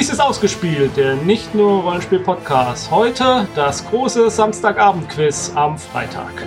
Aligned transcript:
Dies 0.00 0.08
ist 0.08 0.18
ausgespielt, 0.18 0.96
der 0.96 1.14
nicht 1.14 1.54
nur 1.54 1.82
Rollenspiel-Podcast. 1.82 2.90
Heute 2.90 3.46
das 3.54 3.86
große 3.90 4.30
Samstagabend-Quiz 4.30 5.52
am 5.54 5.76
Freitag. 5.76 6.46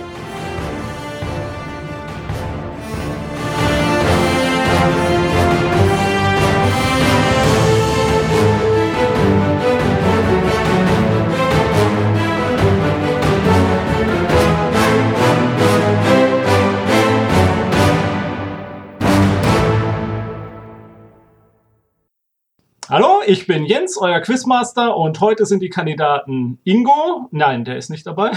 Ich 23.26 23.46
bin 23.46 23.64
Jens, 23.64 23.96
euer 23.96 24.20
Quizmaster 24.20 24.96
und 24.96 25.20
heute 25.20 25.46
sind 25.46 25.60
die 25.60 25.68
Kandidaten 25.68 26.58
Ingo, 26.64 27.28
nein, 27.30 27.64
der 27.64 27.76
ist 27.76 27.90
nicht 27.90 28.06
dabei, 28.06 28.32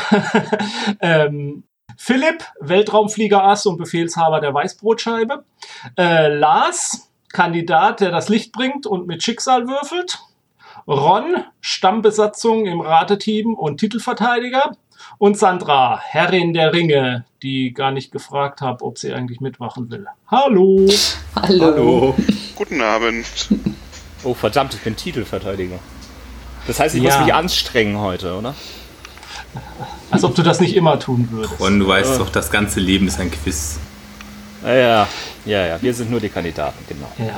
ähm, 1.01 1.63
Philipp, 1.97 2.43
Weltraumflieger 2.59 3.43
Ass 3.43 3.65
und 3.65 3.77
Befehlshaber 3.77 4.39
der 4.39 4.53
Weißbrotscheibe, 4.53 5.43
äh, 5.97 6.27
Lars, 6.27 7.11
Kandidat, 7.31 7.99
der 7.99 8.11
das 8.11 8.29
Licht 8.29 8.51
bringt 8.51 8.85
und 8.85 9.07
mit 9.07 9.23
Schicksal 9.23 9.67
würfelt, 9.67 10.19
Ron, 10.87 11.43
Stammbesatzung 11.59 12.65
im 12.65 12.81
Rateteam 12.81 13.53
und 13.53 13.79
Titelverteidiger 13.79 14.71
und 15.17 15.37
Sandra, 15.37 15.99
Herrin 15.99 16.53
der 16.53 16.73
Ringe, 16.73 17.25
die 17.43 17.73
gar 17.73 17.91
nicht 17.91 18.11
gefragt 18.11 18.61
habe, 18.61 18.85
ob 18.85 18.97
sie 18.97 19.13
eigentlich 19.13 19.41
mitmachen 19.41 19.89
will. 19.89 20.05
Hallo. 20.27 20.87
Hallo. 21.35 21.65
Hallo. 21.65 22.15
Guten 22.55 22.81
Abend. 22.81 23.25
Oh 24.23 24.33
verdammt, 24.33 24.73
ich 24.73 24.81
bin 24.81 24.95
Titelverteidiger. 24.95 25.79
Das 26.65 26.79
heißt, 26.79 26.95
ich 26.95 27.03
Ja. 27.03 27.15
muss 27.17 27.25
mich 27.25 27.33
anstrengen 27.33 27.97
heute, 27.99 28.33
oder? 28.35 28.53
Als 30.11 30.23
ob 30.23 30.35
du 30.35 30.43
das 30.43 30.59
nicht 30.59 30.75
immer 30.75 30.99
tun 30.99 31.27
würdest. 31.31 31.59
Und 31.59 31.79
du 31.79 31.87
weißt 31.87 32.19
doch, 32.19 32.29
das 32.29 32.49
ganze 32.51 32.79
Leben 32.79 33.07
ist 33.07 33.19
ein 33.19 33.31
Quiz. 33.31 33.77
Ja, 34.63 35.07
ja, 35.45 35.65
ja. 35.65 35.81
Wir 35.81 35.93
sind 35.93 36.11
nur 36.11 36.19
die 36.19 36.29
Kandidaten, 36.29 36.83
genau. 36.87 37.07
Ja. 37.17 37.37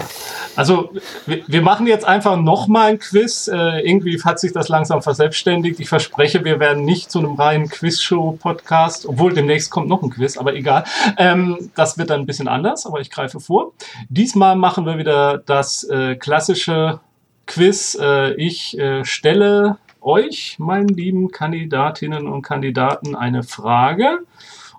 Also, 0.56 0.92
wir, 1.26 1.44
wir 1.48 1.62
machen 1.62 1.86
jetzt 1.86 2.06
einfach 2.06 2.38
nochmal 2.38 2.92
ein 2.92 3.00
Quiz. 3.00 3.48
Äh, 3.48 3.82
irgendwie 3.88 4.22
hat 4.24 4.40
sich 4.40 4.52
das 4.52 4.70
langsam 4.70 5.02
verselbstständigt. 5.02 5.80
Ich 5.80 5.90
verspreche, 5.90 6.44
wir 6.44 6.60
werden 6.60 6.86
nicht 6.86 7.12
zu 7.12 7.20
einem 7.20 7.36
reinen 7.36 7.70
Quizshow-Podcast, 7.70 9.06
obwohl 9.06 9.34
demnächst 9.34 9.70
kommt 9.70 9.88
noch 9.88 10.02
ein 10.02 10.10
Quiz, 10.10 10.38
aber 10.38 10.56
egal. 10.56 10.86
Ähm, 11.18 11.72
das 11.76 11.98
wird 11.98 12.10
dann 12.10 12.22
ein 12.22 12.26
bisschen 12.26 12.48
anders, 12.48 12.86
aber 12.86 13.00
ich 13.00 13.12
greife 13.12 13.40
vor. 13.40 13.74
Diesmal 14.10 14.56
machen 14.56 14.86
wir 14.86 14.98
wieder 14.98 15.38
das 15.38 15.84
äh, 15.84 16.16
klassische 16.16 17.00
Quiz. 17.46 17.98
Äh, 18.00 18.34
ich 18.34 18.78
äh, 18.78 19.04
stelle 19.06 19.78
euch, 20.02 20.56
meinen 20.60 20.88
lieben 20.88 21.32
Kandidatinnen 21.32 22.28
und 22.28 22.42
Kandidaten, 22.42 23.16
eine 23.16 23.44
Frage. 23.44 24.20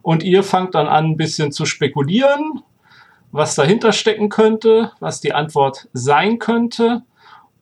Und 0.02 0.22
ihr 0.22 0.42
fangt 0.42 0.74
dann 0.74 0.86
an, 0.86 1.06
ein 1.06 1.16
bisschen 1.16 1.52
zu 1.52 1.66
spekulieren, 1.66 2.62
was 3.32 3.54
dahinter 3.54 3.92
stecken 3.92 4.28
könnte, 4.28 4.92
was 5.00 5.20
die 5.20 5.32
Antwort 5.32 5.88
sein 5.92 6.38
könnte. 6.38 7.02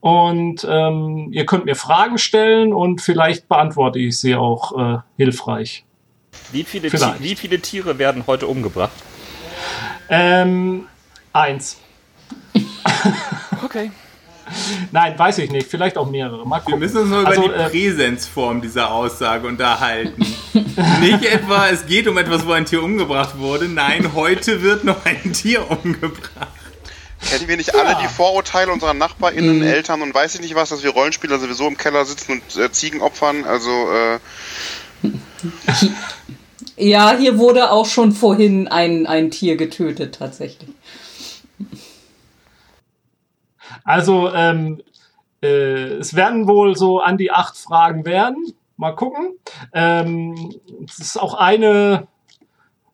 Und 0.01 0.67
ähm, 0.69 1.29
ihr 1.33 1.45
könnt 1.45 1.65
mir 1.65 1.75
Fragen 1.75 2.19
stellen 2.19 2.73
und 2.73 3.01
vielleicht 3.01 3.49
beantworte 3.49 3.99
ich 3.99 4.19
sie 4.19 4.37
auch 4.37 4.79
äh, 4.79 4.99
hilfreich. 5.17 5.85
Wie 6.53 6.63
viele, 6.63 6.93
wie 6.93 7.35
viele 7.35 7.61
Tiere 7.61 7.99
werden 7.99 8.25
heute 8.27 8.47
umgebracht? 8.47 8.93
Ähm, 10.09 10.87
eins. 11.33 11.79
Okay. 13.65 13.91
Nein, 14.93 15.19
weiß 15.19 15.39
ich 15.39 15.51
nicht. 15.51 15.69
Vielleicht 15.69 15.97
auch 15.97 16.11
mehrere. 16.11 16.47
Mal 16.47 16.59
Wir 16.59 16.63
gucken. 16.63 16.79
müssen 16.81 16.99
uns 16.99 17.11
nur 17.11 17.27
Also, 17.27 17.45
über 17.45 17.55
die 17.55 17.61
äh, 17.61 17.69
Präsenzform 17.91 18.61
dieser 18.61 18.91
Aussage 18.93 19.47
unterhalten. 19.47 20.21
Nicht 21.01 21.25
etwa, 21.25 21.69
es 21.69 21.87
geht 21.87 22.07
um 22.09 22.19
etwas, 22.19 22.47
wo 22.47 22.53
ein 22.53 22.65
Tier 22.65 22.83
umgebracht 22.83 23.39
wurde. 23.39 23.69
Nein, 23.69 24.13
heute 24.15 24.63
wird 24.63 24.85
noch 24.85 25.05
ein 25.05 25.33
Tier 25.33 25.71
umgebracht. 25.71 26.49
Kennen 27.29 27.49
wir 27.49 27.57
nicht 27.57 27.75
alle 27.75 27.97
die 28.01 28.07
Vorurteile 28.07 28.71
unserer 28.71 28.95
NachbarInnen, 28.95 29.61
Eltern 29.63 30.03
und 30.03 30.15
weiß 30.15 30.37
ich 30.37 30.41
nicht 30.41 30.55
was, 30.55 30.69
dass 30.69 30.85
wir 30.85 30.91
Rollenspieler 30.91 31.41
sowieso 31.41 31.67
im 31.67 31.77
Keller 31.77 32.05
sitzen 32.05 32.33
und 32.41 32.57
äh, 32.63 32.71
Ziegen 32.71 33.01
opfern? 33.01 33.45
Also, 33.45 33.71
äh, 33.93 34.19
Ja, 36.77 37.17
hier 37.19 37.39
wurde 37.39 37.73
auch 37.73 37.87
schon 37.87 38.13
vorhin 38.13 38.69
ein, 38.69 39.07
ein 39.07 39.33
Tier 39.33 39.57
getötet, 39.57 40.17
tatsächlich. 40.17 40.71
Also, 43.89 44.31
ähm, 44.35 44.83
äh, 45.43 45.95
es 45.95 46.15
werden 46.15 46.47
wohl 46.47 46.77
so 46.77 47.01
an 47.01 47.17
die 47.17 47.31
acht 47.31 47.57
Fragen 47.57 48.05
werden. 48.05 48.53
Mal 48.77 48.93
gucken. 48.93 49.39
Ähm, 49.73 50.55
es 50.87 50.99
ist 50.99 51.17
auch 51.17 51.33
eine, 51.33 52.07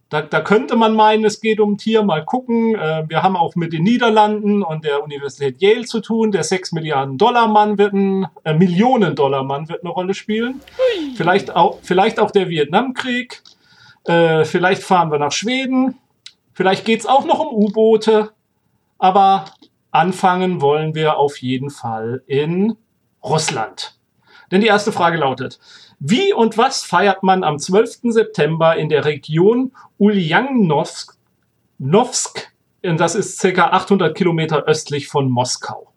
da, 0.09 0.23
da 0.23 0.41
könnte 0.41 0.77
man 0.77 0.95
meinen, 0.95 1.25
es 1.25 1.41
geht 1.41 1.59
um 1.59 1.79
Tier. 1.79 2.05
Mal 2.05 2.25
gucken. 2.25 2.77
Äh, 2.77 3.07
wir 3.09 3.25
haben 3.25 3.35
auch 3.35 3.57
mit 3.57 3.73
den 3.73 3.83
Niederlanden 3.83 4.63
und 4.63 4.85
der 4.85 5.03
Universität 5.03 5.61
Yale 5.61 5.85
zu 5.85 5.99
tun. 5.99 6.31
Der 6.31 6.45
6 6.45 6.71
Milliarden 6.71 7.19
Dollar 7.19 7.49
Mann 7.49 7.77
wird 7.77 7.93
ein, 7.93 8.29
äh, 8.45 8.55
Millionen 8.55 9.17
Dollar 9.17 9.43
Mann 9.43 9.69
wird 9.69 9.83
eine 9.83 9.91
Rolle 9.91 10.15
spielen. 10.15 10.61
Vielleicht 11.17 11.57
auch, 11.57 11.81
vielleicht 11.83 12.21
auch 12.21 12.31
der 12.31 12.49
Vietnamkrieg. 12.49 13.43
Äh, 14.05 14.45
vielleicht 14.45 14.85
fahren 14.85 15.11
wir 15.11 15.19
nach 15.19 15.33
Schweden. 15.33 15.99
Vielleicht 16.53 16.85
geht's 16.85 17.05
auch 17.05 17.25
noch 17.25 17.41
um 17.41 17.53
U-Boote. 17.53 18.31
Aber 18.99 19.47
anfangen 19.95 20.61
wollen 20.61 20.95
wir 20.95 21.17
auf 21.19 21.39
jeden 21.39 21.71
Fall 21.71 22.23
in 22.27 22.77
Russland. 23.23 23.99
Denn 24.51 24.61
die 24.61 24.67
erste 24.67 24.93
Frage 24.93 25.17
lautet, 25.19 25.59
wie 26.01 26.33
und 26.35 26.59
was 26.59 26.83
feiert 26.83 27.23
man 27.23 27.45
am 27.45 27.59
12. 27.59 28.13
September 28.13 28.77
in 28.77 28.89
der 28.89 29.05
Region 29.05 29.73
Ulyanovsk, 29.99 31.17
Novsk, 31.79 32.53
und 32.85 32.99
das 32.99 33.15
ist 33.15 33.41
circa 33.41 33.69
800 33.69 34.15
Kilometer 34.15 34.65
östlich 34.65 35.09
von 35.09 35.31
Moskau? 35.31 35.93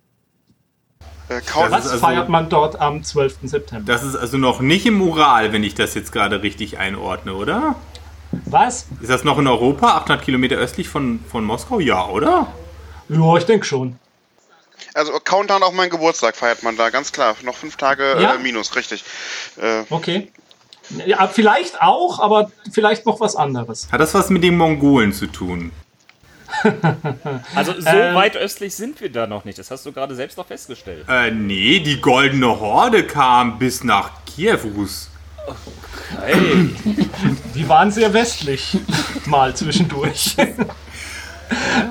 äh, 1.29 1.41
Was 1.69 1.87
also- 1.87 1.97
feiert 1.97 2.29
man 2.29 2.49
dort 2.49 2.79
am 2.79 3.03
12. 3.03 3.39
September? 3.43 3.91
Das 3.91 4.03
ist 4.03 4.15
also 4.15 4.37
noch 4.37 4.61
nicht 4.61 4.85
im 4.85 5.01
Ural, 5.01 5.51
wenn 5.51 5.63
ich 5.63 5.75
das 5.75 5.95
jetzt 5.95 6.11
gerade 6.11 6.43
richtig 6.43 6.77
einordne, 6.77 7.33
oder? 7.33 7.75
Was? 8.45 8.87
Ist 9.01 9.09
das 9.09 9.23
noch 9.23 9.39
in 9.39 9.47
Europa, 9.47 9.97
800 9.97 10.23
Kilometer 10.23 10.55
östlich 10.55 10.87
von, 10.87 11.19
von 11.27 11.43
Moskau? 11.43 11.79
Ja, 11.79 12.07
oder? 12.07 12.47
Ja, 13.09 13.37
ich 13.37 13.45
denke 13.45 13.65
schon. 13.65 13.97
also 14.93 15.13
Countdown 15.19 15.63
auf 15.63 15.73
meinen 15.73 15.89
Geburtstag 15.89 16.35
feiert 16.35 16.63
man 16.63 16.75
da, 16.77 16.89
ganz 16.89 17.11
klar. 17.11 17.35
Noch 17.43 17.55
fünf 17.55 17.75
Tage 17.77 18.17
Ja? 18.21 18.35
äh, 18.35 18.37
minus, 18.39 18.75
richtig. 18.75 19.03
Äh, 19.61 19.83
Okay. 19.89 20.31
Ja, 21.05 21.27
vielleicht 21.27 21.81
auch, 21.81 22.19
aber 22.19 22.49
vielleicht 22.71 23.05
noch 23.05 23.19
was 23.19 23.35
anderes. 23.35 23.89
Hat 23.91 23.99
das 23.99 24.13
was 24.13 24.29
mit 24.29 24.41
den 24.43 24.55
Mongolen 24.55 25.11
zu 25.13 25.27
tun? 25.27 25.71
Also 27.55 27.73
so 27.79 27.87
Ähm. 27.89 28.15
weit 28.15 28.37
östlich 28.37 28.73
sind 28.73 29.01
wir 29.01 29.11
da 29.11 29.27
noch 29.27 29.43
nicht. 29.43 29.59
Das 29.59 29.69
hast 29.69 29.85
du 29.85 29.91
gerade 29.91 30.15
selbst 30.15 30.37
noch 30.37 30.47
festgestellt. 30.47 31.05
Äh, 31.09 31.31
nee, 31.31 31.79
die 31.81 31.99
Goldene 31.99 32.59
Horde 32.61 33.05
kam 33.05 33.59
bis 33.59 33.83
nach 33.83 34.11
Kiew. 34.25 34.59
Rus. 34.75 35.09
Hey, 36.21 36.69
Die 37.53 37.67
waren 37.67 37.91
sehr 37.91 38.13
westlich, 38.13 38.77
mal 39.25 39.53
zwischendurch. 39.55 40.35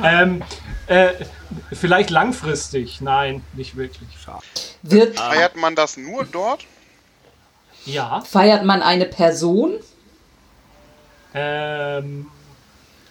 ähm, 0.03 0.43
äh, 0.87 1.13
vielleicht 1.73 2.11
langfristig. 2.11 3.01
Nein, 3.01 3.43
nicht 3.55 3.77
wirklich. 3.77 4.09
Wird, 4.83 5.19
feiert 5.19 5.57
man 5.57 5.75
das 5.75 5.97
nur 5.97 6.25
dort? 6.25 6.65
Ja. 7.85 8.21
feiert 8.21 8.65
man 8.65 8.83
eine 8.83 9.07
Person? 9.07 9.75
Ähm, 11.35 12.27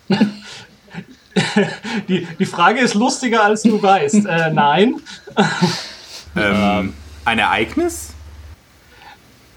die, 2.10 2.28
die 2.40 2.46
Frage 2.46 2.82
ist 2.82 2.94
lustiger, 2.94 3.44
als 3.44 3.64
du 3.64 3.82
weißt. 3.82 4.26
Äh, 4.26 4.52
nein. 4.52 5.02
Ähm, 6.38 6.94
ein 7.24 7.40
Ereignis? 7.40 8.10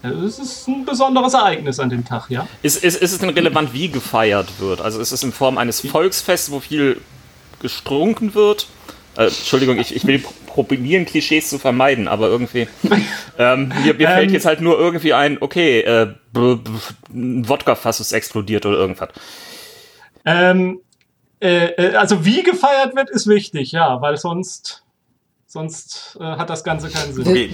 Es 0.01 0.39
ist 0.39 0.67
ein 0.67 0.85
besonderes 0.85 1.33
Ereignis 1.33 1.77
an 1.79 1.89
dem 1.89 2.05
Tag, 2.05 2.29
ja. 2.29 2.47
ist, 2.61 2.81
ist, 2.81 3.01
ist 3.01 3.11
es 3.11 3.17
denn 3.17 3.31
relevant, 3.31 3.73
wie 3.73 3.89
gefeiert 3.89 4.47
wird? 4.59 4.79
Also 4.79 5.01
ist 5.01 5.11
es 5.11 5.21
in 5.23 5.33
Form 5.33 5.57
eines 5.57 5.81
Volksfests, 5.81 6.51
wo 6.51 6.61
viel 6.61 7.01
gestrunken 7.59 8.35
wird? 8.35 8.67
Äh, 9.15 9.25
Entschuldigung, 9.25 9.77
ich, 9.79 9.95
ich 9.95 10.05
will 10.05 10.23
probieren, 10.47 11.05
Klischees 11.05 11.49
zu 11.49 11.59
vermeiden, 11.59 12.07
aber 12.07 12.27
irgendwie. 12.27 12.67
Ähm, 13.37 13.71
mir 13.85 13.93
mir 13.93 14.07
fällt 14.07 14.27
Ähm. 14.27 14.33
jetzt 14.33 14.45
halt 14.45 14.59
nur 14.59 14.77
irgendwie 14.77 15.13
ein, 15.13 15.37
okay, 15.39 15.79
äh, 15.79 16.13
ein 16.35 17.47
Wodka-Fass 17.47 18.01
ist 18.01 18.11
explodiert 18.11 18.65
oder 18.65 18.77
irgendwas. 18.77 19.09
Ähm, 20.25 20.81
äh, 21.41 21.67
äh, 21.67 21.95
also 21.95 22.25
wie 22.25 22.43
gefeiert 22.43 22.97
wird, 22.97 23.09
ist 23.09 23.27
wichtig, 23.27 23.71
ja, 23.71 24.01
weil 24.01 24.17
sonst, 24.17 24.83
sonst 25.47 26.17
äh, 26.19 26.23
hat 26.23 26.49
das 26.49 26.65
Ganze 26.65 26.89
keinen 26.89 27.13
Sinn. 27.13 27.27
Okay, 27.27 27.49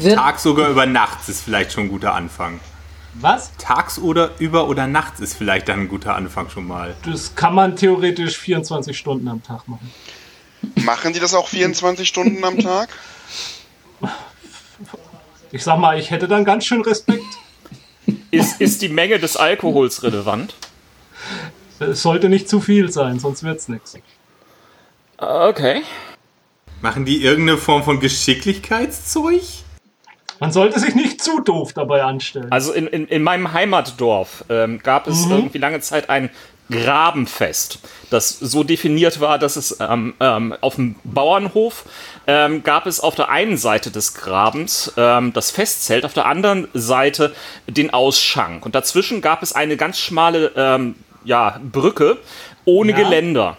oder 0.54 0.70
über 0.70 0.88
nachts 0.88 1.30
ist 1.30 1.42
vielleicht 1.42 1.72
schon 1.72 1.84
ein 1.84 1.90
guter 1.90 2.16
Anfang. 2.16 2.60
Was? 3.22 3.52
Tags 3.58 3.98
oder 3.98 4.32
über 4.40 4.68
oder 4.68 4.88
nachts 4.88 5.20
ist 5.20 5.36
vielleicht 5.36 5.70
dann 5.70 5.82
ein 5.82 5.88
guter 5.88 6.16
Anfang 6.16 6.50
schon 6.50 6.68
mal. 6.68 6.96
Das 7.06 7.36
kann 7.36 7.56
man 7.56 7.76
theoretisch 7.76 8.38
24 8.38 8.98
Stunden 8.98 9.28
am 9.28 9.42
Tag 9.42 9.68
machen. 9.68 9.92
Machen 10.84 11.14
die 11.14 11.20
das 11.20 11.34
auch 11.34 11.48
24 11.48 12.08
Stunden 12.08 12.44
am 12.44 12.60
Tag? 12.60 12.90
Ich 15.52 15.64
sag 15.64 15.80
mal, 15.80 15.98
ich 15.98 16.12
hätte 16.12 16.28
dann 16.28 16.44
ganz 16.44 16.66
schön 16.66 16.82
Respekt. 16.82 17.24
Ist, 18.32 18.60
ist 18.60 18.82
die 18.82 18.90
Menge 18.90 19.20
des 19.20 19.38
Alkohols 19.38 20.04
relevant? 20.04 20.56
Es 21.80 22.02
sollte 22.02 22.30
nicht 22.30 22.50
zu 22.50 22.60
viel 22.60 22.92
sein, 22.92 23.20
sonst 23.20 23.44
wird's 23.44 23.68
nichts. 23.68 23.98
Okay. 25.18 25.84
Machen 26.82 27.06
die 27.06 27.24
irgendeine 27.24 27.58
Form 27.58 27.84
von 27.84 28.00
Geschicklichkeitszeug? 28.00 29.42
Man 30.40 30.52
sollte 30.52 30.80
sich 30.80 30.96
nicht 30.96 31.22
zu 31.24 31.40
doof 31.42 31.74
dabei 31.74 32.04
anstellen. 32.04 32.52
Also 32.52 32.74
in, 32.74 32.88
in, 32.88 33.08
in 33.08 33.24
meinem 33.24 33.54
Heimatdorf 33.54 34.46
ähm, 34.50 34.80
gab 34.80 35.08
es 35.08 35.26
irgendwie 35.26 35.58
lange 35.58 35.80
Zeit 35.80 36.10
ein 36.10 36.30
Grabenfest, 36.72 37.80
das 38.10 38.30
so 38.40 38.64
definiert 38.64 39.20
war, 39.20 39.38
dass 39.38 39.56
es 39.56 39.78
ähm, 39.80 40.16
ähm, 40.20 40.56
auf 40.62 40.76
dem 40.76 40.96
Bauernhof 41.04 41.86
ähm, 42.26 42.64
gab 42.64 42.88
es 42.88 43.00
auf 43.00 43.14
der 43.14 43.30
einen 43.30 43.58
Seite 43.58 43.92
des 43.92 44.16
Grabens 44.16 44.92
ähm, 44.98 45.32
das 45.34 45.52
Festzelt, 45.52 46.06
auf 46.06 46.14
der 46.14 46.26
anderen 46.26 46.68
Seite 46.74 47.34
den 47.68 47.94
Ausschank. 47.94 48.66
Und 48.66 48.74
dazwischen 48.74 49.22
gab 49.22 49.44
es 49.44 49.54
eine 49.54 49.78
ganz 49.78 50.00
schmale 50.00 50.52
ähm, 50.56 50.96
ja, 51.24 51.60
Brücke 51.72 52.18
ohne 52.66 52.92
Ja. 52.94 52.98
Geländer. 52.98 53.58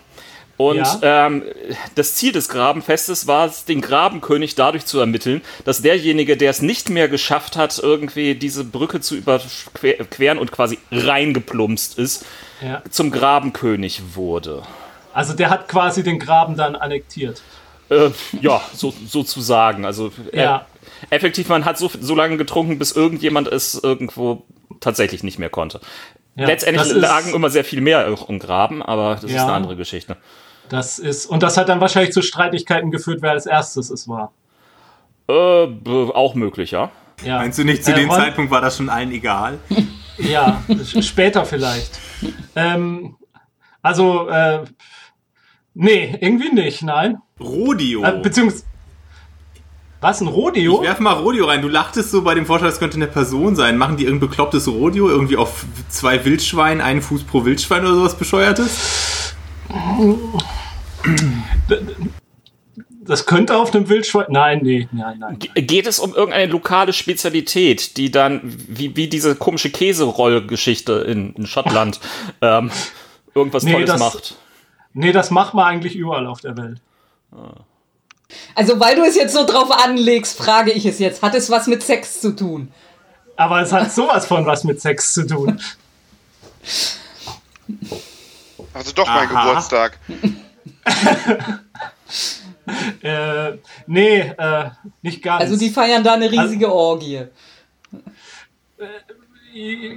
Und 0.58 0.76
Ja. 0.78 1.26
ähm, 1.26 1.42
das 1.96 2.14
Ziel 2.14 2.32
des 2.32 2.48
Grabenfestes 2.48 3.26
war 3.26 3.46
es, 3.46 3.66
den 3.66 3.82
Grabenkönig 3.82 4.54
dadurch 4.54 4.86
zu 4.86 4.98
ermitteln, 4.98 5.42
dass 5.64 5.82
derjenige, 5.82 6.36
der 6.38 6.50
es 6.50 6.62
nicht 6.62 6.88
mehr 6.88 7.08
geschafft 7.08 7.56
hat, 7.56 7.78
irgendwie 7.78 8.34
diese 8.34 8.64
Brücke 8.64 9.00
zu 9.00 9.16
überqueren 9.16 10.38
und 10.38 10.52
quasi 10.52 10.78
reingeplumpst 10.90 11.98
ist, 11.98 12.24
ja. 12.62 12.82
zum 12.90 13.10
Grabenkönig 13.10 14.14
wurde. 14.14 14.62
Also 15.12 15.34
der 15.34 15.50
hat 15.50 15.68
quasi 15.68 16.02
den 16.02 16.18
Graben 16.18 16.56
dann 16.56 16.74
annektiert. 16.76 17.42
Äh, 17.90 18.10
ja, 18.40 18.60
so, 18.74 18.92
sozusagen. 19.06 19.84
Also 19.84 20.10
äh, 20.32 20.42
Ja. 20.42 20.66
effektiv, 21.10 21.48
man 21.48 21.64
hat 21.66 21.78
so, 21.78 21.90
so 22.00 22.14
lange 22.14 22.36
getrunken, 22.38 22.78
bis 22.78 22.92
irgendjemand 22.92 23.48
es 23.48 23.74
irgendwo 23.74 24.44
tatsächlich 24.80 25.22
nicht 25.22 25.38
mehr 25.38 25.50
konnte. 25.50 25.80
Ja, 26.34 26.46
Letztendlich 26.46 26.86
ist- 26.86 26.94
lagen 26.96 27.32
immer 27.34 27.48
sehr 27.50 27.64
viel 27.64 27.80
mehr 27.80 28.08
auch 28.12 28.28
im 28.28 28.38
Graben, 28.38 28.82
aber 28.82 29.14
das 29.14 29.24
ist 29.24 29.32
Ja. 29.32 29.44
eine 29.44 29.52
andere 29.52 29.76
Geschichte. 29.76 30.16
Das 30.68 30.98
ist, 30.98 31.26
und 31.26 31.42
das 31.42 31.56
hat 31.56 31.68
dann 31.68 31.80
wahrscheinlich 31.80 32.12
zu 32.12 32.22
Streitigkeiten 32.22 32.90
geführt, 32.90 33.18
wer 33.22 33.32
als 33.32 33.46
erstes 33.46 33.90
es 33.90 34.08
war. 34.08 34.32
Äh, 35.28 35.32
auch 36.12 36.34
möglich, 36.34 36.70
ja. 36.72 36.90
Ja. 37.24 37.38
Meinst 37.38 37.58
du 37.58 37.64
nicht, 37.64 37.84
zu 37.84 37.92
Äh, 37.92 37.96
dem 37.96 38.10
Ron- 38.10 38.18
Zeitpunkt 38.20 38.50
war 38.50 38.60
das 38.60 38.76
schon 38.76 38.88
allen 38.88 39.12
egal? 39.12 39.58
Ja, 40.18 40.62
später 41.02 41.44
vielleicht. 41.44 41.98
Ähm, 42.54 43.16
also, 43.82 44.26
äh, 44.30 44.64
nee, 45.74 46.16
irgendwie 46.22 46.54
nicht, 46.54 46.82
nein. 46.82 47.18
Rodeo. 47.38 48.02
Äh, 48.02 48.20
beziehungsweise, 48.22 48.64
was, 50.00 50.22
ein 50.22 50.28
Rodeo? 50.28 50.76
Ich 50.80 50.88
werf 50.88 51.00
mal 51.00 51.12
Rodeo 51.12 51.44
rein. 51.44 51.60
Du 51.60 51.68
lachtest 51.68 52.10
so 52.12 52.22
bei 52.22 52.34
dem 52.34 52.46
Vorschlag, 52.46 52.68
es 52.70 52.78
könnte 52.78 52.96
eine 52.96 53.08
Person 53.08 53.56
sein. 53.56 53.76
Machen 53.76 53.98
die 53.98 54.04
irgendein 54.04 54.30
beklopptes 54.30 54.66
Rodeo? 54.68 55.10
Irgendwie 55.10 55.36
auf 55.36 55.66
zwei 55.90 56.24
Wildschweinen, 56.24 56.80
einen 56.80 57.02
Fuß 57.02 57.24
pro 57.24 57.44
Wildschwein 57.44 57.82
oder 57.84 57.94
sowas 57.96 58.16
Bescheuertes? 58.16 59.05
Das 63.04 63.26
könnte 63.26 63.56
auf 63.56 63.72
einem 63.74 63.88
Wildschwein. 63.88 64.26
Nein, 64.30 64.60
nee, 64.62 64.88
nein, 64.92 65.18
nein. 65.20 65.38
Ge- 65.38 65.62
Geht 65.62 65.86
es 65.86 65.98
um 66.00 66.12
irgendeine 66.14 66.50
lokale 66.50 66.92
Spezialität, 66.92 67.96
die 67.96 68.10
dann, 68.10 68.40
wie, 68.44 68.96
wie 68.96 69.08
diese 69.08 69.36
komische 69.36 69.70
Käseroll-Geschichte 69.70 70.92
in, 71.06 71.32
in 71.34 71.46
Schottland, 71.46 72.00
ähm, 72.42 72.70
irgendwas 73.34 73.62
Nee, 73.62 73.72
Tolles 73.72 73.90
das- 73.90 74.00
macht? 74.00 74.34
Nee, 74.92 75.12
das 75.12 75.30
macht 75.30 75.54
man 75.54 75.66
eigentlich 75.66 75.94
überall 75.94 76.26
auf 76.26 76.40
der 76.40 76.56
Welt. 76.56 76.80
Also, 78.54 78.80
weil 78.80 78.96
du 78.96 79.02
es 79.04 79.14
jetzt 79.14 79.34
so 79.34 79.44
drauf 79.46 79.70
anlegst, 79.70 80.36
frage 80.38 80.72
ich 80.72 80.86
es 80.86 80.98
jetzt. 80.98 81.22
Hat 81.22 81.34
es 81.34 81.50
was 81.50 81.66
mit 81.66 81.82
Sex 81.82 82.20
zu 82.20 82.34
tun? 82.34 82.72
Aber 83.36 83.60
es 83.60 83.70
hat 83.72 83.92
sowas 83.92 84.24
von 84.26 84.46
was 84.46 84.64
mit 84.64 84.80
Sex 84.80 85.12
zu 85.12 85.26
tun. 85.26 85.60
Also 88.76 88.93
doch 88.93 89.06
mein 89.06 89.28
Aha. 89.31 89.46
Geburtstag. 89.49 89.99
Äh, 93.00 93.58
nee, 93.87 94.19
äh, 94.19 94.70
nicht 95.00 95.23
ganz. 95.23 95.43
Also, 95.43 95.56
die 95.56 95.70
feiern 95.70 96.02
da 96.02 96.14
eine 96.14 96.28
riesige 96.31 96.73
Orgie. 96.73 97.26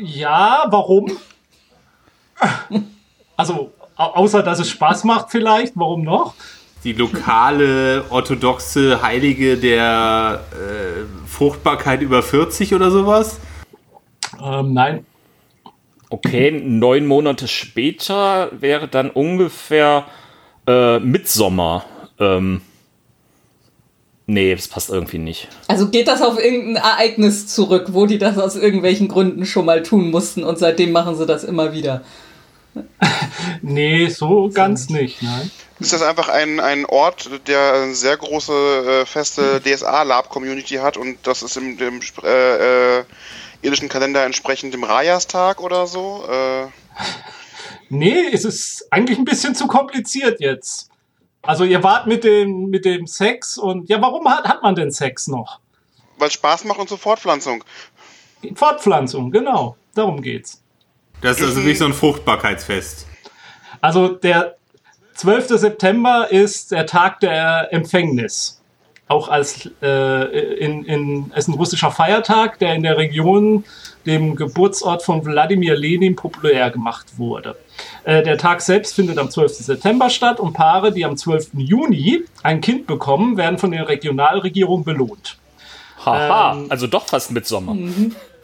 Ja, 0.04 0.66
warum? 0.70 1.12
Also, 3.36 3.72
au- 3.96 4.04
außer 4.16 4.44
dass 4.44 4.60
es 4.60 4.70
Spaß 4.70 5.06
macht 5.06 5.31
vielleicht, 5.31 5.72
warum 5.76 6.04
noch? 6.04 6.34
Die 6.84 6.92
lokale 6.94 8.04
orthodoxe 8.10 9.02
Heilige 9.02 9.58
der 9.58 10.44
äh, 10.52 11.28
Fruchtbarkeit 11.28 12.02
über 12.02 12.22
40 12.22 12.76
oder 12.76 12.92
sowas? 12.92 13.40
Ähm, 14.44 14.74
nein. 14.74 15.06
Okay, 16.09 16.51
neun 16.51 17.06
Monate 17.06 17.47
später 17.47 18.50
wäre 18.51 18.88
dann 18.88 19.11
ungefähr 19.11 20.07
äh, 20.65 21.00
Mitsommer. 21.00 21.85
Ähm, 22.19 22.61
nee, 24.25 24.56
das 24.56 24.67
passt 24.67 24.89
irgendwie 24.89 25.19
nicht. 25.19 25.50
Also 25.67 25.89
geht 25.89 26.07
das 26.07 26.23
auf 26.23 26.39
irgendein 26.39 26.83
Ereignis 26.83 27.47
zurück, 27.47 27.89
wo 27.91 28.07
die 28.07 28.17
das 28.17 28.39
aus 28.39 28.56
irgendwelchen 28.56 29.07
Gründen 29.07 29.45
schon 29.45 29.65
mal 29.65 29.83
tun 29.83 30.09
mussten 30.09 30.44
und 30.44 30.57
seitdem 30.57 30.91
machen 30.91 31.15
sie 31.15 31.25
das 31.27 31.44
immer 31.44 31.73
wieder. 31.73 32.01
Nee, 33.61 34.07
so 34.09 34.50
ganz 34.53 34.89
nicht, 34.89 35.21
nein. 35.21 35.51
Ist 35.79 35.94
das 35.94 36.01
einfach 36.01 36.27
ein, 36.29 36.59
ein 36.59 36.85
Ort, 36.85 37.29
der 37.47 37.73
eine 37.73 37.95
sehr 37.95 38.17
große, 38.17 38.51
äh, 38.53 39.06
feste 39.06 39.61
DSA-Lab-Community 39.61 40.75
hat 40.75 40.97
und 40.97 41.17
das 41.23 41.41
ist 41.41 41.56
im 41.56 41.77
dem, 41.77 42.01
äh, 42.23 43.03
irdischen 43.61 43.89
Kalender 43.89 44.25
entsprechend 44.25 44.73
dem 44.73 44.83
Rajastag 44.83 45.61
oder 45.61 45.88
so? 45.88 46.25
Äh, 46.29 46.67
Nee, 47.91 48.27
es 48.31 48.45
ist 48.45 48.88
eigentlich 48.91 49.17
ein 49.17 49.25
bisschen 49.25 49.56
zu 49.56 49.65
kompliziert 49.65 50.39
jetzt. 50.39 50.89
Also 51.41 51.63
ihr 51.63 51.81
wart 51.81 52.06
mit 52.06 52.23
dem, 52.23 52.69
mit 52.69 52.85
dem 52.85 53.07
Sex 53.07 53.57
und 53.57 53.89
ja, 53.89 54.00
warum 54.00 54.29
hat, 54.29 54.44
hat 54.44 54.61
man 54.61 54.75
denn 54.75 54.91
Sex 54.91 55.27
noch? 55.27 55.59
weil 56.19 56.29
Spaß 56.29 56.65
macht 56.65 56.79
und 56.79 56.89
zur 56.89 56.97
Fortpflanzung. 56.97 57.63
Fortpflanzung, 58.53 59.31
genau. 59.31 59.78
Darum 59.95 60.21
geht's. 60.21 60.61
Das 61.21 61.37
ist 61.37 61.44
also 61.44 61.57
wirklich 61.57 61.78
so 61.78 61.85
ein 61.85 61.94
Fruchtbarkeitsfest. 61.94 63.07
Also 63.81 64.09
der 64.09 64.57
12. 65.16 65.47
September 65.59 66.30
ist 66.30 66.71
der 66.71 66.85
Tag 66.85 67.19
der 67.21 67.69
Empfängnis. 67.71 68.58
Auch 69.09 69.28
als 69.28 69.69
äh, 69.81 70.56
in, 70.59 70.85
in, 70.85 71.31
ist 71.35 71.47
ein 71.47 71.56
russischer 71.56 71.89
Feiertag, 71.92 72.59
der 72.59 72.75
in 72.75 72.83
der 72.83 72.97
Region, 72.97 73.66
dem 74.06 74.35
Geburtsort 74.35 75.01
von 75.01 75.25
Wladimir 75.25 75.75
Lenin, 75.75 76.16
populär 76.16 76.69
gemacht 76.69 77.18
wurde. 77.18 77.56
Äh, 78.04 78.21
der 78.21 78.37
Tag 78.37 78.61
selbst 78.61 78.94
findet 78.94 79.18
am 79.18 79.31
12. 79.31 79.54
September 79.54 80.11
statt 80.11 80.39
und 80.39 80.54
Paare, 80.54 80.92
die 80.92 81.06
am 81.06 81.18
12. 81.18 81.49
Juni 81.57 82.21
ein 82.44 82.61
Kind 82.61 82.85
bekommen, 82.85 83.35
werden 83.35 83.57
von 83.57 83.71
den 83.71 83.81
Regionalregierungen 83.81 84.85
belohnt. 84.85 85.37
Haha, 86.06 86.54
Ähm, 86.54 86.68
also 86.69 86.85
doch 86.85 87.07
fast 87.07 87.31
Mitsommer. 87.31 87.75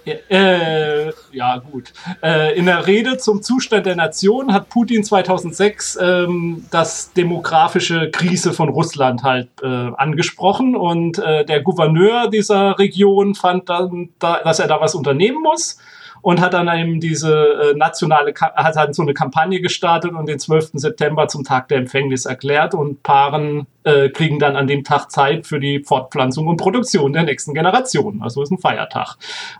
Äh, 0.05 1.11
ja, 1.31 1.57
gut. 1.57 1.93
Äh, 2.21 2.57
in 2.57 2.65
der 2.65 2.85
Rede 2.85 3.17
zum 3.17 3.41
Zustand 3.41 3.85
der 3.85 3.95
Nation 3.95 4.53
hat 4.53 4.69
Putin 4.69 5.03
2006 5.03 5.97
ähm, 6.01 6.65
das 6.71 7.13
demografische 7.13 8.11
Krise 8.11 8.53
von 8.53 8.69
Russland 8.69 9.23
halt 9.23 9.49
äh, 9.63 9.67
angesprochen 9.67 10.75
und 10.75 11.17
äh, 11.17 11.45
der 11.45 11.61
Gouverneur 11.61 12.29
dieser 12.29 12.77
Region 12.77 13.35
fand 13.35 13.69
dann, 13.69 14.09
da, 14.19 14.41
dass 14.43 14.59
er 14.59 14.67
da 14.67 14.79
was 14.79 14.95
unternehmen 14.95 15.41
muss 15.41 15.77
und 16.25 16.41
hat 16.41 16.55
dann 16.55 16.67
eben 16.75 16.99
diese 16.99 17.31
äh, 17.35 17.73
nationale, 17.75 18.33
hat 18.39 18.75
dann 18.75 18.93
so 18.93 19.03
eine 19.03 19.13
Kampagne 19.13 19.61
gestartet 19.61 20.11
und 20.13 20.27
den 20.27 20.39
12. 20.39 20.71
September 20.73 21.27
zum 21.27 21.43
Tag 21.43 21.67
der 21.67 21.77
Empfängnis 21.77 22.25
erklärt 22.25 22.73
und 22.73 23.03
Paaren 23.03 23.67
äh, 23.83 24.09
kriegen 24.09 24.39
dann 24.39 24.55
an 24.55 24.65
dem 24.65 24.83
Tag 24.83 25.11
Zeit 25.11 25.45
für 25.45 25.59
die 25.59 25.83
Fortpflanzung 25.83 26.47
und 26.47 26.57
Produktion 26.57 27.13
der 27.13 27.25
nächsten 27.25 27.53
Generation. 27.53 28.23
Also 28.23 28.41
ist 28.41 28.49
ein 28.49 28.57
Feiertag. 28.57 29.17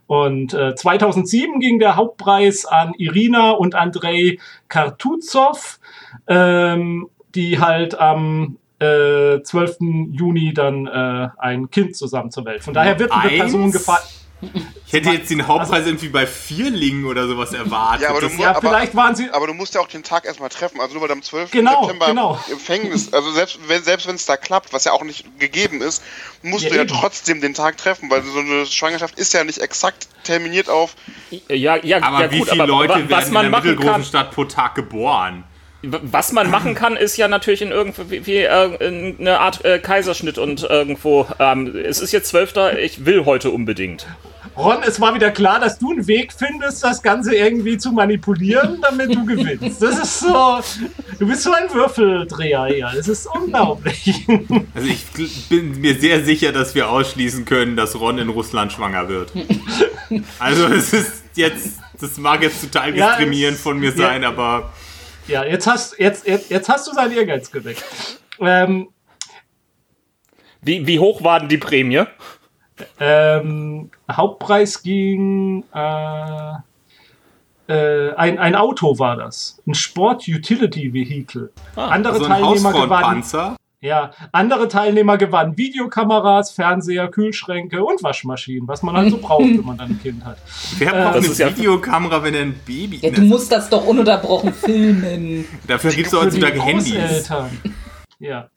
Und 0.08 0.56
äh, 0.56 0.74
2007 0.74 1.60
ging 1.60 1.78
der 1.78 1.98
Hauptpreis 1.98 2.66
an 2.66 2.94
Irina 2.98 3.52
und 3.52 3.76
Andrei 3.76 4.40
Kartuzov, 4.68 5.80
ähm, 6.26 7.08
die 7.36 7.60
halt 7.60 8.00
am 8.00 8.58
äh, 8.80 9.40
12. 9.44 9.78
Juni 10.14 10.52
dann 10.56 10.88
äh, 10.88 11.28
ein 11.38 11.70
Kind 11.70 11.96
zusammen 11.96 12.32
zur 12.32 12.46
Welt. 12.46 12.64
Von 12.64 12.74
daher 12.74 12.98
wird 12.98 13.12
eine? 13.12 13.38
Person 13.38 13.72
gefeiert. 13.72 14.25
Ich 14.86 14.94
hätte 14.94 15.10
jetzt 15.10 15.30
den 15.32 15.48
Hauptpreis 15.48 15.86
irgendwie 15.88 16.10
bei 16.10 16.28
Vierlingen 16.28 17.06
oder 17.06 17.28
sowas 17.28 17.54
erwartet. 17.54 18.02
Ja, 18.04 18.10
aber 18.10 18.22
du 18.22 18.28
Das- 18.28 18.38
Ja, 18.38 18.50
aber- 18.56 18.70
vielleicht 18.70 18.96
waren 18.96 19.16
sie. 19.16 19.30
Aber 19.32 19.48
du 19.48 19.54
musst 19.54 19.74
ja 19.74 19.82
auch 19.82 19.88
den 19.88 20.04
Tag 20.04 20.26
erstmal 20.26 20.50
treffen. 20.50 20.80
Also 20.80 20.94
nur 20.94 21.02
weil 21.02 21.08
du 21.08 21.14
am 21.14 21.22
12. 21.24 21.52
Genau, 21.52 21.82
September 21.84 22.08
genau. 22.08 22.40
Empfängnis, 22.52 23.12
also 23.14 23.32
selbst 23.32 23.58
wenn 23.68 23.82
selbst 23.84 24.08
es 24.08 24.26
da 24.26 24.38
klappt, 24.38 24.74
was 24.74 24.84
ja 24.84 24.92
auch 24.92 25.04
nicht 25.04 25.40
gegeben 25.40 25.82
ist, 25.82 26.04
musst 26.44 26.66
Ja, 26.66 26.70
du 26.70 26.76
ja 26.76 26.82
eben. 26.84 26.90
trotzdem 26.92 27.42
den 27.42 27.54
Tag 27.54 27.78
treffen, 27.78 28.10
weil 28.12 28.24
so 28.24 28.40
eine 28.40 28.66
Schwangerschaft 28.66 29.18
ist 29.18 29.34
ja 29.34 29.44
nicht 29.44 29.58
exakt 29.60 30.08
terminiert 30.24 30.70
auf. 30.70 30.96
Ja, 31.48 31.78
ja, 31.78 32.02
aber 32.04 32.22
ja 32.26 32.32
wie 32.32 32.40
gut, 32.40 32.50
viele 32.50 32.64
aber 32.64 32.72
Leute 32.72 32.94
werden 32.96 33.10
was 33.10 33.28
in 33.28 33.34
man 33.34 33.52
der 33.52 33.60
mittelgroßen 33.62 33.92
kann, 33.92 34.04
Stadt 34.06 34.32
pro 34.32 34.44
Tag 34.46 34.76
geboren? 34.76 35.44
Was 35.88 36.32
man 36.32 36.50
machen 36.50 36.76
kann, 36.76 36.96
ist 36.98 37.18
ja 37.18 37.28
natürlich 37.28 37.62
in 37.62 37.72
irgendwie 37.72 38.26
wie, 38.26 38.38
äh, 38.40 39.16
eine 39.20 39.40
Art 39.40 39.64
äh, 39.66 39.80
Kaiserschnitt 39.80 40.38
und 40.38 40.64
irgendwo. 40.64 41.28
Ähm, 41.40 41.76
es 41.76 42.00
ist 42.02 42.12
jetzt 42.12 42.30
Zwölfter, 42.30 42.78
ich 42.80 43.06
will 43.06 43.26
heute 43.26 43.52
unbedingt. 43.52 44.08
Ron, 44.58 44.78
es 44.88 45.02
war 45.02 45.14
wieder 45.14 45.32
klar, 45.32 45.60
dass 45.60 45.80
du 45.80 45.92
einen 45.92 46.08
Weg 46.08 46.32
findest, 46.32 46.82
das 46.82 47.02
Ganze 47.04 47.36
irgendwie 47.36 47.78
zu 47.78 47.92
manipulieren, 47.92 48.80
damit 48.82 49.14
du 49.14 49.26
gewinnst. 49.26 49.82
Das 49.82 50.00
ist 50.00 50.20
so. 50.22 50.60
Du 51.20 51.28
bist 51.28 51.44
so 51.44 51.52
ein 51.52 51.74
Würfeldreher 51.74 52.66
hier. 52.68 52.92
Das 52.96 53.10
ist 53.10 53.28
unglaublich. 53.28 54.26
Also 54.74 54.88
ich 55.18 55.50
bin 55.50 55.82
mir 55.82 56.00
sehr 56.00 56.24
sicher, 56.24 56.54
dass 56.54 56.74
wir 56.74 56.90
ausschließen 56.90 57.44
können, 57.44 57.76
dass 57.76 58.00
Ron 58.00 58.18
in 58.18 58.30
Russland 58.30 58.72
schwanger 58.72 59.10
wird. 59.10 59.34
Also 60.40 60.68
es 60.68 60.94
ist 60.94 61.24
jetzt, 61.36 61.80
das 62.00 62.18
mag 62.18 62.42
jetzt 62.42 62.62
total 62.62 62.96
Ja, 62.96 63.08
diskriminierend 63.10 63.58
es- 63.58 63.64
von 63.64 63.78
mir 63.78 63.90
ja. 63.90 63.98
sein, 63.98 64.24
aber 64.24 64.72
Ja, 65.28 65.44
jetzt 65.44 65.66
hast, 65.68 65.98
jetzt, 66.00 66.28
jetzt, 66.28 66.50
jetzt 66.52 66.70
hast 66.70 66.88
du 66.88 66.94
seinen 66.94 67.12
Ehrgeiz 67.12 67.52
geweckt. 67.52 67.84
Ähm, 68.40 68.90
Wie, 70.62 70.86
wie 70.86 71.00
hoch 71.00 71.24
war 71.24 71.40
denn 71.40 71.50
die 71.50 71.58
Prämie? 71.58 72.04
ähm, 73.00 73.90
Hauptpreis 74.12 74.84
ging. 74.84 75.64
Äh, 75.74 76.54
äh, 77.68 78.14
ein, 78.16 78.38
ein 78.38 78.56
Auto 78.56 79.00
war 79.00 79.16
das. 79.16 79.62
Ein 79.66 79.74
Sport-Utility-Vehicle. 79.74 81.52
andere 81.76 82.18
so 82.18 82.26
ein 82.26 82.32
Teilnehmer 82.32 82.74
gewannen. 82.74 83.24
Ja, 83.86 84.10
andere 84.32 84.68
Teilnehmer 84.68 85.20
gewannen 85.20 85.58
Videokameras, 85.58 86.50
Fernseher, 86.50 87.08
Kühlschränke 87.08 87.84
und 87.84 88.02
Waschmaschinen, 88.02 88.68
was 88.68 88.82
man 88.82 88.98
halt 88.98 89.12
so 89.12 89.20
braucht, 89.20 89.44
wenn 89.44 89.64
man 89.64 89.78
dann 89.78 89.92
ein 89.92 90.00
Kind 90.02 90.26
hat. 90.26 90.40
Wer 90.80 90.92
braucht 90.92 91.18
Das 91.18 91.40
eine 91.40 91.56
Videokamera, 91.56 92.24
wenn 92.24 92.34
er 92.34 92.42
ein 92.42 92.60
Baby 92.66 92.98
Ja, 93.04 93.12
du 93.12 93.22
musst 93.22 93.52
das 93.52 93.70
doch 93.70 93.86
ununterbrochen 93.86 94.54
filmen. 94.54 95.46
Dafür 95.68 95.92
gibt 95.92 96.08
es 96.08 96.14
heutzutage 96.14 96.60
Handys. 96.60 96.96
Großeltern. 96.96 97.52
Ja. 98.18 98.50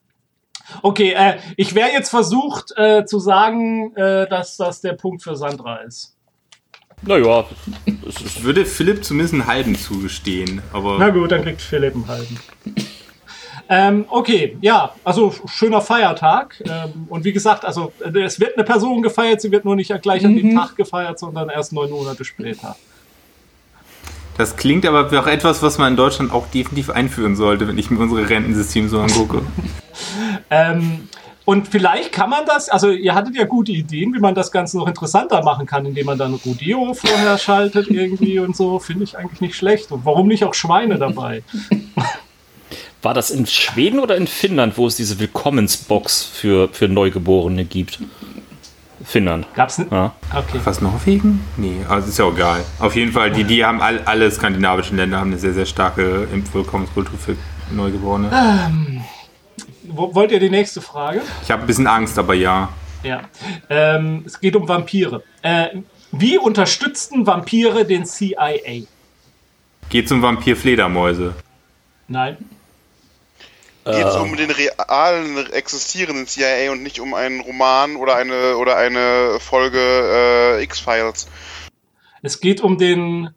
Okay, 0.81 1.13
äh, 1.15 1.37
ich 1.59 1.75
wäre 1.75 1.91
jetzt 1.91 2.09
versucht 2.09 2.73
äh, 2.77 3.05
zu 3.05 3.19
sagen, 3.19 3.95
äh, 3.97 4.27
dass 4.29 4.57
das 4.57 4.81
der 4.81 4.95
Punkt 4.95 5.23
für 5.23 5.37
Sandra 5.37 5.77
ist. 5.77 6.17
Naja, 7.03 7.45
Ich 8.07 8.43
würde 8.43 8.65
Philipp 8.65 9.05
zumindest 9.05 9.35
einen 9.35 9.47
halben 9.47 9.77
zugestehen, 9.77 10.63
aber 10.73 10.97
Na 10.99 11.11
gut, 11.11 11.33
dann 11.33 11.43
kriegt 11.43 11.61
Philipp 11.61 11.95
einen 11.95 12.09
halben. 12.09 12.39
Ähm, 13.71 14.07
okay, 14.09 14.57
ja, 14.63 14.95
also 15.05 15.35
schöner 15.47 15.83
Feiertag. 15.83 16.63
Ähm, 16.67 17.07
und 17.09 17.25
wie 17.25 17.33
gesagt, 17.33 17.65
also 17.65 17.93
äh, 18.01 18.21
es 18.21 18.41
wird 18.41 18.57
eine 18.57 18.65
Person 18.65 19.03
gefeiert, 19.03 19.43
sie 19.43 19.51
wird 19.53 19.65
nur 19.65 19.77
nicht 19.77 19.93
gleich 20.01 20.25
an 20.25 20.37
dem 20.37 20.55
Tag 20.55 20.75
gefeiert, 20.77 21.19
sondern 21.19 21.51
erst 21.51 21.73
neun 21.73 21.91
Monate 21.91 22.25
später. 22.25 22.77
das 24.39 24.57
klingt 24.57 24.87
aber 24.87 25.07
auch 25.07 25.27
etwas, 25.27 25.63
was 25.63 25.77
man 25.77 25.93
in 25.93 25.97
Deutschland 25.97 26.33
auch 26.33 26.47
definitiv 26.47 26.89
einführen 26.89 27.37
sollte, 27.37 27.69
wenn 27.69 27.77
ich 27.77 27.91
mir 27.91 28.01
unsere 28.01 28.29
Rentensystem 28.29 28.89
so 28.89 29.01
angucke. 29.01 29.43
Ähm, 30.51 31.09
und 31.45 31.67
vielleicht 31.67 32.13
kann 32.13 32.31
man 32.31 32.47
das, 32.47 32.69
also 32.69 32.91
ihr 32.91 33.15
hattet 33.15 33.35
ja 33.35 33.45
gute 33.45 33.73
Ideen, 33.73 34.15
wie 34.15 34.19
man 34.19 34.35
das 34.35 34.53
Ganze 34.53 34.77
noch 34.77 34.87
interessanter 34.87 35.43
machen 35.43 35.67
kann, 35.67 35.85
indem 35.87 36.07
man 36.07 36.17
dann 36.17 36.35
Rodeo 36.35 36.95
vorher 36.95 37.37
schaltet 37.37 37.89
irgendwie 37.89 38.39
und 38.39 38.55
so, 38.55 38.79
finde 38.79 39.05
ich 39.05 39.19
eigentlich 39.19 39.41
nicht 39.41 39.57
schlecht. 39.57 39.91
Und 39.91 40.05
warum 40.05 40.29
nicht 40.29 40.45
auch 40.45 40.55
Schweine 40.55 40.99
dabei? 40.99 41.43
war 43.09 43.15
das 43.15 43.31
in 43.31 43.47
Schweden 43.47 44.01
oder 44.01 44.17
in 44.19 44.27
Finnland, 44.27 44.77
wo 44.77 44.87
es 44.87 44.97
diese 44.97 45.19
Willkommensbox 45.19 46.25
für, 46.25 46.69
für 46.69 46.89
Neugeborene 46.89 47.65
gibt? 47.65 48.01
Finnland. 49.03 49.47
Gab's 49.55 49.79
n- 49.79 49.87
Ja. 49.91 50.13
Okay. 50.31 50.61
Was, 50.65 50.83
Norwegen? 50.83 51.41
Nee, 51.57 51.77
also 51.89 52.07
ist 52.07 52.19
ja 52.19 52.27
auch 52.27 52.35
egal. 52.35 52.63
Auf 52.79 52.95
jeden 52.97 53.13
Fall, 53.13 53.31
die, 53.31 53.45
die 53.45 53.65
haben 53.65 53.81
all, 53.81 54.01
alle 54.05 54.31
skandinavischen 54.31 54.99
Länder 54.99 55.21
haben 55.21 55.31
eine 55.31 55.39
sehr, 55.39 55.55
sehr 55.55 55.65
starke 55.65 56.29
Impfwillkommenskultur 56.35 57.19
für 57.19 57.35
Neugeborene. 57.71 58.31
Wo, 59.85 60.15
wollt 60.15 60.31
ihr 60.31 60.41
die 60.41 60.51
nächste 60.51 60.83
Frage? 60.83 61.23
Ich 61.43 61.51
habe 61.51 61.63
ein 61.63 61.67
bisschen 61.67 61.87
Angst, 61.87 62.19
aber 62.19 62.35
ja. 62.35 62.69
Ja. 63.03 63.23
Ähm, 63.71 64.23
es 64.27 64.39
geht 64.39 64.55
um 64.55 64.69
Vampire. 64.69 65.23
Äh, 65.41 65.69
wie 66.13 66.37
unterstützten 66.37 67.27
Vampire 67.27 67.87
den 67.87 68.05
CIA? 68.05 68.83
Geht 69.89 70.09
zum 70.11 70.21
Vampir 70.21 70.57
Fledermäuse. 70.59 71.33
Nein. 72.07 72.37
Geht 73.97 74.07
es 74.07 74.17
um 74.17 74.37
den 74.37 74.51
realen 74.51 75.51
existierenden 75.53 76.27
CIA 76.27 76.71
und 76.73 76.83
nicht 76.83 77.01
um 77.01 77.15
einen 77.15 77.41
Roman 77.41 77.97
oder 77.97 78.17
eine 78.17 78.57
oder 78.57 78.77
eine 78.77 79.39
Folge 79.41 79.79
äh, 79.79 80.63
X-Files. 80.63 81.27
Es 82.23 82.41
geht 82.41 82.61
um 82.61 82.77
den 82.79 83.31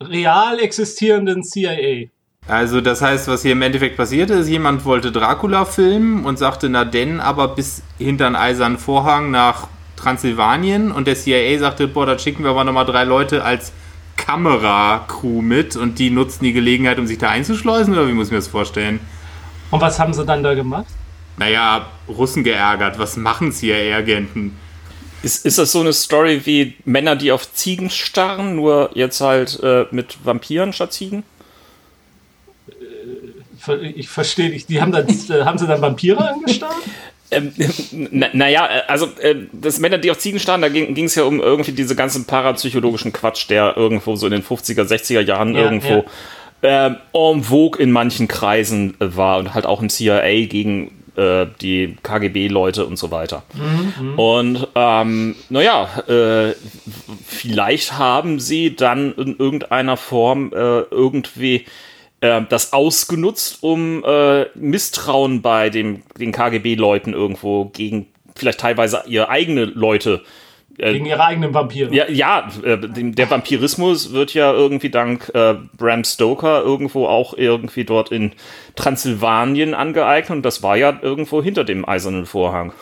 real 0.00 0.60
existierenden 0.60 1.42
CIA. 1.42 2.08
Also 2.48 2.80
das 2.80 3.02
heißt, 3.02 3.28
was 3.28 3.42
hier 3.42 3.52
im 3.52 3.62
Endeffekt 3.62 3.96
passierte, 3.96 4.34
ist, 4.34 4.48
jemand 4.48 4.84
wollte 4.84 5.12
Dracula 5.12 5.64
filmen 5.64 6.24
und 6.24 6.38
sagte, 6.38 6.68
na 6.68 6.84
denn, 6.84 7.20
aber 7.20 7.48
bis 7.48 7.82
hinter 7.98 8.26
einen 8.26 8.36
eisernen 8.36 8.78
Vorhang 8.78 9.30
nach 9.30 9.68
Transsilvanien 9.96 10.90
und 10.90 11.06
der 11.06 11.14
CIA 11.14 11.58
sagte, 11.58 11.86
boah, 11.86 12.06
da 12.06 12.18
schicken 12.18 12.42
wir 12.42 12.50
aber 12.50 12.64
nochmal 12.64 12.86
drei 12.86 13.04
Leute 13.04 13.44
als 13.44 13.72
Kameracrew 14.16 15.40
mit 15.40 15.76
und 15.76 15.98
die 15.98 16.10
nutzten 16.10 16.44
die 16.44 16.52
Gelegenheit, 16.52 16.98
um 16.98 17.06
sich 17.06 17.18
da 17.18 17.28
einzuschleusen 17.28 17.94
oder 17.94 18.08
wie 18.08 18.12
muss 18.12 18.26
ich 18.26 18.32
mir 18.32 18.38
das 18.38 18.48
vorstellen? 18.48 19.00
Und 19.72 19.80
was 19.80 19.98
haben 19.98 20.14
sie 20.14 20.24
dann 20.24 20.44
da 20.44 20.54
gemacht? 20.54 20.86
Naja, 21.38 21.86
Russen 22.06 22.44
geärgert, 22.44 22.98
was 23.00 23.16
machen 23.16 23.50
CIA-Agenten? 23.52 24.56
Ist, 25.22 25.46
ist 25.46 25.58
das 25.58 25.72
so 25.72 25.80
eine 25.80 25.92
Story 25.92 26.42
wie 26.44 26.74
Männer, 26.84 27.16
die 27.16 27.32
auf 27.32 27.52
Ziegen 27.52 27.90
starren, 27.90 28.54
nur 28.54 28.90
jetzt 28.94 29.20
halt 29.20 29.58
äh, 29.62 29.86
mit 29.90 30.18
Vampiren 30.24 30.72
statt 30.72 30.92
Ziegen? 30.92 31.24
Ver- 33.58 33.80
Ich 33.82 34.08
verstehe 34.08 34.50
nicht. 34.50 34.68
Die 34.68 34.80
haben, 34.80 34.92
dann, 34.92 35.06
äh, 35.08 35.44
haben 35.44 35.58
sie 35.58 35.66
dann 35.66 35.80
Vampire 35.80 36.32
angestarrt? 36.32 36.74
Ähm, 37.34 37.50
na, 38.10 38.26
naja, 38.34 38.66
äh, 38.66 38.82
also 38.88 39.06
äh, 39.22 39.34
das 39.52 39.78
Männer, 39.78 39.96
die 39.96 40.10
auf 40.10 40.18
Ziegen 40.18 40.38
starren, 40.38 40.60
da 40.60 40.68
ging 40.68 41.02
es 41.06 41.14
ja 41.14 41.22
um 41.22 41.40
irgendwie 41.40 41.72
diese 41.72 41.96
ganzen 41.96 42.26
parapsychologischen 42.26 43.10
Quatsch, 43.14 43.48
der 43.48 43.74
irgendwo 43.74 44.16
so 44.16 44.26
in 44.26 44.32
den 44.32 44.42
50er, 44.42 44.82
60er 44.82 45.20
Jahren 45.22 45.54
Ja, 45.54 45.62
irgendwo 45.62 46.04
ähm, 46.62 46.96
en 47.12 47.42
vogue 47.42 47.80
in 47.80 47.90
manchen 47.90 48.28
Kreisen 48.28 48.94
äh, 49.00 49.16
war 49.16 49.38
und 49.38 49.54
halt 49.54 49.66
auch 49.66 49.82
im 49.82 49.88
CIA 49.88 50.46
gegen 50.46 51.02
äh, 51.16 51.46
die 51.60 51.96
KGB-Leute 52.02 52.86
und 52.86 52.96
so 52.96 53.10
weiter. 53.10 53.42
Und 54.16 54.68
ähm, 54.74 55.36
naja, 55.50 55.88
äh, 56.08 56.54
vielleicht 57.26 57.98
haben 57.98 58.40
sie 58.40 58.74
dann 58.76 59.12
in 59.14 59.36
irgendeiner 59.36 59.96
Form 59.96 60.52
äh, 60.52 60.80
irgendwie 60.82 61.66
äh, 62.20 62.42
das 62.48 62.72
ausgenutzt, 62.72 63.58
um 63.62 64.04
äh, 64.04 64.46
Misstrauen 64.54 65.42
bei 65.42 65.68
dem, 65.68 66.02
den 66.18 66.32
KGB-Leuten 66.32 67.12
irgendwo 67.12 67.66
gegen 67.66 68.06
vielleicht 68.34 68.60
teilweise 68.60 69.02
ihre 69.06 69.28
eigene 69.28 69.64
Leute. 69.64 70.22
Äh, 70.22 70.26
Gegen 70.76 71.06
ihre 71.06 71.24
eigenen 71.24 71.52
Vampire. 71.54 71.94
ja, 71.94 72.08
ja 72.08 72.48
äh, 72.64 72.78
der 72.78 73.30
Vampirismus 73.30 74.12
wird 74.12 74.34
ja 74.34 74.52
irgendwie 74.52 74.90
dank 74.90 75.30
äh, 75.34 75.54
Bram 75.76 76.04
Stoker 76.04 76.62
irgendwo 76.62 77.06
auch 77.06 77.34
irgendwie 77.36 77.84
dort 77.84 78.10
in 78.10 78.32
Transsilvanien 78.74 79.74
angeeignet 79.74 80.30
und 80.30 80.42
das 80.42 80.62
war 80.62 80.76
ja 80.76 80.98
irgendwo 81.02 81.42
hinter 81.42 81.64
dem 81.64 81.86
eisernen 81.88 82.26
Vorhang. 82.26 82.72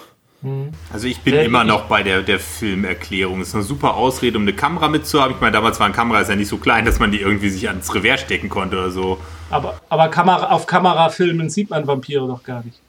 Also 0.90 1.06
ich 1.06 1.20
bin 1.20 1.34
Äh, 1.34 1.44
immer 1.44 1.64
noch 1.64 1.82
bei 1.82 2.02
der, 2.02 2.22
der 2.22 2.38
Filmerklärung. 2.38 3.42
Ist 3.42 3.54
eine 3.54 3.62
super 3.62 3.94
Ausrede, 3.94 4.38
um 4.38 4.44
eine 4.44 4.54
Kamera 4.54 4.88
mitzuhaben. 4.88 5.34
Ich 5.34 5.40
meine, 5.40 5.52
damals 5.52 5.78
waren 5.80 5.92
Kameras 5.92 6.28
ja 6.28 6.36
nicht 6.36 6.48
so 6.48 6.56
klein, 6.56 6.86
dass 6.86 6.98
man 6.98 7.12
die 7.12 7.20
irgendwie 7.20 7.50
sich 7.50 7.68
ans 7.68 7.94
Revers 7.94 8.20
stecken 8.20 8.48
konnte 8.48 8.78
oder 8.78 8.90
so. 8.90 9.18
Aber, 9.50 9.78
aber 9.90 10.08
Kamera, 10.08 10.50
auf 10.50 10.66
Kamerafilmen 10.66 11.50
sieht 11.50 11.68
man 11.68 11.86
Vampire 11.86 12.26
doch 12.26 12.42
gar 12.42 12.64
nicht. 12.64 12.80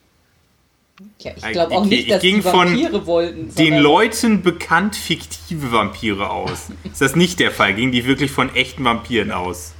Ja, 1.18 1.32
ich 1.36 1.44
Ich- 1.44 1.52
glaube 1.52 1.74
auch 1.76 1.84
ich- 1.84 1.90
nicht, 1.90 2.02
ich 2.04 2.08
dass 2.08 2.22
ging 2.22 2.36
die 2.36 2.42
von 2.42 2.68
Vampire 2.68 3.06
wollten. 3.06 3.54
Den 3.54 3.78
Leuten 3.78 4.42
bekannt 4.42 4.96
fiktive 4.96 5.70
Vampire 5.72 6.30
aus. 6.30 6.68
Ist 6.84 7.00
das 7.00 7.14
nicht 7.16 7.38
der 7.40 7.50
Fall? 7.50 7.74
Gingen 7.74 7.92
die 7.92 8.04
wirklich 8.06 8.30
von 8.30 8.54
echten 8.54 8.84
Vampiren 8.84 9.30
aus? 9.30 9.72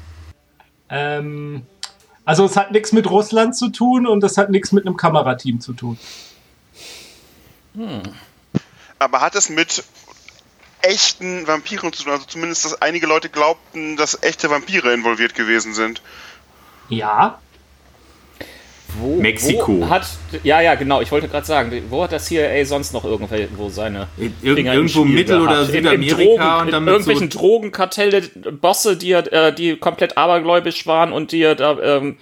Ähm, 0.88 1.62
also 2.24 2.44
es 2.44 2.56
hat 2.56 2.70
nichts 2.72 2.92
mit 2.92 3.08
Russland 3.10 3.56
zu 3.56 3.70
tun 3.70 4.06
und 4.06 4.22
es 4.22 4.36
hat 4.38 4.50
nichts 4.50 4.72
mit 4.72 4.86
einem 4.86 4.96
Kamerateam 4.96 5.60
zu 5.60 5.72
tun. 5.72 5.98
Aber 8.98 9.20
hat 9.20 9.34
es 9.34 9.48
mit 9.48 9.82
echten 10.82 11.46
Vampiren 11.46 11.92
zu 11.92 12.04
tun? 12.04 12.12
Also 12.12 12.26
zumindest, 12.26 12.64
dass 12.64 12.80
einige 12.82 13.06
Leute 13.06 13.28
glaubten, 13.28 13.96
dass 13.96 14.22
echte 14.22 14.50
Vampire 14.50 14.92
involviert 14.92 15.34
gewesen 15.34 15.74
sind. 15.74 16.02
Ja, 16.88 17.38
Wo, 19.00 19.16
Mexiko. 19.16 19.80
Wo 19.80 19.88
hat, 19.88 20.06
ja, 20.42 20.60
ja, 20.60 20.74
genau, 20.74 21.00
ich 21.00 21.10
wollte 21.12 21.28
gerade 21.28 21.46
sagen, 21.46 21.82
wo 21.88 22.02
hat 22.02 22.12
das 22.12 22.26
CIA 22.26 22.64
sonst 22.64 22.92
noch 22.92 23.04
irgendwo 23.04 23.68
seine 23.68 24.08
Ir 24.18 24.30
Finger 24.54 24.72
im 24.72 24.78
irgendwo 24.78 25.00
Spiel 25.02 25.14
Mittel- 25.14 25.40
oder 25.40 25.52
gehabt? 25.66 25.70
Im- 25.70 25.86
im 25.86 26.02
Südamerika 26.02 26.24
Drogen, 26.24 26.60
und 26.66 26.72
damit 26.72 26.88
irgendwelchen 26.92 27.30
so- 27.30 27.38
Drogenkartelle, 27.38 28.22
Bosse, 28.60 28.96
die, 28.96 29.12
äh, 29.12 29.52
die 29.54 29.76
komplett 29.76 30.16
abergläubisch 30.18 30.86
waren 30.86 31.12
und 31.12 31.32
die 31.32 31.42
er 31.42 31.54
da 31.54 31.78
ähm, 31.80 32.16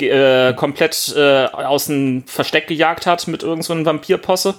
äh, 0.00 0.52
komplett 0.54 1.14
äh, 1.16 1.46
aus 1.46 1.86
dem 1.86 2.24
Versteck 2.26 2.66
gejagt 2.66 3.06
hat 3.06 3.26
mit 3.28 3.42
irgendeinem 3.42 3.62
so 3.62 3.72
einem 3.72 3.86
Vampirposse. 3.86 4.54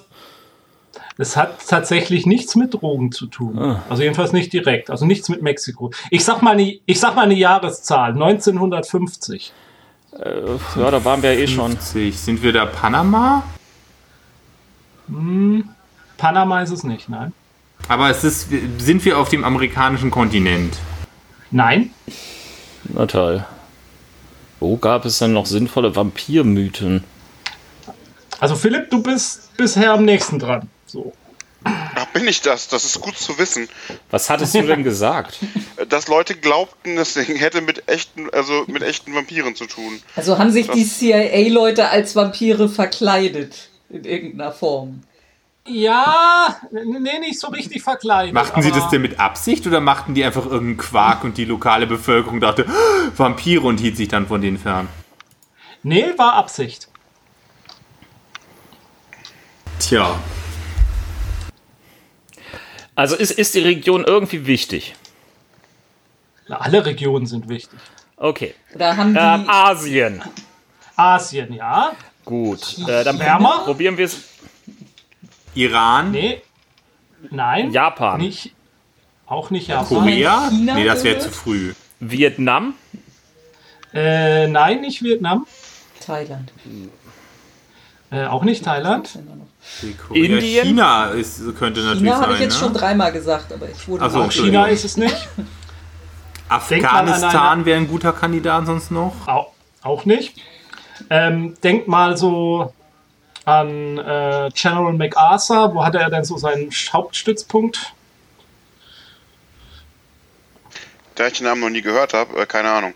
es 1.19 1.35
hat 1.35 1.55
tatsächlich 1.67 2.25
nichts 2.25 2.55
mit 2.55 2.73
Drogen 2.73 3.11
zu 3.11 3.25
tun. 3.27 3.77
Also 3.89 4.03
jedenfalls 4.03 4.33
nicht 4.33 4.53
direkt. 4.53 4.89
Also 4.91 5.05
nichts 5.05 5.29
mit 5.29 5.41
Mexiko. 5.41 5.91
Ich 6.11 6.23
sag 6.23 6.41
mal 6.41 6.51
eine, 6.51 6.79
ich 6.85 6.99
sag 6.99 7.15
mal 7.15 7.23
eine 7.23 7.33
Jahreszahl. 7.35 8.13
1950. 8.13 9.51
Äh, 10.19 10.79
ja, 10.79 10.91
da 10.91 11.03
waren 11.05 11.21
wir 11.21 11.33
ja 11.33 11.39
eh 11.39 11.47
schon. 11.47 11.71
50. 11.71 12.17
Sind 12.19 12.43
wir 12.43 12.53
da 12.53 12.65
Panama? 12.65 13.43
Panama 16.17 16.61
ist 16.61 16.71
es 16.71 16.83
nicht, 16.83 17.09
nein. 17.09 17.33
Aber 17.87 18.09
es 18.09 18.23
ist, 18.23 18.49
sind 18.79 19.05
wir 19.05 19.17
auf 19.17 19.29
dem 19.29 19.43
amerikanischen 19.43 20.11
Kontinent? 20.11 20.77
Nein. 21.51 21.91
Na 22.83 23.05
toll. 23.05 23.45
Wo 24.59 24.77
gab 24.77 25.05
es 25.05 25.19
denn 25.19 25.33
noch 25.33 25.45
sinnvolle 25.45 25.95
Vampirmythen? 25.95 27.03
Also 28.39 28.55
Philipp, 28.55 28.89
du 28.89 29.01
bist 29.01 29.55
bisher 29.55 29.93
am 29.93 30.05
nächsten 30.05 30.39
dran. 30.39 30.67
So. 30.85 31.13
Bin 32.17 32.27
ich 32.27 32.41
das? 32.41 32.67
Das 32.67 32.83
ist 32.83 32.99
gut 32.99 33.15
zu 33.15 33.37
wissen. 33.37 33.69
Was 34.09 34.29
hattest 34.31 34.55
du 34.55 34.63
denn 34.63 34.83
gesagt? 34.83 35.37
Dass 35.89 36.07
Leute 36.07 36.33
glaubten, 36.35 36.97
es 36.97 37.15
hätte 37.15 37.61
mit 37.61 37.87
echten, 37.87 38.27
also 38.31 38.63
mit 38.65 38.81
echten 38.81 39.13
Vampiren 39.13 39.55
zu 39.55 39.67
tun. 39.67 40.01
Also 40.15 40.39
haben 40.39 40.51
sich 40.51 40.67
die 40.67 40.83
CIA-Leute 40.87 41.89
als 41.89 42.15
Vampire 42.15 42.69
verkleidet. 42.69 43.69
In 43.89 44.03
irgendeiner 44.03 44.51
Form. 44.51 45.03
Ja, 45.67 46.57
nee, 46.71 47.19
nicht 47.19 47.39
so 47.39 47.49
richtig 47.49 47.83
verkleidet. 47.83 48.33
Machten 48.33 48.63
sie 48.63 48.71
das 48.71 48.89
denn 48.89 49.03
mit 49.03 49.19
Absicht 49.19 49.67
oder 49.67 49.79
machten 49.79 50.15
die 50.15 50.23
einfach 50.23 50.45
irgendeinen 50.45 50.77
Quark 50.77 51.23
und 51.23 51.37
die 51.37 51.45
lokale 51.45 51.85
Bevölkerung 51.85 52.39
dachte, 52.39 52.65
"Ah, 52.67 53.11
Vampire 53.15 53.61
und 53.61 53.79
hielt 53.79 53.95
sich 53.95 54.07
dann 54.07 54.27
von 54.27 54.41
denen 54.41 54.57
fern? 54.57 54.87
Nee, 55.83 56.13
war 56.17 56.33
Absicht. 56.33 56.87
Tja, 59.79 60.17
Also 62.97 63.15
ist, 63.15 63.29
ist 63.29 63.53
die 63.53 63.59
Region 63.59 64.03
irgendwie 64.03 64.47
wichtig? 64.47 64.95
Na, 66.47 66.57
alle 66.57 66.83
Regionen 66.83 67.27
sind 67.27 67.47
wichtig. 67.47 67.77
Okay. 68.15 68.55
Oder 68.73 68.97
haben 68.97 69.13
die. 69.13 69.19
Ähm, 69.19 69.47
Asien. 69.47 70.23
Asien, 70.95 71.53
ja. 71.53 71.91
Gut. 72.25 72.75
Äh, 72.87 73.03
dann 73.03 73.19
Wärmer? 73.19 73.65
probieren 73.65 73.97
wir 73.99 74.05
es. 74.05 74.23
Iran, 75.53 76.09
Nee. 76.11 76.41
Nein. 77.29 77.71
Japan. 77.71 78.19
Nicht. 78.19 78.53
Auch 79.27 79.51
nicht 79.51 79.67
Japan. 79.67 79.87
Korea? 79.99 80.49
China 80.49 80.73
Nee, 80.73 80.85
das 80.85 81.03
wäre 81.03 81.19
zu 81.19 81.29
früh. 81.29 81.75
Vietnam. 81.99 82.73
Äh, 83.93 84.47
nein, 84.47 84.81
nicht 84.81 85.03
Vietnam. 85.03 85.45
Thailand. 86.03 86.51
Äh, 88.09 88.25
auch 88.25 88.43
nicht 88.43 88.63
Thailand. 88.63 89.19
Indien? 90.13 90.67
China 90.67 91.07
ist, 91.07 91.41
könnte 91.57 91.81
natürlich 91.81 92.03
China 92.03 92.15
habe 92.15 92.25
sein. 92.25 92.33
ich 92.35 92.39
jetzt 92.41 92.53
ne? 92.53 92.59
schon 92.59 92.73
dreimal 92.73 93.11
gesagt, 93.11 93.51
aber 93.51 93.69
ich 93.69 93.87
wurde 93.87 94.05
Ach 94.05 94.11
so, 94.11 94.21
Auch. 94.21 94.31
China 94.31 94.67
ist 94.67 94.85
es 94.85 94.95
nicht. 94.97 95.27
Afghanistan 96.49 97.65
wäre 97.65 97.77
ein 97.77 97.87
guter 97.87 98.13
Kandidat 98.13 98.65
sonst 98.65 98.91
noch. 98.91 99.27
Auch, 99.27 99.51
auch 99.81 100.05
nicht. 100.05 100.37
Ähm, 101.09 101.57
denk 101.61 101.87
mal 101.87 102.15
so 102.15 102.73
an 103.43 103.97
äh, 103.97 104.49
General 104.53 104.93
MacArthur. 104.93 105.73
Wo 105.73 105.85
hatte 105.85 105.99
er 105.99 106.09
denn 106.09 106.23
so 106.23 106.37
seinen 106.37 106.69
Hauptstützpunkt? 106.71 107.93
Da 111.15 111.27
ich 111.27 111.33
den 111.33 111.45
Namen 111.45 111.61
noch 111.61 111.69
nie 111.69 111.81
gehört 111.81 112.13
habe, 112.13 112.39
äh, 112.39 112.45
keine 112.45 112.69
Ahnung. 112.69 112.93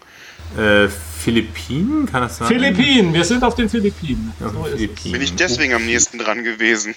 Äh, 0.58 0.88
Philippinen, 1.24 2.06
kann 2.06 2.22
das 2.24 2.38
sein? 2.38 2.48
Philippinen. 2.48 3.14
Wir 3.14 3.24
sind 3.24 3.44
auf 3.44 3.56
den 3.56 3.70
Philippinen. 3.70 4.34
Ja, 4.40 4.50
So 4.50 4.66
ist 4.66 4.74
es. 4.74 4.80
Philippinen. 4.80 5.12
Bin 5.14 5.22
ich 5.22 5.36
deswegen 5.36 5.74
am 5.74 5.86
nächsten 5.86 6.18
dran 6.18 6.44
gewesen? 6.44 6.96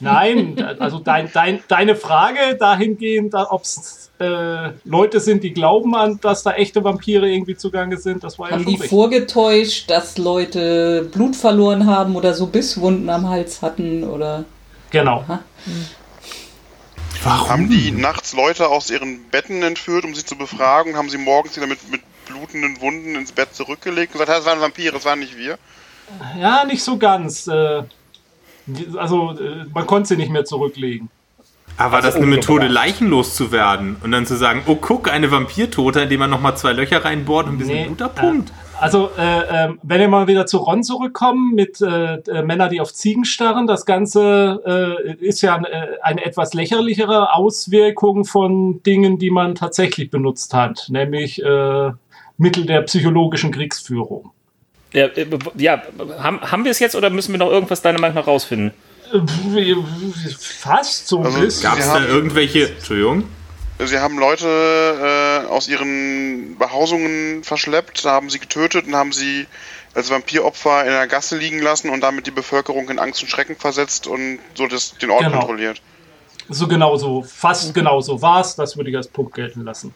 Nein, 0.00 0.62
also 0.78 0.98
dein, 1.00 1.30
dein, 1.32 1.60
deine 1.68 1.96
Frage 1.96 2.56
dahingehend, 2.58 3.34
ob 3.34 3.62
es 3.64 4.10
äh, 4.20 4.70
Leute 4.84 5.20
sind, 5.20 5.42
die 5.42 5.52
glauben 5.52 5.94
an, 5.94 6.20
dass 6.20 6.42
da 6.42 6.52
echte 6.52 6.84
Vampire 6.84 7.28
irgendwie 7.28 7.56
zugange 7.56 7.98
sind, 7.98 8.22
das 8.24 8.38
war 8.38 8.48
ja 8.48 8.54
Haben 8.54 8.62
schon 8.62 8.70
die 8.70 8.76
richtig. 8.76 8.90
vorgetäuscht, 8.90 9.90
dass 9.90 10.16
Leute 10.16 11.08
Blut 11.12 11.36
verloren 11.36 11.86
haben 11.86 12.16
oder 12.16 12.34
so 12.34 12.46
Bisswunden 12.46 13.10
am 13.10 13.28
Hals 13.28 13.60
hatten 13.60 14.04
oder. 14.04 14.44
Genau. 14.90 15.24
Warum? 17.24 17.48
Haben 17.48 17.68
die 17.68 17.90
nachts 17.90 18.32
Leute 18.32 18.68
aus 18.68 18.90
ihren 18.90 19.24
Betten 19.30 19.62
entführt, 19.62 20.04
um 20.04 20.14
sie 20.14 20.24
zu 20.24 20.36
befragen? 20.36 20.96
Haben 20.96 21.10
sie 21.10 21.18
morgens 21.18 21.56
wieder 21.56 21.66
mit, 21.66 21.78
mit 21.90 22.00
blutenden 22.28 22.80
Wunden 22.80 23.14
ins 23.14 23.32
Bett 23.32 23.54
zurückgelegt 23.54 24.14
und 24.14 24.20
gesagt, 24.20 24.38
das 24.38 24.46
waren 24.46 24.60
Vampire, 24.60 24.92
das 24.92 25.04
waren 25.04 25.18
nicht 25.18 25.36
wir? 25.36 25.58
Ja, 26.38 26.64
nicht 26.64 26.82
so 26.82 26.96
ganz. 26.96 27.46
Äh, 27.46 27.82
also 28.96 29.32
äh, 29.32 29.64
man 29.72 29.86
konnte 29.86 30.08
sie 30.08 30.16
nicht 30.16 30.30
mehr 30.30 30.44
zurücklegen. 30.44 31.10
Aber 31.76 31.92
war 31.92 32.02
das 32.02 32.14
Also 32.14 32.26
eine 32.26 32.34
Methode, 32.34 32.66
leichenlos 32.66 33.34
zu 33.34 33.52
werden? 33.52 33.96
Und 34.02 34.10
dann 34.10 34.26
zu 34.26 34.36
sagen, 34.36 34.62
oh 34.66 34.74
guck, 34.74 35.10
eine 35.10 35.30
Vampirtote, 35.30 36.00
indem 36.00 36.20
man 36.20 36.30
nochmal 36.30 36.56
zwei 36.56 36.72
Löcher 36.72 37.04
reinbohrt 37.04 37.46
und 37.46 37.54
ein 37.54 37.58
bisschen 37.58 37.74
Nee, 37.74 37.84
Blut 37.86 38.02
abpumpt? 38.02 38.52
Also, 38.80 39.10
äh, 39.18 39.64
ähm, 39.64 39.80
wenn 39.82 40.00
wir 40.00 40.08
mal 40.08 40.28
wieder 40.28 40.46
zu 40.46 40.58
Ron 40.58 40.84
zurückkommen 40.84 41.54
mit 41.54 41.80
äh, 41.80 42.14
äh, 42.14 42.42
Männer, 42.42 42.68
die 42.68 42.80
auf 42.80 42.94
Ziegen 42.94 43.24
starren, 43.24 43.66
das 43.66 43.86
Ganze 43.86 44.62
äh, 45.10 45.14
ist 45.24 45.40
ja 45.40 45.56
eine, 45.56 45.98
eine 46.02 46.24
etwas 46.24 46.54
lächerlichere 46.54 47.34
Auswirkung 47.34 48.24
von 48.24 48.82
Dingen, 48.84 49.18
die 49.18 49.30
man 49.30 49.56
tatsächlich 49.56 50.10
benutzt 50.10 50.54
hat, 50.54 50.86
nämlich 50.90 51.42
äh, 51.42 51.90
Mittel 52.38 52.64
der 52.66 52.82
psychologischen 52.82 53.52
Kriegsführung. 53.52 54.30
Ja, 54.92 55.06
äh, 55.06 55.26
ja 55.56 55.82
haben, 56.18 56.40
haben 56.40 56.64
wir 56.64 56.70
es 56.70 56.78
jetzt 56.78 56.96
oder 56.96 57.10
müssen 57.10 57.32
wir 57.32 57.38
noch 57.38 57.50
irgendwas 57.50 57.82
deiner 57.82 58.00
Meinung 58.00 58.16
nach 58.16 58.26
rausfinden? 58.26 58.72
Äh, 59.12 59.74
Fast 60.38 61.08
so 61.08 61.18
ein 61.18 61.26
Also, 61.26 61.40
bisschen. 61.40 61.62
Gab 61.62 61.78
es 61.78 61.86
da 61.86 62.04
irgendwelche, 62.04 62.68
Entschuldigung, 62.70 63.24
Sie 63.80 63.98
haben 63.98 64.18
Leute 64.18 64.48
äh, 64.48 65.46
aus 65.48 65.68
ihren 65.68 66.56
Behausungen 66.58 67.44
verschleppt, 67.44 68.04
haben 68.04 68.28
sie 68.28 68.40
getötet 68.40 68.86
und 68.88 68.96
haben 68.96 69.12
sie 69.12 69.46
als 69.94 70.10
Vampiropfer 70.10 70.82
in 70.82 70.90
der 70.90 71.06
Gasse 71.06 71.36
liegen 71.38 71.60
lassen 71.62 71.90
und 71.90 72.00
damit 72.00 72.26
die 72.26 72.32
Bevölkerung 72.32 72.88
in 72.90 72.98
Angst 72.98 73.22
und 73.22 73.28
Schrecken 73.28 73.54
versetzt 73.54 74.08
und 74.08 74.40
so 74.54 74.66
das, 74.66 74.98
den 74.98 75.10
Ort 75.10 75.22
Genau. 75.24 75.38
kontrolliert. 75.38 75.80
So 76.48 76.66
genau 76.66 76.96
so, 76.96 77.22
fast 77.22 77.72
genau 77.72 78.00
so 78.00 78.20
war 78.20 78.40
es, 78.40 78.56
das 78.56 78.76
würde 78.76 78.90
ich 78.90 78.96
als 78.96 79.06
Punkt 79.06 79.34
gelten 79.34 79.64
lassen. 79.64 79.94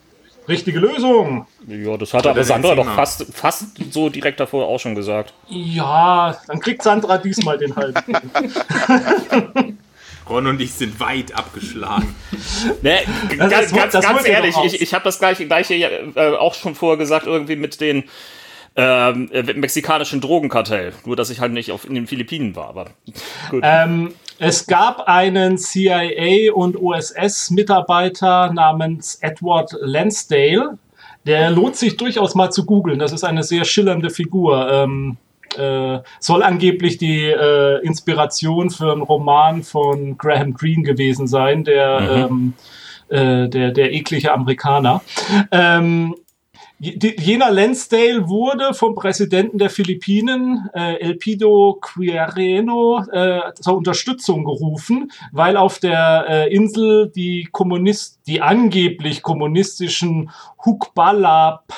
Richtige 0.49 0.81
Lösung. 0.81 1.47
Ja, 1.69 1.97
das 1.97 2.13
hat 2.15 2.27
aber 2.27 2.43
Sandra 2.43 2.75
doch 2.75 2.95
fast, 2.95 3.27
fast 3.33 3.65
so 3.93 4.09
direkt 4.09 4.41
davor 4.41 4.67
auch 4.67 4.81
schon 4.81 4.95
gesagt. 4.95 5.33
Ja, 5.49 6.37
dann 6.49 6.59
kriegt 6.61 6.83
Sandra 6.83 7.19
diesmal 7.19 7.59
den 7.59 7.75
halben. 7.77 8.01
Ron 10.29 10.47
und 10.47 10.61
ich 10.61 10.73
sind 10.73 10.99
weit 11.01 11.35
abgeschlagen. 11.37 12.15
Ne, 12.83 13.01
Das- 13.29 13.39
ganz, 13.39 13.51
das- 13.53 13.73
ganz, 13.73 13.93
das 13.93 14.05
ganz 14.07 14.27
ehrlich, 14.27 14.57
ich, 14.65 14.81
ich 14.81 14.95
habe 14.95 15.05
das 15.05 15.19
gleiche, 15.19 15.47
gleiche 15.47 15.75
äh, 15.75 16.37
auch 16.37 16.55
schon 16.55 16.75
vorher 16.75 16.97
gesagt, 16.99 17.27
irgendwie 17.27 17.57
mit 17.57 17.81
den 17.81 18.05
ähm, 18.77 19.29
äh, 19.33 19.43
mexikanischen 19.55 20.21
Drogenkartell. 20.21 20.93
Nur, 21.05 21.17
dass 21.17 21.29
ich 21.31 21.41
halt 21.41 21.53
nicht 21.53 21.73
auf, 21.73 21.85
in 21.85 21.95
den 21.95 22.07
Philippinen 22.07 22.57
war, 22.57 22.69
aber 22.69 22.87
gut. 23.51 23.63
Ähm, 23.67 24.15
es 24.45 24.67
gab 24.67 25.07
einen 25.07 25.57
CIA- 25.57 26.51
und 26.53 26.77
OSS-Mitarbeiter 26.77 28.53
namens 28.53 29.21
Edward 29.21 29.71
Lansdale. 29.81 30.79
Der 31.25 31.49
lohnt 31.53 31.77
sich 31.77 31.97
durchaus 31.97 32.35
mal 32.35 32.51
zu 32.51 32.67
googeln. 32.67 32.99
Das 32.99 33.13
ist 33.13 33.23
eine 33.23 33.45
sehr 33.45 33.65
schillernde 33.65 34.11
Figur. 34.11 34.69
Ähm, 34.69 35.17
äh, 35.57 36.01
soll 36.19 36.43
angeblich 36.43 36.99
die 36.99 37.23
äh, 37.23 37.87
Inspiration 37.87 38.71
für 38.71 38.91
einen 38.91 39.03
Roman 39.03 39.63
von 39.63 40.19
Graham 40.19 40.55
Greene 40.55 40.83
gewesen 40.83 41.29
sein, 41.29 41.63
der, 41.63 42.01
ähm, 42.29 42.55
äh, 43.11 43.49
der, 43.49 43.71
der 43.71 43.93
eklige 43.93 44.33
Amerikaner. 44.33 45.03
Ähm, 45.53 46.17
Jener 46.85 47.53
Lansdale 47.53 48.29
wurde 48.29 48.75
vom 48.75 48.97
Präsidenten 48.97 49.57
der 49.57 49.71
Philippinen, 49.71 50.69
äh, 50.75 50.97
Elpido 50.97 51.79
Quireno, 51.81 53.05
äh, 53.13 53.55
zur 53.55 53.77
Unterstützung 53.77 54.45
gerufen, 54.45 55.13
weil 55.31 55.57
auf 55.57 55.79
der 55.79 56.27
äh, 56.29 56.53
Insel 56.53 57.13
die 57.15 57.49
Kommunist, 57.53 58.23
die 58.27 58.43
angeblich 58.43 59.23
kommunistischen 59.23 60.31
Hukbalab 60.65 61.73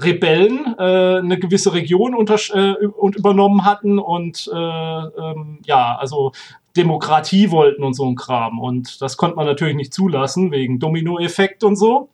Rebellen 0.00 0.74
äh, 0.76 1.18
eine 1.18 1.38
gewisse 1.38 1.72
Region 1.72 2.14
unter, 2.14 2.34
äh, 2.52 2.86
und 2.86 3.14
übernommen 3.14 3.64
hatten 3.64 4.00
und 4.00 4.50
äh, 4.52 4.56
ähm, 4.56 5.60
ja, 5.64 5.96
also 5.96 6.32
Demokratie 6.76 7.50
wollten 7.50 7.84
und 7.84 7.94
so 7.94 8.06
ein 8.06 8.14
Kram. 8.14 8.60
Und 8.60 9.02
das 9.02 9.16
konnte 9.16 9.36
man 9.36 9.46
natürlich 9.46 9.76
nicht 9.76 9.92
zulassen, 9.92 10.50
wegen 10.50 10.78
Dominoeffekt 10.78 11.64
und 11.64 11.76
so. 11.76 12.08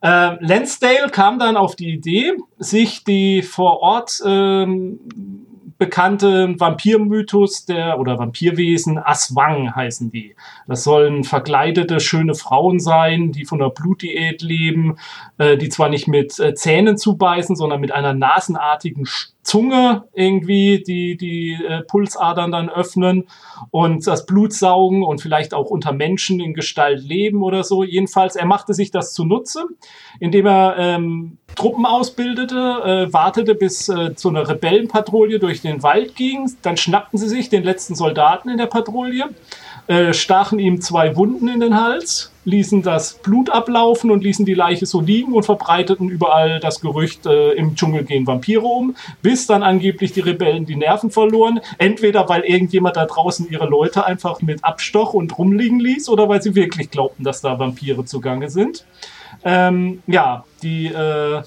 Äh, 0.00 0.36
Lansdale 0.44 1.08
kam 1.10 1.38
dann 1.38 1.56
auf 1.56 1.76
die 1.76 1.92
Idee, 1.92 2.32
sich 2.58 3.04
die 3.04 3.42
vor 3.42 3.80
Ort 3.80 4.20
ähm, 4.24 5.00
bekannte 5.78 6.60
Vampirmythos 6.60 7.64
der 7.64 7.98
oder 7.98 8.18
Vampirwesen 8.18 8.98
Aswang 8.98 9.74
heißen 9.74 10.10
die. 10.10 10.36
Das 10.66 10.84
sollen 10.84 11.24
verkleidete 11.24 12.00
schöne 12.00 12.34
Frauen 12.34 12.80
sein, 12.80 13.32
die 13.32 13.46
von 13.46 13.60
der 13.60 13.70
Blutdiät 13.70 14.42
leben, 14.42 14.98
äh, 15.38 15.56
die 15.56 15.70
zwar 15.70 15.88
nicht 15.88 16.06
mit 16.06 16.38
äh, 16.38 16.54
Zähnen 16.54 16.98
zubeißen, 16.98 17.56
sondern 17.56 17.80
mit 17.80 17.92
einer 17.92 18.12
nasenartigen 18.12 19.04
Sch- 19.04 19.30
Zunge 19.42 20.04
irgendwie 20.12 20.82
die, 20.86 21.16
die 21.16 21.54
äh, 21.54 21.82
Pulsadern 21.82 22.52
dann 22.52 22.68
öffnen 22.68 23.26
und 23.70 24.06
das 24.06 24.26
Blut 24.26 24.52
saugen 24.52 25.02
und 25.02 25.20
vielleicht 25.20 25.54
auch 25.54 25.70
unter 25.70 25.92
Menschen 25.92 26.40
in 26.40 26.54
Gestalt 26.54 27.02
leben 27.02 27.42
oder 27.42 27.64
so. 27.64 27.82
Jedenfalls, 27.82 28.36
er 28.36 28.46
machte 28.46 28.74
sich 28.74 28.90
das 28.90 29.14
zunutze, 29.14 29.64
indem 30.18 30.46
er 30.46 30.76
ähm, 30.78 31.38
Truppen 31.56 31.86
ausbildete, 31.86 32.56
äh, 32.56 33.12
wartete 33.12 33.54
bis 33.54 33.88
äh, 33.88 34.14
zu 34.14 34.28
einer 34.28 34.48
Rebellenpatrouille 34.48 35.38
durch 35.38 35.62
den 35.62 35.82
Wald 35.82 36.16
ging. 36.16 36.50
Dann 36.62 36.76
schnappten 36.76 37.18
sie 37.18 37.28
sich 37.28 37.48
den 37.48 37.64
letzten 37.64 37.94
Soldaten 37.94 38.48
in 38.50 38.58
der 38.58 38.66
Patrouille 38.66 39.30
äh, 39.86 40.12
stachen 40.12 40.58
ihm 40.58 40.80
zwei 40.80 41.16
Wunden 41.16 41.48
in 41.48 41.60
den 41.60 41.80
Hals, 41.80 42.32
ließen 42.44 42.82
das 42.82 43.14
Blut 43.14 43.50
ablaufen 43.50 44.10
und 44.10 44.22
ließen 44.22 44.44
die 44.44 44.54
Leiche 44.54 44.86
so 44.86 45.00
liegen 45.00 45.32
und 45.32 45.44
verbreiteten 45.44 46.08
überall 46.08 46.60
das 46.60 46.80
Gerücht, 46.80 47.26
äh, 47.26 47.52
im 47.52 47.74
Dschungel 47.74 48.04
gehen 48.04 48.26
Vampire 48.26 48.62
um, 48.62 48.96
bis 49.22 49.46
dann 49.46 49.62
angeblich 49.62 50.12
die 50.12 50.20
Rebellen 50.20 50.66
die 50.66 50.76
Nerven 50.76 51.10
verloren. 51.10 51.60
Entweder 51.78 52.28
weil 52.28 52.42
irgendjemand 52.42 52.96
da 52.96 53.06
draußen 53.06 53.48
ihre 53.50 53.66
Leute 53.66 54.04
einfach 54.06 54.40
mit 54.42 54.64
Abstoch 54.64 55.14
und 55.14 55.36
rumliegen 55.36 55.80
ließ 55.80 56.08
oder 56.08 56.28
weil 56.28 56.42
sie 56.42 56.54
wirklich 56.54 56.90
glaubten, 56.90 57.24
dass 57.24 57.40
da 57.40 57.58
Vampire 57.58 58.04
zugange 58.04 58.50
sind. 58.50 58.84
Ähm, 59.44 60.02
ja, 60.06 60.44
die 60.62 60.86
äh, 60.86 61.42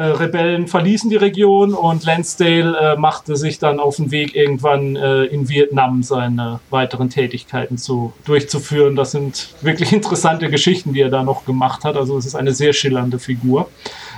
äh, 0.00 0.04
Rebellen 0.04 0.66
verließen 0.66 1.10
die 1.10 1.16
Region 1.16 1.74
und 1.74 2.06
Lansdale 2.06 2.94
äh, 2.94 2.96
machte 2.96 3.36
sich 3.36 3.58
dann 3.58 3.78
auf 3.78 3.96
den 3.96 4.10
Weg, 4.10 4.34
irgendwann 4.34 4.96
äh, 4.96 5.24
in 5.24 5.50
Vietnam 5.50 6.02
seine 6.02 6.60
weiteren 6.70 7.10
Tätigkeiten 7.10 7.76
zu, 7.76 8.14
durchzuführen. 8.24 8.96
Das 8.96 9.10
sind 9.10 9.54
wirklich 9.60 9.92
interessante 10.00 10.48
Geschichten, 10.48 10.94
die 10.94 11.02
er 11.02 11.10
da 11.10 11.22
noch 11.22 11.44
gemacht 11.44 11.84
hat. 11.84 11.96
Also 11.96 12.16
es 12.16 12.24
ist 12.24 12.34
eine 12.34 12.52
sehr 12.52 12.72
schillernde 12.72 13.18
Figur. 13.18 13.68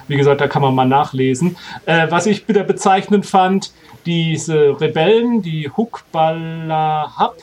Wie 0.07 0.17
gesagt, 0.17 0.41
da 0.41 0.47
kann 0.47 0.63
man 0.63 0.73
mal 0.73 0.87
nachlesen. 0.87 1.57
Äh, 1.85 2.07
was 2.11 2.27
ich 2.27 2.47
wieder 2.47 2.63
bezeichnend 2.63 3.27
fand, 3.27 3.73
diese 4.07 4.81
Rebellen, 4.81 5.43
die 5.43 5.69
Hukbalahab, 5.69 7.35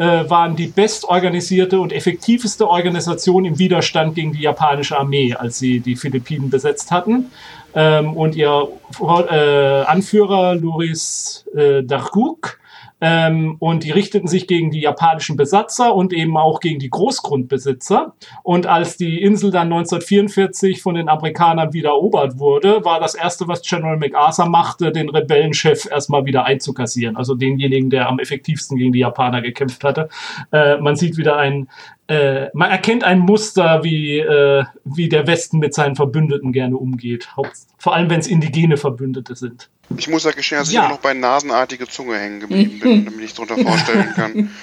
äh, 0.00 0.30
waren 0.30 0.56
die 0.56 0.68
bestorganisierte 0.68 1.78
und 1.78 1.92
effektivste 1.92 2.66
Organisation 2.66 3.44
im 3.44 3.58
Widerstand 3.58 4.14
gegen 4.14 4.32
die 4.32 4.40
japanische 4.40 4.96
Armee, 4.96 5.34
als 5.34 5.58
sie 5.58 5.80
die 5.80 5.94
Philippinen 5.94 6.48
besetzt 6.48 6.90
hatten. 6.90 7.30
Ähm, 7.74 8.14
und 8.14 8.36
ihr 8.36 8.68
äh, 9.00 9.82
Anführer 9.82 10.54
Luris 10.54 11.46
äh, 11.54 11.82
Darguk 11.82 12.60
ähm, 13.00 13.56
und 13.58 13.84
die 13.84 13.90
richteten 13.90 14.28
sich 14.28 14.46
gegen 14.46 14.70
die 14.70 14.80
japanischen 14.80 15.36
Besatzer 15.36 15.94
und 15.94 16.12
eben 16.12 16.36
auch 16.36 16.60
gegen 16.60 16.78
die 16.78 16.90
Großgrundbesitzer. 16.90 18.14
Und 18.42 18.66
als 18.66 18.96
die 18.96 19.22
Insel 19.22 19.50
dann 19.50 19.72
1944 19.72 20.82
von 20.82 20.94
den 20.94 21.08
Amerikanern 21.08 21.72
wieder 21.72 21.90
erobert 21.90 22.38
wurde, 22.38 22.84
war 22.84 23.00
das 23.00 23.14
erste, 23.14 23.48
was 23.48 23.62
General 23.62 23.96
MacArthur 23.96 24.46
machte, 24.46 24.92
den 24.92 25.08
Rebellenchef 25.08 25.86
erstmal 25.90 26.26
wieder 26.26 26.44
einzukassieren. 26.44 27.16
Also 27.16 27.34
denjenigen, 27.34 27.88
der 27.88 28.08
am 28.08 28.18
effektivsten 28.18 28.76
gegen 28.76 28.92
die 28.92 29.00
Japaner 29.00 29.40
gekämpft 29.40 29.82
hatte. 29.82 30.08
Äh, 30.52 30.76
man 30.78 30.96
sieht 30.96 31.16
wieder 31.16 31.36
ein, 31.36 31.68
äh, 32.10 32.50
man 32.54 32.70
erkennt 32.70 33.04
ein 33.04 33.20
Muster, 33.20 33.84
wie, 33.84 34.18
äh, 34.18 34.64
wie 34.84 35.08
der 35.08 35.28
Westen 35.28 35.60
mit 35.60 35.74
seinen 35.74 35.94
Verbündeten 35.94 36.52
gerne 36.52 36.76
umgeht. 36.76 37.36
Haupt, 37.36 37.52
vor 37.78 37.94
allem, 37.94 38.10
wenn 38.10 38.18
es 38.18 38.26
indigene 38.26 38.76
Verbündete 38.76 39.36
sind. 39.36 39.70
Ich 39.96 40.08
muss 40.08 40.24
ja 40.24 40.32
gestehen, 40.32 40.58
dass 40.58 40.72
Ja. 40.72 40.80
ich 40.80 40.86
immer 40.86 40.94
noch 40.96 41.02
bei 41.02 41.14
nasenartige 41.14 41.86
Zunge 41.86 42.18
hängen 42.18 42.40
geblieben 42.40 42.80
bin, 42.80 43.04
damit 43.06 43.20
ich 43.20 43.30
es 43.30 43.34
darunter 43.34 43.58
vorstellen 43.58 44.12
kann. 44.14 44.50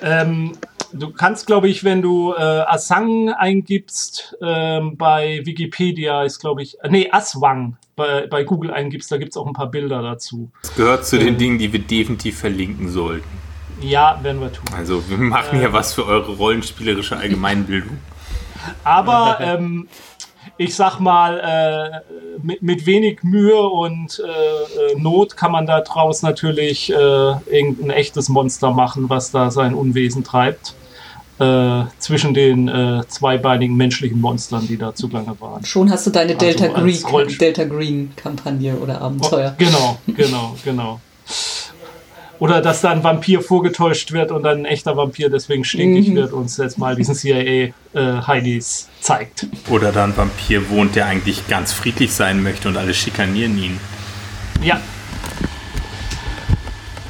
Ähm, 0.00 0.52
du 0.92 1.10
kannst, 1.10 1.48
glaube 1.48 1.68
ich, 1.68 1.82
wenn 1.82 2.02
du 2.02 2.32
äh, 2.32 2.40
Asang 2.40 3.30
eingibst 3.30 4.36
ähm, 4.40 4.96
bei 4.96 5.40
Wikipedia, 5.44 6.22
ist, 6.22 6.38
glaube 6.38 6.62
ich, 6.62 6.78
äh, 6.82 6.88
nee, 6.88 7.08
Aswang 7.10 7.76
bei, 7.96 8.28
bei 8.28 8.44
Google 8.44 8.70
eingibst, 8.70 9.10
da 9.10 9.18
gibt 9.18 9.32
es 9.32 9.36
auch 9.36 9.46
ein 9.48 9.54
paar 9.54 9.72
Bilder 9.72 10.00
dazu. 10.02 10.52
Das 10.62 10.74
gehört 10.76 11.04
zu 11.04 11.18
den 11.18 11.36
Dingen, 11.36 11.58
die 11.58 11.72
wir 11.72 11.80
definitiv 11.80 12.38
verlinken 12.38 12.88
sollten. 12.88 13.26
Ja, 13.80 14.18
werden 14.22 14.40
wir 14.40 14.52
tun. 14.52 14.66
Also 14.76 15.08
wir 15.08 15.18
machen 15.18 15.60
ja 15.60 15.72
was 15.72 15.92
für 15.92 16.06
eure 16.06 16.32
rollenspielerische 16.32 17.16
Allgemeinbildung. 17.16 17.98
Aber 18.84 19.38
ähm, 19.40 19.88
ich 20.56 20.74
sag 20.74 20.98
mal, 20.98 21.38
äh, 21.38 22.40
mit, 22.42 22.62
mit 22.62 22.86
wenig 22.86 23.22
Mühe 23.22 23.60
und 23.60 24.20
äh, 24.24 24.92
äh, 24.92 25.00
Not 25.00 25.36
kann 25.36 25.52
man 25.52 25.66
da 25.66 25.80
draus 25.80 26.22
natürlich 26.22 26.90
äh, 26.90 26.94
irgendein 26.96 27.90
echtes 27.90 28.28
Monster 28.28 28.72
machen, 28.72 29.08
was 29.08 29.30
da 29.30 29.50
sein 29.50 29.74
Unwesen 29.74 30.24
treibt. 30.24 30.74
Äh, 31.38 31.84
zwischen 32.00 32.34
den 32.34 32.66
äh, 32.66 33.02
zweibeinigen 33.06 33.76
menschlichen 33.76 34.20
Monstern, 34.20 34.66
die 34.66 34.76
da 34.76 34.92
zugange 34.92 35.36
waren. 35.38 35.64
Schon 35.64 35.88
hast 35.88 36.04
du 36.04 36.10
deine 36.10 36.32
Also 36.32 36.44
Delta, 36.44 36.64
als 36.74 37.02
Green, 37.04 37.38
Delta 37.38 37.64
Green 37.64 38.12
Kampagne 38.16 38.74
oder 38.74 39.00
Abenteuer. 39.00 39.54
Genau, 39.56 39.98
genau, 40.16 40.56
genau. 40.64 41.00
Oder 42.40 42.60
dass 42.62 42.80
da 42.82 42.90
ein 42.90 43.02
Vampir 43.02 43.40
vorgetäuscht 43.42 44.12
wird 44.12 44.30
und 44.30 44.44
dann 44.44 44.58
ein 44.60 44.64
echter 44.64 44.96
Vampir 44.96 45.28
deswegen 45.28 45.64
stinkig 45.64 46.08
Mhm. 46.08 46.14
wird 46.14 46.32
und 46.32 46.42
uns 46.42 46.56
jetzt 46.56 46.78
mal 46.78 46.94
diesen 46.94 47.14
CIA-Heinis 47.14 48.88
zeigt. 49.00 49.46
Oder 49.68 49.90
da 49.90 50.04
ein 50.04 50.16
Vampir 50.16 50.70
wohnt, 50.70 50.94
der 50.94 51.06
eigentlich 51.06 51.48
ganz 51.48 51.72
friedlich 51.72 52.12
sein 52.12 52.42
möchte 52.42 52.68
und 52.68 52.76
alle 52.76 52.94
schikanieren 52.94 53.58
ihn. 53.58 53.80
Ja. 54.62 54.80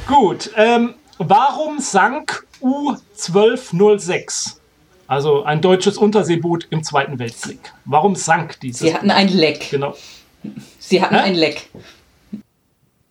Gut, 0.07 0.49
ähm, 0.55 0.95
warum 1.19 1.79
sank 1.79 2.45
U-1206? 2.61 4.55
Also 5.07 5.43
ein 5.43 5.61
deutsches 5.61 5.97
Unterseeboot 5.97 6.67
im 6.69 6.83
Zweiten 6.83 7.17
Weltkrieg. 7.19 7.59
Warum 7.85 8.15
sank 8.15 8.59
dieses? 8.59 8.81
Sie 8.81 8.93
hatten 8.93 9.09
ein 9.11 9.27
Leck. 9.29 9.69
genau. 9.71 9.95
Sie 10.79 11.01
hatten 11.01 11.15
Hä? 11.15 11.21
ein 11.21 11.35
Leck. 11.35 11.69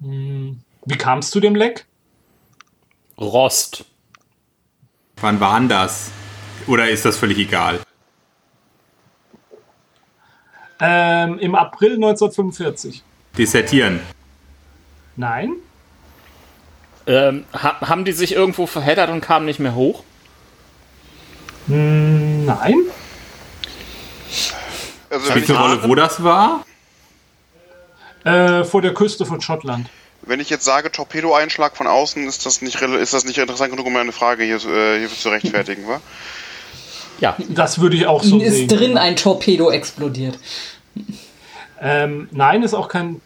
Wie 0.00 0.96
kam 0.96 1.18
es 1.18 1.30
zu 1.30 1.40
dem 1.40 1.54
Leck? 1.56 1.86
Rost. 3.18 3.84
Wann 5.20 5.40
war 5.40 5.58
denn 5.58 5.68
das? 5.68 6.10
Oder 6.66 6.88
ist 6.88 7.04
das 7.04 7.16
völlig 7.16 7.38
egal? 7.38 7.80
Ähm, 10.80 11.38
Im 11.38 11.54
April 11.54 11.94
1945. 11.94 13.02
Desertieren. 13.36 14.00
Nein? 15.16 15.54
Ähm, 17.06 17.44
ha 17.52 17.80
haben 17.80 18.04
die 18.04 18.12
sich 18.12 18.32
irgendwo 18.32 18.66
verheddert 18.66 19.10
und 19.10 19.20
kamen 19.20 19.46
nicht 19.46 19.58
mehr 19.58 19.74
hoch? 19.74 20.04
Hm, 21.66 22.44
Nein? 22.44 22.76
Also 25.10 25.30
Spielt 25.30 25.50
eine 25.50 25.58
Rolle, 25.58 25.82
wo 25.84 25.94
das 25.94 26.22
war? 26.22 26.64
Äh, 28.24 28.64
vor 28.64 28.82
der 28.82 28.94
Küste 28.94 29.26
von 29.26 29.40
Schottland. 29.40 29.88
Wenn 30.28 30.40
ich 30.40 30.50
jetzt 30.50 30.64
sage 30.64 30.92
Torpedoeinschlag 30.92 31.76
von 31.76 31.86
außen, 31.86 32.26
ist 32.26 32.46
das 32.46 32.62
nicht, 32.62 32.80
ist 32.80 33.14
das 33.14 33.24
nicht 33.24 33.38
interessant 33.38 33.70
genug, 33.70 33.86
um 33.86 33.96
eine 33.96 34.12
Frage 34.12 34.44
hier, 34.44 34.56
äh, 34.56 34.98
hier 34.98 35.08
zu 35.08 35.30
rechtfertigen, 35.30 35.88
wa? 35.88 36.00
Ja. 37.20 37.36
Das 37.48 37.80
würde 37.80 37.96
ich 37.96 38.06
auch 38.06 38.22
so 38.22 38.38
ist 38.38 38.54
sehen. 38.54 38.68
drin 38.68 38.98
ein 38.98 39.16
Torpedo 39.16 39.70
explodiert. 39.70 40.38
Ähm, 41.80 42.28
nein, 42.32 42.62
ist 42.62 42.74
auch 42.74 42.88
kein. 42.88 43.20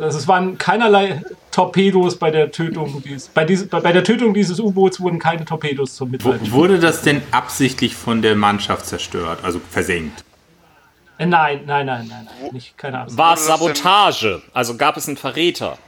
Also 0.00 0.18
es 0.18 0.28
waren 0.28 0.58
keinerlei 0.58 1.22
Torpedos 1.50 2.16
bei 2.16 2.30
der 2.30 2.50
Tötung 2.52 3.02
dieses. 3.04 3.28
Bei, 3.28 3.44
diese, 3.44 3.66
bei 3.66 3.92
der 3.92 4.04
Tötung 4.04 4.32
dieses 4.32 4.60
U-Boots 4.60 5.00
wurden 5.00 5.18
keine 5.18 5.44
Torpedos 5.44 5.96
zum 5.96 6.10
Mitleid. 6.10 6.50
wurde 6.52 6.78
das 6.78 7.02
denn 7.02 7.22
absichtlich 7.32 7.96
von 7.96 8.22
der 8.22 8.36
Mannschaft 8.36 8.86
zerstört? 8.86 9.40
Also 9.42 9.60
versenkt? 9.70 10.24
Äh, 11.18 11.26
nein, 11.26 11.62
nein, 11.66 11.86
nein, 11.86 12.06
nein, 12.08 12.28
nein. 12.40 12.52
Nicht, 12.52 12.78
keine 12.78 13.00
Absicht. 13.00 13.18
War 13.18 13.34
es 13.34 13.46
Sabotage? 13.46 14.42
Also 14.52 14.76
gab 14.76 14.96
es 14.96 15.08
einen 15.08 15.16
Verräter? 15.16 15.78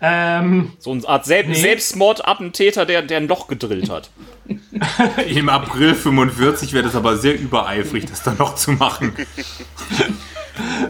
Ähm, 0.00 0.72
So 0.78 0.92
eine 0.92 1.08
Art 1.08 1.24
Sel 1.24 1.46
Nee. 1.46 1.54
Selbstmordattentäter, 1.54 2.86
der, 2.86 3.02
der 3.02 3.16
ein 3.18 3.28
Loch 3.28 3.48
gedrillt 3.48 3.90
hat. 3.90 4.10
Im 5.28 5.48
April 5.48 5.94
45 5.94 6.72
wäre 6.72 6.84
das 6.84 6.94
aber 6.94 7.16
sehr 7.16 7.38
übereifrig, 7.38 8.06
das 8.06 8.22
dann 8.22 8.36
noch 8.38 8.54
zu 8.54 8.72
machen. 8.72 9.14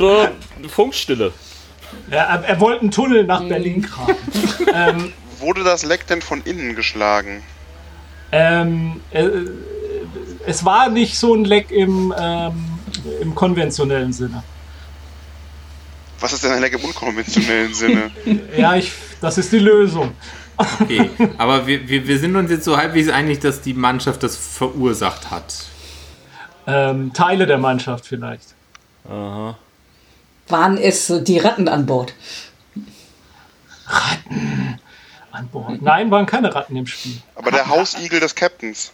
Äh, 0.01 0.29
Funkstille. 0.67 1.31
er, 2.11 2.27
er 2.43 2.59
wollte 2.61 2.81
einen 2.81 2.91
Tunnel 2.91 3.25
nach 3.25 3.43
Berlin 3.43 3.83
graben. 3.83 4.15
ähm, 4.75 5.13
Wurde 5.41 5.63
das 5.63 5.85
Leck 5.85 6.07
denn 6.07 6.23
von 6.23 6.41
innen 6.43 6.75
geschlagen? 6.75 7.43
ähm, 8.33 9.01
äh, 9.11 9.29
es 10.47 10.65
war 10.65 10.89
nicht 10.89 11.19
so 11.19 11.35
ein 11.35 11.45
Leck 11.45 11.71
im, 11.71 12.15
ähm, 12.19 12.53
im 13.21 13.35
konventionellen 13.35 14.15
Sinne. 14.15 14.43
Was 16.21 16.33
ist 16.33 16.45
denn 16.45 16.53
ein 16.53 16.61
Leck 16.61 16.73
im 16.75 16.85
unkonventionellen 16.85 17.75
Sinne? 17.75 18.11
Ja, 18.57 18.75
ich, 18.77 18.93
das 19.21 19.39
ist 19.39 19.53
die 19.53 19.59
Lösung. 19.59 20.13
Okay, 20.57 21.11
aber 21.39 21.67
wir, 21.67 21.89
wir, 21.89 22.07
wir 22.07 22.19
sind 22.19 22.35
uns 22.35 22.51
jetzt 22.51 22.65
so 22.65 22.77
halbwegs 22.77 23.09
einig, 23.09 23.39
dass 23.41 23.61
die 23.61 23.75
Mannschaft 23.75 24.23
das 24.23 24.37
verursacht 24.37 25.31
hat. 25.31 25.67
Ähm, 26.67 27.13
Teile 27.13 27.47
der 27.47 27.59
Mannschaft 27.59 28.07
vielleicht. 28.07 28.55
Waren 30.49 30.77
es 30.77 31.13
die 31.23 31.39
Ratten 31.39 31.69
an 31.69 31.87
Bord? 31.87 32.13
An 35.39 35.49
Bord. 35.49 35.81
Nein, 35.81 36.11
waren 36.11 36.27
keine 36.27 36.53
Ratten 36.53 36.75
im 36.75 36.87
Spiel. 36.87 37.19
Aber 37.37 37.53
der 37.53 37.69
Hausigel 37.69 38.19
des 38.19 38.35
Captains. 38.35 38.93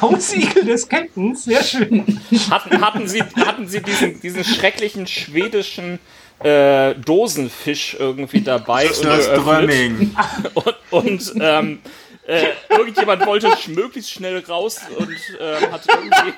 Hausigel 0.00 0.64
des 0.64 0.88
Captains, 0.88 1.44
sehr 1.44 1.62
schön. 1.62 2.20
Hatten, 2.50 2.80
hatten, 2.80 3.06
sie, 3.06 3.22
hatten 3.22 3.68
sie 3.68 3.80
diesen, 3.80 4.20
diesen 4.20 4.42
schrecklichen 4.42 5.06
schwedischen 5.06 6.00
äh, 6.40 6.96
Dosenfisch 6.96 7.96
irgendwie 7.98 8.40
dabei 8.40 8.88
und 8.88 9.02
geöffnet. 9.02 9.40
Strömming. 9.40 10.16
Und, 10.54 10.74
und 10.90 11.34
ähm, 11.40 11.78
äh, 12.26 12.46
irgendjemand 12.68 13.24
wollte 13.24 13.52
möglichst 13.68 14.10
schnell 14.10 14.38
raus 14.48 14.80
und 14.98 15.16
ähm, 15.40 15.70
hat 15.70 15.82
irgendwie. 15.86 16.32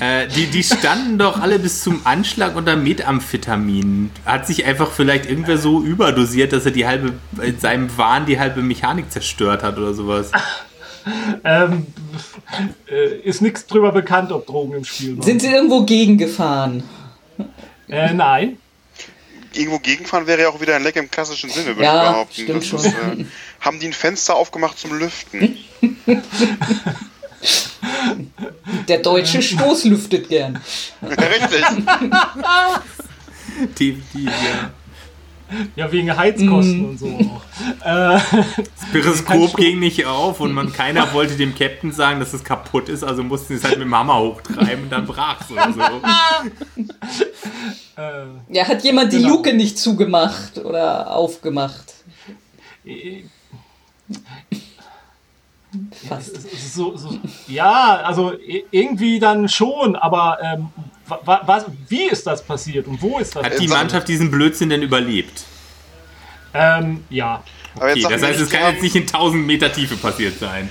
Äh, 0.00 0.26
die, 0.28 0.46
die 0.46 0.64
standen 0.64 1.18
doch 1.18 1.40
alle 1.40 1.58
bis 1.60 1.82
zum 1.82 2.00
Anschlag 2.04 2.56
unter 2.56 2.74
Methamphetamin. 2.76 4.10
Hat 4.24 4.46
sich 4.46 4.64
einfach 4.64 4.90
vielleicht 4.90 5.26
irgendwer 5.26 5.58
so 5.58 5.80
überdosiert, 5.80 6.52
dass 6.52 6.64
er 6.64 6.72
die 6.72 6.86
halbe, 6.86 7.12
in 7.40 7.58
seinem 7.60 7.96
Wahn 7.96 8.26
die 8.26 8.38
halbe 8.40 8.62
Mechanik 8.62 9.12
zerstört 9.12 9.62
hat 9.62 9.78
oder 9.78 9.94
sowas. 9.94 10.32
Ähm, 11.44 11.86
äh, 12.90 13.18
ist 13.20 13.40
nichts 13.40 13.66
drüber 13.66 13.92
bekannt, 13.92 14.32
ob 14.32 14.46
Drogen 14.46 14.74
im 14.74 14.84
Spiel 14.84 15.16
waren. 15.16 15.22
Sind 15.22 15.40
sie 15.40 15.48
irgendwo 15.48 15.84
gegengefahren? 15.84 16.82
Äh, 17.88 18.12
nein. 18.12 18.58
Irgendwo 19.54 19.78
gegenfahren 19.78 20.26
wäre 20.26 20.42
ja 20.42 20.48
auch 20.50 20.60
wieder 20.60 20.76
ein 20.76 20.82
Leck 20.82 20.96
im 20.96 21.10
klassischen 21.10 21.48
Sinne, 21.50 21.68
würde 21.68 21.84
Ja, 21.84 22.02
ich 22.02 22.10
behaupten. 22.10 22.42
stimmt 22.42 22.58
Das 22.58 22.66
schon. 22.66 22.78
Ist, 22.80 22.86
äh, 22.86 23.24
haben 23.60 23.78
die 23.78 23.86
ein 23.86 23.92
Fenster 23.92 24.34
aufgemacht 24.34 24.78
zum 24.78 24.98
Lüften? 24.98 25.56
Der 28.88 28.98
Deutsche 28.98 29.40
Stoß 29.42 29.84
gern. 30.28 30.60
ja, 31.02 31.08
richtig. 31.08 31.64
Definitiv, 33.78 34.26
ja. 34.26 34.70
Ja, 35.76 35.90
wegen 35.90 36.14
Heizkosten 36.14 36.84
und 36.90 36.98
so 36.98 37.06
auch. 37.06 37.42
Äh, 37.86 38.20
Das 38.20 38.92
Periskop 38.92 39.56
ging 39.56 39.78
nicht 39.78 40.04
auf 40.04 40.40
und 40.40 40.52
man, 40.52 40.70
keiner 40.74 41.14
wollte 41.14 41.36
dem 41.36 41.54
Captain 41.54 41.90
sagen, 41.90 42.20
dass 42.20 42.34
es 42.34 42.44
kaputt 42.44 42.90
ist, 42.90 43.02
also 43.02 43.22
mussten 43.22 43.48
sie 43.48 43.54
es 43.54 43.64
halt 43.64 43.78
mit 43.78 43.86
dem 43.86 43.94
Hammer 43.94 44.18
hochtreiben 44.18 44.84
und 44.84 44.90
dann 44.90 45.06
brach 45.06 45.40
es 45.40 45.50
oder 45.50 45.72
so. 45.72 45.80
äh, 47.96 48.26
Ja, 48.54 48.68
hat 48.68 48.84
jemand 48.84 49.10
die 49.14 49.18
Genau. 49.18 49.28
Luke 49.36 49.54
nicht 49.54 49.78
zugemacht 49.78 50.58
oder 50.58 51.14
aufgemacht? 51.16 51.94
Fast. 56.08 56.74
so, 56.74 56.96
so, 56.96 57.18
ja, 57.46 57.96
also 58.04 58.32
i- 58.32 58.64
irgendwie 58.70 59.18
dann 59.20 59.48
schon, 59.48 59.96
aber 59.96 60.38
ähm, 60.42 60.68
wa, 61.06 61.40
wa, 61.44 61.64
wie 61.88 62.04
ist 62.08 62.26
das 62.26 62.42
passiert 62.44 62.86
und 62.86 63.00
wo 63.02 63.18
ist 63.18 63.36
das? 63.36 63.44
Hat 63.44 63.58
die 63.58 63.68
Mannschaft 63.68 64.08
diesen 64.08 64.30
Blödsinn 64.30 64.70
denn 64.70 64.82
überlebt? 64.82 65.44
Ähm, 66.54 67.04
ja. 67.10 67.42
Okay, 67.76 68.00
das 68.02 68.22
heißt, 68.22 68.40
es 68.40 68.48
kann 68.50 68.72
jetzt 68.72 68.82
nicht 68.82 68.96
in 68.96 69.02
1000 69.02 69.46
Meter 69.46 69.70
Tiefe 69.72 69.96
passiert 69.96 70.38
sein. 70.38 70.68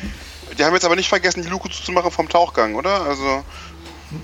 die 0.58 0.64
haben 0.64 0.74
jetzt 0.74 0.86
aber 0.86 0.96
nicht 0.96 1.08
vergessen, 1.10 1.44
die 1.44 1.50
Luke 1.50 1.70
zuzumachen 1.70 2.12
vom 2.12 2.28
Tauchgang, 2.28 2.76
oder? 2.76 3.02
Also, 3.06 3.44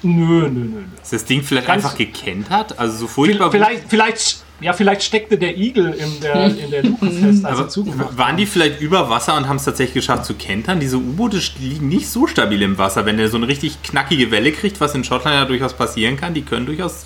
Nö, 0.02 0.12
nö, 0.12 0.48
nö. 0.50 0.66
nö. 0.66 0.84
Ist 1.02 1.12
das 1.14 1.26
Ding 1.26 1.44
vielleicht 1.44 1.68
Ganz- 1.68 1.84
einfach 1.84 1.98
gekentert? 1.98 2.80
Also 2.80 2.98
so 2.98 3.08
furchtbar. 3.08 3.52
Vielleicht, 3.52 3.84
vielleicht, 3.90 4.43
ja, 4.62 4.72
vielleicht 4.74 5.04
steckte 5.04 5.38
der 5.38 5.58
Igel 5.58 5.92
in 5.94 6.22
der, 6.22 6.46
in 6.58 6.72
der 6.72 6.84
Luke 6.84 7.06
fest, 7.12 7.44
als 7.44 7.54
Aber 7.56 7.64
er 7.64 7.70
zugemacht 7.70 8.18
waren 8.18 8.38
die 8.38 8.46
vielleicht 8.46 8.80
über 8.82 9.10
Wasser 9.10 9.36
und 9.36 9.48
haben 9.50 9.58
es 9.58 9.66
tatsächlich 9.66 9.96
geschafft 9.96 10.26
zu 10.26 10.36
kentern? 10.36 10.80
Diese 10.80 10.98
U-Boote 10.98 11.42
liegen 11.60 11.90
nicht 11.90 12.10
so 12.10 12.28
stabil 12.28 12.62
im 12.62 12.78
Wasser. 12.78 13.06
Wenn 13.06 13.18
der 13.18 13.28
so 13.30 13.38
eine 13.38 13.48
richtig 13.48 13.82
knackige 13.84 14.32
Welle 14.32 14.52
kriegt, 14.52 14.80
was 14.80 14.96
in 14.96 15.04
Schottland 15.04 15.36
ja 15.36 15.46
durchaus 15.46 15.74
passieren 15.74 16.16
kann, 16.18 16.34
die 16.34 16.44
können 16.44 16.66
durchaus. 16.66 17.06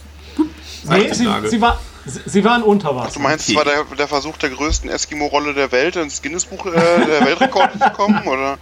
Nee, 0.89 1.11
sie, 1.11 1.27
sie, 1.47 1.59
war, 1.59 1.79
sie, 2.05 2.19
sie 2.25 2.43
waren 2.43 2.61
unter 2.63 2.95
Wasser. 2.95 3.15
du 3.15 3.19
meinst, 3.21 3.49
es 3.49 3.55
Okay. 3.55 3.65
war 3.65 3.85
der, 3.85 3.95
der 3.97 4.07
Versuch 4.07 4.37
der 4.37 4.51
größten 4.51 4.89
Eskimo-Rolle 4.89 5.53
der 5.53 5.71
Welt, 5.71 5.95
ins 5.95 6.21
Guinness-Buch 6.21 6.65
äh, 6.67 6.71
der 6.71 7.25
Weltrekorde 7.25 7.77
zu 7.79 7.89
kommen, 7.89 8.25
oder? 8.27 8.57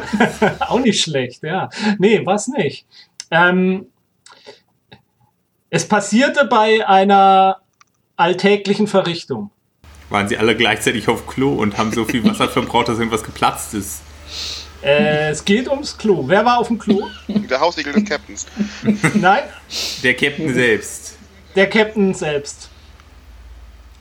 Auch 0.60 0.78
nicht 0.78 1.00
schlecht, 1.02 1.42
ja. 1.42 1.70
Nee, 1.98 2.20
was 2.24 2.48
nicht. 2.48 2.86
Ähm, 3.30 3.86
es 5.70 5.88
passierte 5.88 6.44
bei 6.44 6.86
einer 6.86 7.56
alltäglichen 8.16 8.86
Verrichtung. 8.86 9.50
Waren 10.10 10.28
sie 10.28 10.38
alle 10.38 10.56
gleichzeitig 10.56 11.08
auf 11.08 11.26
Klo 11.26 11.54
und 11.54 11.78
haben 11.78 11.92
so 11.92 12.04
viel 12.04 12.24
Wasser 12.28 12.48
verbraucht, 12.48 12.88
dass 12.88 12.98
irgendwas 12.98 13.24
geplatzt 13.24 13.74
ist. 13.74 14.00
Äh, 14.82 15.30
es 15.30 15.44
geht 15.44 15.68
ums 15.68 15.96
Klo. 15.98 16.22
Wer 16.26 16.44
war 16.44 16.58
auf 16.58 16.68
dem 16.68 16.78
Klo? 16.78 17.08
Der 17.28 17.60
Hausigel 17.60 17.92
des 17.94 18.04
Captains. 18.04 18.46
Nein, 19.14 19.42
Der 20.02 20.14
Captain 20.14 20.52
selbst. 20.54 21.16
der 21.56 21.68
Captain 21.68 22.14
selbst. 22.14 22.68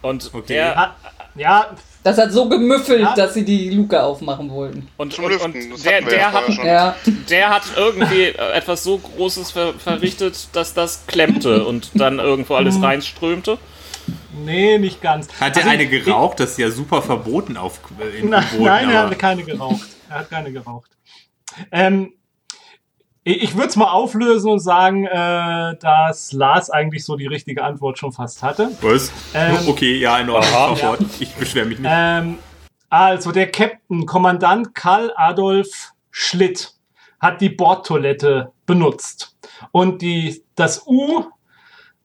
Und 0.02 0.30
Okay. 0.34 0.54
der 0.54 0.78
Ah, 0.78 0.96
ja, 1.36 1.76
Das 2.04 2.20
hat 2.20 2.32
so 2.32 2.48
gemüffelt, 2.48 3.02
Ja. 3.02 3.16
dass 3.16 3.34
sie 3.34 3.44
die 3.44 3.72
Luke 3.72 4.02
aufmachen 4.02 4.52
wollten. 4.52 4.88
und, 4.98 5.18
und, 5.18 5.42
und 5.42 5.86
der, 5.86 6.02
der, 6.02 6.32
hat. 6.32 6.50
Ja, 6.64 6.96
der 7.30 7.50
hat 7.50 7.64
irgendwie 7.76 8.26
äh, 8.26 8.52
etwas 8.54 8.84
so 8.84 9.00
Großes 9.00 9.52
ver 9.52 9.74
verrichtet, 9.74 10.50
dass 10.54 10.76
das 10.76 11.08
klemmte 11.08 11.66
und 11.66 11.90
dann 11.96 12.20
irgendwo 12.20 12.54
alles 12.56 12.80
reinströmte. 12.80 13.58
Nee, 14.44 14.78
nicht 14.78 15.02
ganz. 15.02 15.28
Hat 15.40 15.56
er 15.56 15.64
Also, 15.64 15.70
eine 15.70 15.88
geraucht? 15.88 16.40
Das 16.40 16.52
ist 16.52 16.58
ja 16.60 16.70
super 16.70 17.02
verboten 17.02 17.58
auf 17.58 17.80
äh, 18.00 18.20
in 18.20 18.30
Nein, 18.30 18.44
U-Booten, 18.44 18.66
nein 18.66 18.90
er 18.90 19.10
hat 19.10 19.20
keine 19.20 19.44
geraucht. 19.44 19.88
Er 20.10 20.20
hat 20.20 20.30
keine 20.30 20.52
geraucht. 20.52 20.92
Ähm, 21.72 22.14
ich 23.24 23.42
ich 23.42 23.56
würde 23.56 23.70
es 23.70 23.76
mal 23.76 23.92
auflösen 23.92 24.52
und 24.52 24.60
sagen, 24.60 25.06
äh, 25.06 25.76
dass 25.80 26.32
Lars 26.32 26.70
eigentlich 26.70 27.04
so 27.04 27.16
die 27.16 27.28
richtige 27.28 27.64
Antwort 27.64 27.98
schon 27.98 28.12
fast 28.12 28.44
hatte. 28.44 28.70
Was? 28.82 29.12
Ähm, 29.34 29.58
okay, 29.68 29.98
ja, 29.98 30.20
in 30.20 30.30
Ordnung. 30.30 30.76
Fort. 30.78 31.00
Ich 31.20 31.34
beschwere 31.34 31.66
mich 31.66 31.80
nicht. 31.80 31.92
Ähm, 31.92 32.38
also 32.90 33.32
der 33.32 33.52
Captain, 33.52 34.06
Kommandant 34.06 34.76
Karl 34.76 35.12
Adolf 35.16 35.94
Schlitt, 36.12 36.76
hat 37.20 37.42
die 37.42 37.50
Bordtoilette 37.50 38.52
benutzt. 38.66 39.36
Und 39.72 40.02
die, 40.02 40.44
das 40.56 40.86
U 40.86 41.26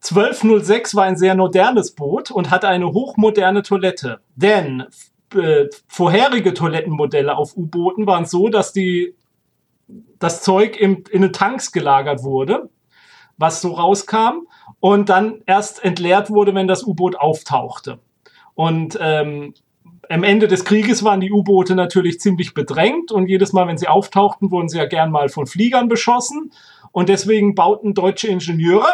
1206 0.02 0.94
war 0.94 1.04
ein 1.04 1.16
sehr 1.16 1.34
modernes 1.34 1.94
Boot 1.94 2.30
und 2.30 2.50
hatte 2.50 2.68
eine 2.68 2.92
hochmoderne 2.92 3.62
Toilette. 3.62 4.20
Denn 4.34 4.86
äh, 5.34 5.66
vorherige 5.86 6.54
Toilettenmodelle 6.54 7.36
auf 7.36 7.56
U-Booten 7.56 8.06
waren 8.06 8.24
so, 8.24 8.48
dass 8.48 8.72
die, 8.72 9.14
das 10.18 10.42
Zeug 10.42 10.80
im, 10.80 11.04
in 11.10 11.22
den 11.22 11.32
Tanks 11.32 11.70
gelagert 11.70 12.22
wurde, 12.22 12.70
was 13.36 13.60
so 13.60 13.72
rauskam, 13.72 14.46
und 14.80 15.10
dann 15.10 15.42
erst 15.46 15.84
entleert 15.84 16.30
wurde, 16.30 16.54
wenn 16.54 16.66
das 16.66 16.82
U-Boot 16.82 17.16
auftauchte. 17.16 17.98
Und 18.54 18.98
ähm, 19.00 19.52
am 20.08 20.24
Ende 20.24 20.48
des 20.48 20.64
Krieges 20.64 21.04
waren 21.04 21.20
die 21.20 21.30
U-Boote 21.30 21.74
natürlich 21.74 22.20
ziemlich 22.20 22.54
bedrängt 22.54 23.12
und 23.12 23.28
jedes 23.28 23.52
Mal, 23.52 23.68
wenn 23.68 23.78
sie 23.78 23.86
auftauchten, 23.86 24.50
wurden 24.50 24.68
sie 24.68 24.78
ja 24.78 24.86
gern 24.86 25.10
mal 25.10 25.28
von 25.28 25.46
Fliegern 25.46 25.88
beschossen. 25.88 26.52
Und 26.90 27.08
deswegen 27.08 27.54
bauten 27.54 27.94
deutsche 27.94 28.26
Ingenieure 28.26 28.88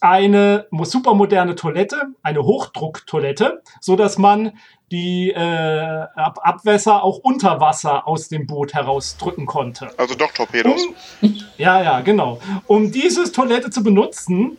eine 0.00 0.66
mo- 0.70 0.84
supermoderne 0.84 1.54
Toilette, 1.54 1.96
eine 2.22 2.42
Hochdrucktoilette, 2.42 3.62
so 3.80 3.96
dass 3.96 4.18
man 4.18 4.52
die 4.90 5.30
äh, 5.30 6.06
Ab 6.14 6.38
Abwässer 6.42 7.02
auch 7.02 7.18
unter 7.18 7.60
Wasser 7.60 8.08
aus 8.08 8.28
dem 8.28 8.46
Boot 8.46 8.72
herausdrücken 8.74 9.44
konnte. 9.46 9.90
Also 9.98 10.14
doch 10.14 10.32
Torpedos. 10.32 10.80
Um, 11.20 11.36
ja, 11.58 11.82
ja, 11.82 12.00
genau. 12.00 12.38
Um 12.66 12.90
diese 12.90 13.30
Toilette 13.30 13.70
zu 13.70 13.82
benutzen, 13.82 14.56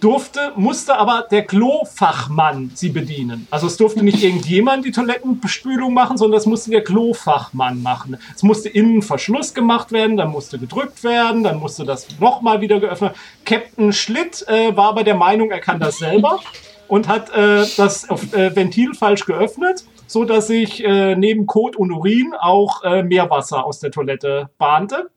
durfte, 0.00 0.52
musste 0.56 0.96
aber 0.96 1.26
der 1.30 1.44
Klofachmann 1.44 2.70
sie 2.74 2.88
bedienen. 2.88 3.46
Also 3.50 3.66
es 3.66 3.76
durfte 3.76 4.02
nicht 4.02 4.22
irgendjemand 4.22 4.84
die 4.84 4.90
Toilettenbespülung 4.90 5.94
machen, 5.94 6.16
sondern 6.16 6.38
das 6.38 6.46
musste 6.46 6.70
der 6.70 6.82
Klofachmann 6.82 7.82
machen. 7.82 8.16
Es 8.34 8.42
musste 8.42 8.68
innen 8.68 9.02
Verschluss 9.02 9.54
gemacht 9.54 9.92
werden, 9.92 10.16
dann 10.16 10.30
musste 10.30 10.58
gedrückt 10.58 11.04
werden, 11.04 11.44
dann 11.44 11.58
musste 11.58 11.84
das 11.84 12.06
nochmal 12.18 12.60
wieder 12.60 12.80
geöffnet. 12.80 13.14
Captain 13.44 13.92
Schlitt 13.92 14.46
äh, 14.48 14.76
war 14.76 14.88
aber 14.88 15.04
der 15.04 15.14
Meinung, 15.16 15.50
er 15.50 15.60
kann 15.60 15.78
das 15.78 15.98
selber 15.98 16.40
und 16.88 17.06
hat 17.06 17.30
äh, 17.30 17.64
das 17.76 18.08
äh, 18.32 18.54
Ventil 18.54 18.94
falsch 18.94 19.24
geöffnet, 19.24 19.84
so 20.06 20.24
dass 20.24 20.48
sich 20.48 20.82
äh, 20.82 21.14
neben 21.14 21.46
Kot 21.46 21.76
und 21.76 21.92
Urin 21.92 22.34
auch 22.38 22.82
äh, 22.82 23.02
Meerwasser 23.02 23.64
aus 23.64 23.78
der 23.78 23.92
Toilette 23.92 24.50
bahnte. 24.58 25.10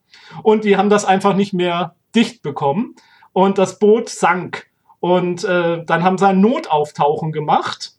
Und 0.43 0.63
die 0.63 0.77
haben 0.77 0.89
das 0.89 1.05
einfach 1.05 1.35
nicht 1.35 1.53
mehr 1.53 1.95
dicht 2.15 2.43
bekommen. 2.43 2.95
Und 3.33 3.57
das 3.57 3.79
Boot 3.79 4.09
sank. 4.09 4.67
Und 5.03 5.43
äh, 5.43 5.83
dann 5.83 6.01
haben 6.01 6.17
sie 6.17 6.25
ein 6.25 6.39
Notauftauchen 6.39 7.33
gemacht, 7.33 7.91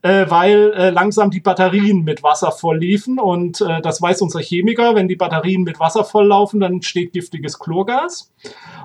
äh, 0.00 0.24
weil 0.30 0.72
äh, 0.72 0.88
langsam 0.88 1.30
die 1.30 1.40
Batterien 1.40 2.02
mit 2.02 2.22
Wasser 2.22 2.50
voll 2.50 2.78
liefen. 2.78 3.18
Und 3.18 3.60
äh, 3.60 3.82
das 3.82 4.00
weiß 4.00 4.22
unser 4.22 4.40
Chemiker, 4.40 4.94
wenn 4.94 5.06
die 5.06 5.16
Batterien 5.16 5.64
mit 5.64 5.80
Wasser 5.80 6.02
volllaufen, 6.02 6.60
dann 6.60 6.72
entsteht 6.72 7.12
giftiges 7.12 7.58
Chlorgas. 7.58 8.32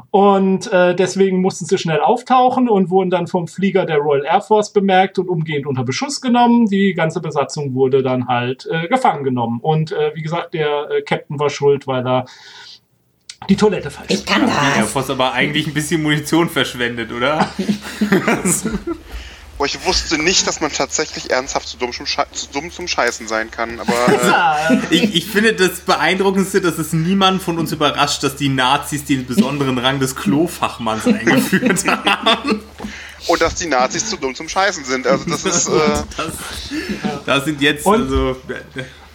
Und 0.09 0.69
äh, 0.73 0.93
deswegen 0.95 1.39
mussten 1.39 1.63
sie 1.63 1.77
schnell 1.77 2.01
auftauchen 2.01 2.67
und 2.67 2.89
wurden 2.89 3.09
dann 3.09 3.27
vom 3.27 3.47
Flieger 3.47 3.85
der 3.85 3.99
Royal 3.99 4.25
Air 4.25 4.41
Force 4.41 4.73
bemerkt 4.73 5.17
und 5.17 5.29
umgehend 5.29 5.65
unter 5.65 5.85
Beschuss 5.85 6.19
genommen. 6.19 6.65
Die 6.65 6.93
ganze 6.93 7.21
Besatzung 7.21 7.73
wurde 7.73 8.03
dann 8.03 8.27
halt 8.27 8.67
äh, 8.69 8.89
gefangen 8.89 9.23
genommen. 9.23 9.61
Und 9.61 9.93
äh, 9.93 10.11
wie 10.13 10.23
gesagt, 10.23 10.53
der 10.55 10.91
äh, 10.91 11.01
Captain 11.03 11.39
war 11.39 11.49
schuld, 11.49 11.87
weil 11.87 12.05
er 12.05 12.25
die 13.49 13.55
Toilette 13.55 13.91
falsch 13.91 14.07
ich 14.09 14.25
kann 14.25 14.47
das. 14.47 14.89
Force 14.91 15.09
aber 15.09 15.33
eigentlich 15.33 15.67
ein 15.67 15.73
bisschen 15.73 16.01
Munition 16.03 16.49
verschwendet, 16.49 17.11
oder? 17.11 17.51
Boah, 19.57 19.65
ich 19.65 19.83
wusste 19.85 20.17
nicht, 20.17 20.47
dass 20.47 20.59
man 20.59 20.71
tatsächlich 20.71 21.29
ernsthaft 21.29 21.67
zu 21.67 21.77
dumm, 21.77 21.91
zum 21.91 22.05
Sche- 22.07 22.31
zu 22.31 22.47
dumm 22.51 22.71
zum 22.71 22.87
Scheißen 22.87 23.27
sein 23.27 23.51
kann. 23.51 23.79
Aber 23.79 23.93
äh, 24.89 24.95
Ich, 24.95 25.15
ich 25.15 25.25
finde 25.27 25.53
das 25.53 25.81
Beeindruckendste, 25.81 26.61
dass 26.61 26.77
es 26.79 26.93
niemand 26.93 27.43
von 27.43 27.59
uns 27.59 27.71
überrascht, 27.71 28.23
dass 28.23 28.35
die 28.37 28.49
Nazis 28.49 29.05
den 29.05 29.25
besonderen 29.27 29.77
Rang 29.77 29.99
des 29.99 30.15
Klofachmanns 30.15 31.05
eingeführt 31.05 31.83
haben. 32.05 32.61
und 33.27 33.41
dass 33.41 33.55
die 33.55 33.67
Nazis 33.67 34.09
zu 34.09 34.17
dumm 34.17 34.33
zum 34.33 34.49
Scheißen 34.49 34.83
sind. 34.83 35.05
Also 35.05 35.29
das 35.29 35.45
ist. 35.45 35.67
Äh, 35.67 35.71
Das, 36.17 36.31
das 37.25 37.45
sind 37.45 37.61
jetzt 37.61 37.85
Und- 37.85 38.01
also. 38.03 38.37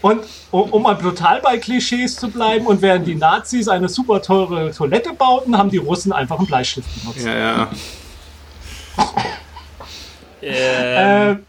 Und 0.07 0.25
um, 0.53 0.71
um 0.71 0.83
mal 0.83 0.95
brutal 0.95 1.40
bei 1.40 1.59
Klischees 1.59 2.16
zu 2.16 2.29
bleiben, 2.29 2.66
und 2.66 2.81
während 2.81 3.07
die 3.07 3.16
Nazis 3.16 3.66
eine 3.66 3.88
super 3.88 4.23
teure 4.23 4.71
Toilette 4.73 5.12
bauten, 5.12 5.59
haben 5.59 5.71
die 5.71 5.79
Russen 5.79 6.12
einfach 6.12 6.38
einen 6.38 6.47
Bleistift 6.47 6.88
benutzt. 7.01 7.25
Ja, 7.25 7.35
ja. 7.37 7.71
Ähm, 10.42 11.47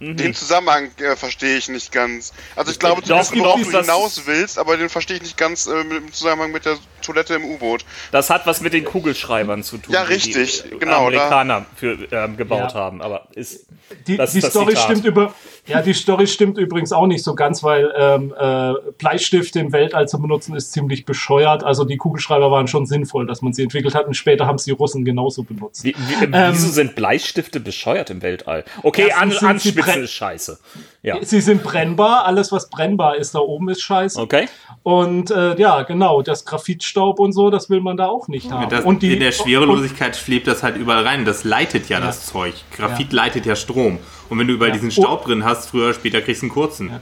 Äh, 0.00 0.14
Den 0.14 0.34
Zusammenhang 0.34 0.90
äh, 0.98 1.14
verstehe 1.14 1.58
ich 1.58 1.68
nicht 1.68 1.92
ganz. 1.92 2.32
Also 2.56 2.72
ich 2.72 2.78
glaube, 2.78 3.02
du 3.02 3.08
Doch, 3.08 3.20
wissen, 3.20 3.38
doch, 3.38 3.44
worauf 3.44 3.62
du 3.62 3.80
hinaus 3.80 4.22
willst, 4.24 4.58
aber 4.58 4.76
den 4.78 4.88
verstehe 4.88 5.16
ich 5.16 5.22
nicht 5.22 5.36
ganz 5.36 5.66
äh, 5.66 5.80
im 5.80 6.10
Zusammenhang 6.12 6.52
mit 6.52 6.64
der 6.64 6.78
Toilette 7.00 7.34
im 7.34 7.44
U-Boot. 7.44 7.84
das 8.12 8.30
hat 8.30 8.46
was 8.46 8.60
mit 8.60 8.72
den 8.72 8.84
Kugelschreibern 8.84 9.62
zu 9.62 9.78
tun, 9.78 9.92
Ja, 9.94 10.02
richtig, 10.02 10.62
die 10.64 10.78
genau, 10.78 11.10
da- 11.10 11.26
Amerikaner 11.26 11.66
für, 11.76 11.96
ähm, 12.12 12.36
gebaut 12.36 12.72
Ja. 12.72 12.74
haben. 12.74 13.02
Aber 13.02 13.28
ist 13.34 13.66
die, 14.06 14.16
das 14.16 14.32
die 14.32 14.38
ist 14.38 14.44
das 14.44 14.52
Story 14.52 14.70
Zitat. 14.74 14.84
stimmt 14.84 15.04
über. 15.04 15.34
Ja, 15.66 15.82
die 15.82 15.92
Story 15.94 16.26
stimmt 16.26 16.58
übrigens 16.58 16.92
auch 16.92 17.06
nicht 17.06 17.22
so 17.22 17.34
ganz, 17.34 17.62
weil 17.62 17.92
ähm, 17.96 18.34
äh, 18.38 18.72
Bleistifte 18.98 19.60
im 19.60 19.72
Weltall 19.72 20.08
zu 20.08 20.20
benutzen 20.20 20.54
ist 20.56 20.72
ziemlich 20.72 21.04
bescheuert. 21.04 21.62
Also 21.64 21.84
die 21.84 21.96
Kugelschreiber 21.96 22.50
waren 22.50 22.66
schon 22.66 22.86
sinnvoll, 22.86 23.26
dass 23.26 23.42
man 23.42 23.52
sie 23.52 23.62
entwickelt 23.62 23.94
hat 23.94 24.06
und 24.06 24.14
später 24.14 24.46
haben 24.46 24.56
es 24.56 24.64
die 24.64 24.70
Russen 24.72 25.04
genauso 25.04 25.42
benutzt. 25.42 25.84
Wie, 25.84 25.94
wie, 26.08 26.24
Ähm, 26.24 26.52
wieso 26.52 26.68
sind 26.70 26.94
Bleistifte 26.96 27.60
bescheuert 27.60 28.10
im 28.10 28.22
Weltall? 28.22 28.64
Okay, 28.82 29.12
an, 29.12 29.32
Anspitzen 29.36 30.02
ist 30.04 30.12
scheiße. 30.12 30.58
Ja. 31.02 31.16
Sie 31.22 31.40
sind 31.40 31.62
brennbar, 31.62 32.24
alles 32.26 32.52
was 32.52 32.68
brennbar 32.70 33.16
ist 33.16 33.34
da 33.34 33.38
oben 33.40 33.68
ist 33.70 33.80
scheiße. 33.82 34.20
Okay. 34.20 34.48
Und 34.82 35.30
äh, 35.30 35.56
ja, 35.58 35.82
genau, 35.82 36.22
das 36.22 36.44
Graphitstaub 36.90 37.18
und 37.18 37.32
so, 37.32 37.50
das 37.50 37.70
will 37.70 37.80
man 37.80 37.96
da 37.96 38.06
auch 38.06 38.28
nicht 38.28 38.50
haben. 38.50 38.68
Das, 38.68 38.84
und 38.84 39.02
die, 39.02 39.14
in 39.14 39.20
der 39.20 39.32
Schwerelosigkeit 39.32 40.16
schwebt 40.16 40.46
das 40.46 40.62
halt 40.62 40.76
überall 40.76 41.06
rein. 41.06 41.24
Das 41.24 41.44
leitet 41.44 41.88
ja, 41.88 42.00
das 42.00 42.26
Zeug. 42.26 42.54
Graphit 42.76 43.12
leitet 43.12 43.46
ja 43.46 43.56
Strom. 43.56 43.98
Und 44.28 44.38
wenn 44.38 44.46
du 44.46 44.54
überall 44.54 44.70
Ja. 44.70 44.74
diesen 44.74 44.90
Staub 44.90 45.24
drin 45.24 45.44
hast, 45.44 45.70
früher 45.70 45.86
oder 45.86 45.94
später 45.94 46.20
kriegst 46.20 46.42
du 46.42 46.46
einen 46.46 46.52
kurzen. 46.52 46.90
Ja. 46.90 47.00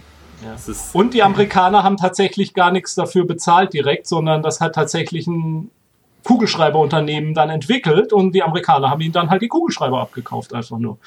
Und 0.92 1.14
die 1.14 1.22
Amerikaner 1.22 1.82
haben 1.82 1.96
tatsächlich 1.96 2.54
gar 2.54 2.70
nichts 2.70 2.94
dafür 2.94 3.26
bezahlt 3.26 3.72
direkt, 3.72 4.06
sondern 4.06 4.42
das 4.42 4.60
hat 4.60 4.74
tatsächlich 4.76 5.26
ein 5.26 5.70
Kugelschreiberunternehmen 6.22 7.34
dann 7.34 7.50
entwickelt 7.50 8.12
und 8.12 8.34
die 8.34 8.42
Amerikaner 8.42 8.90
haben 8.90 9.00
ihnen 9.00 9.12
dann 9.12 9.30
halt 9.30 9.42
die 9.42 9.48
Kugelschreiber 9.48 10.00
abgekauft, 10.00 10.54
einfach 10.54 10.78
nur. 10.78 10.98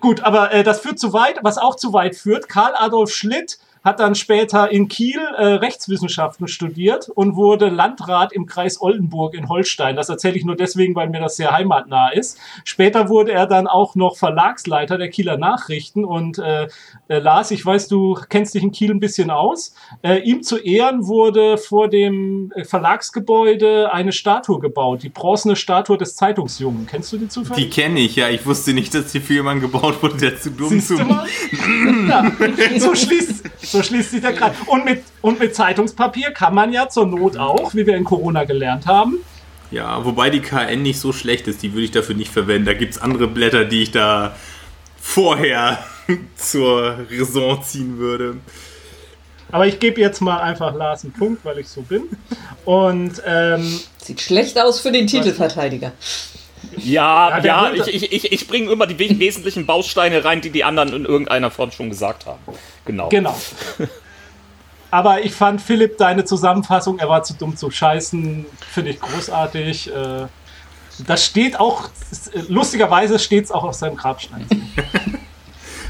Gut, 0.00 0.20
aber 0.22 0.52
äh, 0.52 0.64
das 0.64 0.80
führt 0.80 0.98
zu 0.98 1.12
weit, 1.12 1.38
was 1.42 1.58
auch 1.58 1.76
zu 1.76 1.92
weit 1.92 2.16
führt. 2.16 2.48
Karl 2.48 2.72
Adolf 2.76 3.10
Schlitt 3.10 3.58
hat 3.86 4.00
dann 4.00 4.16
später 4.16 4.72
in 4.72 4.88
Kiel 4.88 5.20
äh, 5.36 5.44
Rechtswissenschaften 5.44 6.48
studiert 6.48 7.08
und 7.08 7.36
wurde 7.36 7.68
Landrat 7.68 8.32
im 8.32 8.44
Kreis 8.46 8.80
Oldenburg 8.80 9.32
in 9.32 9.48
Holstein. 9.48 9.94
Das 9.94 10.08
erzähle 10.08 10.36
ich 10.36 10.44
nur 10.44 10.56
deswegen, 10.56 10.96
weil 10.96 11.08
mir 11.08 11.20
das 11.20 11.36
sehr 11.36 11.52
heimatnah 11.52 12.10
ist. 12.10 12.36
Später 12.64 13.08
wurde 13.08 13.30
er 13.30 13.46
dann 13.46 13.68
auch 13.68 13.94
noch 13.94 14.16
Verlagsleiter 14.16 14.98
der 14.98 15.08
Kieler 15.08 15.36
Nachrichten 15.36 16.04
und 16.04 16.38
äh, 16.38 16.66
äh, 17.06 17.20
Lars, 17.20 17.52
ich 17.52 17.64
weiß, 17.64 17.86
du 17.86 18.18
kennst 18.28 18.54
dich 18.54 18.64
in 18.64 18.72
Kiel 18.72 18.90
ein 18.90 18.98
bisschen 18.98 19.30
aus. 19.30 19.72
Äh, 20.02 20.18
ihm 20.22 20.42
zu 20.42 20.58
Ehren 20.58 21.06
wurde 21.06 21.56
vor 21.56 21.88
dem 21.88 22.52
äh, 22.56 22.64
Verlagsgebäude 22.64 23.92
eine 23.92 24.10
Statue 24.10 24.58
gebaut, 24.58 25.04
die 25.04 25.10
bronzene 25.10 25.54
Statue 25.54 25.96
des 25.96 26.16
Zeitungsjungen. 26.16 26.88
Kennst 26.88 27.12
du 27.12 27.18
die 27.18 27.28
zufällig? 27.28 27.64
die 27.64 27.70
kenne 27.70 28.00
ich, 28.00 28.16
ja. 28.16 28.30
Ich 28.30 28.44
wusste 28.46 28.72
nicht, 28.72 28.92
dass 28.94 29.12
die 29.12 29.20
für 29.20 29.34
jemanden 29.34 29.60
gebaut 29.60 30.02
wurde, 30.02 30.16
der 30.16 30.40
zu 30.40 30.50
dumm 30.50 30.70
Siehst 30.70 30.90
du 30.90 30.96
zum. 30.96 31.06
mal? 31.06 31.28
ja, 32.08 32.32
so 32.80 32.92
schließt, 32.96 33.44
so 33.76 33.82
schließt 33.82 34.10
sich 34.10 34.20
der 34.20 34.32
Kreis. 34.32 34.54
Und 34.66 34.84
mit, 34.84 35.02
und 35.22 35.38
mit 35.38 35.54
Zeitungspapier 35.54 36.30
kann 36.32 36.54
man 36.54 36.72
ja 36.72 36.88
zur 36.88 37.06
Not 37.06 37.36
auch, 37.36 37.74
wie 37.74 37.86
wir 37.86 37.96
in 37.96 38.04
Corona 38.04 38.44
gelernt 38.44 38.86
haben, 38.86 39.18
Ja, 39.70 40.04
wobei 40.04 40.30
die 40.30 40.40
KN 40.40 40.82
nicht 40.82 41.00
so 41.00 41.12
schlecht 41.12 41.48
ist, 41.48 41.62
die 41.62 41.72
würde 41.72 41.84
ich 41.84 41.90
dafür 41.90 42.14
nicht 42.14 42.32
verwenden. 42.32 42.66
Da 42.66 42.74
gibt 42.74 42.94
es 42.94 42.98
andere 43.02 43.26
Blätter, 43.28 43.64
die 43.64 43.82
ich 43.82 43.90
da 43.90 44.34
vorher 45.00 45.84
zur 46.36 47.06
Raison 47.10 47.62
ziehen 47.62 47.98
würde. 47.98 48.36
aber 49.52 49.66
ich 49.66 49.78
gebe 49.78 50.00
jetzt 50.00 50.20
mal 50.20 50.38
einfach 50.40 50.74
Lars 50.74 51.04
einen 51.04 51.12
Punkt, 51.12 51.44
weil 51.44 51.58
ich 51.58 51.68
so 51.68 51.82
bin. 51.82 52.04
Und 52.64 53.22
ähm, 53.26 53.80
Sieht 53.98 54.20
schlecht 54.20 54.58
aus 54.58 54.80
für 54.80 54.92
den 54.92 55.06
Titelverteidiger. 55.06 55.92
Ja, 56.76 57.38
Ja, 57.38 57.72
ja, 57.72 57.72
ich, 57.86 57.88
ich, 58.02 58.12
ich, 58.12 58.32
ich 58.32 58.48
bringe 58.48 58.70
immer 58.70 58.86
die 58.86 58.98
we- 58.98 59.18
wesentlichen 59.18 59.66
Bausteine 59.66 60.24
rein, 60.24 60.40
die 60.40 60.50
die 60.50 60.64
anderen 60.64 60.92
in 60.92 61.04
irgendeiner 61.04 61.50
Form 61.50 61.70
schon 61.72 61.90
gesagt 61.90 62.26
haben. 62.26 62.40
Genau. 62.84 63.08
genau. 63.08 63.36
Aber 64.90 65.24
ich 65.24 65.32
fand 65.32 65.60
Philipp 65.60 65.98
deine 65.98 66.24
Zusammenfassung, 66.24 66.98
er 66.98 67.08
war 67.08 67.22
zu 67.24 67.34
dumm 67.34 67.56
zu 67.56 67.70
scheißen, 67.70 68.46
finde 68.72 68.90
ich 68.92 69.00
großartig. 69.00 69.92
Äh, 69.92 70.26
das 71.06 71.26
steht 71.26 71.58
auch, 71.58 71.90
lustigerweise 72.48 73.18
steht 73.18 73.44
es 73.44 73.50
auch 73.50 73.64
auf 73.64 73.74
seinem 73.74 73.96
Grabstein. 73.96 74.46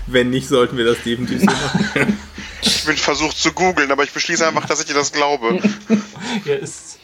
Wenn 0.09 0.31
nicht, 0.31 0.49
sollten 0.49 0.77
wir 0.77 0.85
das 0.85 1.03
definitiv 1.05 1.41
so 1.41 1.47
machen. 1.47 2.19
Ich 2.62 2.85
bin 2.85 2.97
versucht 2.97 3.37
zu 3.37 3.53
googeln, 3.53 3.91
aber 3.93 4.03
ich 4.05 4.12
beschließe 4.12 4.47
einfach, 4.47 4.65
dass 4.67 4.81
ich 4.81 4.87
dir 4.87 4.95
das 4.95 5.12
glaube. 5.12 5.61
Hier 6.45 6.59
ist, 6.59 6.99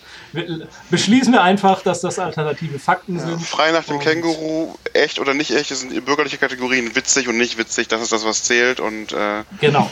beschließen 0.90 1.33
wir 1.33 1.42
einfach, 1.42 1.83
dass 1.83 2.01
das 2.01 2.18
alternative 2.18 2.79
Fakten 2.79 3.18
sind. 3.21 3.40
Frei 3.42 3.73
nach 3.73 3.85
dem 3.85 3.97
Und- 3.97 4.03
Känguru, 4.03 4.75
echt 4.95 5.18
oder 5.18 5.35
nicht 5.35 5.51
echt, 5.51 5.71
das 5.71 5.81
sind 5.81 6.05
bürgerliche 6.05 6.38
Kategorien. 6.38 6.95
Witzig 6.95 7.29
und 7.29 7.37
nicht 7.38 7.59
witzig, 7.59 7.88
das 7.88 8.01
ist 8.03 8.12
das, 8.12 8.25
was 8.25 8.42
zählt. 8.45 8.81
Und 8.81 9.12
äh, 9.12 9.42
Genau. 9.61 9.90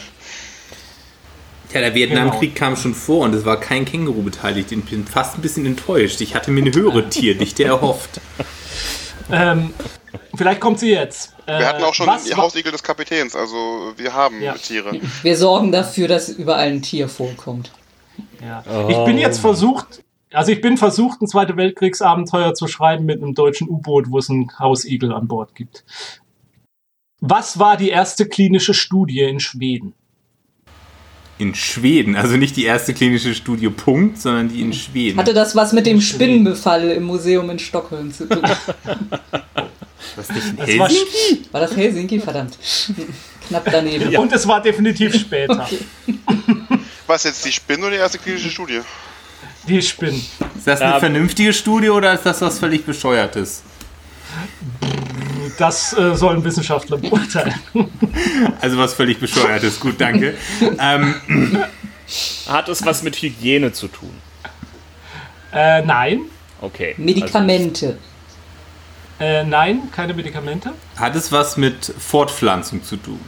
Ja, 1.72 1.80
der 1.80 1.94
Vietnamkrieg 1.94 2.56
kam 2.56 2.74
schon 2.76 2.94
vor 2.96 3.24
und 3.24 3.32
es 3.34 3.44
war 3.44 3.60
kein 3.60 3.84
Känguru 3.84 4.22
beteiligt. 4.22 4.72
Ich 4.72 4.84
bin 4.86 5.06
fast 5.06 5.36
ein 5.36 5.40
bisschen 5.42 5.64
enttäuscht. 5.66 6.20
Ich 6.20 6.34
hatte 6.34 6.50
mir 6.50 6.62
eine 6.62 6.72
höhere 6.74 7.08
Tierdichte 7.08 7.62
erhofft. 7.64 8.20
Ähm, 9.30 9.72
vielleicht 10.34 10.60
kommt 10.60 10.80
sie 10.80 10.90
jetzt. 10.90 11.32
Äh, 11.46 11.60
wir 11.60 11.68
hatten 11.68 11.84
auch 11.84 11.94
schon 11.94 12.08
was 12.08 12.24
die 12.24 12.34
Hausigel 12.34 12.72
des 12.72 12.82
Kapitäns, 12.82 13.36
also 13.36 13.92
wir 13.96 14.12
haben 14.12 14.42
Ja. 14.42 14.54
Tiere. 14.54 15.00
Wir 15.22 15.36
sorgen 15.36 15.70
dafür, 15.70 16.08
dass 16.08 16.28
überall 16.28 16.66
ein 16.68 16.82
Tier 16.82 17.08
vorkommt. 17.08 17.70
Ja. 18.44 18.64
Ich 18.88 19.04
bin 19.04 19.16
jetzt 19.18 19.38
versucht, 19.38 20.02
also 20.32 20.52
ich 20.52 20.60
bin 20.60 20.76
versucht, 20.76 21.20
ein 21.20 21.26
Zweite 21.26 21.56
Weltkriegsabenteuer 21.56 22.54
zu 22.54 22.66
schreiben 22.66 23.04
mit 23.04 23.22
einem 23.22 23.34
deutschen 23.34 23.68
U-Boot, 23.68 24.10
wo 24.10 24.18
es 24.18 24.30
einen 24.30 24.50
Hausigel 24.58 25.12
an 25.12 25.28
Bord 25.28 25.54
gibt. 25.54 25.84
Was 27.20 27.58
war 27.58 27.76
die 27.76 27.90
erste 27.90 28.26
klinische 28.26 28.74
Studie 28.74 29.20
in 29.20 29.40
Schweden? 29.40 29.94
In 31.38 31.54
Schweden, 31.54 32.16
also 32.16 32.36
nicht 32.36 32.56
die 32.56 32.64
erste 32.64 32.92
klinische 32.92 33.34
Studie 33.34 33.70
Punkt, 33.70 34.18
sondern 34.18 34.50
die 34.50 34.60
in 34.60 34.72
Schweden. 34.72 35.18
Hatte 35.18 35.32
das 35.32 35.56
was 35.56 35.72
mit 35.72 35.86
dem 35.86 36.00
Spinnenbefall 36.00 36.90
im 36.90 37.04
Museum 37.04 37.48
in 37.50 37.58
Stockholm 37.58 38.12
zu 38.12 38.28
tun? 38.28 38.42
Was 40.16 40.28
nicht 40.30 40.46
in 40.46 40.56
Das 40.56 40.78
war 40.78 40.88
Helsinki? 40.88 41.52
War 41.52 41.60
das 41.60 41.76
Helsinki? 41.76 42.20
Verdammt. 42.20 42.58
Knapp 43.46 43.68
daneben. 43.70 44.16
Und 44.16 44.32
es 44.32 44.46
war 44.48 44.60
definitiv 44.60 45.14
später. 45.20 45.68
Was 47.06 47.24
jetzt 47.24 47.44
die 47.44 47.52
Spinne 47.52 47.82
oder 47.82 47.90
die 47.90 47.96
erste 47.98 48.18
klinische 48.18 48.50
Studie? 48.50 48.80
Die 49.70 49.80
Spinnen. 49.82 50.16
Ist 50.56 50.66
das 50.66 50.80
eine 50.80 50.94
Ja. 50.94 50.98
vernünftige 50.98 51.52
Studie 51.52 51.90
oder 51.90 52.12
ist 52.12 52.26
das 52.26 52.40
was 52.42 52.58
völlig 52.58 52.84
bescheuertes? 52.84 53.62
Das 55.58 55.92
äh, 55.96 56.16
sollen 56.16 56.42
Wissenschaftler 56.44 56.96
beurteilen. 56.98 57.54
Also 58.60 58.76
was 58.78 58.94
völlig 58.94 59.20
bescheuertes. 59.20 59.78
Gut, 59.78 60.00
danke. 60.00 60.34
ähm, 60.80 61.14
Hat 62.48 62.68
es 62.68 62.84
was 62.84 63.02
mit 63.04 63.14
Hygiene 63.16 63.72
zu 63.72 63.86
tun? 63.88 64.10
Äh, 65.52 65.82
nein. 65.82 66.22
Okay. 66.60 66.94
Medikamente. 66.98 67.96
Äh, 69.20 69.44
nein, 69.44 69.82
keine 69.94 70.14
Medikamente. 70.14 70.72
hat 70.96 71.14
es 71.14 71.30
was 71.30 71.56
mit 71.58 71.92
Fortpflanzung 71.98 72.82
zu 72.82 72.96
tun? 72.96 73.20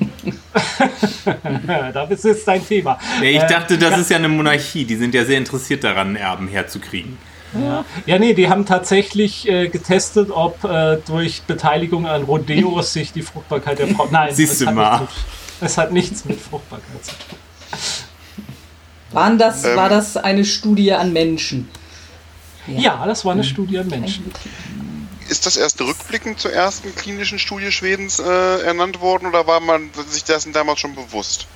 Ja, 1.68 1.92
das 1.92 2.11
ist 2.11 2.24
jetzt 2.24 2.48
dein 2.48 2.66
Thema. 2.66 2.98
Ich 3.20 3.37
Äh, 3.42 3.46
dachte, 3.46 3.76
das 3.76 3.98
ist 3.98 4.11
ja 4.11 4.16
eine 4.16 4.28
Monarchie. 4.28 4.85
Die 4.87 4.96
sind 4.96 5.14
ja 5.14 5.24
sehr 5.26 5.37
interessiert 5.38 5.85
daran, 5.85 6.16
Erben 6.16 6.48
herzukriegen. 6.48 7.18
Ja, 8.07 8.18
nee, 8.18 8.33
die 8.33 8.48
haben 8.48 8.64
tatsächlich 8.64 9.46
äh, 9.46 9.68
getestet, 9.68 10.31
ob 10.31 10.64
äh, 10.64 10.96
durch 11.07 11.42
Beteiligung 11.42 12.07
an 12.07 12.22
Rodeos 12.22 12.95
sich 12.95 13.12
die 13.12 13.20
Fruchtbarkeit 13.20 13.78
der 13.78 13.88
Frau. 13.88 14.09
Nein, 14.11 14.34
Siehst 14.34 14.66
hat 14.66 14.74
mal. 14.74 15.01
nichts 15.01 15.14
mit- 15.61 15.68
Es 15.68 15.76
hat 15.78 15.93
nichts 15.93 16.24
mit 16.24 16.40
Fruchtbarkeit 16.40 17.05
zu 17.05 17.11
tun. 17.11 17.38
Waren 19.11 19.36
das, 19.36 19.64
Ähm. 19.64 19.76
war 19.76 19.90
das 19.90 20.16
eine 20.16 20.47
Studie 20.47 20.95
an 20.95 21.12
Menschen? 21.12 21.68
Ja, 22.66 23.05
das 23.05 23.24
war 23.26 23.32
eine 23.32 23.45
Studie 23.45 23.78
an 23.80 23.88
Menschen. 23.88 24.32
Ist 25.29 25.47
das 25.47 25.57
erst 25.57 25.81
rückblickend 25.81 26.41
zur 26.41 26.53
ersten 26.53 26.95
klinischen 26.95 27.39
Studie 27.39 27.73
Schwedens 27.73 28.18
äh, 28.18 28.62
ernannt 28.62 29.01
worden 29.01 29.27
oder 29.27 29.47
war 29.47 29.61
man 29.61 29.91
sich 30.09 30.25
dessen 30.25 30.53
damals 30.53 30.81
schon 30.81 30.95
bewusst? 30.95 31.47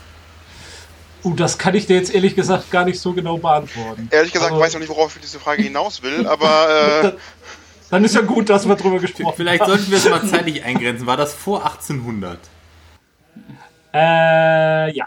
Uh, 1.24 1.34
das 1.34 1.58
kann 1.58 1.74
ich 1.74 1.86
dir 1.86 1.96
jetzt 1.96 2.14
ehrlich 2.14 2.36
gesagt 2.36 2.70
gar 2.70 2.84
nicht 2.84 3.00
so 3.00 3.12
genau 3.12 3.38
beantworten. 3.38 4.08
Ehrlich 4.12 4.32
gesagt 4.32 4.52
Aber- 4.52 4.60
weiß 4.60 4.68
ich 4.68 4.74
noch 4.74 4.80
nicht, 4.80 4.90
worauf 4.90 5.10
ich 5.10 5.16
mit 5.16 5.24
dieser 5.24 5.40
Frage 5.40 5.62
hinaus 5.62 6.02
will, 6.02 6.26
aber 6.26 7.02
äh, 7.02 7.12
Dann 7.90 8.04
ist 8.04 8.14
ja 8.14 8.20
gut, 8.20 8.50
dass 8.50 8.66
wir 8.66 8.74
drüber 8.74 8.98
gesprochen 8.98 9.34
Vielleicht 9.36 9.64
sollten 9.64 9.90
wir 9.90 9.98
es 9.98 10.08
mal 10.08 10.26
zeitlich 10.26 10.64
eingrenzen. 10.64 11.06
War 11.06 11.16
das 11.16 11.32
vor 11.32 11.64
1800? 11.64 12.38
Äh, 13.94 14.92
ja. 14.96 15.06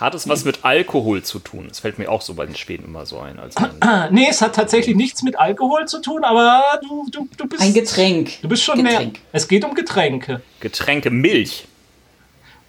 Hat 0.00 0.14
es 0.14 0.28
was 0.28 0.44
mit 0.44 0.64
Alkohol 0.64 1.22
zu 1.22 1.38
tun? 1.38 1.66
Das 1.68 1.80
fällt 1.80 1.98
mir 1.98 2.10
auch 2.10 2.20
so 2.20 2.34
bei 2.34 2.44
den 2.44 2.54
Schweden 2.54 2.84
immer 2.84 3.06
so 3.06 3.18
ein. 3.18 3.38
Als 3.38 3.54
man 3.54 3.70
Ah, 3.80 4.08
Nee, 4.10 4.26
es 4.28 4.42
hat 4.42 4.54
tatsächlich 4.54 4.94
nichts 4.94 5.22
mit 5.22 5.38
Alkohol 5.38 5.86
zu 5.86 6.00
tun, 6.02 6.22
aber 6.24 6.62
du, 6.82 7.06
du, 7.10 7.28
du 7.36 7.46
bist. 7.48 7.62
Ein 7.62 7.72
Getränk. 7.72 8.40
Du 8.42 8.48
bist 8.48 8.62
schon 8.62 8.82
Getränk. 8.84 9.12
mehr. 9.14 9.22
Es 9.32 9.48
geht 9.48 9.64
um 9.64 9.74
Getränke. 9.74 10.42
Getränke, 10.60 11.10
Milch. 11.10 11.66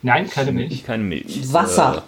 Nein, 0.02 0.30
keine 0.30 0.52
Milch. 0.54 0.86
Keine 0.86 1.04
Milch. 1.04 1.52
Wasser. 1.52 2.04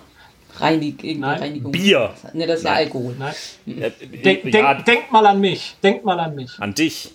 Reinig, 0.58 1.04
irgendeine 1.04 1.34
Nein. 1.34 1.42
Reinigung. 1.42 1.72
Bier. 1.72 2.14
Ne, 2.34 2.48
das 2.48 2.60
ist 2.60 2.66
ja 2.66 2.74
Alkohol. 2.74 3.16
Nein. 3.18 3.34
Äh, 3.68 3.88
äh, 3.88 3.92
Denk, 4.24 4.46
ja, 4.54 4.74
denk, 4.74 4.86
denk 4.86 5.12
mal 5.12 5.26
an 5.26 5.40
mich. 5.42 5.76
Denk 5.84 6.04
mal 6.06 6.20
an 6.20 6.36
mich. 6.36 6.52
an 6.60 6.74
dich. 6.74 7.12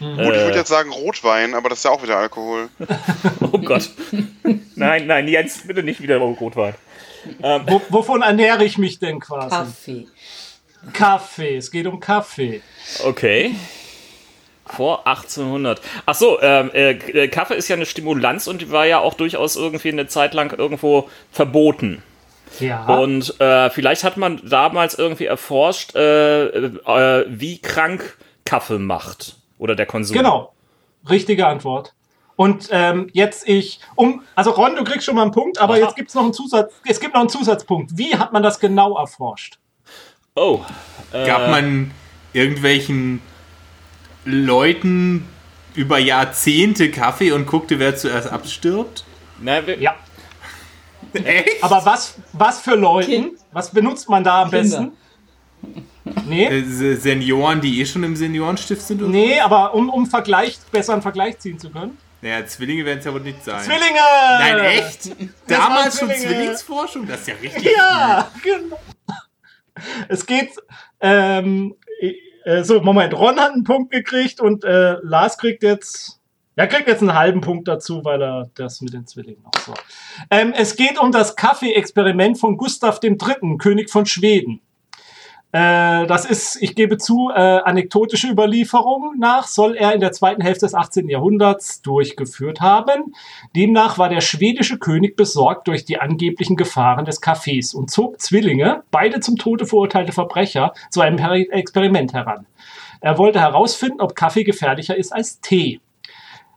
Gut, 0.00 0.10
ich 0.18 0.26
würde 0.26 0.58
jetzt 0.58 0.68
sagen 0.68 0.90
Rotwein, 0.92 1.54
aber 1.54 1.68
das 1.68 1.78
ist 1.78 1.84
ja 1.84 1.90
auch 1.92 2.02
wieder 2.02 2.16
Alkohol. 2.18 2.68
Oh 3.40 3.58
Gott. 3.58 3.90
nein, 4.74 5.06
nein, 5.06 5.28
Jens, 5.28 5.62
bitte 5.66 5.82
nicht 5.84 6.02
wieder 6.02 6.16
Rotwein. 6.18 6.74
Wo, 7.40 7.80
wovon 7.88 8.22
ernähre 8.22 8.64
ich 8.64 8.78
mich 8.78 8.98
denn 8.98 9.20
quasi? 9.20 9.50
Kaffee. 9.50 10.06
Kaffee. 10.92 11.56
Es 11.56 11.70
geht 11.70 11.86
um 11.86 12.00
Kaffee. 12.00 12.62
Okay. 13.04 13.54
Vor 14.66 15.06
1800. 15.06 15.80
Ach 16.06 16.14
so, 16.14 16.40
ähm, 16.40 16.70
äh, 16.72 17.28
Kaffee 17.28 17.54
ist 17.54 17.68
ja 17.68 17.76
eine 17.76 17.86
Stimulanz 17.86 18.46
und 18.46 18.62
die 18.62 18.70
war 18.70 18.86
ja 18.86 18.98
auch 18.98 19.14
durchaus 19.14 19.56
irgendwie 19.56 19.90
eine 19.90 20.06
Zeit 20.06 20.34
lang 20.34 20.56
irgendwo 20.56 21.08
verboten. 21.30 22.02
Ja. 22.60 22.86
Und 22.86 23.40
äh, 23.40 23.68
vielleicht 23.70 24.04
hat 24.04 24.16
man 24.16 24.40
damals 24.48 24.94
irgendwie 24.94 25.26
erforscht, 25.26 25.94
äh, 25.94 26.46
äh, 26.46 27.26
wie 27.28 27.58
krank 27.58 28.16
Kaffee 28.44 28.78
macht. 28.78 29.36
Oder 29.58 29.74
der 29.74 29.86
Konsum. 29.86 30.16
Genau. 30.16 30.52
Richtige 31.08 31.46
Antwort. 31.46 31.94
Und 32.36 32.68
ähm, 32.72 33.08
jetzt 33.12 33.48
ich, 33.48 33.78
um, 33.94 34.22
also 34.34 34.50
Ron, 34.50 34.74
du 34.76 34.82
kriegst 34.84 35.04
schon 35.06 35.14
mal 35.14 35.22
einen 35.22 35.30
Punkt, 35.30 35.58
aber 35.58 35.74
Aha. 35.74 35.82
jetzt 35.82 35.96
gibt's 35.96 36.14
noch 36.14 36.24
einen 36.24 36.32
Zusatz, 36.32 36.72
es 36.84 36.98
gibt 36.98 37.14
noch 37.14 37.20
einen 37.20 37.28
Zusatzpunkt. 37.30 37.96
Wie 37.96 38.16
hat 38.16 38.32
man 38.32 38.42
das 38.42 38.58
genau 38.58 38.96
erforscht? 38.98 39.58
Oh. 40.34 40.60
Gab 41.12 41.48
man 41.50 41.92
irgendwelchen 42.32 43.20
Leuten 44.24 45.28
über 45.74 45.98
Jahrzehnte 45.98 46.90
Kaffee 46.90 47.32
und 47.32 47.46
guckte, 47.46 47.78
wer 47.78 47.96
zuerst 47.96 48.30
abstirbt? 48.32 49.04
Wir, 49.40 49.80
Ja. 49.80 49.94
Echt? 51.12 51.62
Aber 51.62 51.84
was, 51.84 52.16
was 52.32 52.60
für 52.60 52.74
Leuten? 52.74 53.10
Kind. 53.10 53.38
Was 53.52 53.70
benutzt 53.70 54.08
man 54.08 54.24
da 54.24 54.42
am 54.42 54.50
Kinder. 54.50 54.62
besten? 54.62 54.92
Nee, 56.28 56.46
Äh, 56.46 56.64
Se- 56.64 56.96
Senioren, 56.96 57.60
die 57.60 57.80
eh 57.80 57.86
schon 57.86 58.02
im 58.02 58.16
Seniorenstift 58.16 58.82
sind? 58.82 59.02
Und 59.02 59.12
nee, 59.12 59.38
aber 59.38 59.74
um, 59.74 59.88
um 59.88 60.06
Vergleich, 60.06 60.58
besser 60.72 60.92
einen 60.94 61.02
Vergleich 61.02 61.38
ziehen 61.38 61.58
zu 61.58 61.70
können. 61.70 61.96
Naja, 62.24 62.46
Zwillinge 62.46 62.86
werden 62.86 63.00
es 63.00 63.04
ja 63.04 63.12
wohl 63.12 63.20
nicht 63.20 63.44
sein. 63.44 63.60
Zwillinge! 63.60 64.00
Nein, 64.38 64.58
echt? 64.60 65.10
Das 65.46 65.58
Damals 65.58 65.98
schon. 65.98 66.10
Zwillingsforschung? 66.10 67.06
Das 67.06 67.20
ist 67.20 67.28
ja 67.28 67.34
richtig. 67.34 67.70
Ja, 67.76 68.30
genau. 68.42 68.80
Es 70.08 70.24
geht, 70.24 70.52
ähm, 71.00 71.76
äh, 72.44 72.62
so, 72.62 72.80
Moment, 72.80 73.12
Ron 73.12 73.38
hat 73.38 73.52
einen 73.52 73.64
Punkt 73.64 73.92
gekriegt 73.92 74.40
und 74.40 74.64
äh, 74.64 74.96
Lars 75.02 75.36
kriegt 75.36 75.62
jetzt, 75.62 76.18
er 76.56 76.66
kriegt 76.66 76.88
jetzt 76.88 77.02
einen 77.02 77.12
halben 77.12 77.42
Punkt 77.42 77.68
dazu, 77.68 78.02
weil 78.06 78.22
er 78.22 78.48
das 78.54 78.80
mit 78.80 78.94
den 78.94 79.06
Zwillingen 79.06 79.42
noch 79.42 79.60
so. 79.60 79.74
Ähm, 80.30 80.54
es 80.56 80.76
geht 80.76 80.98
um 80.98 81.12
das 81.12 81.36
Kaffee-Experiment 81.36 82.38
von 82.38 82.56
Gustav 82.56 83.00
III., 83.02 83.58
König 83.58 83.90
von 83.90 84.06
Schweden. 84.06 84.62
Äh, 85.54 86.08
das 86.08 86.24
ist, 86.24 86.60
ich 86.60 86.74
gebe 86.74 86.98
zu, 86.98 87.30
äh, 87.32 87.38
anekdotische 87.38 88.26
Überlieferung 88.26 89.14
nach, 89.20 89.46
soll 89.46 89.76
er 89.76 89.94
in 89.94 90.00
der 90.00 90.10
zweiten 90.10 90.42
Hälfte 90.42 90.66
des 90.66 90.74
18. 90.74 91.08
Jahrhunderts 91.08 91.80
durchgeführt 91.80 92.60
haben. 92.60 93.14
Demnach 93.54 93.96
war 93.96 94.08
der 94.08 94.20
schwedische 94.20 94.80
König 94.80 95.14
besorgt 95.14 95.68
durch 95.68 95.84
die 95.84 96.00
angeblichen 96.00 96.56
Gefahren 96.56 97.04
des 97.04 97.20
Kaffees 97.20 97.72
und 97.72 97.88
zog 97.88 98.20
Zwillinge, 98.20 98.82
beide 98.90 99.20
zum 99.20 99.36
Tode 99.36 99.64
verurteilte 99.64 100.10
Verbrecher, 100.10 100.72
zu 100.90 101.02
einem 101.02 101.18
Per- 101.18 101.52
Experiment 101.52 102.14
heran. 102.14 102.46
Er 103.00 103.16
wollte 103.18 103.40
herausfinden, 103.40 104.00
ob 104.00 104.16
Kaffee 104.16 104.42
gefährlicher 104.42 104.96
ist 104.96 105.12
als 105.12 105.40
Tee. 105.40 105.80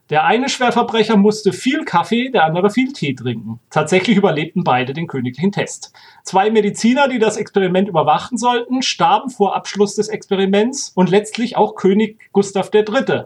Der 0.10 0.24
eine 0.24 0.48
Schwerverbrecher 0.48 1.18
musste 1.18 1.52
viel 1.52 1.84
Kaffee, 1.84 2.30
der 2.30 2.46
andere 2.46 2.70
viel 2.70 2.94
Tee 2.94 3.14
trinken. 3.14 3.60
Tatsächlich 3.70 4.16
überlebten 4.16 4.64
beide 4.64 4.94
den 4.94 5.08
königlichen 5.08 5.52
Test. 5.52 5.92
Zwei 6.24 6.50
Mediziner, 6.50 7.10
die 7.10 7.20
das 7.20 7.36
Experiment 7.36 7.90
überwachen 7.90 8.38
sollten, 8.38 8.82
starben 8.82 9.30
vor 9.30 9.56
Abschluss 9.56 9.96
des 9.96 10.08
Experiments 10.08 10.94
und 10.96 11.10
letztlich 11.10 11.58
auch 11.58 11.76
König 11.76 12.20
Gustav 12.32 12.72
III. 12.74 13.26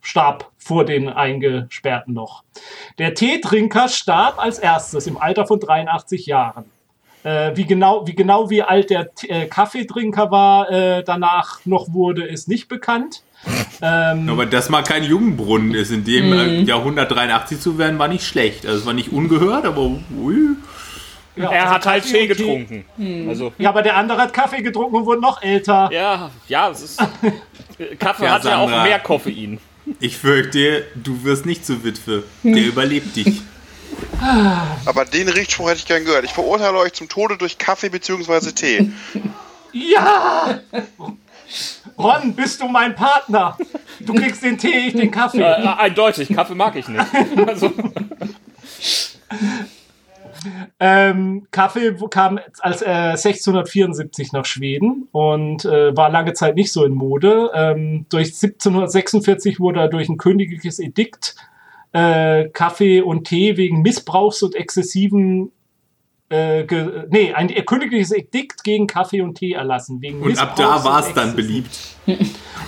starb 0.00 0.52
vor 0.56 0.84
den 0.84 1.08
Eingesperrten 1.08 2.14
noch. 2.14 2.44
Der 2.98 3.14
Teetrinker 3.14 3.88
starb 3.88 4.38
als 4.38 4.60
erstes 4.60 5.08
im 5.08 5.18
Alter 5.18 5.46
von 5.46 5.58
83 5.58 6.26
Jahren. 6.26 6.66
Äh, 7.24 7.56
wie, 7.56 7.64
genau, 7.64 8.06
wie 8.06 8.14
genau 8.14 8.50
wie 8.50 8.62
alt 8.62 8.90
der 8.90 9.10
äh, 9.28 9.46
Kaffeetrinker 9.46 10.30
war, 10.30 10.70
äh, 10.70 11.02
danach 11.02 11.64
noch 11.64 11.92
wurde, 11.92 12.24
ist 12.24 12.48
nicht 12.48 12.68
bekannt. 12.68 13.22
Ähm, 13.82 14.28
Aber 14.28 14.46
dass 14.46 14.68
mal 14.70 14.82
kein 14.82 15.04
Jungenbrunnen 15.04 15.74
ist, 15.74 15.90
in 15.90 16.04
dem 16.04 16.32
äh, 16.32 16.60
Jahrhundert 16.62 17.10
83 17.12 17.60
zu 17.60 17.76
werden, 17.78 17.98
war 17.98 18.08
nicht 18.08 18.26
schlecht. 18.26 18.64
Also 18.66 18.78
es 18.80 18.86
war 18.86 18.94
nicht 18.94 19.12
ungehört, 19.12 19.64
aber 19.66 19.82
ui. 20.16 20.36
ja, 21.36 21.50
er 21.50 21.62
also 21.64 21.74
hat 21.74 21.86
halt 21.86 22.02
Kaffee 22.04 22.18
Tee 22.20 22.26
getrunken. 22.28 22.84
Also, 23.28 23.52
Ja, 23.58 23.68
aber 23.70 23.82
der 23.82 23.96
andere 23.96 24.18
hat 24.22 24.32
Kaffee 24.32 24.62
getrunken 24.62 24.96
und 24.96 25.06
wurde 25.06 25.20
noch 25.20 25.42
älter. 25.42 25.90
ja, 25.92 26.30
ja, 26.48 26.70
es 26.70 26.82
ist. 26.82 26.98
Kaffee 27.98 28.24
Ja, 28.24 28.32
hat 28.32 28.44
ja 28.44 28.58
auch 28.58 28.68
Sandra. 28.68 28.84
mehr 28.84 28.98
Koffein. 29.00 29.58
Ich 30.00 30.16
fürchte, 30.16 30.86
du 30.94 31.24
wirst 31.24 31.44
nicht 31.44 31.66
zur 31.66 31.84
Witwe. 31.84 32.22
Der 32.42 32.64
überlebt 32.66 33.14
dich. 33.16 33.42
Aber 34.86 35.04
den 35.04 35.28
Richtspruch 35.28 35.68
hätte 35.68 35.78
ich 35.80 35.86
gern 35.86 36.04
gehört. 36.04 36.24
Ich 36.24 36.32
verurteile 36.32 36.78
euch 36.78 36.94
zum 36.94 37.08
Tode 37.08 37.36
durch 37.36 37.58
Kaffee 37.58 37.90
bzw. 37.90 38.52
Tee. 38.52 38.90
Ja! 39.72 40.60
Ron, 41.98 42.34
bist 42.34 42.60
du 42.60 42.68
mein 42.68 42.94
Partner? 42.94 43.56
Du 44.00 44.14
kriegst 44.14 44.42
den 44.42 44.58
Tee, 44.58 44.88
ich 44.88 44.94
den 44.94 45.10
Kaffee. 45.10 45.40
Äh, 45.40 45.66
eindeutig, 45.78 46.28
Kaffee 46.34 46.54
mag 46.54 46.76
ich 46.76 46.88
nicht. 46.88 47.04
Also, 47.46 47.72
Ähm, 50.78 51.46
Kaffee 51.50 51.94
kam 52.10 52.38
als 52.60 52.82
äh, 52.82 53.12
1674 53.12 54.32
nach 54.32 54.44
Schweden 54.44 55.08
und 55.12 55.64
äh, 55.64 55.96
war 55.96 56.10
lange 56.10 56.34
Zeit 56.34 56.56
nicht 56.56 56.72
so 56.72 56.84
in 56.84 56.92
Mode. 56.92 57.50
Ähm, 57.54 58.06
durch 58.10 58.28
1746 58.28 59.60
wurde 59.60 59.80
er 59.80 59.88
durch 59.88 60.08
ein 60.08 60.18
königliches 60.18 60.78
Edikt 60.78 61.36
äh, 61.92 62.48
Kaffee 62.50 63.00
und 63.00 63.24
Tee 63.24 63.56
wegen 63.56 63.82
Missbrauchs 63.82 64.42
und 64.42 64.54
exzessiven 64.54 65.52
äh, 66.34 66.64
ge 66.64 67.06
nee, 67.10 67.32
ein 67.32 67.48
königliches 67.64 68.12
Edikt 68.12 68.64
gegen 68.64 68.86
Kaffee 68.86 69.22
und 69.22 69.36
Tee 69.36 69.52
erlassen. 69.52 70.00
Wegen 70.00 70.20
Und 70.22 70.38
ab 70.38 70.56
da 70.56 70.84
war 70.84 71.00
es 71.00 71.12
dann 71.14 71.34
beliebt. 71.36 71.96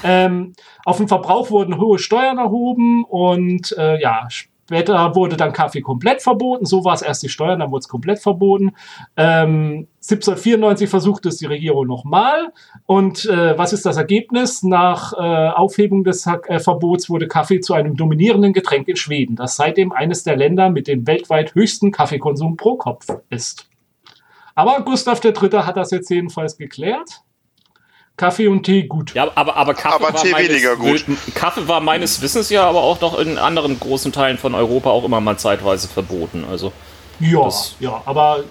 Ähm, 0.05 0.53
auf 0.85 0.99
den 0.99 1.09
Verbrauch 1.09 1.51
wurden 1.51 1.79
hohe 1.79 1.99
Steuern 1.99 2.37
erhoben 2.37 3.03
und 3.05 3.75
äh, 3.79 3.99
ja, 4.01 4.29
später 4.67 5.15
wurde 5.15 5.37
dann 5.37 5.53
Kaffee 5.53 5.81
komplett 5.81 6.23
verboten. 6.23 6.67
So 6.67 6.85
war 6.85 6.95
es 6.95 7.03
erst 7.03 7.23
die 7.23 7.29
Steuern, 7.29 7.61
dann 7.61 7.71
wurde 7.71 7.81
es 7.81 7.89
komplett 7.89 8.19
verboten. 8.19 8.73
Ähm, 9.17 9.87
1794 10.03 10.91
versuchte 10.91 11.29
es 11.29 11.37
die 11.37 11.47
Regierung 11.47 11.87
nochmal. 11.87 12.53
Und 12.85 13.27
äh, 13.27 13.57
was 13.57 13.73
ist 13.73 13.87
das 13.87 13.97
Ergebnis? 13.97 14.63
Nach 14.63 15.13
äh, 15.13 15.51
Aufhebung 15.51 16.05
des 16.05 16.27
äh, 16.27 16.59
Verbots 16.59 17.09
wurde 17.09 17.29
Kaffee 17.29 17.61
zu 17.61 17.75
einem 17.75 17.97
dominierenden 17.97 18.53
Getränk 18.53 18.89
in 18.89 18.97
Schweden, 18.97 19.37
das 19.37 19.57
seitdem 19.57 19.93
eines 19.93 20.25
der 20.25 20.37
Länder 20.37 20.71
mit 20.71 20.89
dem 20.89 21.07
weltweit 21.07 21.55
höchsten 21.55 21.93
Kaffeekonsum 21.93 22.57
pro 22.57 22.77
Kopf 22.77 23.07
ist. 23.31 23.69
Aber 24.57 24.81
Gustav 24.81 25.23
III. 25.23 25.51
hat 25.65 25.77
das 25.77 25.91
jetzt 25.91 26.11
jedenfalls 26.11 26.57
geklärt. 26.57 27.23
Kaffee 28.17 28.49
und 28.49 28.63
Tee 28.63 28.85
gut. 28.85 29.15
ja, 29.15 29.31
aber, 29.35 29.57
aber 29.57 29.75
Kaffee 29.75 30.05
Aber 30.05 30.15
war 30.15 30.23
Tee 30.23 30.31
meines, 30.33 30.51
weniger 30.51 30.77
gut. 30.77 31.05
Kaffee 31.35 31.69
war 31.69 31.81
meines 31.81 32.23
Wissens 32.23 32.49
ja 32.51 32.65
aber 32.65 32.83
auch 32.83 33.01
noch 33.01 33.19
in 33.19 33.37
anderen 33.39 33.79
großen 33.79 34.13
Teilen 34.13 34.39
von 34.39 34.55
Europa 34.55 34.91
auch 34.91 35.05
immer 35.05 35.21
mal 35.21 35.37
zeitweise 35.37 35.87
verboten. 35.89 36.45
Also 36.51 36.73
Ja, 37.21 37.49
ja, 37.81 38.03
aber 38.07 38.45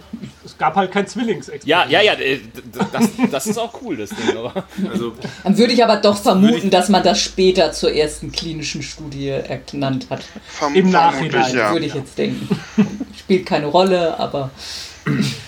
es 0.43 0.55
gab 0.57 0.75
halt 0.75 0.91
kein 0.91 1.07
Zwillingsexperiment. 1.07 1.91
ja, 1.91 2.01
ja, 2.01 2.13
ja, 2.13 2.19
äh, 2.19 2.39
das, 2.91 3.09
das 3.31 3.47
ist 3.47 3.57
auch 3.57 3.73
cool, 3.81 3.97
das 3.97 4.09
Ding. 4.09 4.37
Aber 4.37 4.65
Also 4.91 5.13
Dann 5.43 5.57
würde 5.57 5.73
ich 5.73 5.83
aber 5.83 5.97
doch 5.97 6.17
vermuten, 6.17 6.69
dass 6.69 6.89
man 6.89 7.01
das 7.03 7.19
später 7.19 7.71
zur 7.71 7.91
ersten 7.91 8.31
klinischen 8.31 8.83
Studie 8.83 9.29
ernannt 9.29 10.07
hat. 10.11 10.23
Verm 10.47 10.75
Im 10.75 10.89
vermutlich, 10.91 11.33
Nachhinein 11.33 11.55
ja. 11.55 11.71
Würde 11.73 11.85
ich 11.87 11.93
jetzt 11.95 12.17
denken. 12.19 12.47
Spielt 13.17 13.45
keine 13.47 13.65
Rolle, 13.65 14.19
aber 14.19 14.51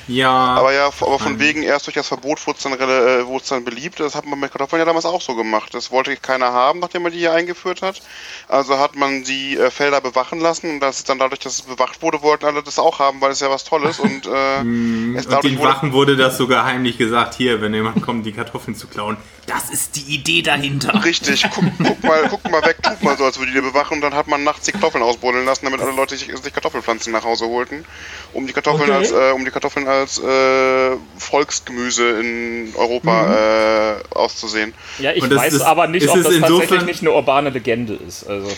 Ja. 0.07 0.31
Aber 0.31 0.73
ja, 0.73 0.87
aber 0.87 1.19
von 1.19 1.39
wegen 1.39 1.63
erst 1.63 1.87
durch 1.87 1.95
das 1.95 2.07
Verbot 2.07 2.45
wurde 2.47 2.57
es 2.57 2.63
dann, 2.63 2.73
äh, 2.73 3.41
dann 3.49 3.65
beliebt. 3.65 3.99
Das 3.99 4.15
hat 4.15 4.25
man 4.25 4.39
mit 4.39 4.51
Kartoffeln 4.51 4.79
ja 4.79 4.85
damals 4.85 5.05
auch 5.05 5.21
so 5.21 5.35
gemacht. 5.35 5.73
Das 5.73 5.91
wollte 5.91 6.15
keiner 6.15 6.53
haben, 6.53 6.79
nachdem 6.79 7.03
man 7.03 7.11
die 7.11 7.19
hier 7.19 7.33
eingeführt 7.33 7.81
hat. 7.81 8.01
Also 8.47 8.77
hat 8.79 8.95
man 8.95 9.23
die 9.23 9.57
äh, 9.57 9.69
Felder 9.69 9.99
bewachen 9.99 10.39
lassen 10.39 10.69
und 10.71 10.79
das 10.79 10.99
ist 10.99 11.09
dann 11.09 11.19
dadurch, 11.19 11.39
dass 11.39 11.55
es 11.55 11.61
bewacht 11.63 12.01
wurde, 12.01 12.21
wollten 12.21 12.45
alle 12.45 12.63
das 12.63 12.79
auch 12.79 12.99
haben, 12.99 13.19
weil 13.21 13.31
es 13.31 13.39
ja 13.39 13.49
was 13.49 13.63
Tolles 13.63 13.99
und 13.99 14.27
äh, 14.27 14.59
es 15.17 15.25
Und 15.25 15.43
den 15.43 15.57
wurde, 15.57 15.69
Wachen 15.69 15.93
wurde 15.93 16.15
das 16.15 16.37
sogar 16.37 16.65
heimlich 16.65 16.97
gesagt, 16.97 17.35
hier, 17.35 17.61
wenn 17.61 17.73
jemand 17.73 18.01
kommt, 18.01 18.25
die 18.25 18.33
Kartoffeln 18.33 18.75
zu 18.75 18.87
klauen. 18.87 19.17
Das 19.47 19.69
ist 19.69 19.95
die 19.95 20.13
Idee 20.13 20.41
dahinter. 20.41 21.03
Richtig, 21.05 21.45
guck, 21.49 21.63
guck, 21.81 22.03
mal, 22.03 22.27
guck 22.29 22.51
mal 22.51 22.61
weg, 22.63 22.83
tut 22.83 23.01
mal 23.01 23.17
so, 23.17 23.23
als 23.23 23.39
würde 23.39 23.53
die 23.53 23.61
bewachen 23.61 23.93
und 23.95 24.01
dann 24.01 24.13
hat 24.13 24.27
man 24.27 24.43
nachts 24.43 24.65
die 24.65 24.73
Kartoffeln 24.73 25.01
ausbuddeln 25.03 25.45
lassen, 25.45 25.63
damit 25.63 25.79
alle 25.79 25.93
Leute 25.93 26.17
sich, 26.17 26.27
sich 26.27 26.53
Kartoffelpflanzen 26.53 27.13
nach 27.13 27.23
Hause 27.23 27.45
holten, 27.47 27.85
um 28.33 28.45
die 28.45 28.51
Kartoffeln 28.51 28.89
Okay. 28.89 28.99
als 28.99 29.11
äh, 29.11 29.31
um 29.31 29.45
die 29.45 29.51
Kartoffeln 29.51 29.87
als 29.87 30.19
äh, 30.19 30.97
Volksgemüse 31.17 32.09
in 32.19 32.73
Europa 32.75 33.99
äh, 33.99 34.03
auszusehen. 34.13 34.73
Ja, 34.99 35.13
ich 35.13 35.23
weiß 35.29 35.53
ist- 35.53 35.61
aber 35.61 35.87
nicht, 35.87 36.07
ob 36.09 36.21
das 36.21 36.37
tatsächlich 36.39 36.83
nicht 36.83 37.01
eine 37.01 37.11
urbane 37.13 37.49
Legende 37.49 37.93
ist. 37.93 38.27
Also, 38.27 38.49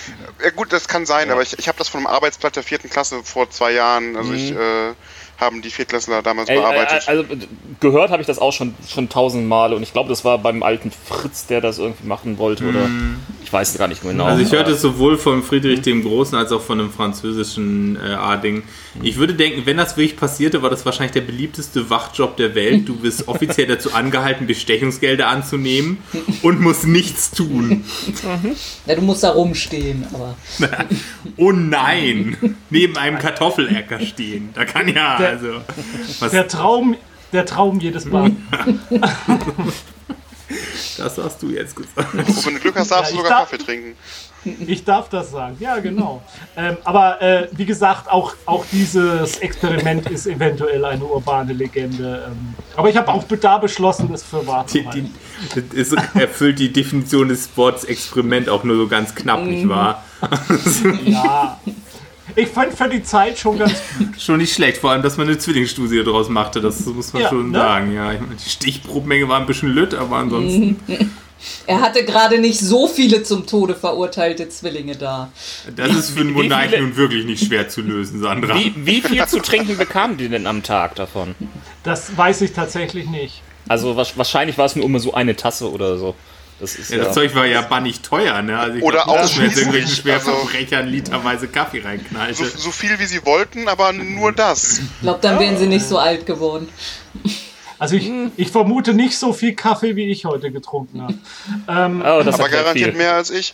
Ja 0.44 0.50
gut, 0.50 0.74
das 0.74 0.88
kann 0.88 1.06
sein, 1.06 1.30
aber 1.30 1.44
ich, 1.44 1.58
ich 1.60 1.68
habe 1.68 1.78
das 1.78 1.88
von 1.88 2.00
einem 2.00 2.08
Arbeitsblatt 2.08 2.56
der 2.56 2.64
vierten 2.64 2.90
Klasse 2.90 3.22
vor 3.24 3.50
zwei 3.52 3.74
Jahren, 3.74 4.16
also 4.16 4.34
ich 4.34 4.52
äh, 4.52 4.94
haben 5.40 5.62
die 5.62 5.70
Viertklässler 5.70 6.22
damals 6.22 6.50
ey, 6.50 6.58
äh, 6.58 6.60
bearbeitet. 6.60 7.08
also 7.08 7.24
äh, 7.24 7.38
gehört 7.80 8.12
habe 8.12 8.22
ich 8.22 8.28
das 8.28 8.40
auch 8.40 8.52
schon 8.52 8.76
schon 8.88 9.08
tausend 9.10 9.48
Male 9.48 9.76
und 9.76 9.84
ich 9.84 9.94
glaube, 9.94 10.10
das 10.10 10.26
war 10.26 10.38
beim 10.38 10.64
alten 10.64 10.92
Fritz, 10.92 11.48
der 11.48 11.62
das 11.62 11.80
irgendwie 11.80 12.08
machen 12.08 12.38
wollte 12.38 12.68
oder 12.68 12.90
ich 13.44 13.52
weiß 13.52 13.78
gar 13.78 13.88
nicht 13.88 14.02
genau. 14.02 14.26
Also 14.26 14.44
ich 14.44 14.52
hörte 14.52 14.72
es 14.72 14.82
sowohl 14.82 15.18
von 15.18 15.42
Friedrich 15.44 15.82
dem 15.82 16.04
Großen 16.04 16.38
als 16.38 16.52
auch 16.52 16.62
von 16.62 16.80
einem 16.80 16.92
französischen 16.92 17.96
äh, 17.96 18.10
Ading. 18.14 18.64
Ich 19.02 19.18
würde 19.18 19.34
denken, 19.34 19.62
wenn 19.66 19.78
das 19.78 19.96
wirklich 19.98 20.18
passierte, 20.18 20.62
war 20.62 20.70
das 20.70 20.86
wahrscheinlich 20.86 21.14
der 21.14 21.22
beliebteste 21.22 21.90
Wachjob 21.90 22.36
der 22.38 22.54
Welt. 22.56 22.88
Du 22.88 22.96
bist 22.98 23.28
offiziell 23.28 23.68
dazu 23.68 23.94
angehalten, 23.94 24.46
Bestechungsgelder 24.46 25.28
anzunehmen 25.28 26.00
und 26.42 26.60
musst 26.60 26.86
nichts 26.86 27.32
tun. 27.32 27.86
Ja, 28.86 28.96
du 28.96 29.02
musst 29.02 29.24
da 29.24 29.32
rumstehen, 29.32 30.06
aber. 30.14 30.36
Oh 31.38 31.52
nein! 31.52 32.56
Neben 32.70 32.98
einem 32.98 33.18
Kartoffelecker 33.20 34.00
stehen. 34.02 34.50
Da 34.54 34.66
kann 34.66 34.88
ja, 34.88 35.18
Der- 35.18 35.29
also. 35.30 35.62
Was, 36.20 36.32
Der 36.32 36.48
Traum, 36.48 36.96
der 37.34 37.46
Traum 37.46 37.80
jedes 37.80 38.06
Mann. 38.06 38.38
das 40.98 41.18
hast 41.18 41.42
du 41.42 41.50
jetzt 41.50 41.76
gesagt. 41.76 42.14
Und 42.14 42.46
wenn 42.46 42.54
du 42.56 42.60
Glück 42.60 42.76
hast, 42.76 42.92
darfst 42.92 43.12
Ja, 43.12 43.18
du 43.18 43.22
ich 43.22 43.24
sogar 43.24 43.40
darf- 43.42 43.52
Kaffee 43.52 43.64
trinken. 43.64 43.96
Ich 44.68 44.86
darf 44.86 45.10
das 45.10 45.32
sagen. 45.32 45.58
Ja, 45.60 45.80
genau. 45.80 46.22
Ähm, 46.56 46.78
aber 46.86 47.22
äh, 47.22 47.50
wie 47.52 47.66
gesagt, 47.66 48.10
auch, 48.10 48.34
auch 48.46 48.64
dieses 48.72 49.38
Experiment 49.40 50.10
ist 50.10 50.28
eventuell 50.28 50.86
eine 50.86 51.04
urbane 51.04 51.52
Legende. 51.52 52.24
Ähm, 52.32 52.54
aber 52.78 52.90
ich 52.90 52.96
habe 52.96 53.10
auch 53.10 53.26
da 53.26 53.58
beschlossen, 53.58 54.10
das 54.10 54.24
für 54.24 54.48
wahr 54.48 54.66
zu 54.66 54.86
halten. 54.86 55.14
die, 55.56 55.62
das 55.78 55.92
erfüllt 56.16 56.58
die 56.60 56.72
Definition 56.72 57.28
des 57.28 57.44
Sports 57.46 57.84
Experiment 57.84 58.48
auch 58.48 58.64
nur 58.64 58.78
so 58.78 58.88
ganz 58.88 59.14
knapp, 59.14 59.44
nicht 59.44 59.68
wahr? 59.68 60.06
Ja. 61.04 61.60
Ich 62.36 62.48
fand 62.48 62.74
für 62.74 62.88
die 62.90 63.04
Zeit 63.04 63.38
schon 63.38 63.58
ganz 63.58 63.74
Schon 64.18 64.38
nicht 64.38 64.54
schlecht, 64.54 64.78
vor 64.78 64.92
allem, 64.92 65.02
dass 65.02 65.18
man 65.18 65.28
eine 65.28 65.38
Zwillingsstudie 65.38 66.04
daraus 66.04 66.30
machte, 66.30 66.62
das 66.62 66.86
muss 66.86 67.14
man 67.14 67.24
Ja, 67.24 67.30
schon 67.30 67.52
ne? 67.52 67.58
sagen. 67.58 67.94
Ja, 67.94 68.12
ich 68.14 68.20
meine, 68.20 68.36
die 68.36 68.50
Stichprobenmenge 68.50 69.28
war 69.28 69.40
ein 69.40 69.46
bisschen 69.46 69.70
lütt, 69.70 69.94
aber 69.94 70.18
ansonsten, 70.18 70.80
Er 71.68 71.80
hatte 71.80 72.04
gerade 72.04 72.38
nicht 72.40 72.60
so 72.60 72.88
viele 72.88 73.24
zum 73.24 73.48
Tode 73.48 73.74
verurteilte 73.74 74.50
Zwillinge 74.50 74.98
da. 74.98 75.32
das 75.76 75.96
ist 75.96 76.10
für 76.12 76.20
einen 76.22 76.36
viele- 76.38 76.82
nun 76.82 76.98
wirklich 76.98 77.24
nicht 77.26 77.46
schwer 77.46 77.70
zu 77.70 77.82
lösen, 77.82 78.20
Sandra. 78.22 78.56
wie, 78.56 78.74
wie 78.76 79.00
viel 79.02 79.26
zu 79.26 79.40
trinken 79.40 79.78
bekamen 79.78 80.18
die 80.18 80.28
denn 80.28 80.48
am 80.48 80.64
Tag 80.64 80.96
davon? 80.96 81.36
Das 81.84 82.18
weiß 82.18 82.42
ich 82.42 82.52
tatsächlich 82.52 83.10
nicht. 83.10 83.42
Also 83.70 83.96
wahrscheinlich 83.96 84.58
war 84.58 84.66
es 84.66 84.76
nur 84.76 84.84
immer 84.84 85.00
so 85.00 85.14
eine 85.14 85.36
Tasse 85.36 85.72
oder 85.72 85.98
so. 85.98 86.14
Das 86.60 86.76
ist 86.76 86.90
Ja, 86.92 86.98
ja, 86.98 87.04
das 87.06 87.14
Zeug 87.14 87.34
war 87.36 87.46
ja 87.46 87.62
bannig 87.62 88.02
teuer, 88.02 88.42
ne? 88.42 88.60
Also 88.60 88.78
ich 88.78 88.84
Oder 88.84 89.04
glaub 89.04 89.18
man 89.18 89.46
jetzt 89.46 89.58
irgendwelchen 89.58 89.90
Schwerverbrechern 89.96 90.80
also- 90.82 90.92
literweise 90.92 91.48
Kaffee 91.48 91.82
reinknallte. 91.82 92.34
So, 92.36 92.46
so 92.46 92.72
viel 92.72 93.00
wie 93.00 93.06
sie 93.06 93.26
wollten, 93.26 93.68
aber 93.68 93.94
nur 93.94 94.32
das. 94.34 94.80
Ich 94.80 95.02
glaube, 95.02 95.20
dann 95.22 95.40
wären 95.40 95.58
sie 95.58 95.68
nicht 95.68 95.86
so 95.86 95.98
alt 95.98 96.26
geworden. 96.26 96.68
Also 97.78 97.96
ich, 97.96 98.12
ich 98.36 98.52
vermute 98.52 98.94
nicht 98.94 99.18
so 99.18 99.32
viel 99.32 99.56
Kaffee, 99.56 99.96
wie 99.96 100.12
ich 100.12 100.26
heute 100.26 100.52
getrunken 100.52 101.02
habe. 101.02 101.14
Ähm, 101.70 102.02
oh, 102.06 102.24
das 102.24 102.36
Aber 102.36 102.50
garantiert 102.50 102.90
viel. 102.90 102.98
mehr 102.98 103.14
als 103.14 103.30
ich. 103.30 103.54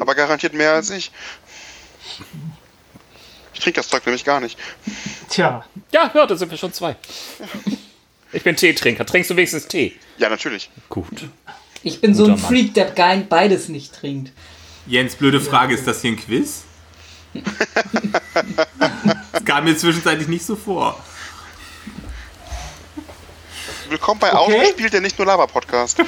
Aber 0.00 0.14
garantiert 0.14 0.52
mehr 0.52 0.72
als 0.74 0.90
ich. 0.90 1.10
Ich 3.54 3.60
trinke 3.60 3.80
das 3.80 3.88
Zeug 3.88 4.04
nämlich 4.04 4.24
gar 4.24 4.40
nicht. 4.40 4.58
tja, 5.30 5.64
Ja, 5.92 6.10
ja, 6.14 6.26
da 6.26 6.36
sind 6.36 6.50
wir 6.50 6.58
schon 6.58 6.74
zwei. 6.74 6.96
Ich 8.36 8.42
bin 8.44 8.54
Teetrinker. 8.54 9.06
Trinkst 9.06 9.30
du 9.30 9.36
wenigstens 9.36 9.66
Tee? 9.66 9.96
Ja, 10.18 10.28
natürlich. 10.28 10.68
Gut. 10.90 11.24
Ich 11.82 12.02
bin 12.02 12.14
so 12.14 12.24
ein 12.24 12.32
Guter 12.32 12.42
Mann. 12.42 12.50
Freak, 12.50 12.74
der 12.74 12.94
kein 12.94 13.28
beides 13.28 13.70
nicht 13.70 13.94
trinkt. 13.94 14.30
Jens, 14.86 15.16
blöde 15.16 15.40
Frage, 15.40 15.72
ist 15.72 15.86
das 15.86 16.02
hier 16.02 16.10
ein 16.10 16.18
Quiz? 16.18 16.64
das 19.32 19.42
kam 19.46 19.64
mir 19.64 19.74
zwischenzeitlich 19.74 20.28
nicht 20.28 20.44
so 20.44 20.54
vor. 20.54 21.02
Willkommen 23.88 24.20
bei 24.20 24.30
Okay. 24.34 24.54
Ausgespielt, 24.60 24.92
der 24.92 25.00
nicht 25.00 25.16
nur 25.16 25.26
Laber-Podcast. 25.26 25.96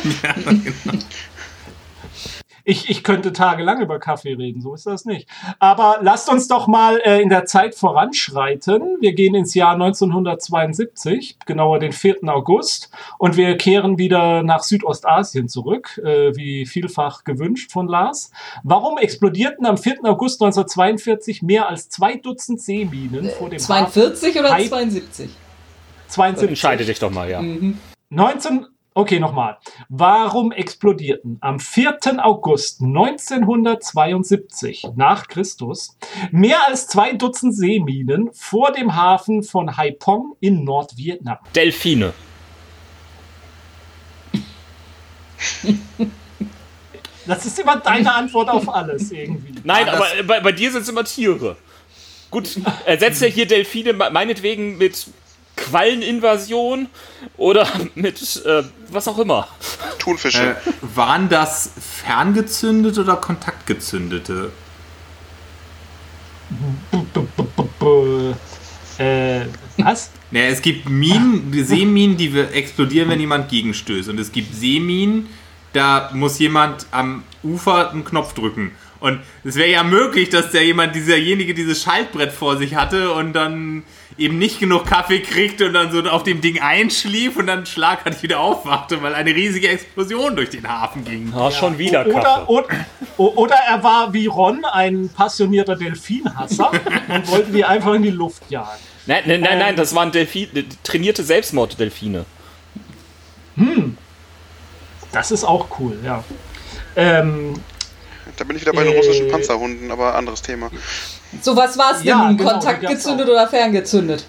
ich, 2.68 2.90
ich 2.90 3.02
könnte 3.02 3.32
tagelang 3.32 3.80
über 3.80 3.98
Kaffee 3.98 4.34
reden, 4.34 4.60
so 4.60 4.74
ist 4.74 4.84
das 4.84 5.06
nicht. 5.06 5.26
Aber 5.58 6.00
lasst 6.02 6.28
uns 6.28 6.48
doch 6.48 6.66
mal 6.66 7.00
äh, 7.02 7.22
in 7.22 7.30
der 7.30 7.46
Zeit 7.46 7.74
voranschreiten. 7.74 8.98
Wir 9.00 9.14
gehen 9.14 9.34
ins 9.34 9.54
Jahr 9.54 9.72
1972, 9.72 11.38
genauer 11.46 11.78
den 11.78 11.92
4. 11.92 12.18
August, 12.26 12.90
und 13.16 13.38
wir 13.38 13.56
kehren 13.56 13.96
wieder 13.96 14.42
nach 14.42 14.62
Südostasien 14.62 15.48
zurück, 15.48 15.98
äh, 16.04 16.36
wie 16.36 16.66
vielfach 16.66 17.24
gewünscht 17.24 17.72
von 17.72 17.88
Lars. 17.88 18.32
Warum 18.64 18.98
explodierten 18.98 19.64
am 19.64 19.78
4. 19.78 20.00
August 20.04 20.42
1942 20.42 21.40
mehr 21.40 21.70
als 21.70 21.88
zwei 21.88 22.16
Dutzend 22.16 22.60
Seeminen 22.60 23.30
vor 23.30 23.48
dem 23.48 23.58
42 23.58 24.38
oder 24.38 24.52
Hi. 24.52 24.68
72? 24.68 25.30
72. 26.08 26.48
Entscheide 26.50 26.84
dich 26.84 26.98
doch 26.98 27.10
mal, 27.10 27.30
ja. 27.30 27.42
19, 28.10 28.66
okay, 28.98 29.18
nochmal. 29.20 29.56
Warum 29.88 30.50
explodierten 30.52 31.38
am 31.40 31.60
4. 31.60 31.98
August 32.24 32.82
1972 32.82 34.88
nach 34.96 35.28
Christus 35.28 35.96
mehr 36.30 36.58
als 36.66 36.86
zwei 36.88 37.12
Dutzend 37.12 37.54
Seeminen 37.56 38.30
vor 38.32 38.72
dem 38.72 38.94
Hafen 38.96 39.42
von 39.42 39.76
Haiphong 39.76 40.36
in 40.40 40.64
Nordvietnam? 40.64 41.38
Delfine. 41.54 42.12
Das 47.26 47.44
ist 47.46 47.58
immer 47.58 47.76
deine 47.76 48.14
Antwort 48.14 48.48
auf 48.48 48.68
alles 48.68 49.10
irgendwie. 49.12 49.54
Nein, 49.62 49.88
aber 49.88 50.06
bei, 50.26 50.40
bei 50.40 50.52
dir 50.52 50.72
sind 50.72 50.82
es 50.82 50.88
immer 50.88 51.04
Tiere. 51.04 51.56
Gut, 52.30 52.58
ersetzt 52.84 53.22
ja 53.22 53.28
hier 53.28 53.46
Delfine 53.46 53.92
me- 53.92 54.10
meinetwegen 54.10 54.78
mit 54.78 55.06
Qualleninvasion 55.64 56.88
oder 57.36 57.68
mit 57.94 58.20
äh, 58.44 58.62
was 58.90 59.08
auch 59.08 59.18
immer. 59.18 59.48
Thunfische. 59.98 60.50
Äh, 60.50 60.54
waren 60.94 61.28
das 61.28 61.72
ferngezündete 62.04 63.02
oder 63.02 63.16
kontaktgezündete? 63.16 64.52
Äh, 68.98 69.40
was? 69.76 70.10
Naja, 70.30 70.48
es 70.48 70.62
gibt 70.62 70.88
Minen, 70.88 71.50
die 71.52 71.62
Seeminen, 71.62 72.16
die 72.16 72.36
explodieren, 72.38 73.08
wenn 73.08 73.20
jemand 73.20 73.48
gegenstößt. 73.48 74.08
Und 74.08 74.18
es 74.18 74.32
gibt 74.32 74.54
Seeminen, 74.54 75.28
da 75.72 76.10
muss 76.12 76.38
jemand 76.38 76.86
am 76.90 77.22
Ufer 77.42 77.90
einen 77.90 78.04
Knopf 78.04 78.34
drücken. 78.34 78.72
Und 79.00 79.20
es 79.44 79.56
wäre 79.56 79.70
ja 79.70 79.84
möglich, 79.84 80.28
dass 80.28 80.50
der 80.50 80.64
jemand, 80.64 80.94
dieserjenige 80.94 81.54
dieses 81.54 81.82
Schaltbrett 81.82 82.32
vor 82.32 82.56
sich 82.56 82.74
hatte 82.74 83.12
und 83.12 83.32
dann 83.32 83.84
eben 84.16 84.38
nicht 84.38 84.58
genug 84.58 84.86
Kaffee 84.86 85.20
kriegt 85.20 85.62
und 85.62 85.72
dann 85.72 85.92
so 85.92 86.02
auf 86.10 86.24
dem 86.24 86.40
Ding 86.40 86.60
einschlief 86.60 87.36
und 87.36 87.46
dann 87.46 87.64
schlagartig 87.64 88.22
wieder 88.22 88.40
aufwachte, 88.40 89.00
weil 89.00 89.14
eine 89.14 89.34
riesige 89.34 89.68
Explosion 89.68 90.34
durch 90.34 90.50
den 90.50 90.68
Hafen 90.68 91.04
ging. 91.04 91.32
Ah, 91.34 91.50
schon 91.52 91.78
wieder 91.78 92.04
Oder, 92.06 92.20
Kaffee. 92.20 92.52
oder, 92.52 92.68
oder 93.16 93.56
er 93.68 93.82
war 93.84 94.12
wie 94.12 94.26
Ron 94.26 94.64
ein 94.64 95.08
passionierter 95.08 95.76
Delfinhasser 95.76 96.72
und 97.08 97.30
wollte 97.30 97.52
die 97.52 97.64
einfach 97.64 97.94
in 97.94 98.02
die 98.02 98.10
Luft 98.10 98.42
jagen. 98.50 98.80
Nein, 99.06 99.22
nein, 99.26 99.40
nein, 99.40 99.58
nein, 99.58 99.76
das 99.76 99.94
waren 99.94 100.10
Delfine, 100.10 100.64
trainierte 100.82 101.22
Selbstmorddelfine. 101.22 102.26
Das 105.12 105.30
ist 105.30 105.44
auch 105.44 105.66
cool, 105.78 105.96
ja. 106.04 106.22
Ähm, 106.94 107.54
Da 108.36 108.44
bin 108.44 108.56
ich 108.56 108.62
wieder 108.62 108.72
bei 108.72 108.84
den 108.84 108.92
äh, 108.92 108.96
russischen 108.96 109.28
Panzerhunden, 109.28 109.90
aber 109.90 110.14
anderes 110.14 110.42
Thema. 110.42 110.70
So, 111.42 111.56
was 111.56 111.76
war 111.78 111.92
es 111.92 111.98
denn 111.98 112.06
Ja, 112.08 112.30
genau, 112.32 112.50
Kontakt 112.52 112.86
gezündet 112.86 113.28
oder 113.28 113.48
ferngezündet? 113.48 114.24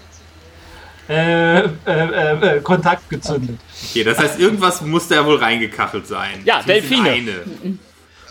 äh, 1.07 1.59
äh, 1.59 1.67
äh, 1.85 2.57
äh, 2.57 2.61
Kontakt 2.61 3.09
gezündet. 3.09 3.57
Okay, 3.89 4.03
das 4.03 4.17
heißt, 4.19 4.39
irgendwas 4.39 4.81
muss 4.81 5.07
da 5.07 5.25
wohl 5.25 5.37
reingekachelt 5.37 6.05
sein. 6.07 6.41
Ja, 6.45 6.61
Zumindest 6.61 6.89
Delfine. 6.91 7.09
Eine. 7.09 7.33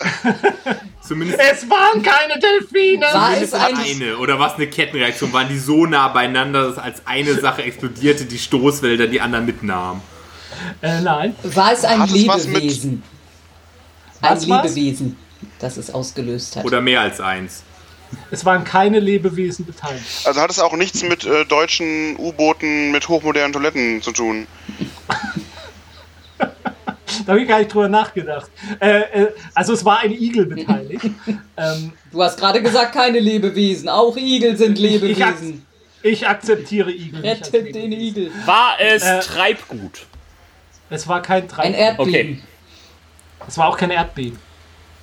Zumindest 1.01 1.39
Es 1.41 1.69
waren 1.69 2.01
keine 2.01 2.39
Delfine! 2.39 3.05
War 3.11 3.35
es 3.41 3.53
ein, 3.53 3.75
eine. 3.75 4.17
Oder 4.17 4.39
was 4.39 4.55
eine 4.55 4.67
Kettenreaktion? 4.67 5.33
Waren 5.33 5.49
die 5.49 5.57
so 5.59 5.85
nah 5.85 6.07
beieinander, 6.07 6.69
dass 6.69 6.77
als 6.77 7.01
eine 7.05 7.33
Sache 7.35 7.63
explodierte, 7.63 8.23
die 8.25 8.37
Stoßwälder 8.39 9.07
die 9.07 9.19
anderen 9.19 9.45
mitnahmen? 9.45 10.01
Äh, 10.81 11.01
nein. 11.01 11.35
war 11.43 11.73
es 11.73 11.83
ein 11.83 11.99
Hat 11.99 12.11
es 12.11 12.27
was 12.27 12.47
mit- 12.47 12.55
Lebewesen? 12.63 13.03
Ein 14.21 14.35
Was? 14.35 14.45
Lebewesen, 14.45 15.17
das 15.59 15.77
es 15.77 15.93
ausgelöst 15.93 16.55
hat. 16.55 16.65
Oder 16.65 16.81
mehr 16.81 17.01
als 17.01 17.19
eins? 17.21 17.63
Es 18.31 18.43
waren 18.43 18.63
keine 18.63 18.99
Lebewesen 18.99 19.65
beteiligt. 19.65 20.25
Also 20.25 20.41
hat 20.41 20.49
es 20.49 20.59
auch 20.59 20.75
nichts 20.75 21.03
mit 21.03 21.25
äh, 21.25 21.45
deutschen 21.45 22.15
U-Booten 22.17 22.91
mit 22.91 23.07
hochmodernen 23.07 23.53
Toiletten 23.53 24.01
zu 24.01 24.11
tun. 24.11 24.47
Da 27.25 27.33
habe 27.33 27.41
ich 27.41 27.47
gar 27.49 27.59
nicht 27.59 27.73
drüber 27.73 27.89
nachgedacht. 27.89 28.49
Äh, 28.79 28.99
äh, 29.01 29.27
also 29.53 29.73
es 29.73 29.83
war 29.83 29.99
ein 29.99 30.11
Igel 30.11 30.45
beteiligt. 30.45 31.05
ähm, 31.57 31.91
Du 32.11 32.23
hast 32.23 32.39
gerade 32.39 32.61
gesagt, 32.61 32.93
keine 32.93 33.19
Lebewesen. 33.19 33.89
Auch 33.89 34.15
Igel 34.15 34.55
sind 34.57 34.79
Ich- 34.79 34.85
ich 34.85 35.01
Lebewesen. 35.01 35.65
ich 36.01 36.27
akzeptiere 36.27 36.91
Igel. 36.91 37.21
Rettet 37.21 37.53
den 37.75 37.91
Lebewesen. 37.91 37.99
Igel. 38.27 38.31
War 38.45 38.77
es 38.79 39.03
Äh, 39.03 39.19
Treibgut? 39.19 40.05
Es 40.89 41.07
war 41.07 41.21
kein 41.21 41.43
Ein 41.43 41.49
Treib. 41.49 41.75
Erdbeben. 41.77 42.09
Okay. 42.09 42.39
Es 43.47 43.57
war 43.57 43.67
auch 43.69 43.77
kein 43.77 43.91
Erdbeben. 43.91 44.39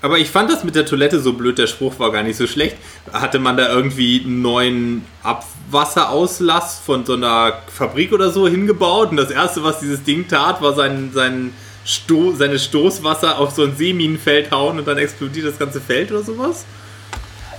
Aber 0.02 0.18
ich 0.18 0.30
fand 0.30 0.50
das 0.50 0.62
mit 0.62 0.74
der 0.74 0.84
Toilette 0.84 1.20
so 1.20 1.32
blöd, 1.32 1.58
der 1.58 1.66
Spruch 1.66 1.98
war 1.98 2.12
gar 2.12 2.22
nicht 2.22 2.36
so 2.36 2.46
schlecht. 2.46 2.76
Hatte 3.12 3.38
man 3.38 3.56
da 3.56 3.72
irgendwie 3.72 4.22
einen 4.24 4.42
neuen 4.42 5.04
Abwasserauslass 5.22 6.80
von 6.84 7.06
so 7.06 7.14
einer 7.14 7.62
Fabrik 7.74 8.12
oder 8.12 8.30
so 8.30 8.46
hingebaut 8.46 9.10
und 9.10 9.16
das 9.16 9.30
erste, 9.30 9.64
was 9.64 9.80
dieses 9.80 10.04
Ding 10.04 10.28
tat, 10.28 10.60
war 10.60 10.74
sein, 10.74 11.10
sein 11.14 11.52
Sto 11.86 12.32
seine 12.32 12.58
Stoßwasser 12.58 13.38
auf 13.38 13.52
so 13.52 13.62
ein 13.62 13.76
Seeminenfeld 13.76 14.50
hauen 14.50 14.78
und 14.78 14.86
dann 14.86 14.98
explodiert 14.98 15.46
das 15.46 15.58
ganze 15.58 15.80
Feld 15.80 16.10
oder 16.10 16.22
sowas? 16.22 16.64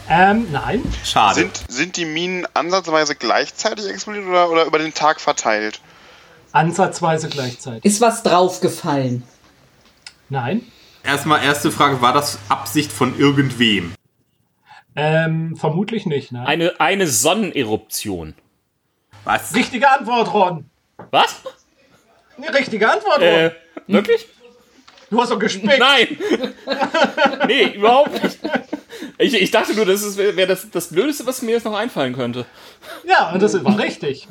Ähm, 0.09 0.47
nein. 0.51 0.83
Schade. 1.03 1.35
Sind, 1.35 1.63
sind 1.67 1.97
die 1.97 2.05
Minen 2.05 2.45
ansatzweise 2.53 3.15
gleichzeitig 3.15 3.87
explodiert 3.87 4.25
oder, 4.27 4.49
oder 4.49 4.65
über 4.65 4.79
den 4.79 4.93
Tag 4.93 5.19
verteilt? 5.19 5.81
Ansatzweise 6.51 7.29
gleichzeitig. 7.29 7.83
Ist 7.83 7.99
was 7.99 8.23
draufgefallen? 8.23 9.23
Nein. 10.29 10.65
Erstmal 11.07 11.41
erste 11.41 11.71
Frage, 11.71 12.01
war 12.01 12.11
das 12.11 12.37
Absicht 12.49 12.91
von 12.91 13.17
irgendwem? 13.17 13.93
Ähm, 14.93 15.55
vermutlich 15.55 16.05
nicht, 16.05 16.33
nein. 16.33 16.45
Eine, 16.45 16.81
eine 16.81 17.07
Sonneneruption. 17.07 18.33
Was? 19.23 19.55
Richtige 19.55 19.89
Antwort, 19.89 20.33
Ron. 20.33 20.69
Was? 21.11 21.43
Eine 22.35 22.53
richtige 22.53 22.91
Antwort, 22.91 23.19
Ron. 23.19 23.23
Äh, 23.23 23.51
wirklich? 23.87 24.27
Du 25.09 25.21
hast 25.21 25.31
doch 25.31 25.39
gespickt. 25.39 25.79
Nein! 25.79 26.17
nee, 27.47 27.75
überhaupt 27.75 28.21
nicht. 28.21 28.39
Ich, 29.17 29.33
ich 29.33 29.51
dachte 29.51 29.73
nur, 29.75 29.85
das 29.85 30.17
wäre 30.17 30.35
wär 30.35 30.45
das, 30.45 30.69
das 30.69 30.89
Blödeste, 30.89 31.25
was 31.25 31.41
mir 31.41 31.51
jetzt 31.51 31.63
noch 31.63 31.75
einfallen 31.75 32.13
könnte. 32.13 32.45
Ja, 33.05 33.31
und 33.31 33.41
das 33.41 33.63
war 33.63 33.79
richtig. 33.79 34.27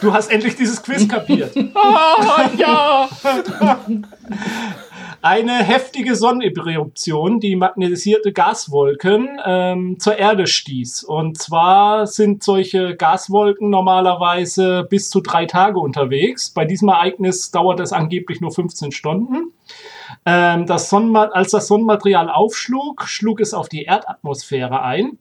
Du 0.00 0.14
hast 0.14 0.30
endlich 0.30 0.56
dieses 0.56 0.82
Quiz 0.82 1.06
kapiert. 1.06 1.54
Ah, 1.74 2.48
ja! 2.56 3.08
Eine 5.22 5.64
heftige 5.64 6.14
Sonneneruption, 6.14 7.40
die 7.40 7.56
magnetisierte 7.56 8.32
Gaswolken 8.32 9.38
ähm, 9.44 9.98
zur 9.98 10.16
Erde 10.16 10.46
stieß. 10.46 11.04
Und 11.04 11.38
zwar 11.38 12.06
sind 12.06 12.42
solche 12.42 12.96
Gaswolken 12.96 13.70
normalerweise 13.70 14.86
bis 14.88 15.10
zu 15.10 15.20
drei 15.20 15.46
Tage 15.46 15.78
unterwegs. 15.78 16.50
Bei 16.50 16.64
diesem 16.64 16.88
Ereignis 16.88 17.50
dauert 17.50 17.80
es 17.80 17.92
angeblich 17.92 18.40
nur 18.40 18.52
15 18.52 18.92
Stunden. 18.92 19.52
Ähm, 20.24 20.66
das 20.66 20.92
als 20.92 21.50
das 21.50 21.66
Sonnenmaterial 21.66 22.30
aufschlug, 22.30 23.04
schlug 23.08 23.40
es 23.40 23.54
auf 23.54 23.68
die 23.68 23.84
Erdatmosphäre 23.84 24.82
ein 24.82 25.18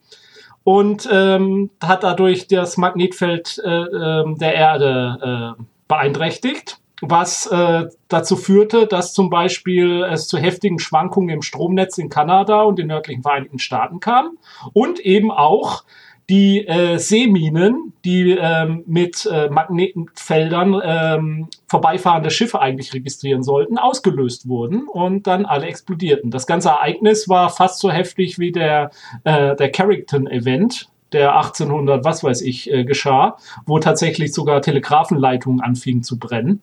und 0.63 1.07
ähm, 1.11 1.69
hat 1.81 2.03
dadurch 2.03 2.47
das 2.47 2.77
Magnetfeld 2.77 3.61
äh, 3.63 3.69
ähm, 3.69 4.37
der 4.37 4.55
Erde 4.55 5.55
äh, 5.59 5.63
beeinträchtigt, 5.87 6.79
was 7.01 7.45
äh, 7.47 7.85
dazu 8.07 8.35
führte, 8.35 8.87
dass 8.87 9.13
zum 9.13 9.29
Beispiel 9.29 10.03
es 10.03 10.27
zu 10.27 10.37
heftigen 10.37 10.79
Schwankungen 10.79 11.29
im 11.29 11.41
Stromnetz 11.41 11.97
in 11.97 12.09
Kanada 12.09 12.61
und 12.63 12.79
den 12.79 12.87
nördlichen 12.87 13.21
Vereinigten 13.21 13.59
Staaten 13.59 13.99
kam 13.99 14.37
und 14.73 14.99
eben 14.99 15.31
auch 15.31 15.83
die 16.29 16.65
äh, 16.65 16.97
Seeminen, 16.97 17.93
die 18.03 18.31
ähm, 18.31 18.83
mit 18.87 19.29
äh, 19.31 19.49
Magnetfeldern 19.49 20.81
ähm, 20.83 21.47
vorbeifahrende 21.67 22.31
Schiffe 22.31 22.59
eigentlich 22.59 22.93
registrieren 22.93 23.43
sollten, 23.43 23.77
ausgelöst 23.77 24.47
wurden 24.47 24.87
und 24.87 25.27
dann 25.27 25.45
alle 25.45 25.67
explodierten. 25.67 26.31
Das 26.31 26.47
ganze 26.47 26.69
Ereignis 26.69 27.29
war 27.29 27.49
fast 27.49 27.79
so 27.79 27.91
heftig 27.91 28.39
wie 28.39 28.51
der, 28.51 28.89
äh, 29.23 29.55
der 29.55 29.71
Carrington-Event, 29.71 30.89
der 31.15 31.35
1800, 31.37 32.03
was 32.03 32.23
weiß 32.23 32.41
ich, 32.41 32.71
äh, 32.71 32.83
geschah, 32.83 33.37
wo 33.65 33.79
tatsächlich 33.79 34.33
sogar 34.33 34.61
Telegrafenleitungen 34.61 35.61
anfingen 35.61 36.03
zu 36.03 36.19
brennen. 36.19 36.61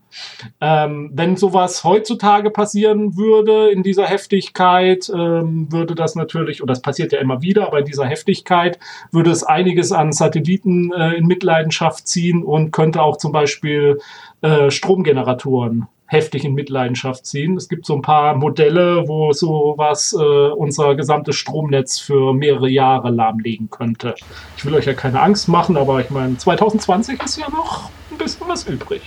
Ähm, 0.61 1.11
wenn 1.15 1.37
sowas 1.37 1.85
heutzutage 1.85 2.51
passieren 2.51 3.17
würde 3.17 3.71
in 3.71 3.83
dieser 3.83 4.07
Heftigkeit, 4.07 5.11
ähm, 5.13 5.73
würde 5.73 5.95
das 5.95 6.15
natürlich, 6.15 6.61
und 6.61 6.69
das 6.69 6.83
passiert 6.83 7.13
ja 7.13 7.19
immer 7.19 7.41
wieder, 7.41 7.67
aber 7.67 7.79
in 7.79 7.87
dieser 7.87 8.05
Heftigkeit 8.05 8.79
würde 9.11 9.31
es 9.31 9.43
einiges 9.43 9.91
an 9.91 10.13
Satelliten 10.13 10.93
äh, 10.93 11.15
in 11.15 11.27
Mitleidenschaft 11.27 12.07
ziehen 12.07 12.43
und 12.43 12.73
könnte 12.73 13.03
auch 13.03 13.17
zum 13.17 13.33
Beispiel 13.33 13.99
äh, 14.43 14.71
Stromgeneratoren 14.71 15.89
heftig 16.13 16.45
in 16.45 16.55
Mitleidenschaft 16.55 17.27
ziehen. 17.27 17.57
Es 17.57 17.69
gibt 17.69 17.87
so 17.87 17.95
ein 17.95 18.03
paar 18.03 18.37
Modelle, 18.37 19.09
wo 19.09 19.33
sowas 19.33 20.13
äh, 20.13 20.23
unser 20.23 20.95
gesamtes 20.95 21.37
Stromnetz 21.37 21.99
für 21.99 22.35
mehrere 22.35 22.69
Jahre 22.69 23.11
lahmlegen 23.11 23.71
könnte. 23.71 24.15
Ich 24.57 24.65
will 24.65 24.75
euch 24.75 24.85
ja 24.85 24.93
keine 24.93 25.21
Angst 25.21 25.49
machen, 25.49 25.77
aber 25.77 26.01
ich 26.01 26.11
meine, 26.11 26.37
2020 26.37 27.23
ist 27.23 27.39
ja 27.39 27.49
noch 27.49 27.91
ein 28.11 28.19
bisschen 28.19 28.47
was 28.47 28.69
übrig. 28.69 29.01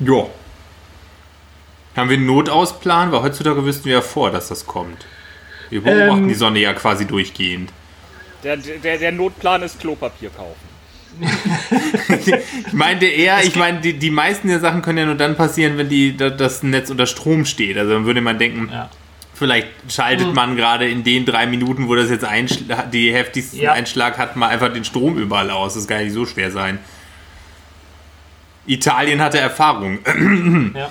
Ja. 0.00 0.26
Haben 1.96 2.10
wir 2.10 2.16
einen 2.18 2.26
Notausplan? 2.26 3.10
Weil 3.10 3.22
heutzutage 3.22 3.64
wüssten 3.64 3.86
wir 3.86 3.94
ja 3.94 4.00
vor, 4.02 4.30
dass 4.30 4.48
das 4.48 4.66
kommt. 4.66 5.06
Wir 5.70 5.82
beobachten 5.82 6.24
Ähm. 6.24 6.28
die 6.28 6.34
Sonne 6.34 6.60
ja 6.60 6.74
quasi 6.74 7.06
durchgehend. 7.06 7.72
Der, 8.44 8.56
der, 8.56 8.98
der 8.98 9.12
Notplan 9.12 9.62
ist 9.62 9.80
Klopapier 9.80 10.30
kaufen. 10.30 10.67
Ich 12.66 12.72
meinte 12.72 13.06
eher, 13.06 13.42
ich 13.44 13.56
meine, 13.56 13.80
die, 13.80 13.94
die 13.98 14.10
meisten 14.10 14.48
der 14.48 14.60
Sachen 14.60 14.82
können 14.82 14.98
ja 14.98 15.06
nur 15.06 15.14
dann 15.14 15.36
passieren, 15.36 15.78
wenn 15.78 15.88
die, 15.88 16.16
da- 16.16 16.30
das 16.30 16.62
Netz 16.62 16.90
unter 16.90 17.06
Strom 17.06 17.44
steht. 17.44 17.76
Also 17.78 17.92
dann 17.92 18.04
würde 18.04 18.20
man 18.20 18.38
denken, 18.38 18.68
Ja. 18.72 18.90
vielleicht 19.34 19.68
schaltet 19.88 20.34
man 20.34 20.56
gerade 20.56 20.88
in 20.88 21.04
den 21.04 21.24
drei 21.24 21.46
Minuten, 21.46 21.88
wo 21.88 21.94
das 21.94 22.10
jetzt 22.10 22.26
die 22.92 23.12
heftigsten 23.12 23.60
Ja. 23.60 23.72
Einschlag 23.72 24.18
hat, 24.18 24.36
mal 24.36 24.48
einfach 24.48 24.72
den 24.72 24.84
Strom 24.84 25.16
überall 25.18 25.50
aus. 25.50 25.74
Das 25.74 25.86
kann 25.88 25.98
ja 25.98 26.04
nicht 26.04 26.14
so 26.14 26.26
schwer 26.26 26.50
sein. 26.50 26.78
Italien 28.66 29.20
hatte 29.22 29.38
Erfahrung. 29.38 29.98
Ja. 30.76 30.90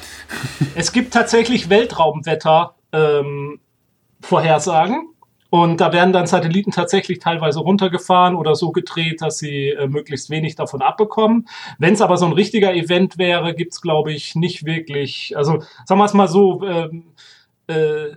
Es 0.76 0.92
gibt 0.92 1.14
tatsächlich 1.14 1.70
Weltraumwetter 1.70 2.74
ähm, 2.92 3.60
Vorhersagen. 4.22 5.10
Und 5.50 5.80
da 5.80 5.94
werden 5.94 6.12
dann 6.12 6.28
Satelliten 6.28 6.72
tatsächlich 6.72 7.20
teilweise 7.20 7.60
runtergefahren 7.60 8.36
oder 8.36 8.56
so 8.56 8.72
gedreht, 8.72 9.22
dass 9.22 9.38
sie 9.38 9.70
äh, 9.70 9.88
möglichst 9.88 10.30
wenig 10.30 10.56
davon 10.56 10.82
abbekommen. 10.82 11.48
Wenn 11.80 11.94
es 11.94 12.02
aber 12.02 12.18
so 12.18 12.26
ein 12.26 12.34
richtiger 12.34 12.74
Event 12.74 13.18
wäre, 13.18 13.54
gibt's 13.56 13.82
glaube 13.82 14.12
ich, 14.12 14.36
nicht 14.36 14.66
wirklich. 14.66 15.38
Also 15.38 15.64
sagen 15.86 16.00
wir 16.00 16.06
es 16.06 16.14
mal 16.14 16.28
so, 16.28 16.64
ähm, 16.64 17.04
äh, 17.68 18.16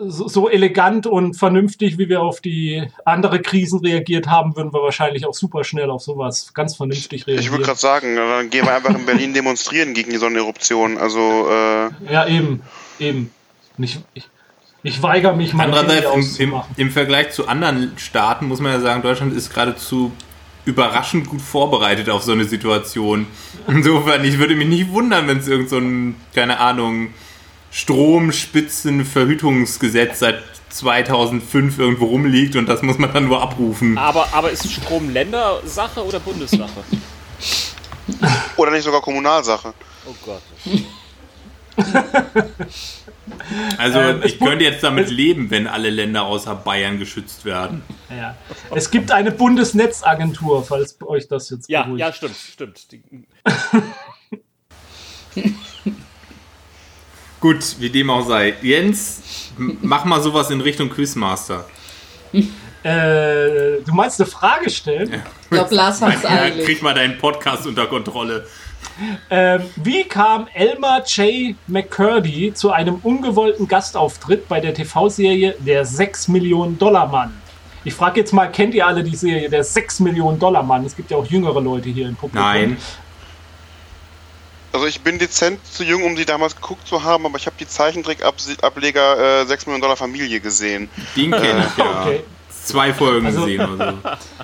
so, 0.00 0.28
so 0.28 0.48
elegant 0.48 1.06
und 1.06 1.34
vernünftig, 1.34 1.98
wie 1.98 2.08
wir 2.08 2.22
auf 2.22 2.40
die 2.40 2.84
andere 3.04 3.40
Krisen 3.40 3.80
reagiert 3.80 4.28
haben, 4.28 4.56
würden 4.56 4.72
wir 4.72 4.82
wahrscheinlich 4.82 5.26
auch 5.26 5.34
super 5.34 5.64
schnell 5.64 5.90
auf 5.90 6.02
sowas 6.02 6.54
ganz 6.54 6.76
vernünftig 6.76 7.26
reagieren. 7.26 7.44
Ich 7.44 7.50
würde 7.50 7.64
gerade 7.64 7.78
sagen, 7.78 8.16
dann 8.16 8.50
gehen 8.50 8.64
wir 8.64 8.74
einfach 8.74 8.94
in 8.94 9.06
Berlin 9.06 9.34
demonstrieren 9.34 9.94
gegen 9.94 10.10
die 10.10 10.18
Sonneneruption. 10.18 10.98
Also, 10.98 11.48
äh, 11.50 12.12
Ja, 12.12 12.26
eben, 12.26 12.62
eben. 13.00 13.32
Und 13.76 13.84
ich, 13.84 13.98
ich, 14.14 14.28
ich 14.82 15.02
weigere 15.02 15.36
mich, 15.36 15.52
mein 15.52 15.72
Handy 15.72 15.92
Andererseits, 15.92 16.38
im, 16.38 16.52
im, 16.52 16.62
im 16.76 16.90
Vergleich 16.90 17.30
zu 17.30 17.46
anderen 17.46 17.92
Staaten 17.96 18.48
muss 18.48 18.58
man 18.60 18.72
ja 18.72 18.80
sagen, 18.80 19.02
Deutschland 19.02 19.36
ist 19.36 19.54
geradezu 19.54 20.10
überraschend 20.64 21.28
gut 21.28 21.42
vorbereitet 21.42 22.08
auf 22.10 22.22
so 22.22 22.32
eine 22.32 22.44
Situation. 22.44 23.26
Insofern, 23.66 24.24
ich 24.24 24.38
würde 24.38 24.56
mich 24.56 24.68
nicht 24.68 24.90
wundern, 24.90 25.26
wenn 25.28 25.38
es 25.38 25.48
irgend 25.48 25.68
so 25.68 25.78
ein, 25.78 26.14
keine 26.34 26.60
Ahnung, 26.60 27.08
Stromspitzenverhütungsgesetz 27.70 30.20
seit 30.20 30.42
2005 30.68 31.78
irgendwo 31.78 32.04
rumliegt 32.06 32.56
und 32.56 32.68
das 32.68 32.82
muss 32.82 32.98
man 32.98 33.12
dann 33.12 33.26
nur 33.26 33.42
abrufen. 33.42 33.98
Aber, 33.98 34.28
aber 34.32 34.50
ist 34.50 34.70
Strom 34.70 35.10
Ländersache 35.10 36.04
oder 36.04 36.20
Bundessache? 36.20 36.84
oder 38.56 38.70
nicht 38.70 38.84
sogar 38.84 39.00
Kommunalsache. 39.00 39.74
Oh 40.06 40.14
Gott. 40.24 40.42
Also 43.78 43.98
Ähm, 44.00 44.20
ich 44.24 44.38
könnte 44.40 44.64
jetzt 44.64 44.82
damit 44.82 45.10
leben, 45.10 45.50
wenn 45.50 45.66
alle 45.66 45.90
Länder 45.90 46.24
außer 46.24 46.54
Bayern 46.56 46.98
geschützt 46.98 47.44
werden. 47.44 47.82
Ja. 48.10 48.34
Es 48.74 48.90
gibt 48.90 49.12
eine 49.12 49.30
Bundesnetzagentur, 49.30 50.64
falls 50.64 50.96
euch 51.02 51.28
das 51.28 51.50
jetzt 51.50 51.68
Ja, 51.68 51.82
beruhigt. 51.84 52.00
ja, 52.00 52.12
stimmt, 52.12 52.36
stimmt. 52.36 52.86
Gut, 57.40 57.76
wie 57.80 57.90
dem 57.90 58.10
auch 58.10 58.26
sei. 58.26 58.54
Jens, 58.62 59.50
mach 59.56 60.04
mal 60.04 60.22
sowas 60.22 60.50
in 60.50 60.60
Richtung 60.60 60.90
Quizmaster. 60.90 61.64
Äh, 62.32 63.80
du 63.84 63.92
meinst 63.92 64.20
eine 64.20 64.30
Frage 64.30 64.70
stellen? 64.70 65.22
Ich 65.44 65.50
glaube, 65.50 65.74
Lars 65.74 66.00
hat's 66.02 66.22
Ja, 66.22 66.30
eilig. 66.30 66.64
krieg 66.64 66.82
mal 66.82 66.94
deinen 66.94 67.18
Podcast 67.18 67.66
unter 67.66 67.86
Kontrolle. 67.86 68.46
Ähm, 69.30 69.62
wie 69.76 70.04
kam 70.04 70.48
Elmer 70.52 71.02
J. 71.06 71.54
McCurdy 71.66 72.52
zu 72.54 72.70
einem 72.72 72.96
ungewollten 73.02 73.66
Gastauftritt 73.66 74.48
bei 74.48 74.60
der 74.60 74.74
TV-Serie 74.74 75.54
Der 75.60 75.84
6 75.84 76.28
Millionen 76.28 76.78
Dollar 76.78 77.06
Mann? 77.08 77.32
Ich 77.84 77.94
frage 77.94 78.20
jetzt 78.20 78.32
mal, 78.32 78.46
kennt 78.50 78.74
ihr 78.74 78.86
alle 78.86 79.02
die 79.02 79.16
Serie 79.16 79.48
Der 79.48 79.64
6 79.64 80.00
Millionen 80.00 80.38
Dollar 80.38 80.62
Mann? 80.62 80.84
Es 80.84 80.94
gibt 80.94 81.10
ja 81.10 81.16
auch 81.16 81.26
jüngere 81.26 81.60
Leute 81.60 81.88
hier 81.88 82.08
im 82.08 82.14
Publikum. 82.16 82.46
Nein. 82.46 82.76
Also 84.72 84.86
ich 84.86 85.00
bin 85.00 85.18
dezent 85.18 85.60
zu 85.66 85.84
jung, 85.84 86.02
um 86.02 86.16
sie 86.16 86.24
damals 86.24 86.56
geguckt 86.56 86.86
zu 86.88 87.02
haben, 87.02 87.26
aber 87.26 87.36
ich 87.36 87.44
habe 87.46 87.56
die 87.60 87.66
Zeichentrickableger 87.68 89.42
äh, 89.42 89.46
6 89.46 89.66
Millionen 89.66 89.82
Dollar 89.82 89.96
Familie 89.96 90.40
gesehen. 90.40 90.88
Den 91.16 91.30
kenne 91.30 91.66
ich 91.70 91.76
ja. 91.78 92.00
Okay. 92.02 92.20
Zwei 92.64 92.92
Folgen 92.94 93.26
Also- 93.26 93.40
gesehen 93.44 93.68
oder 93.74 93.92
so. 93.92 93.98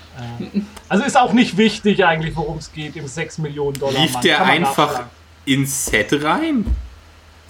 Also 0.89 1.05
ist 1.05 1.17
auch 1.17 1.33
nicht 1.33 1.57
wichtig 1.57 2.05
eigentlich, 2.05 2.37
worum 2.37 2.59
es 2.59 2.73
geht 2.73 2.97
im 2.97 3.07
6 3.07 3.39
Millionen 3.39 3.79
Dollar 3.79 4.01
Lief 4.01 4.17
der 4.17 4.43
einfach 4.45 5.05
ins 5.45 5.87
Set 5.87 6.25
rein? 6.25 6.65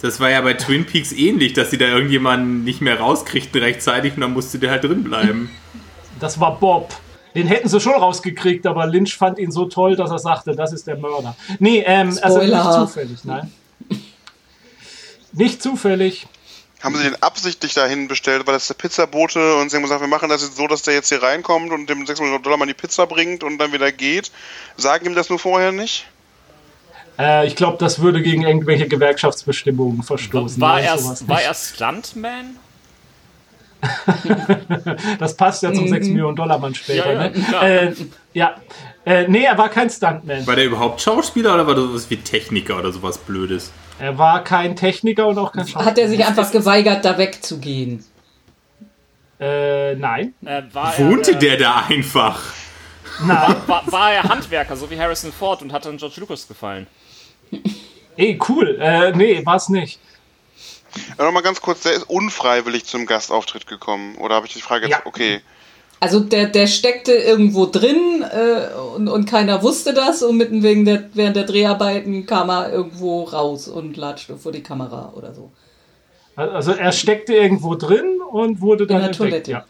Das 0.01 0.19
war 0.19 0.29
ja 0.29 0.41
bei 0.41 0.53
Twin 0.53 0.85
Peaks 0.85 1.11
ähnlich, 1.11 1.53
dass 1.53 1.71
sie 1.71 1.77
da 1.77 1.85
irgendjemanden 1.85 2.63
nicht 2.63 2.81
mehr 2.81 2.99
rauskriegten 2.99 3.61
rechtzeitig 3.61 4.15
und 4.15 4.21
dann 4.21 4.33
musste 4.33 4.57
der 4.59 4.71
halt 4.71 4.83
drin 4.83 5.03
bleiben. 5.03 5.49
Das 6.19 6.37
war 6.37 6.59
Bob. 6.59 6.93
Den 7.33 7.47
hätten 7.47 7.69
sie 7.69 7.79
schon 7.79 7.93
rausgekriegt, 7.93 8.67
aber 8.67 8.87
Lynch 8.87 9.15
fand 9.15 9.39
ihn 9.39 9.51
so 9.51 9.65
toll, 9.65 9.95
dass 9.95 10.11
er 10.11 10.19
sagte, 10.19 10.53
das 10.53 10.73
ist 10.73 10.85
der 10.85 10.97
Mörder. 10.97 11.33
Nee, 11.59 11.81
ähm, 11.85 12.09
also 12.21 12.39
nicht 12.39 12.49
Spoiler. 12.49 12.85
zufällig, 12.85 13.23
nein. 13.23 13.51
Nicht 15.31 15.63
zufällig. 15.63 16.27
Haben 16.81 16.95
sie 16.95 17.03
den 17.03 17.21
absichtlich 17.21 17.73
dahin 17.73 18.07
bestellt, 18.07 18.47
weil 18.47 18.53
das 18.53 18.67
der 18.67 18.73
Pizzabote 18.75 19.55
und 19.55 19.69
sie 19.69 19.75
haben 19.75 19.83
gesagt, 19.83 19.99
wir 19.99 20.07
machen 20.07 20.29
das 20.29 20.41
jetzt 20.41 20.55
so, 20.55 20.65
dass 20.67 20.81
der 20.83 20.93
jetzt 20.93 21.09
hier 21.09 21.21
reinkommt 21.21 21.71
und 21.71 21.89
dem 21.89 22.05
6 22.05 22.21
Millionen 22.21 22.41
Dollar 22.41 22.57
mal 22.57 22.67
die 22.67 22.73
Pizza 22.73 23.05
bringt 23.05 23.43
und 23.43 23.57
dann 23.57 23.73
wieder 23.73 23.91
geht. 23.91 24.31
Sagen 24.77 25.05
ihm 25.05 25.15
das 25.15 25.29
nur 25.29 25.39
vorher 25.39 25.73
nicht? 25.73 26.07
Äh, 27.19 27.47
ich 27.47 27.57
glaube, 27.57 27.77
das 27.77 27.99
würde 27.99 28.21
gegen 28.21 28.43
irgendwelche 28.43 28.87
Gewerkschaftsbestimmungen 28.87 30.03
verstoßen. 30.03 30.61
War 30.61 30.79
er, 30.79 30.97
war 30.97 31.41
er 31.41 31.53
Stuntman? 31.53 32.55
Das 35.19 35.35
passt 35.35 35.63
ja 35.63 35.73
zum 35.73 35.87
6 35.87 36.07
Millionen 36.07 36.35
Dollar 36.35 36.59
Mann 36.59 36.75
später. 36.75 37.13
Ja, 37.13 37.23
ja, 37.23 37.29
ne? 37.29 37.89
Äh, 37.89 37.95
ja. 38.33 38.55
Äh, 39.05 39.27
nee, 39.27 39.43
er 39.43 39.57
war 39.57 39.69
kein 39.69 39.89
Stuntman. 39.89 40.45
War 40.45 40.55
der 40.55 40.65
überhaupt 40.65 41.01
Schauspieler 41.01 41.53
oder 41.53 41.65
war 41.65 41.75
das 41.75 41.85
sowas 41.85 42.09
wie 42.09 42.17
Techniker 42.17 42.77
oder 42.77 42.91
sowas 42.91 43.17
Blödes? 43.17 43.71
Er 43.99 44.17
war 44.17 44.43
kein 44.43 44.75
Techniker 44.75 45.27
und 45.27 45.37
auch 45.37 45.51
kein 45.51 45.67
Schauspieler. 45.67 45.85
Hat 45.85 45.97
er 45.97 46.07
sich 46.07 46.25
einfach 46.25 46.51
geweigert, 46.51 47.03
da 47.03 47.17
wegzugehen? 47.17 48.03
Äh, 49.39 49.95
nein. 49.95 50.33
Äh, 50.45 50.63
war 50.73 50.97
Wohnte 50.99 51.31
er, 51.31 51.37
äh, 51.37 51.39
der 51.39 51.57
da 51.57 51.85
einfach? 51.87 52.41
Nein. 53.21 53.55
War, 53.67 53.91
war 53.91 54.13
er 54.13 54.23
Handwerker, 54.23 54.75
so 54.75 54.89
wie 54.89 54.99
Harrison 54.99 55.31
Ford 55.31 55.61
und 55.61 55.73
hat 55.73 55.85
dann 55.85 55.97
George 55.97 56.15
Lucas 56.19 56.47
gefallen? 56.47 56.87
Ey, 58.15 58.39
cool. 58.47 58.77
Äh, 58.79 59.11
nee, 59.15 59.45
war's 59.45 59.69
nicht. 59.69 59.99
Ja, 61.17 61.25
Nochmal 61.25 61.43
ganz 61.43 61.61
kurz, 61.61 61.81
der 61.81 61.93
ist 61.93 62.09
unfreiwillig 62.09 62.85
zum 62.85 63.05
Gastauftritt 63.05 63.67
gekommen. 63.67 64.15
Oder 64.15 64.35
habe 64.35 64.47
ich 64.47 64.53
die 64.53 64.61
Frage 64.61 64.87
jetzt? 64.87 64.99
Ja. 64.99 65.05
Okay. 65.05 65.41
Also 66.01 66.21
der, 66.21 66.45
der 66.45 66.67
steckte 66.67 67.11
irgendwo 67.11 67.65
drin 67.65 68.23
äh, 68.23 68.73
und, 68.95 69.09
und 69.09 69.25
keiner 69.25 69.61
wusste 69.63 69.93
das 69.93 70.23
und 70.23 70.37
mitten 70.37 70.63
wegen 70.63 70.85
der, 70.85 71.09
während 71.13 71.35
der 71.35 71.43
Dreharbeiten 71.43 72.25
kam 72.25 72.49
er 72.49 72.71
irgendwo 72.71 73.23
raus 73.23 73.67
und 73.67 73.97
latschte 73.97 74.37
vor 74.37 74.51
die 74.53 74.63
Kamera 74.63 75.11
oder 75.15 75.33
so. 75.33 75.51
Also 76.37 76.71
er 76.71 76.93
steckte 76.93 77.33
irgendwo 77.33 77.75
drin 77.75 78.21
und 78.31 78.61
wurde 78.61 78.87
dann 78.87 78.99
der 78.99 79.07
entdeckt, 79.09 79.17
Toilette. 79.17 79.51
Ja. 79.51 79.65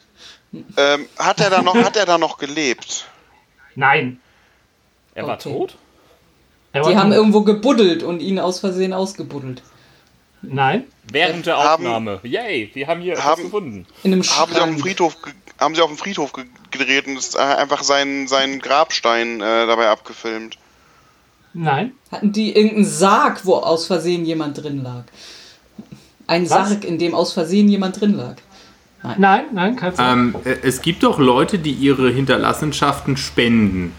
Ähm, 0.78 1.08
hat 1.18 1.40
er 1.40 1.50
da 1.50 1.62
noch, 1.64 1.76
hat 1.76 1.98
er 1.98 2.06
da 2.06 2.20
noch 2.20 2.38
gelebt? 2.38 3.08
Nein. 3.76 4.20
Er 5.16 5.26
war 5.26 5.36
Okay. 5.36 5.50
tot? 5.52 5.78
Er 6.74 6.84
Die 6.84 6.90
war 6.90 6.96
haben 6.96 7.10
tot. 7.10 7.18
irgendwo 7.18 7.42
gebuddelt 7.42 8.04
und 8.04 8.20
ihn 8.20 8.38
aus 8.38 8.60
Versehen 8.60 8.94
ausgebuddelt. 8.94 9.64
Nein. 10.42 10.84
Während 11.12 11.46
der 11.46 11.58
Haben- 11.58 11.86
Aufnahme. 11.86 12.20
Yay, 12.24 12.70
wir 12.74 12.88
haben 12.88 13.02
hier 13.02 13.14
etwas 13.14 13.26
haben- 13.26 13.44
gefunden. 13.44 13.86
In 14.04 14.14
einem 14.14 14.24
Haben 14.24 14.54
sie 14.54 14.60
auf 14.62 14.68
dem. 14.70 14.80
Friedhof, 14.80 15.18
haben 15.60 15.76
sie 15.76 15.82
auf 15.82 15.90
dem 15.90 15.98
Friedhof 15.98 16.34
ge 16.34 16.46
gedreht 16.72 17.08
und 17.08 17.18
ist 17.18 17.36
äh, 17.36 17.40
einfach 17.40 17.82
seinen, 17.84 18.28
seinen 18.28 18.60
Grabstein 18.60 19.42
äh, 19.42 19.66
dabei 19.68 19.90
abgefilmt? 19.90 20.58
Nein. 21.54 21.94
Hatten 22.12 22.32
die 22.32 22.56
irgendeinen 22.56 22.86
Sarg, 22.86 23.44
wo 23.46 23.56
aus 23.56 23.88
Versehen 23.88 24.24
jemand 24.24 24.62
drin 24.64 24.84
lag? 24.84 25.04
Ein 26.28 26.44
Was? 26.50 26.70
Sarg, 26.70 26.86
in 26.86 27.00
dem 27.00 27.16
aus 27.16 27.34
Versehen 27.34 27.68
jemand 27.68 28.00
drin 28.00 28.14
lag. 28.14 28.36
Nein, 29.18 29.46
nein, 29.54 29.76
kein 29.78 29.96
Sinn. 29.96 30.06
Ähm, 30.06 30.36
äh, 30.46 30.58
es 30.62 30.82
gibt 30.82 31.04
doch 31.04 31.18
Leute, 31.20 31.58
die 31.58 31.72
ihre 31.72 32.12
Hinterlassenschaften 32.12 33.18
spenden. 33.18 33.94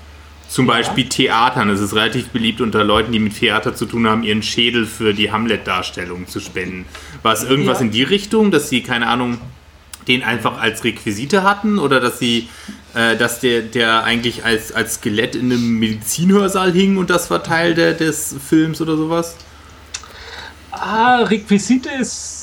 Zum 0.50 0.66
Beispiel 0.66 1.08
Theatern. 1.08 1.70
Es 1.70 1.80
ist 1.80 1.94
relativ 1.94 2.30
beliebt 2.30 2.60
unter 2.60 2.82
Leuten, 2.82 3.12
die 3.12 3.20
mit 3.20 3.38
Theater 3.38 3.72
zu 3.76 3.86
tun 3.86 4.08
haben, 4.08 4.24
ihren 4.24 4.42
Schädel 4.42 4.84
für 4.84 5.14
die 5.14 5.30
Hamlet-Darstellung 5.30 6.26
zu 6.26 6.40
spenden. 6.40 6.86
War 7.22 7.32
es 7.32 7.44
irgendwas 7.44 7.78
Ja. 7.78 7.84
in 7.86 7.92
die 7.92 8.02
Richtung, 8.02 8.50
dass 8.50 8.68
sie, 8.68 8.82
keine 8.82 9.06
Ahnung, 9.06 9.38
den 10.08 10.24
einfach 10.24 10.60
als 10.60 10.82
Requisite 10.82 11.44
hatten 11.44 11.78
oder 11.78 12.00
dass 12.00 12.18
sie, 12.18 12.48
äh, 12.94 13.16
dass 13.16 13.38
der, 13.38 13.62
der 13.62 14.02
eigentlich 14.02 14.44
als, 14.44 14.72
als 14.72 14.94
Skelett 14.94 15.36
in 15.36 15.52
einem 15.52 15.78
Medizinhörsaal 15.78 16.72
hing 16.72 16.96
und 16.96 17.10
das 17.10 17.30
war 17.30 17.44
Teil 17.44 17.74
der, 17.74 17.92
des 17.92 18.34
Films 18.48 18.80
oder 18.80 18.96
sowas? 18.96 19.36
Ah, 20.72 21.18
Requisite 21.22 21.90
ist. 22.00 22.39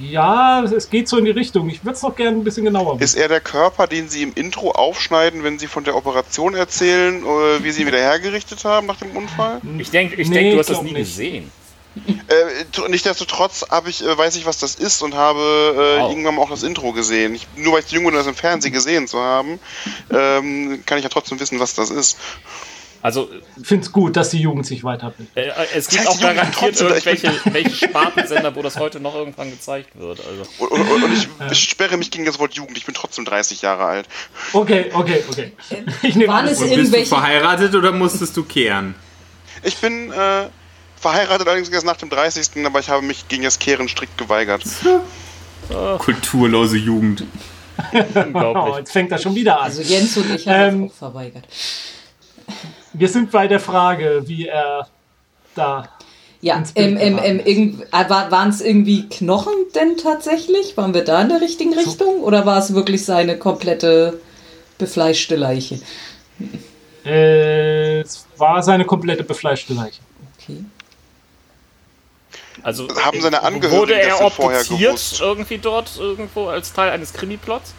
Ja, 0.00 0.62
es 0.62 0.90
geht 0.90 1.08
so 1.08 1.16
in 1.18 1.24
die 1.24 1.30
Richtung. 1.30 1.68
Ich 1.70 1.84
würde 1.84 1.96
es 1.96 2.02
noch 2.02 2.14
gerne 2.14 2.36
ein 2.36 2.44
bisschen 2.44 2.64
genauer 2.64 2.94
wissen. 3.00 3.04
Ist 3.04 3.14
er 3.16 3.28
der 3.28 3.40
Körper, 3.40 3.86
den 3.86 4.08
sie 4.08 4.22
im 4.22 4.32
Intro 4.34 4.70
aufschneiden, 4.70 5.42
wenn 5.44 5.58
sie 5.58 5.66
von 5.66 5.84
der 5.84 5.96
Operation 5.96 6.54
erzählen, 6.54 7.22
äh, 7.24 7.64
wie 7.64 7.70
sie 7.70 7.82
ihn 7.82 7.86
wieder 7.88 7.98
hergerichtet 7.98 8.64
haben 8.64 8.86
nach 8.86 8.96
dem 8.96 9.16
Unfall? 9.16 9.60
Ich 9.78 9.90
denke, 9.90 10.16
ich 10.16 10.28
Nee, 10.28 10.34
denk, 10.36 10.52
du 10.52 10.58
hast 10.60 10.70
das 10.70 10.82
nie 10.82 10.92
nicht. 10.92 11.06
gesehen. 11.10 11.50
Äh, 12.28 12.88
Nichtsdestotrotz 12.88 13.64
ich, 13.88 14.04
äh, 14.04 14.16
weiß 14.16 14.36
ich, 14.36 14.46
was 14.46 14.58
das 14.58 14.76
ist 14.76 15.02
und 15.02 15.14
habe 15.16 15.40
äh, 15.40 16.00
Wow. 16.00 16.10
irgendwann 16.10 16.38
auch 16.38 16.50
das 16.50 16.62
Intro 16.62 16.92
gesehen. 16.92 17.34
Ich, 17.34 17.48
nur 17.56 17.72
weil 17.72 17.80
ich 17.80 17.86
zu 17.86 17.96
jung 17.96 18.04
bin, 18.04 18.14
das 18.14 18.26
im 18.28 18.34
Fernsehen 18.36 18.72
gesehen 18.72 19.08
zu 19.08 19.18
haben, 19.18 19.58
ähm, 20.10 20.82
kann 20.86 20.98
ich 20.98 21.04
ja 21.04 21.10
trotzdem 21.10 21.40
wissen, 21.40 21.58
was 21.58 21.74
das 21.74 21.90
ist. 21.90 22.16
Also, 23.00 23.28
Ich 23.60 23.66
finde 23.66 23.84
es 23.86 23.92
gut, 23.92 24.16
dass 24.16 24.30
die 24.30 24.40
Jugend 24.40 24.66
sich 24.66 24.82
weiterbildet. 24.84 25.36
äh, 25.36 25.50
es 25.74 25.88
gibt 25.88 26.00
heißt, 26.00 26.08
auch 26.08 26.20
garantiert 26.20 26.80
irgendwelche 26.80 27.32
welche 27.52 27.70
Spartensender, 27.88 28.54
wo 28.56 28.62
das 28.62 28.76
heute 28.78 28.98
noch 29.00 29.14
irgendwann 29.14 29.50
gezeigt 29.50 29.90
wird. 29.98 30.20
Also. 30.26 30.42
Und, 30.64 30.80
und, 30.90 31.02
und 31.04 31.12
ich, 31.12 31.28
ich 31.50 31.70
sperre 31.70 31.96
mich 31.96 32.10
gegen 32.10 32.24
das 32.24 32.38
Wort 32.38 32.54
Jugend. 32.54 32.76
Ich 32.76 32.86
bin 32.86 32.94
trotzdem 32.94 33.24
30 33.24 33.62
Jahre 33.62 33.84
alt. 33.84 34.08
Okay, 34.52 34.90
okay, 34.92 35.22
okay. 35.28 35.52
Ich 36.02 36.16
nehme 36.16 36.32
Waren 36.32 36.46
es 36.48 36.58
Und 36.58 36.64
bist 36.64 36.70
du 36.72 36.80
irgendwelche. 36.80 37.06
verheiratet 37.08 37.74
oder 37.74 37.92
musstest 37.92 38.36
du 38.36 38.42
kehren? 38.44 38.94
Ich 39.62 39.76
bin 39.76 40.10
äh, 40.10 40.46
verheiratet 41.00 41.46
allerdings 41.46 41.68
erst 41.68 41.86
nach 41.86 41.96
dem 41.96 42.10
30. 42.10 42.64
Aber 42.66 42.80
ich 42.80 42.88
habe 42.88 43.02
mich 43.06 43.28
gegen 43.28 43.44
das 43.44 43.58
Kehren 43.60 43.88
strikt 43.88 44.18
geweigert. 44.18 44.64
Kulturlose 45.98 46.76
Jugend. 46.78 47.24
Oh, 47.92 47.98
Unglaublich. 48.20 48.76
jetzt 48.78 48.92
fängt 48.92 49.12
er 49.12 49.18
schon 49.18 49.34
wieder 49.34 49.58
an. 49.58 49.64
Also 49.66 49.82
Jens 49.82 50.16
und 50.16 50.34
ich 50.34 50.48
haben 50.48 50.74
Ähm, 50.74 50.82
das 50.88 50.92
auch 50.94 50.98
verweigert. 51.12 51.44
Wir 52.92 53.08
sind 53.08 53.30
bei 53.30 53.48
der 53.48 53.60
Frage, 53.60 54.22
wie 54.26 54.46
er 54.46 54.88
da. 55.54 55.88
Ja, 56.40 56.56
ins 56.56 56.72
Bild 56.72 57.00
ähm, 57.00 57.18
ähm, 57.22 57.40
ähm, 57.44 57.82
äh, 57.90 58.08
waren 58.08 58.48
es 58.50 58.60
irgendwie 58.60 59.08
Knochen 59.08 59.54
denn 59.74 59.96
tatsächlich? 59.96 60.76
Waren 60.76 60.94
wir 60.94 61.04
da 61.04 61.20
in 61.22 61.28
der 61.28 61.40
richtigen 61.40 61.74
Richtung? 61.74 62.20
Oder 62.20 62.46
war 62.46 62.58
es 62.58 62.74
wirklich 62.74 63.04
seine 63.04 63.38
komplette 63.38 64.20
befleischte 64.78 65.34
Leiche? 65.34 65.80
Äh, 67.04 68.00
es 68.00 68.26
war 68.36 68.62
seine 68.62 68.84
komplette 68.84 69.24
befleischte 69.24 69.74
Leiche. 69.74 70.00
Okay. 70.40 70.64
Also, 72.62 72.88
Haben 72.88 73.20
seine 73.20 73.42
Angehörigen 73.42 73.80
wurde 73.80 74.00
er 74.00 74.18
denn 74.18 74.30
vorher 74.30 74.60
obduziert 74.60 74.90
gewusst? 74.90 75.20
irgendwie 75.20 75.58
dort, 75.58 75.96
irgendwo 75.98 76.46
als 76.46 76.72
Teil 76.72 76.90
eines 76.90 77.12
Krimiplots? 77.12 77.72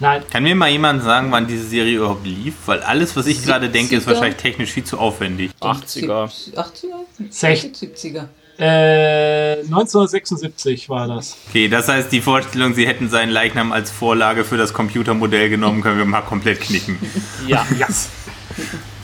Nein, 0.00 0.22
Kann 0.30 0.42
mir 0.42 0.54
mal 0.54 0.70
jemand 0.70 1.02
sagen, 1.02 1.30
wann 1.30 1.46
diese 1.46 1.64
Serie 1.66 1.98
überhaupt 1.98 2.26
lief? 2.26 2.54
Weil 2.66 2.80
alles, 2.80 3.14
was 3.16 3.26
ich 3.26 3.44
gerade 3.44 3.68
denke, 3.68 3.96
ist 3.96 4.04
70er? 4.04 4.06
wahrscheinlich 4.12 4.36
technisch 4.36 4.70
viel 4.72 4.84
zu 4.84 4.98
aufwendig. 4.98 5.50
80er. 5.60 6.30
80er? 6.56 7.30
Sech- 7.30 7.74
70er. 7.78 8.28
äh, 8.58 9.60
1976 9.64 10.88
war 10.88 11.06
das. 11.06 11.36
Okay, 11.48 11.68
das 11.68 11.88
heißt, 11.88 12.10
die 12.12 12.20
Vorstellung, 12.22 12.74
sie 12.74 12.86
hätten 12.86 13.08
seinen 13.10 13.30
Leichnam 13.30 13.72
als 13.72 13.90
Vorlage 13.90 14.44
für 14.44 14.56
das 14.56 14.72
Computermodell 14.72 15.50
genommen, 15.50 15.82
können 15.82 15.98
wir 15.98 16.04
mal 16.06 16.22
komplett 16.22 16.60
knicken. 16.60 16.98
Ja. 17.46 17.66
Ja. 17.78 17.86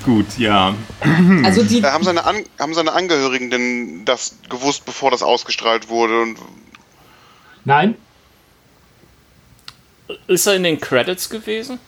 Gut, 0.04 0.38
ja. 0.38 0.74
Also 1.44 1.62
die, 1.64 1.78
Äh, 1.80 1.84
haben, 1.84 2.04
seine 2.04 2.24
An 2.24 2.36
haben 2.60 2.74
seine 2.74 2.92
Angehörigen 2.92 3.50
denn 3.50 4.04
das 4.04 4.36
gewusst, 4.48 4.84
bevor 4.84 5.10
das 5.10 5.22
ausgestrahlt 5.22 5.88
wurde? 5.88 6.20
Und 6.20 6.38
Nein, 7.64 7.96
Ist 10.26 10.46
er 10.46 10.54
in 10.54 10.62
den 10.62 10.80
Credits 10.80 11.28
gewesen? 11.28 11.78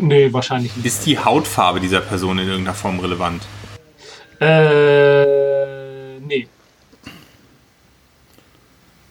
nee, 0.00 0.32
wahrscheinlich 0.32 0.74
nicht. 0.76 0.86
Ist 0.86 1.06
die 1.06 1.18
Hautfarbe 1.18 1.80
dieser 1.80 2.00
Person 2.00 2.38
in 2.38 2.48
irgendeiner 2.48 2.74
Form 2.74 3.00
relevant? 3.00 3.42
Äh, 4.40 6.18
nee. 6.20 6.48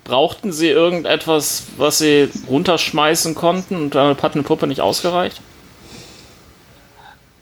brauchten 0.03 0.51
sie 0.51 0.69
irgendetwas, 0.69 1.67
was 1.77 1.99
sie 1.99 2.29
runterschmeißen 2.47 3.35
konnten 3.35 3.75
und 3.75 3.95
damit 3.95 4.23
hat 4.23 4.33
eine 4.33 4.41
Puppe 4.41 4.65
nicht 4.65 4.81
ausgereicht? 4.81 5.39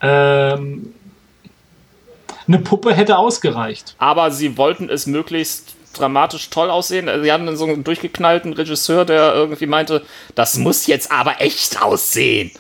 Ähm, 0.02 0.94
eine 2.46 2.60
Puppe 2.60 2.94
hätte 2.94 3.18
ausgereicht. 3.18 3.96
Aber 3.98 4.32
sie 4.32 4.58
wollten 4.58 4.90
es 4.90 5.08
möglichst 5.08 5.77
dramatisch 5.98 6.50
toll 6.50 6.70
aussehen. 6.70 7.10
Sie 7.24 7.32
hatten 7.32 7.56
so 7.56 7.66
einen 7.66 7.84
durchgeknallten 7.84 8.54
Regisseur, 8.54 9.06
der 9.06 9.34
irgendwie 9.34 9.68
meinte, 9.68 10.04
das 10.36 10.58
muss 10.58 10.88
jetzt 10.88 11.12
aber 11.12 11.42
echt 11.42 11.82
aussehen. 11.82 12.52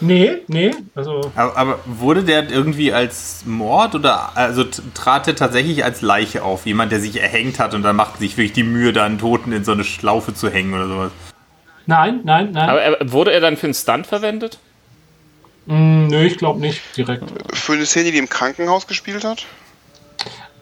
Nee, 0.00 0.38
nee, 0.46 0.70
also. 0.94 1.32
Aber, 1.34 1.56
aber 1.56 1.78
wurde 1.86 2.22
der 2.22 2.48
irgendwie 2.50 2.92
als 2.92 3.42
Mord 3.46 3.94
oder 3.96 4.36
also 4.36 4.64
trat 4.94 5.26
er 5.26 5.34
tatsächlich 5.34 5.84
als 5.84 6.02
Leiche 6.02 6.44
auf? 6.44 6.66
Jemand, 6.66 6.92
der 6.92 7.00
sich 7.00 7.20
erhängt 7.20 7.58
hat 7.58 7.74
und 7.74 7.82
dann 7.82 7.96
macht 7.96 8.18
sich 8.18 8.36
wirklich 8.36 8.52
die 8.52 8.62
Mühe, 8.62 8.92
da 8.92 9.04
einen 9.04 9.18
Toten 9.18 9.52
in 9.52 9.64
so 9.64 9.72
eine 9.72 9.84
Schlaufe 9.84 10.34
zu 10.34 10.50
hängen 10.50 10.74
oder 10.74 10.86
sowas. 10.86 11.12
Nein, 11.86 12.20
nein, 12.24 12.52
nein. 12.52 12.68
Aber 12.68 12.80
er, 12.80 13.12
wurde 13.12 13.32
er 13.32 13.40
dann 13.40 13.56
für 13.56 13.66
einen 13.66 13.74
Stunt 13.74 14.06
verwendet? 14.06 14.58
Mm, 15.66 16.06
nö, 16.06 16.24
ich 16.24 16.38
glaube 16.38 16.60
nicht 16.60 16.80
direkt. 16.96 17.24
Für 17.52 17.72
eine 17.72 17.86
Szene, 17.86 18.12
die 18.12 18.18
im 18.18 18.28
Krankenhaus 18.28 18.86
gespielt 18.86 19.24
hat? 19.24 19.46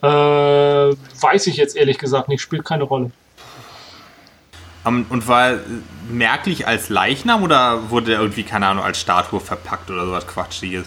Äh, 0.03 0.07
weiß 0.07 1.47
ich 1.47 1.57
jetzt 1.57 1.77
ehrlich 1.77 1.99
gesagt 1.99 2.29
nicht, 2.29 2.41
spielt 2.41 2.65
keine 2.65 2.85
Rolle. 2.85 3.11
Um, 4.83 5.05
und 5.11 5.29
war 5.29 5.51
er 5.51 5.61
merklich 6.11 6.67
als 6.67 6.89
Leichnam 6.89 7.43
oder 7.43 7.91
wurde 7.91 8.15
er 8.15 8.21
irgendwie, 8.21 8.45
keine 8.45 8.67
Ahnung, 8.67 8.83
als 8.83 8.99
Statue 8.99 9.39
verpackt 9.39 9.91
oder 9.91 10.07
sowas 10.07 10.27
Quatschiges? 10.27 10.87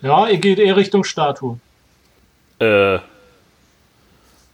Ja, 0.00 0.26
ihr 0.28 0.38
geht 0.38 0.58
eher 0.58 0.76
Richtung 0.76 1.04
Statue. 1.04 1.58
Äh. 2.58 2.98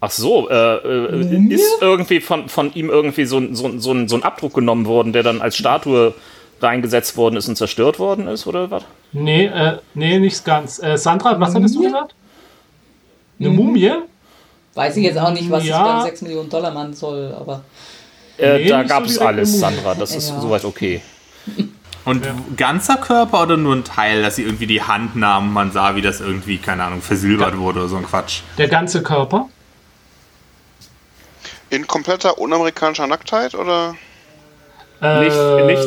Ach 0.01 0.11
so, 0.11 0.49
äh, 0.51 0.55
äh, 0.77 1.49
ist 1.55 1.81
irgendwie 1.81 2.21
von, 2.21 2.49
von 2.49 2.75
ihm 2.75 2.91
irgendwie 2.91 3.25
so, 3.25 3.39
ein- 3.39 3.55
so, 3.55 3.67
ein- 3.67 3.79
so, 3.81 3.93
ein- 3.93 4.09
so 4.09 4.17
ein 4.17 4.25
Abdruck 4.25 4.55
genommen 4.55 4.87
worden, 4.87 5.13
der 5.13 5.23
dann 5.23 5.41
als 5.41 5.57
Statue 5.57 6.13
reingesetzt 6.61 7.17
worden 7.17 7.37
ist 7.37 7.47
und 7.49 7.55
zerstört 7.55 8.01
worden 8.01 8.27
ist, 8.27 8.49
oder 8.49 8.73
was? 8.73 8.83
Nee, 9.13 9.47
äh, 9.47 9.79
nee, 9.95 10.19
nicht 10.19 10.45
ganz. 10.45 10.83
Äh, 10.83 10.99
Sandra, 10.99 11.39
was 11.39 11.55
hattest 11.55 11.77
du 11.77 11.83
gesagt? 11.83 12.17
Eine 13.47 13.55
Mumie? 13.55 13.93
Weiß 14.75 14.97
ich 14.97 15.05
jetzt 15.05 15.19
auch 15.19 15.33
nicht, 15.33 15.51
was 15.51 15.65
Ja. 15.67 15.85
es 15.85 15.93
beim 15.93 16.03
6 16.11 16.23
Millionen 16.23 16.49
Dollar 16.51 16.71
Mann 16.73 16.95
soll, 16.95 17.35
aber 17.39 17.63
Äh, 18.39 18.59
Nee, 18.61 18.69
da 18.69 18.83
gab 18.83 19.05
es 19.05 19.19
alles. 19.19 19.61
Sandra. 19.61 19.95
Das 19.95 20.15
ist 20.17 20.31
Ja. 20.31 20.41
soweit 20.41 20.65
okay. 20.65 21.03
Und 22.05 22.27
ganzer 22.57 22.97
Körper 22.97 23.43
oder 23.43 23.57
nur 23.57 23.77
ein 23.77 23.85
Teil, 23.85 24.23
dass 24.23 24.37
sie 24.37 24.43
irgendwie 24.43 24.67
die 24.67 24.83
Hand 24.83 25.15
nahmen 25.15 25.53
man 25.53 25.71
sah, 25.71 25.95
wie 25.95 26.01
das 26.03 26.21
irgendwie, 26.21 26.59
keine 26.59 26.83
Ahnung, 26.85 27.01
versilbert 27.03 27.57
wurde 27.59 27.81
oder 27.81 27.89
so 27.89 27.97
ein 27.97 28.05
Quatsch? 28.07 28.41
Der 28.59 28.67
ganze 28.69 29.03
Körper? 29.03 29.49
In 31.71 31.87
kompletter 31.87 32.39
unamerikanischer 32.39 33.07
Nacktheit 33.07 33.55
oder? 33.55 33.95
Äh, 35.01 35.25
Nicht- 35.25 35.37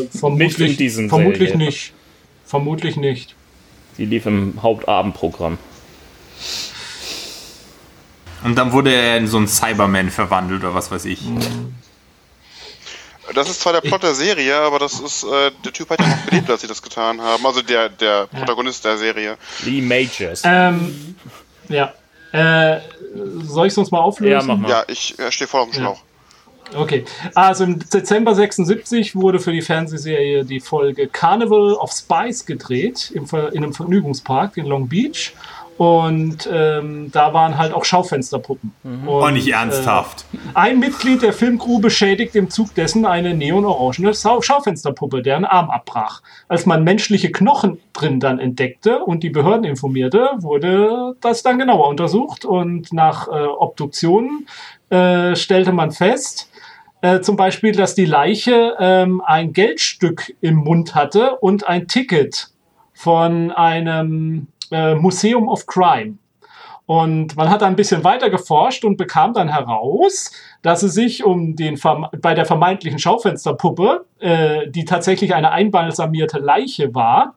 nicht- 0.02 0.20
vermutlich, 0.20 0.58
nicht 0.58 0.72
in 0.72 0.78
diesem 0.78 1.10
Vermutlich 1.10 1.50
Serie. 1.50 1.66
nicht. 1.66 1.94
Vermutlich 2.46 2.96
nicht. 2.96 3.36
Die 3.98 4.06
lief 4.06 4.26
im 4.26 4.60
Hauptabendprogramm. 4.62 5.58
Und 8.44 8.56
dann 8.56 8.72
wurde 8.72 8.94
er 8.94 9.18
in 9.18 9.28
so 9.28 9.38
einen 9.38 9.48
Cyberman 9.48 10.10
verwandelt 10.10 10.64
oder 10.64 10.76
was 10.76 10.92
weiß 10.92 11.06
ich. 11.06 11.22
Das 13.34 13.50
ist 13.50 13.62
zwar 13.62 13.74
der 13.74 13.82
Plot 13.82 14.04
der 14.04 14.14
Serie, 14.14 14.56
aber 14.56 14.78
das 14.78 15.00
ist, 15.00 15.24
äh, 15.24 15.52
der 15.64 15.74
Typ 15.74 15.90
hat 15.90 16.00
ja 16.00 16.08
noch 16.08 16.26
gelebt, 16.28 16.50
als 16.50 16.62
sie 16.62 16.68
das 16.68 16.82
getan 16.82 17.20
haben. 17.20 17.46
Also 17.46 17.62
der, 17.62 17.90
der 17.90 18.28
Protagonist 18.28 18.86
der 18.86 18.98
Serie. 18.98 19.38
Lee 19.64 19.82
Majors. 19.82 20.44
Ähm, 20.46 21.16
ja. 21.68 21.94
Äh, 22.32 22.82
soll 23.44 23.68
ich 23.68 23.74
sonst 23.74 23.92
mal 23.92 24.00
auflösen? 24.00 24.32
Ja, 24.32 24.44
mach 24.44 24.58
mal. 24.58 24.70
Ja, 24.70 24.84
ich 24.88 25.18
äh, 25.18 25.32
stehe 25.32 25.48
voll 25.48 25.62
auf 25.62 25.72
dem 25.72 25.74
Schlauch. 25.74 26.02
Okay. 26.74 27.06
Also 27.36 27.64
im 27.64 27.80
Dezember 27.80 28.34
76 28.34 29.16
wurde 29.16 29.40
für 29.40 29.52
die 29.52 29.62
Fernsehserie 29.62 30.44
die 30.46 30.60
Folge 30.60 31.08
Carnival 31.08 31.74
of 31.74 31.92
Spice 31.92 32.46
gedreht 32.46 33.12
im 33.14 33.28
Ver 33.28 33.54
in 33.54 33.64
einem 33.64 33.74
Vergnügungspark 33.74 34.58
in 34.58 34.66
Long 34.66 34.88
Beach. 34.88 35.34
Und 35.78 36.50
ähm, 36.52 37.12
da 37.12 37.34
waren 37.34 37.58
halt 37.58 37.74
auch 37.74 37.84
Schaufensterpuppen. 37.84 38.74
Und, 38.84 39.08
Oh, 39.08 39.30
nicht 39.30 39.52
ernsthaft. 39.52 40.26
Äh, 40.34 40.38
ein 40.54 40.80
Mitglied 40.80 41.22
der 41.22 41.34
Filmcrew 41.34 41.80
beschädigt 41.80 42.36
im 42.36 42.50
Zug 42.50 42.74
dessen 42.76 43.06
eine 43.06 43.34
neonorangene 43.34 44.14
Schaufensterpuppe, 44.14 45.22
deren 45.22 45.44
Arm 45.44 45.70
abbrach. 45.70 46.22
Als 46.48 46.66
man 46.66 46.86
menschliche 46.86 47.30
Knochen 47.30 47.80
drin 47.92 48.22
dann 48.22 48.40
entdeckte 48.40 49.00
und 49.00 49.24
die 49.24 49.30
Behörden 49.30 49.66
informierte, 49.66 50.30
wurde 50.38 51.16
das 51.20 51.44
dann 51.44 51.60
genauer 51.60 51.90
untersucht 51.90 52.46
und 52.46 52.94
nach 52.94 53.28
äh, 53.28 53.32
Obduktionen 53.32 54.48
äh, 54.90 55.36
stellte 55.36 55.74
man 55.74 55.92
fest, 55.92 56.50
äh, 57.02 57.20
zum 57.20 57.36
Beispiel, 57.36 57.74
dass 57.74 57.96
die 57.96 58.06
Leiche 58.06 58.76
ähm, 58.80 59.22
ein 59.26 59.52
Geldstück 59.52 60.34
im 60.40 60.56
Mund 60.56 60.96
hatte 60.96 61.36
und 61.36 61.68
ein 61.68 61.88
Ticket 61.88 62.50
von 62.94 63.52
einem 63.52 64.48
äh, 64.72 64.96
Museum 64.96 65.48
of 65.48 65.66
Crime. 65.66 66.18
Und 66.88 67.36
man 67.36 67.50
hat 67.50 67.64
ein 67.64 67.76
bisschen 67.76 68.04
weiter 68.04 68.30
geforscht 68.30 68.86
und 68.86 68.98
bekam 68.98 69.34
dann 69.34 69.50
heraus, 69.50 70.32
dass 70.62 70.84
es 70.84 70.94
sich 70.94 71.24
um 71.24 71.56
den 71.56 71.80
bei 72.22 72.36
der 72.36 72.46
vermeintlichen 72.46 73.00
Schaufensterpuppe, 73.00 74.06
äh, 74.20 74.70
die 74.70 74.86
tatsächlich 74.86 75.34
eine 75.34 75.52
einbalsamierte 75.52 76.38
Leiche 76.38 76.94
war, 76.94 77.36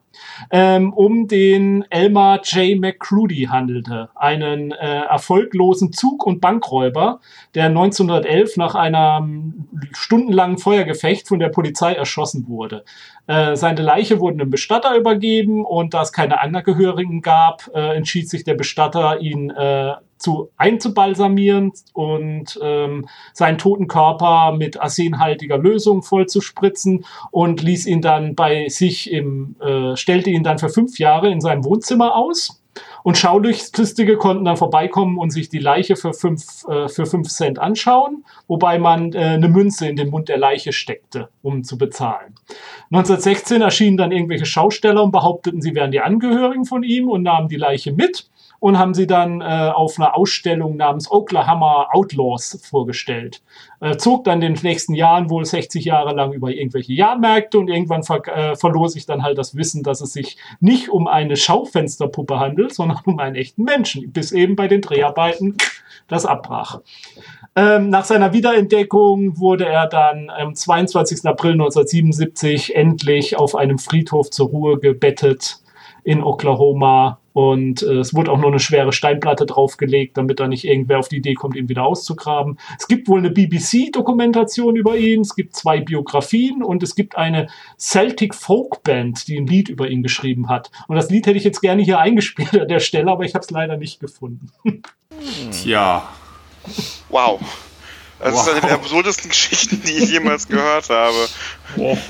ähm, 0.50 0.92
um 0.92 1.28
den 1.28 1.84
Elmer 1.90 2.40
J. 2.42 2.78
McCrudy 2.78 3.48
handelte, 3.50 4.10
einen 4.14 4.72
äh, 4.72 5.02
erfolglosen 5.02 5.92
Zug- 5.92 6.26
und 6.26 6.40
Bankräuber, 6.40 7.20
der 7.54 7.66
1911 7.66 8.56
nach 8.56 8.74
einem 8.74 9.68
stundenlangen 9.92 10.58
Feuergefecht 10.58 11.28
von 11.28 11.38
der 11.38 11.48
Polizei 11.48 11.92
erschossen 11.92 12.46
wurde. 12.48 12.84
Äh, 13.26 13.56
seine 13.56 13.82
Leiche 13.82 14.20
wurde 14.20 14.40
einem 14.40 14.50
Bestatter 14.50 14.96
übergeben 14.96 15.64
und 15.64 15.94
da 15.94 16.02
es 16.02 16.12
keine 16.12 16.40
Angehörigen 16.40 17.20
gab, 17.22 17.70
äh, 17.74 17.96
entschied 17.96 18.28
sich 18.28 18.44
der 18.44 18.54
Bestatter, 18.54 19.20
ihn 19.20 19.50
äh, 19.50 19.94
zu 20.18 20.50
einzubalsamieren 20.56 21.72
und 21.92 22.58
ähm, 22.62 23.08
seinen 23.32 23.58
toten 23.58 23.88
Körper 23.88 24.52
mit 24.52 24.80
arsenhaltiger 24.80 25.58
Lösung 25.58 26.02
vollzuspritzen 26.02 27.04
und 27.30 27.62
ließ 27.62 27.86
ihn 27.86 28.02
dann 28.02 28.34
bei 28.34 28.68
sich 28.68 29.10
im, 29.10 29.56
äh, 29.60 29.96
stellte 29.96 30.30
ihn 30.30 30.42
dann 30.42 30.58
für 30.58 30.68
fünf 30.68 30.98
Jahre 30.98 31.30
in 31.30 31.40
seinem 31.40 31.64
Wohnzimmer 31.64 32.16
aus. 32.16 32.62
Und 33.02 33.18
Schaulustigstige 33.18 34.16
konnten 34.16 34.44
dann 34.44 34.56
vorbeikommen 34.56 35.18
und 35.18 35.30
sich 35.30 35.48
die 35.48 35.58
Leiche 35.58 35.96
für 35.96 36.12
fünf, 36.12 36.64
äh, 36.68 36.88
für 36.88 37.06
fünf 37.06 37.28
Cent 37.28 37.58
anschauen, 37.58 38.24
wobei 38.46 38.78
man 38.78 39.12
äh, 39.12 39.18
eine 39.18 39.48
Münze 39.48 39.88
in 39.88 39.96
den 39.96 40.10
Mund 40.10 40.28
der 40.28 40.38
Leiche 40.38 40.72
steckte, 40.72 41.28
um 41.42 41.64
zu 41.64 41.78
bezahlen. 41.78 42.34
1916 42.90 43.62
erschienen 43.62 43.96
dann 43.96 44.12
irgendwelche 44.12 44.46
Schausteller 44.46 45.02
und 45.02 45.12
behaupteten, 45.12 45.60
sie 45.60 45.74
wären 45.74 45.90
die 45.90 46.00
Angehörigen 46.00 46.64
von 46.64 46.82
ihm 46.82 47.08
und 47.08 47.22
nahmen 47.22 47.48
die 47.48 47.56
Leiche 47.56 47.92
mit 47.92 48.28
und 48.60 48.78
haben 48.78 48.94
sie 48.94 49.06
dann 49.06 49.40
äh, 49.40 49.70
auf 49.72 49.98
einer 49.98 50.16
Ausstellung 50.16 50.76
namens 50.76 51.10
Oklahoma 51.10 51.88
Outlaws 51.92 52.60
vorgestellt. 52.68 53.42
Äh, 53.80 53.96
zog 53.96 54.24
dann 54.24 54.42
in 54.42 54.54
den 54.54 54.62
nächsten 54.62 54.94
Jahren 54.94 55.30
wohl 55.30 55.44
60 55.44 55.84
Jahre 55.84 56.14
lang 56.14 56.32
über 56.32 56.50
irgendwelche 56.50 56.92
Jahrmärkte 56.92 57.58
und 57.58 57.68
irgendwann 57.68 58.02
ver 58.02 58.26
äh, 58.26 58.56
verlor 58.56 58.88
sich 58.88 59.06
dann 59.06 59.22
halt 59.22 59.38
das 59.38 59.54
Wissen, 59.54 59.82
dass 59.82 60.00
es 60.00 60.12
sich 60.12 60.36
nicht 60.60 60.88
um 60.88 61.06
eine 61.06 61.36
Schaufensterpuppe 61.36 62.40
handelt, 62.40 62.74
sondern 62.74 62.98
um 63.04 63.18
einen 63.18 63.36
echten 63.36 63.62
Menschen, 63.62 64.12
bis 64.12 64.32
eben 64.32 64.56
bei 64.56 64.66
den 64.66 64.80
Dreharbeiten 64.80 65.56
das 66.08 66.26
abbrach. 66.26 66.80
Ähm, 67.54 67.90
nach 67.90 68.04
seiner 68.04 68.32
Wiederentdeckung 68.32 69.38
wurde 69.38 69.66
er 69.66 69.86
dann 69.86 70.30
am 70.30 70.54
22. 70.54 71.24
April 71.26 71.52
1977 71.52 72.74
endlich 72.74 73.38
auf 73.38 73.54
einem 73.54 73.78
Friedhof 73.78 74.30
zur 74.30 74.48
Ruhe 74.48 74.78
gebettet 74.78 75.60
in 76.08 76.22
Oklahoma 76.22 77.20
und 77.34 77.82
äh, 77.82 77.98
es 77.98 78.14
wurde 78.14 78.32
auch 78.32 78.38
nur 78.38 78.48
eine 78.48 78.60
schwere 78.60 78.94
Steinplatte 78.94 79.44
draufgelegt, 79.44 80.16
damit 80.16 80.40
da 80.40 80.48
nicht 80.48 80.64
irgendwer 80.64 81.00
auf 81.00 81.08
die 81.08 81.18
Idee 81.18 81.34
kommt, 81.34 81.54
ihn 81.54 81.68
wieder 81.68 81.84
auszugraben. 81.84 82.58
Es 82.78 82.88
gibt 82.88 83.08
wohl 83.08 83.18
eine 83.18 83.28
BBC-Dokumentation 83.28 84.74
über 84.74 84.96
ihn, 84.96 85.20
es 85.20 85.36
gibt 85.36 85.54
zwei 85.54 85.80
Biografien 85.80 86.62
und 86.62 86.82
es 86.82 86.94
gibt 86.94 87.18
eine 87.18 87.48
Celtic 87.78 88.34
Folk 88.34 88.82
Band, 88.84 89.28
die 89.28 89.36
ein 89.36 89.46
Lied 89.46 89.68
über 89.68 89.90
ihn 89.90 90.02
geschrieben 90.02 90.48
hat. 90.48 90.70
Und 90.88 90.96
das 90.96 91.10
Lied 91.10 91.26
hätte 91.26 91.36
ich 91.36 91.44
jetzt 91.44 91.60
gerne 91.60 91.82
hier 91.82 91.98
eingespielt 92.00 92.58
an 92.58 92.68
der 92.68 92.80
Stelle, 92.80 93.10
aber 93.10 93.24
ich 93.24 93.34
habe 93.34 93.44
es 93.44 93.50
leider 93.50 93.76
nicht 93.76 94.00
gefunden. 94.00 94.50
Tja. 95.52 96.08
Wow. 97.10 97.67
Das 98.20 98.34
ist 98.34 98.48
eine 98.48 98.56
Wow. 98.62 98.68
der 98.68 98.74
absurdesten 98.74 99.30
Geschichten, 99.30 99.82
die 99.86 99.92
ich 99.98 100.10
jemals 100.10 100.48
gehört 100.48 100.88
habe. 100.90 101.28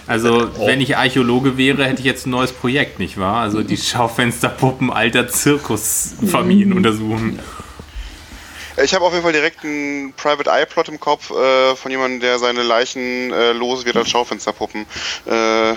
Also, 0.06 0.50
wenn 0.66 0.80
ich 0.80 0.96
Archäologe 0.96 1.58
wäre, 1.58 1.84
hätte 1.84 2.00
ich 2.00 2.06
jetzt 2.06 2.26
ein 2.26 2.30
neues 2.30 2.52
Projekt, 2.52 2.98
nicht 2.98 3.18
wahr? 3.18 3.42
Also 3.42 3.62
die 3.62 3.76
Schaufensterpuppen 3.76 4.90
alter 4.90 5.28
Zirkusfamilien 5.28 6.72
untersuchen. 6.72 7.38
Ich 8.82 8.94
habe 8.94 9.04
auf 9.04 9.12
jeden 9.12 9.24
Fall 9.24 9.32
direkt 9.32 9.64
einen 9.64 10.12
Private 10.14 10.48
Eye 10.50 10.64
Plot 10.64 10.88
im 10.88 11.00
Kopf 11.00 11.30
äh, 11.32 11.74
von 11.74 11.90
jemandem, 11.90 12.20
der 12.20 12.38
seine 12.38 12.62
Leichen 12.62 13.32
äh, 13.32 13.52
los 13.52 13.84
wird 13.84 13.96
als 13.96 14.08
Schaufensterpuppen. 14.08 14.86
Äh, 15.26 15.72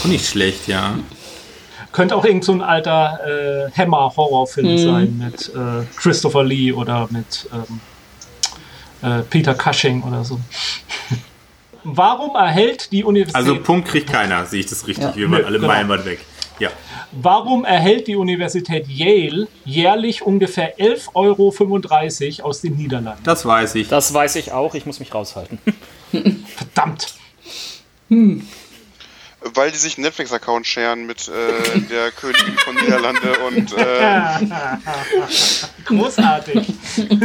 Auch 0.00 0.04
nicht 0.06 0.26
schlecht, 0.26 0.68
ja. 0.68 0.94
Könnte 1.92 2.16
auch 2.16 2.24
irgend 2.24 2.44
so 2.44 2.52
ein 2.52 2.62
alter 2.62 3.20
äh, 3.26 3.70
Hammer-Horrorfilm 3.78 4.78
sein 4.78 5.18
mit 5.18 5.50
äh, 5.54 5.84
Christopher 5.96 6.42
Lee 6.44 6.72
oder 6.72 7.06
mit 7.10 7.46
ähm, 7.52 7.80
äh, 9.02 9.22
Peter 9.22 9.54
Cushing 9.54 10.02
oder 10.02 10.24
so. 10.24 10.40
Warum 11.84 12.36
erhält 12.36 12.92
die 12.92 13.02
Universität 13.02 13.34
Also 13.36 13.60
Punkt 13.60 13.88
kriegt 13.88 14.10
keiner, 14.10 14.46
sehe 14.46 14.60
ich 14.60 14.66
das 14.66 14.86
richtig. 14.86 15.04
Ja. 15.04 15.16
Wir 15.16 15.30
waren 15.30 15.44
alle 15.44 15.58
genau. 15.58 15.72
meilenweit 15.72 16.04
weg. 16.04 16.20
Ja. 16.58 16.70
Warum 17.10 17.64
erhält 17.64 18.06
die 18.06 18.14
Universität 18.14 18.86
Yale 18.88 19.48
jährlich 19.64 20.22
ungefähr 20.22 20.78
11,35 20.78 22.38
Euro 22.38 22.48
aus 22.48 22.60
den 22.60 22.76
Niederlanden? 22.76 23.22
Das 23.24 23.44
weiß 23.44 23.74
ich. 23.74 23.88
Das 23.88 24.14
weiß 24.14 24.36
ich 24.36 24.52
auch, 24.52 24.74
ich 24.74 24.86
muss 24.86 25.00
mich 25.00 25.12
raushalten. 25.12 25.58
Verdammt! 26.56 27.14
Weil 29.54 29.70
die 29.70 29.78
sich 29.78 29.96
einen 29.96 30.04
Netflix-Account 30.04 30.66
scheren 30.66 31.06
mit 31.06 31.28
äh, 31.28 31.80
der 31.90 32.10
Königin 32.12 32.56
von 32.58 32.74
Niederlande 32.76 33.38
und 33.46 33.72
äh, 33.76 34.38
Großartig. 35.84 36.66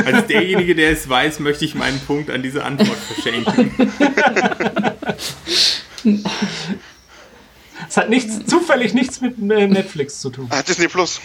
Als 0.05 0.27
derjenige, 0.27 0.75
der 0.75 0.91
es 0.91 1.07
weiß, 1.07 1.39
möchte 1.39 1.65
ich 1.65 1.75
meinen 1.75 1.99
Punkt 2.01 2.29
an 2.29 2.41
diese 2.43 2.63
Antwort 2.63 2.97
verschenken. 2.97 3.71
Es 7.87 7.97
hat 7.97 8.09
nichts, 8.09 8.45
zufällig 8.45 8.93
nichts 8.93 9.21
mit 9.21 9.37
äh, 9.39 9.67
Netflix 9.67 10.19
zu 10.19 10.29
tun. 10.29 10.47
ah, 10.49 10.61
Disney 10.61 10.87
Plus. 10.87 11.21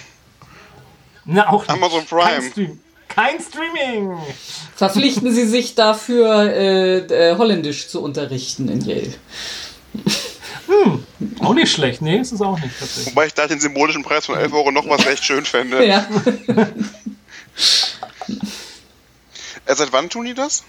Na, 1.25 1.49
auch 1.49 1.63
nicht. 1.63 1.71
Amazon 1.71 2.07
Kein, 2.07 2.19
Prime. 2.19 2.51
Stream. 2.51 2.81
Kein 3.09 3.41
Streaming. 3.41 4.17
Verpflichten 4.75 5.33
Sie 5.33 5.47
sich 5.47 5.75
dafür, 5.75 6.51
äh, 6.53 6.99
äh, 6.99 7.37
Holländisch 7.37 7.89
zu 7.89 8.03
unterrichten 8.03 8.69
in 8.69 8.81
Yale. 8.81 9.15
Auch 11.41 11.55
nicht 11.55 11.73
schlecht. 11.73 12.03
Nee, 12.03 12.19
ist 12.19 12.33
es 12.33 12.41
auch 12.41 12.59
nicht 12.59 12.79
tatsächlich. 12.79 13.15
Wobei 13.15 13.27
ich 13.27 13.35
da 13.35 13.47
den 13.47 13.61
symbolischen 13.61 14.03
Preis 14.03 14.27
von 14.27 14.37
11 14.37 14.53
Euro 14.53 14.71
noch 14.71 14.89
was 14.89 15.07
echt 15.07 15.25
schön 15.25 15.45
fände. 15.45 15.87
Ja. 15.87 16.07
Äh, 19.65 19.77
seit 19.77 19.93
wann 19.93 20.11
tun 20.11 20.27
die 20.27 20.35
das? 20.35 20.65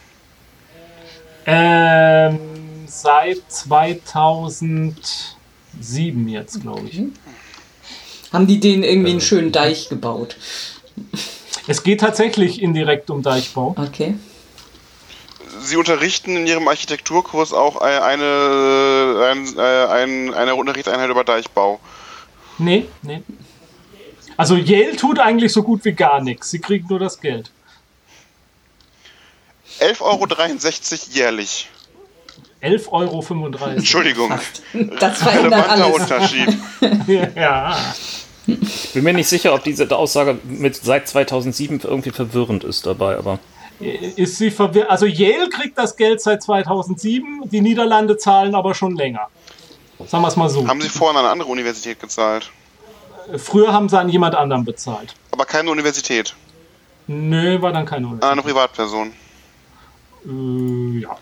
Ähm, 1.48 2.38
seit 2.86 3.40
2007 3.48 6.28
jetzt, 6.28 6.62
glaube 6.62 6.88
ich. 6.88 7.02
Haben 8.32 8.46
die 8.48 8.60
denen 8.60 8.84
irgendwie 8.84 9.12
einen 9.12 9.22
schönen 9.22 9.52
Deich 9.52 9.90
gebaut? 9.90 10.36
Es 11.68 11.84
geht 11.84 12.02
tatsächlich 12.02 12.62
indirekt 12.62 13.10
um 13.10 13.24
Deichbau. 13.24 13.76
Okay. 13.78 14.16
Sie 15.64 15.78
unterrichten 15.78 16.36
in 16.36 16.46
Ihrem 16.46 16.68
Architekturkurs 16.68 17.54
auch 17.54 17.78
eine, 17.78 19.30
ein, 19.32 19.58
äh, 19.58 19.86
ein, 19.86 20.34
eine 20.34 20.56
Unterrichtseinheit 20.56 21.10
über 21.10 21.24
Deichbau. 21.24 21.80
Nee, 22.58 22.86
nee. 23.02 23.24
Also 24.38 24.56
Yale 24.56 24.96
tut 24.96 25.20
eigentlich 25.20 25.54
so 25.54 25.64
gut 25.64 25.86
wie 25.86 25.94
gar 25.94 26.22
nichts. 26.22 26.50
Sie 26.50 26.60
kriegen 26.60 26.88
nur 26.90 27.00
das 27.00 27.20
Geld. 27.20 27.52
11,63 29.80 30.02
Euro 30.02 30.28
jährlich. 31.12 31.70
11,35 32.62 32.92
Euro. 32.92 33.66
Entschuldigung. 33.68 34.30
Das 35.00 35.22
verändert 35.22 35.70
Relevanter 35.70 35.86
alles. 35.86 35.96
Unterschied. 35.96 36.58
ja. 37.36 37.78
Ich 38.46 38.92
bin 38.94 39.04
mir 39.04 39.14
nicht 39.14 39.28
sicher, 39.28 39.54
ob 39.54 39.64
diese 39.64 39.90
Aussage 39.96 40.38
mit 40.44 40.76
seit 40.76 41.08
2007 41.08 41.82
irgendwie 41.84 42.12
verwirrend 42.12 42.64
ist 42.64 42.86
dabei, 42.86 43.18
aber 43.18 43.40
Ist 43.80 44.38
sie 44.38 44.52
verwirrt? 44.52 44.90
Also 44.90 45.06
Yale 45.06 45.50
kriegt 45.50 45.78
das 45.78 45.96
Geld 45.96 46.22
seit 46.22 46.44
2007, 46.44 47.50
die 47.50 47.62
Niederlande 47.62 48.18
zahlen 48.18 48.56
aber 48.56 48.74
schon 48.74 48.96
länger. 48.96 49.28
Sagen 50.08 50.24
wir 50.24 50.28
es 50.28 50.36
mal 50.36 50.50
so. 50.50 50.68
Haben 50.68 50.82
Sie 50.82 50.90
vorher 50.90 51.18
an 51.20 51.26
eine 51.26 51.32
andere 51.32 51.50
Universität 51.50 52.00
gezahlt? 52.00 52.52
Früher 53.38 53.72
haben 53.72 53.88
sie 53.88 53.98
an 53.98 54.10
jemand 54.10 54.36
anderen 54.36 54.66
bezahlt. 54.66 55.14
Aber 55.32 55.46
keine 55.46 55.72
Universität. 55.72 56.36
Nö, 57.08 57.62
war 57.62 57.72
dann 57.72 57.86
keine 57.86 58.08
An 58.08 58.14
Universität. 58.14 58.32
eine 58.32 58.42
Privatperson. 58.42 59.14
Äh, 60.26 61.00
ja. 61.00 61.18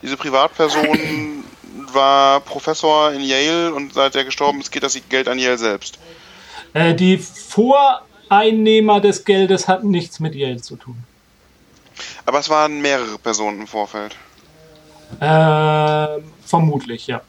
Diese 0.00 0.16
Privatperson 0.16 1.44
war 1.92 2.40
Professor 2.40 3.12
in 3.12 3.20
Yale 3.20 3.74
und 3.74 3.92
seit 3.94 4.14
er 4.16 4.24
gestorben 4.24 4.60
ist, 4.60 4.70
geht 4.72 4.82
das 4.82 4.98
Geld 5.08 5.28
an 5.28 5.38
Yale 5.38 5.58
selbst. 5.58 5.98
Äh, 6.72 6.94
die 6.94 7.18
Voreinnehmer 7.18 9.00
des 9.00 9.24
Geldes 9.24 9.68
hatten 9.68 9.90
nichts 9.90 10.20
mit 10.20 10.34
Yale 10.34 10.60
zu 10.62 10.76
tun. 10.76 11.04
Aber 12.24 12.38
es 12.38 12.48
waren 12.48 12.80
mehrere 12.80 13.18
Personen 13.18 13.60
im 13.60 13.66
Vorfeld. 13.66 14.16
Äh, 15.20 16.22
vermutlich, 16.44 17.06
ja. 17.06 17.20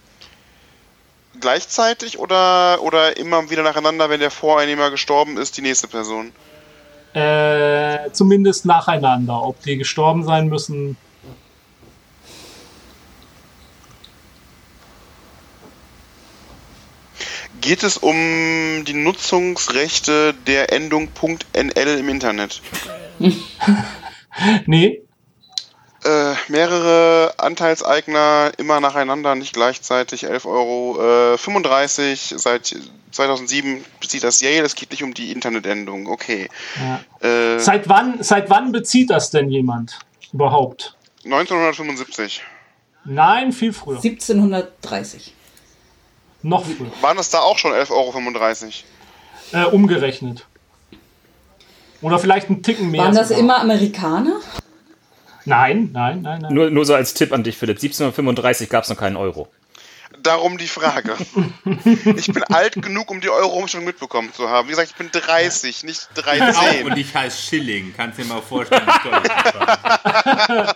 Gleichzeitig 1.39 2.19
oder, 2.19 2.81
oder 2.81 3.17
immer 3.17 3.49
wieder 3.49 3.63
nacheinander, 3.63 4.09
wenn 4.09 4.19
der 4.19 4.31
Voreinnehmer 4.31 4.91
gestorben 4.91 5.37
ist, 5.37 5.57
die 5.57 5.61
nächste 5.61 5.87
Person? 5.87 6.31
Äh, 7.13 8.11
zumindest 8.11 8.65
nacheinander. 8.65 9.41
Ob 9.43 9.61
die 9.61 9.77
gestorben 9.77 10.23
sein 10.23 10.47
müssen. 10.47 10.97
Geht 17.61 17.83
es 17.83 17.97
um 17.97 18.83
die 18.85 18.93
Nutzungsrechte 18.93 20.33
der 20.47 20.73
Endung 20.73 21.09
.nl 21.53 21.97
im 21.97 22.09
Internet? 22.09 22.61
Nee, 24.65 25.01
Äh, 26.05 26.33
mehrere 26.49 27.33
Anteilseigner 27.37 28.51
immer 28.57 28.81
nacheinander, 28.81 29.35
nicht 29.35 29.53
gleichzeitig, 29.53 30.25
11,35 30.27 30.45
Euro. 30.49 31.33
Äh, 31.33 31.37
35. 31.37 32.33
Seit 32.37 32.75
2007 33.11 33.85
bezieht 34.01 34.23
das 34.25 34.41
Yale, 34.41 34.65
es 34.65 34.75
geht 34.75 34.91
nicht 34.91 35.01
um 35.03 35.13
die 35.13 35.31
Internetendung. 35.31 36.07
Okay. 36.07 36.49
Ja. 36.77 36.99
Äh, 37.55 37.59
Seit 37.59 37.87
wann, 37.87 38.21
seit 38.21 38.49
wann 38.49 38.73
bezieht 38.73 39.11
das 39.11 39.29
denn 39.31 39.49
jemand 39.49 39.97
überhaupt? 40.33 40.97
1975. 41.23 42.41
Nein, 43.05 43.53
viel 43.53 43.71
früher. 43.71 43.95
1730. 43.97 45.33
Noch 46.41 46.65
früher. 46.65 46.91
Waren 47.01 47.17
es 47.17 47.29
da 47.29 47.39
auch 47.39 47.57
schon 47.57 47.71
11,35 47.71 48.83
Euro? 49.53 49.67
Äh, 49.69 49.71
umgerechnet. 49.71 50.45
Oder 52.03 52.19
vielleicht 52.19 52.49
ein 52.49 52.61
Ticken 52.61 52.91
mehr. 52.91 53.01
Waren 53.03 53.15
das 53.15 53.29
sogar. 53.29 53.41
immer 53.41 53.59
Amerikaner? 53.59 54.39
Nein, 55.45 55.89
nein, 55.91 56.21
nein, 56.21 56.41
nein. 56.41 56.53
nur, 56.53 56.69
nur 56.69 56.85
so 56.85 56.93
als 56.93 57.13
Tipp 57.13 57.33
an 57.33 57.43
dich, 57.43 57.57
Philipp. 57.57 57.77
1735 57.77 58.69
gab 58.69 58.83
es 58.83 58.89
noch 58.89 58.97
keinen 58.97 59.15
Euro. 59.17 59.47
Darum 60.21 60.57
die 60.57 60.67
Frage. 60.67 61.15
Ich 62.15 62.31
bin 62.31 62.43
alt 62.43 62.81
genug, 62.81 63.09
um 63.11 63.19
die 63.19 63.29
Euro-Umstellung 63.29 63.85
mitbekommen 63.85 64.31
zu 64.33 64.47
haben. 64.49 64.67
Wie 64.67 64.71
gesagt, 64.71 64.89
ich 64.91 64.95
bin 64.95 65.09
30, 65.11 65.83
nicht 65.83 66.07
Auch, 66.17 66.21
13. 66.21 66.85
und 66.85 66.97
ich 66.97 67.13
heiße 67.13 67.41
Schilling. 67.41 67.93
Kannst 67.95 68.19
dir 68.19 68.25
mal 68.25 68.41
vorstellen, 68.41 68.85
wie 68.85 69.09
toll 69.09 69.11
war. 69.11 70.75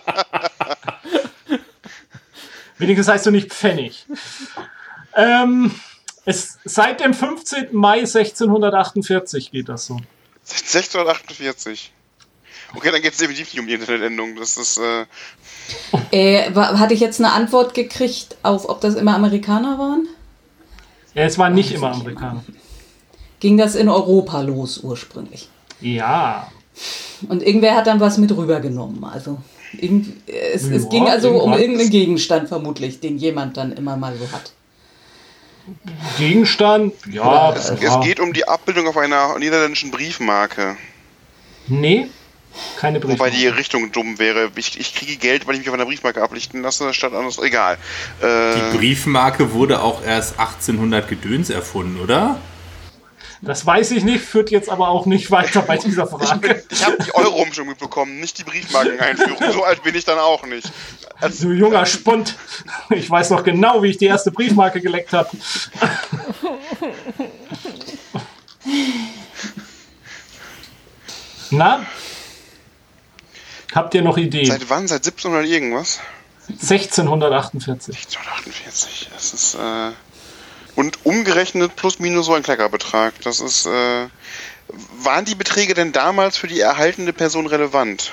Wenigstens 2.78 3.08
heißt 3.08 3.26
du 3.26 3.30
nicht 3.30 3.52
Pfennig. 3.52 4.06
ähm, 5.16 5.74
es, 6.24 6.58
seit 6.64 7.00
dem 7.00 7.14
15. 7.14 7.68
Mai 7.72 8.00
1648 8.00 9.50
geht 9.50 9.68
das 9.68 9.86
so. 9.86 9.98
1648. 10.50 11.92
Okay, 12.74 12.90
dann 12.90 13.00
geht 13.00 13.12
es 13.12 13.18
definitiv 13.18 13.52
nicht 13.52 13.60
um 13.60 13.66
die 13.66 13.74
Internetendung. 13.74 14.36
Das 14.36 14.56
ist, 14.56 14.78
äh, 14.78 15.06
Äh, 16.10 16.52
hatte 16.54 16.94
ich 16.94 17.00
jetzt 17.00 17.20
eine 17.20 17.32
Antwort 17.32 17.74
gekriegt 17.74 18.36
auf, 18.42 18.68
ob 18.68 18.80
das 18.80 18.94
immer 18.94 19.14
Amerikaner 19.14 19.78
waren? 19.78 20.08
Ja, 21.14 21.24
es 21.24 21.38
waren 21.38 21.54
nicht 21.54 21.72
immer 21.72 21.92
Amerikaner. 21.92 22.44
Ging 23.40 23.56
das 23.56 23.74
in 23.74 23.88
Europa 23.88 24.40
los 24.42 24.78
ursprünglich? 24.78 25.48
Ja. 25.80 26.50
Und 27.28 27.42
irgendwer 27.42 27.76
hat 27.76 27.86
dann 27.86 28.00
was 28.00 28.18
mit 28.18 28.36
rübergenommen. 28.36 29.04
Also 29.04 29.38
irgend, 29.78 30.28
es, 30.28 30.64
es 30.64 30.88
ging 30.88 31.08
also 31.08 31.30
um 31.30 31.52
irgendeinen 31.52 31.90
Gegenstand 31.90 32.48
vermutlich, 32.48 33.00
den 33.00 33.18
jemand 33.18 33.56
dann 33.56 33.72
immer 33.72 33.96
mal 33.96 34.16
so 34.16 34.30
hat. 34.32 34.52
Gegenstand? 36.18 36.94
Ja. 37.10 37.52
es, 37.52 37.70
es 37.70 38.00
geht 38.00 38.20
um 38.20 38.32
die 38.32 38.46
Abbildung 38.46 38.86
auf 38.88 38.96
einer 38.96 39.38
niederländischen 39.38 39.90
Briefmarke. 39.90 40.76
Nee, 41.66 42.08
keine 42.78 43.00
Briefe. 43.00 43.18
Wobei 43.18 43.30
die 43.30 43.46
Richtung 43.46 43.92
dumm 43.92 44.18
wäre. 44.18 44.50
Ich, 44.56 44.78
ich 44.78 44.94
kriege 44.94 45.16
Geld, 45.16 45.46
weil 45.46 45.54
ich 45.54 45.60
mich 45.60 45.68
auf 45.68 45.74
einer 45.74 45.86
Briefmarke 45.86 46.22
ablichten 46.22 46.62
lasse, 46.62 46.92
statt 46.94 47.12
anders. 47.14 47.38
Egal. 47.38 47.78
Äh, 48.20 48.54
Die 48.72 48.76
Briefmarke 48.76 49.52
wurde 49.52 49.82
auch 49.82 50.02
erst 50.02 50.38
1800 50.38 51.08
Gedöns 51.08 51.50
erfunden, 51.50 52.00
oder? 52.00 52.40
Das 53.40 53.64
weiß 53.64 53.92
ich 53.92 54.02
nicht, 54.04 54.24
führt 54.24 54.50
jetzt 54.50 54.68
aber 54.68 54.88
auch 54.88 55.06
nicht 55.06 55.30
weiter 55.30 55.62
bei 55.62 55.76
dieser 55.76 56.06
Frage. 56.06 56.64
ich 56.70 56.84
habe 56.84 56.98
die 57.04 57.14
Euro-Umstellung 57.14 57.68
mitbekommen, 57.68 58.18
nicht 58.18 58.36
die 58.38 58.44
Briefmarkeneinführung. 58.44 59.52
So 59.52 59.62
alt 59.64 59.82
bin 59.84 59.94
ich 59.94 60.04
dann 60.04 60.18
auch 60.18 60.44
nicht. 60.44 60.70
Also, 61.20 61.48
Du 61.48 61.54
junger 61.54 61.86
Spund. 61.86 62.34
Ich 62.90 63.08
weiß 63.08 63.30
noch 63.30 63.44
genau, 63.44 63.82
wie 63.82 63.88
ich 63.90 63.98
die 63.98 64.06
erste 64.06 64.30
Briefmarke 64.32 64.80
geleckt 64.80 65.12
habe. 65.12 65.30
Na? 71.50 71.86
Habt 73.74 73.94
ihr 73.94 74.02
noch 74.02 74.18
Ideen? 74.18 74.46
seit 74.46 74.68
wann? 74.68 74.88
Seit 74.88 75.06
1700 75.06 75.46
irgendwas? 75.46 76.00
1648. 76.48 77.96
1648. 77.96 79.10
Das 79.14 79.32
ist, 79.32 79.54
äh. 79.54 79.92
Und 80.78 81.04
umgerechnet 81.04 81.74
plus 81.74 81.98
minus 81.98 82.26
so 82.26 82.34
ein 82.34 82.44
Kleckerbetrag. 82.44 83.12
Das 83.24 83.40
ist, 83.40 83.66
äh. 83.66 84.06
Waren 85.02 85.24
die 85.24 85.34
Beträge 85.34 85.74
denn 85.74 85.90
damals 85.90 86.36
für 86.36 86.46
die 86.46 86.60
erhaltene 86.60 87.12
Person 87.12 87.48
relevant? 87.48 88.12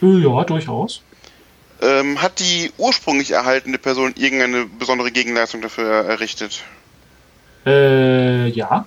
Ja, 0.00 0.44
durchaus. 0.44 1.02
Ähm, 1.82 2.22
hat 2.22 2.38
die 2.38 2.72
ursprünglich 2.78 3.32
erhaltene 3.32 3.76
Person 3.76 4.14
irgendeine 4.16 4.64
besondere 4.64 5.10
Gegenleistung 5.10 5.60
dafür 5.60 6.06
errichtet? 6.06 6.62
Äh, 7.66 8.48
ja. 8.48 8.86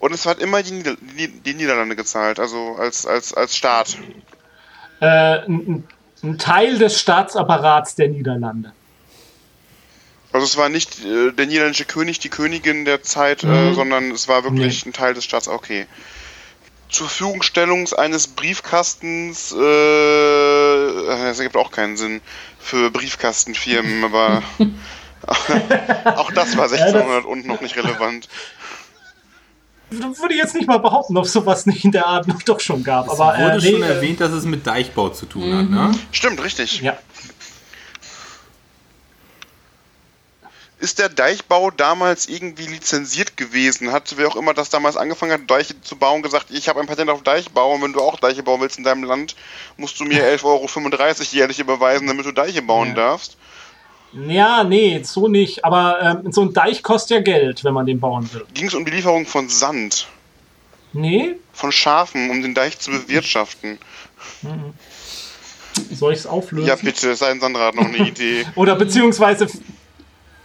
Und 0.00 0.12
es 0.12 0.26
hat 0.26 0.40
immer 0.40 0.62
die, 0.62 0.72
Nieder 0.72 0.96
die, 1.16 1.28
die 1.28 1.54
Niederlande 1.54 1.96
gezahlt, 1.96 2.40
also 2.40 2.76
als, 2.78 3.06
als, 3.06 3.32
als 3.32 3.56
Staat. 3.56 3.96
Äh, 5.00 5.46
ein, 5.46 5.84
ein 6.22 6.36
Teil 6.36 6.76
des 6.76 7.00
Staatsapparats 7.00 7.94
der 7.94 8.08
Niederlande. 8.08 8.72
Also 10.36 10.44
es 10.46 10.56
war 10.58 10.68
nicht 10.68 11.02
äh, 11.04 11.32
der 11.32 11.46
niederländische 11.46 11.86
König, 11.86 12.18
die 12.18 12.28
Königin 12.28 12.84
der 12.84 13.02
Zeit, 13.02 13.42
äh, 13.42 13.46
Mhm. 13.46 13.74
sondern 13.74 14.10
es 14.10 14.28
war 14.28 14.44
wirklich 14.44 14.84
Nee. 14.84 14.90
ein 14.90 14.92
Teil 14.92 15.14
des 15.14 15.24
Staats. 15.24 15.48
Okay. 15.48 15.86
Zur 16.90 17.08
Verfügungstellung 17.08 17.88
eines 17.94 18.28
Briefkastens, 18.28 19.52
äh, 19.52 19.56
das 21.06 21.38
ergibt 21.38 21.56
auch 21.56 21.70
keinen 21.70 21.96
Sinn 21.96 22.20
für 22.60 22.90
Briefkastenfirmen, 22.90 24.04
aber 24.12 24.42
auch 26.16 26.30
das 26.32 26.56
war 26.56 26.64
1600 26.70 27.24
und 27.24 27.46
noch 27.46 27.60
nicht 27.62 27.76
relevant. 27.76 28.28
Würde 29.88 30.34
ich 30.34 30.40
jetzt 30.40 30.54
nicht 30.54 30.66
mal 30.66 30.78
behaupten, 30.78 31.16
ob 31.16 31.26
sowas 31.26 31.64
nicht 31.66 31.84
in 31.84 31.92
der 31.92 32.06
Art 32.06 32.26
noch 32.26 32.42
doch 32.42 32.58
schon 32.60 32.82
gab. 32.82 33.06
Es 33.06 33.12
aber 33.18 33.38
wurde 33.38 33.52
äh, 33.52 33.58
nee, 33.60 33.70
schon 33.72 33.82
äh, 33.82 33.88
erwähnt, 33.94 34.20
dass 34.20 34.32
es 34.32 34.44
mit 34.44 34.66
Deichbau 34.66 35.08
zu 35.10 35.26
tun 35.26 35.56
hat, 35.56 35.70
ne? 35.70 35.92
Stimmt, 36.10 36.42
richtig. 36.42 36.80
Ja. 36.82 36.98
Ist 40.78 40.98
der 40.98 41.08
Deichbau 41.08 41.70
damals 41.70 42.28
irgendwie 42.28 42.66
lizenziert 42.66 43.36
gewesen? 43.38 43.92
Hat 43.92 44.12
wer 44.18 44.28
auch 44.28 44.36
immer 44.36 44.52
das 44.52 44.68
damals 44.68 44.96
angefangen 44.98 45.32
hat, 45.32 45.50
Deiche 45.50 45.80
zu 45.80 45.96
bauen, 45.96 46.20
gesagt, 46.22 46.48
ich 46.50 46.68
habe 46.68 46.80
ein 46.80 46.86
Patent 46.86 47.08
auf 47.08 47.22
Deichbau 47.22 47.72
und 47.74 47.82
wenn 47.82 47.94
du 47.94 48.00
auch 48.00 48.20
Deiche 48.20 48.42
bauen 48.42 48.60
willst 48.60 48.76
in 48.76 48.84
deinem 48.84 49.04
Land, 49.04 49.36
musst 49.78 49.98
du 49.98 50.04
mir 50.04 50.22
11,35 50.38 50.44
Euro 50.44 51.22
jährlich 51.30 51.58
überweisen, 51.60 52.06
damit 52.06 52.26
du 52.26 52.32
Deiche 52.32 52.60
bauen 52.60 52.88
Ja. 52.88 52.94
darfst? 52.94 53.38
Ja, 54.12 54.64
nee, 54.64 55.02
so 55.02 55.28
nicht. 55.28 55.64
Aber 55.64 56.22
ähm, 56.24 56.30
so 56.32 56.42
ein 56.42 56.52
Deich 56.52 56.82
kostet 56.82 57.16
ja 57.16 57.22
Geld, 57.22 57.64
wenn 57.64 57.74
man 57.74 57.86
den 57.86 57.98
bauen 57.98 58.30
will. 58.32 58.44
Ging 58.54 58.66
es 58.66 58.74
um 58.74 58.84
die 58.84 58.90
Lieferung 58.92 59.26
von 59.26 59.48
Sand, 59.48 60.08
Nee, 60.92 61.36
von 61.52 61.72
Schafen, 61.72 62.30
um 62.30 62.40
den 62.42 62.54
Deich 62.54 62.78
zu 62.78 62.90
bewirtschaften? 62.90 63.78
soll 65.92 66.12
ich 66.12 66.20
es 66.20 66.26
auflösen? 66.26 66.68
Ja, 66.68 66.76
bitte, 66.76 67.10
es 67.10 67.18
sei 67.18 67.28
denn, 67.28 67.40
Sandra 67.40 67.66
hat 67.66 67.74
noch 67.74 67.84
eine 67.84 67.98
Idee. 68.08 68.46
Oder 68.54 68.76
beziehungsweise 68.76 69.46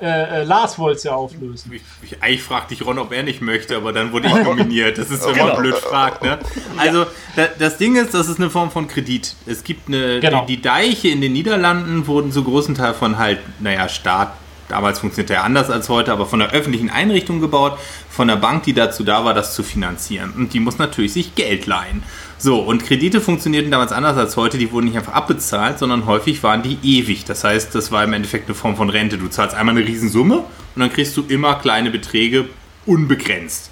äh, 0.02 0.42
äh, 0.42 0.44
Lars 0.44 0.80
wollte 0.80 0.98
es 0.98 1.04
ja 1.04 1.14
auflösen. 1.14 1.72
Ich, 1.74 1.82
ich, 2.02 2.24
eigentlich 2.24 2.44
fragte 2.44 2.74
ich 2.74 2.84
Ron, 2.86 2.98
ob 2.98 3.12
er 3.14 3.24
nicht 3.24 3.42
möchte, 3.42 3.76
aber 3.76 3.94
dann 3.94 4.12
wurde 4.12 4.28
ich 4.28 4.34
nominiert. 4.44 4.98
Das 4.98 5.12
ist, 5.12 5.24
wenn 5.26 5.38
man 5.38 5.48
Genau. 5.48 5.60
blöd 5.60 5.76
fragt. 5.76 6.24
Ne? 6.24 6.40
Also, 6.78 7.06
da, 7.36 7.48
das 7.60 7.78
Ding 7.78 7.96
ist, 7.96 8.14
das 8.14 8.28
ist 8.28 8.40
eine 8.40 8.50
Form 8.50 8.72
von 8.72 8.88
Kredit. 8.88 9.36
Es 9.46 9.64
gibt 9.64 9.88
eine. 9.88 10.20
Genau. 10.20 10.46
Die, 10.46 10.56
die 10.58 10.62
Deiche 10.62 11.10
in 11.10 11.22
den 11.22 11.34
Niederlanden 11.34 12.08
wurden 12.08 12.32
zu 12.32 12.44
großen 12.44 12.76
Teil 12.76 12.94
von 12.94 13.18
halt, 13.18 13.40
naja, 13.60 13.88
Staat. 13.90 14.34
Damals 14.70 15.00
funktioniert 15.00 15.32
er 15.32 15.44
anders 15.44 15.70
als 15.70 15.90
heute, 15.90 16.14
aber 16.14 16.26
von 16.26 16.40
der 16.40 16.52
öffentlichen 16.52 16.90
Einrichtung 16.90 17.42
gebaut, 17.42 17.78
von 18.10 18.30
der 18.30 18.38
Bank, 18.38 18.64
die 18.64 18.74
dazu 18.74 19.04
da 19.04 19.26
war, 19.26 19.34
das 19.34 19.54
zu 19.54 19.64
finanzieren. 19.64 20.32
Und 20.36 20.54
die 20.54 20.62
muss 20.62 20.78
natürlich 20.78 21.12
sich 21.12 21.36
Geld 21.36 21.66
leihen. 21.66 22.04
So, 22.44 22.58
und 22.58 22.84
Kredite 22.84 23.22
funktionierten 23.22 23.70
damals 23.70 23.92
anders 23.92 24.18
als 24.18 24.36
heute. 24.36 24.58
Die 24.58 24.72
wurden 24.72 24.86
nicht 24.86 24.98
einfach 24.98 25.14
abbezahlt, 25.14 25.78
sondern 25.78 26.08
häufig 26.08 26.42
waren 26.42 26.64
die 26.64 26.80
ewig. 26.82 27.24
Das 27.24 27.44
heißt, 27.44 27.76
das 27.76 27.92
war 27.92 28.04
im 28.04 28.14
Endeffekt 28.14 28.48
eine 28.48 28.56
Form 28.56 28.76
von 28.76 28.90
Rente. 28.90 29.20
Du 29.20 29.28
zahlst 29.28 29.56
einmal 29.56 29.78
eine 29.78 29.86
Riesensumme 29.86 30.38
und 30.40 30.46
dann 30.80 30.92
kriegst 30.92 31.16
du 31.16 31.24
immer 31.28 31.54
kleine 31.60 31.92
Beträge 31.92 32.50
unbegrenzt. 32.88 33.70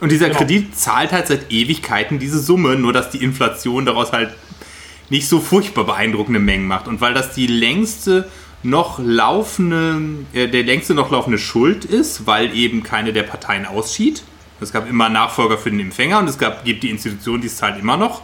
Und 0.00 0.10
dieser 0.10 0.26
Genau. 0.26 0.40
Kredit 0.40 0.76
zahlt 0.76 1.12
halt 1.12 1.28
seit 1.28 1.52
Ewigkeiten 1.52 2.18
diese 2.18 2.40
Summe, 2.40 2.74
nur 2.74 2.92
dass 2.92 3.10
die 3.10 3.22
Inflation 3.22 3.86
daraus 3.86 4.10
halt 4.10 4.30
nicht 5.10 5.28
so 5.28 5.38
furchtbar 5.38 5.84
beeindruckende 5.84 6.40
Mengen 6.40 6.66
macht. 6.66 6.88
Und 6.88 7.00
weil 7.00 7.14
das 7.14 7.34
die 7.34 7.46
längste 7.46 8.28
noch 8.64 8.98
laufende, 8.98 10.00
äh, 10.32 10.48
der 10.48 10.64
längste 10.64 10.92
noch 10.94 11.12
laufende 11.12 11.38
Schuld 11.38 11.84
ist, 11.84 12.26
weil 12.26 12.52
eben 12.56 12.82
keine 12.82 13.12
der 13.12 13.22
Parteien 13.22 13.64
ausschied. 13.64 14.24
Es 14.60 14.72
gab 14.72 14.88
immer 14.88 15.08
Nachfolger 15.08 15.58
für 15.58 15.70
den 15.70 15.80
Empfänger 15.80 16.18
und 16.18 16.28
es 16.28 16.38
gab, 16.38 16.64
gibt 16.64 16.82
die 16.82 16.90
Institution, 16.90 17.40
die 17.40 17.46
es 17.46 17.56
zahlt 17.56 17.78
immer 17.78 17.96
noch. 17.96 18.22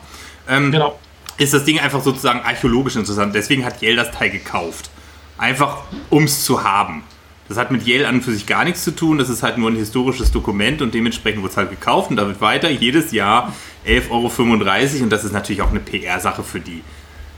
Ähm, 0.48 0.72
Genau. 0.72 0.98
ist 1.38 1.54
das 1.54 1.64
Ding 1.64 1.78
einfach 1.78 2.02
sozusagen 2.02 2.40
archäologisch 2.40 2.96
interessant. 2.96 3.34
Deswegen 3.34 3.64
hat 3.64 3.80
Yale 3.82 3.96
das 3.96 4.10
Teil 4.10 4.30
gekauft. 4.30 4.90
Einfach 5.38 5.78
um 6.10 6.24
es 6.24 6.44
zu 6.44 6.62
haben. 6.64 7.02
Das 7.48 7.58
hat 7.58 7.70
mit 7.70 7.86
Yale 7.86 8.08
an 8.08 8.16
und 8.16 8.22
für 8.22 8.32
sich 8.32 8.46
gar 8.46 8.64
nichts 8.64 8.84
zu 8.84 8.90
tun. 8.92 9.18
Das 9.18 9.28
ist 9.28 9.42
halt 9.42 9.58
nur 9.58 9.70
ein 9.70 9.76
historisches 9.76 10.32
Dokument 10.32 10.80
und 10.80 10.94
dementsprechend 10.94 11.42
wurde 11.42 11.50
es 11.50 11.56
halt 11.56 11.70
gekauft 11.70 12.10
und 12.10 12.16
da 12.16 12.26
wird 12.26 12.40
weiter 12.40 12.70
jedes 12.70 13.12
Jahr 13.12 13.52
11,35 13.86 14.10
Euro 14.10 15.02
und 15.04 15.10
das 15.10 15.24
ist 15.24 15.32
natürlich 15.32 15.60
auch 15.60 15.70
eine 15.70 15.80
PR-Sache 15.80 16.42
für 16.42 16.60
die. 16.60 16.82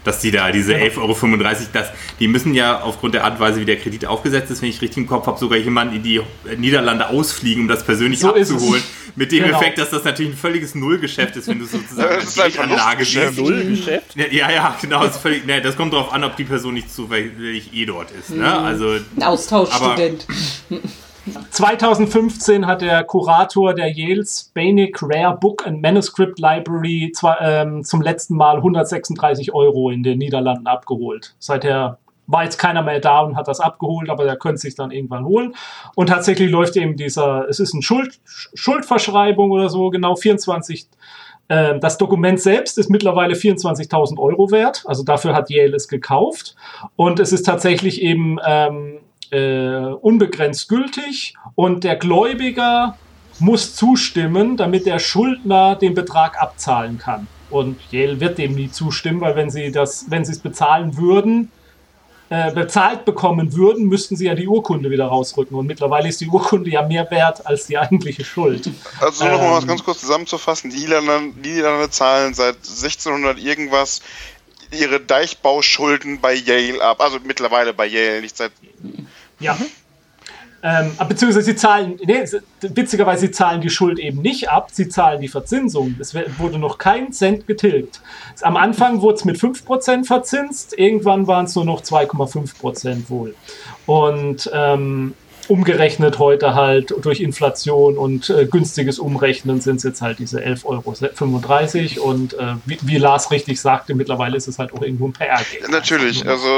Dass 0.07 0.21
die 0.21 0.31
da 0.31 0.53
diese 0.53 0.75
11,35 0.75 0.99
Euro, 0.99 1.59
das, 1.73 1.89
die 2.21 2.29
müssen 2.29 2.55
ja 2.55 2.81
aufgrund 2.81 3.15
der 3.15 3.25
Art 3.25 3.35
und 3.35 3.41
Weise, 3.41 3.61
wie 3.61 3.65
der 3.65 3.77
Kredit 3.77 4.07
aufgesetzt 4.07 4.53
ist, 4.53 4.63
wenn 4.63 4.69
ich 4.71 4.81
richtig 4.81 4.99
im 4.99 5.07
Kopf 5.09 5.27
habe, 5.27 5.37
sogar 5.39 5.59
jemanden 5.59 5.97
in 5.97 6.03
die 6.05 6.21
Niederlande 6.57 7.09
ausfliegen, 7.09 7.63
um 7.63 7.69
das 7.69 7.85
persönlich 7.85 8.21
So 8.21 8.29
abzuholen. 8.35 8.83
Mit 9.17 9.33
dem 9.33 9.45
Genau. 9.45 9.59
Effekt, 9.59 9.79
dass 9.79 9.91
das 9.91 10.05
natürlich 10.05 10.33
ein 10.33 10.37
völliges 10.39 10.75
Nullgeschäft 10.77 11.35
ist, 11.37 11.49
wenn 11.49 11.59
du 11.59 11.65
sozusagen 11.67 12.15
Das 12.15 12.25
ist 12.25 12.39
ein 12.41 12.53
Geldanlage 12.53 13.05
Verlustgeschäft. 13.05 13.35
siehst. 13.35 13.51
Nullgeschäft? 13.51 14.17
Ja, 14.33 14.51
ja, 14.51 14.77
genau. 14.81 15.03
Das, 15.05 15.17
ist 15.17 15.23
völlig, 15.23 15.45
ne, 15.45 15.61
das 15.61 15.77
kommt 15.77 15.93
darauf 15.93 16.13
an, 16.13 16.23
ob 16.23 16.37
die 16.37 16.45
Person 16.45 16.75
nicht 16.75 16.93
zufällig 16.95 17.73
eh 17.75 17.85
dort 17.87 18.11
ist. 18.13 18.31
Ne? 18.31 18.47
Also, 18.59 18.97
Ein 19.17 19.23
Austauschstudent. 19.25 20.27
2015 21.51 22.67
hat 22.67 22.83
der 22.83 23.05
Kurator 23.05 23.75
der 23.75 23.89
Yale's 23.89 24.51
Banic 24.55 25.03
Rare 25.03 25.37
Book 25.37 25.67
and 25.67 25.83
Manuscript 25.83 26.39
Library 26.39 27.13
zwar, 27.15 27.41
ähm, 27.41 27.83
zum 27.85 28.03
letzten 28.03 28.37
Mal 28.37 28.57
136 28.57 29.53
Euro 29.53 29.91
in 29.91 30.03
den 30.03 30.19
Niederlanden 30.19 30.67
abgeholt. 30.67 31.35
Seither 31.39 31.99
war 32.29 32.45
jetzt 32.45 32.59
keiner 32.59 32.83
mehr 32.83 33.01
da 33.01 33.21
und 33.21 33.37
hat 33.37 33.49
das 33.49 33.61
abgeholt, 33.61 34.11
aber 34.11 34.25
der 34.25 34.37
könnte 34.37 34.59
sich 34.59 34.75
dann 34.75 34.91
irgendwann 34.91 35.25
holen. 35.25 35.55
Und 35.95 36.09
tatsächlich 36.09 36.51
läuft 36.51 36.77
eben 36.77 36.97
dieser, 36.97 37.49
es 37.49 37.61
ist 37.61 37.73
eine 37.73 37.83
Schuld, 37.83 38.21
Schuldverschreibung 38.55 39.51
oder 39.51 39.69
so, 39.69 39.91
genau 39.91 40.17
24 40.17 40.89
ähm, 41.49 41.81
das 41.81 41.97
Dokument 41.97 42.41
selbst 42.41 42.77
ist 42.77 42.91
mittlerweile 42.91 43.35
24.000 43.35 44.19
Euro 44.19 44.51
wert, 44.51 44.83
also 44.87 45.05
dafür 45.05 45.35
hat 45.35 45.49
Yale 45.49 45.77
es 45.77 45.87
gekauft. 45.87 46.57
Und 46.97 47.21
es 47.21 47.33
ist 47.33 47.45
tatsächlich 47.45 48.03
eben 48.03 48.39
ähm, 48.45 48.99
äh, 49.33 49.77
unbegrenzt 50.01 50.69
gültig 50.69 51.35
und 51.55 51.85
der 51.85 51.97
Gläubiger 51.97 52.97
muss 53.39 53.75
zustimmen, 53.75 54.57
damit 54.57 54.87
der 54.87 54.99
Schuldner 54.99 55.77
den 55.77 55.95
Betrag 55.95 56.41
abzahlen 56.41 56.99
kann. 56.99 57.27
Und 57.51 57.79
Yale 57.91 58.19
wird 58.21 58.39
dem 58.39 58.55
nie 58.55 58.71
zustimmen, 58.71 59.21
weil 59.21 59.37
wenn 59.37 59.51
sie 59.51 59.71
das, 59.71 60.07
wenn 60.09 60.25
sie 60.25 60.33
es 60.33 60.39
bezahlen 60.39 60.97
würden, 60.97 61.51
äh, 62.29 62.51
bezahlt 62.53 63.05
bekommen 63.05 63.55
würden, 63.55 63.87
müssten 63.87 64.17
sie 64.17 64.27
ja 64.27 64.35
die 64.35 64.49
Urkunde 64.49 64.91
wieder 64.91 65.07
rausrücken. 65.07 65.57
Und 65.57 65.67
mittlerweile 65.67 66.09
ist 66.09 66.21
die 66.21 66.27
Urkunde 66.27 66.71
ja 66.71 66.83
mehr 66.83 67.09
wert 67.13 67.47
als 67.47 67.67
die 67.67 67.79
eigentliche 67.79 68.25
Schuld. 68.25 68.69
Also 69.01 69.25
was 69.27 69.63
Ähm. 69.63 69.69
ganz 69.69 69.85
kurz 69.85 70.01
zusammenzufassen. 70.01 70.71
Die 70.71 70.79
Niederlande 70.79 71.91
zahlen 71.91 72.35
seit 72.35 72.57
1600 72.57 73.39
irgendwas 73.39 74.03
ihre 74.73 74.99
Deichbauschulden 74.99 76.21
bei 76.21 76.35
Yale 76.35 76.83
ab. 76.83 77.01
Also 77.01 77.19
mittlerweile 77.23 77.73
bei 77.73 77.87
Yale, 77.87 78.21
nicht 78.23 78.37
seit... 78.37 78.51
Ja. 79.39 79.57
Ähm, 80.63 80.93
aber 80.97 81.11
beziehungsweise 81.11 81.45
sie 81.45 81.55
zahlen, 81.55 81.99
nee, 82.05 82.25
witzigerweise, 82.61 83.27
sie 83.27 83.31
zahlen 83.31 83.61
die 83.61 83.71
Schuld 83.71 83.99
eben 83.99 84.21
nicht 84.23 84.49
ab, 84.49 84.71
sie 84.73 84.89
zahlen 84.89 85.21
die 85.21 85.29
Verzinsung. 85.29 85.95
Es 86.01 86.15
wurde 86.39 86.59
noch 86.59 86.79
kein 86.79 87.13
Cent 87.13 87.47
getilgt. 87.47 88.01
Am 88.41 88.57
Anfang 88.57 89.01
wurde 89.01 89.17
es 89.17 89.25
mit 89.25 89.37
5% 89.37 90.05
verzinst, 90.05 90.77
irgendwann 90.77 91.27
waren 91.27 91.45
es 91.45 91.55
nur 91.55 91.65
noch 91.65 91.83
2,5% 91.83 93.11
wohl. 93.11 93.35
Und 93.85 94.51
ähm, 94.53 95.15
umgerechnet 95.49 96.19
heute 96.19 96.55
halt 96.55 96.95
durch 97.03 97.21
Inflation 97.21 97.99
und 97.99 98.31
äh, 98.31 98.47
günstiges 98.47 98.99
Umrechnen 98.99 99.61
sind 99.61 99.77
es 99.77 99.83
jetzt 99.83 100.03
halt 100.03 100.19
diese 100.19 100.41
11,35 100.41 101.99
Euro. 101.99 102.11
Und 102.11 102.35
äh, 102.35 102.55
wie, 102.65 102.79
wie 102.83 102.99
Lars 102.99 103.31
richtig 103.31 103.61
sagte, 103.61 103.95
mittlerweile 103.95 104.37
ist 104.37 104.49
es 104.49 104.59
halt 104.59 104.73
auch 104.73 104.83
irgendwo 104.83 105.09
ein 105.09 105.13
PR-Geld. 105.13 105.71
Natürlich, 105.71 106.27
also 106.27 106.49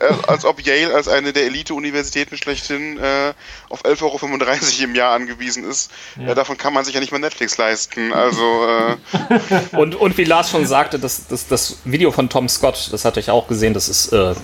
äh, 0.00 0.14
als 0.26 0.44
ob 0.44 0.60
Yale 0.64 0.94
als 0.94 1.08
eine 1.08 1.32
der 1.32 1.46
Elite-Universitäten 1.46 2.36
schlechthin 2.36 2.98
äh, 2.98 3.32
auf 3.68 3.84
11,35 3.84 4.02
Euro 4.02 4.84
im 4.84 4.94
Jahr 4.94 5.12
angewiesen 5.12 5.64
ist. 5.64 5.90
Ja. 6.18 6.32
Äh, 6.32 6.34
davon 6.34 6.56
kann 6.56 6.72
man 6.72 6.84
sich 6.84 6.94
ja 6.94 7.00
nicht 7.00 7.12
mal 7.12 7.18
Netflix 7.18 7.58
leisten. 7.58 8.12
Also 8.12 8.42
äh, 8.42 8.96
Und, 9.72 9.94
und 9.94 10.18
wie 10.18 10.24
Lars 10.24 10.50
schon 10.50 10.66
sagte, 10.66 10.98
das, 10.98 11.26
das, 11.26 11.46
das 11.48 11.78
Video 11.84 12.10
von 12.10 12.28
Tom 12.28 12.48
Scott, 12.48 12.88
das 12.92 13.04
hatte 13.04 13.20
ich 13.20 13.30
auch 13.30 13.48
gesehen, 13.48 13.74
das 13.74 13.88
ist 13.88 14.12
äh, 14.12 14.34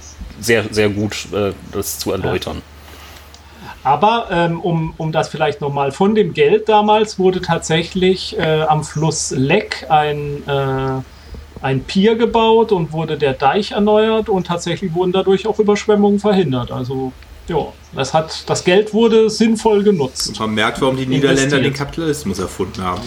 sehr, 0.40 0.64
sehr 0.70 0.88
gut, 0.88 1.28
äh, 1.32 1.52
das 1.72 1.98
zu 1.98 2.12
erläutern. 2.12 2.62
Aber 3.84 4.26
ähm, 4.30 4.60
um, 4.60 4.94
um 4.96 5.12
das 5.12 5.28
vielleicht 5.28 5.60
nochmal 5.60 5.92
von 5.92 6.14
dem 6.14 6.34
Geld 6.34 6.68
damals 6.68 7.18
wurde 7.18 7.40
tatsächlich 7.40 8.36
äh, 8.38 8.62
am 8.62 8.84
Fluss 8.84 9.30
Leck 9.30 9.86
ein, 9.88 10.42
äh, 10.46 11.64
ein 11.64 11.84
Pier 11.84 12.16
gebaut 12.16 12.72
und 12.72 12.92
wurde 12.92 13.16
der 13.16 13.34
Deich 13.34 13.72
erneuert 13.72 14.28
und 14.28 14.46
tatsächlich 14.46 14.94
wurden 14.94 15.12
dadurch 15.12 15.46
auch 15.46 15.58
Überschwemmungen 15.58 16.18
verhindert. 16.18 16.72
Also 16.72 17.12
ja, 17.48 17.72
das, 17.94 18.12
hat, 18.12 18.44
das 18.48 18.62
Geld 18.64 18.92
wurde 18.92 19.30
sinnvoll 19.30 19.82
genutzt. 19.82 20.38
Man 20.38 20.54
merkt, 20.54 20.80
warum 20.80 20.96
die 20.96 21.06
Niederländer 21.06 21.42
Investiert. 21.44 21.64
den 21.64 21.72
Kapitalismus 21.72 22.38
erfunden 22.38 22.82
haben. 22.82 23.00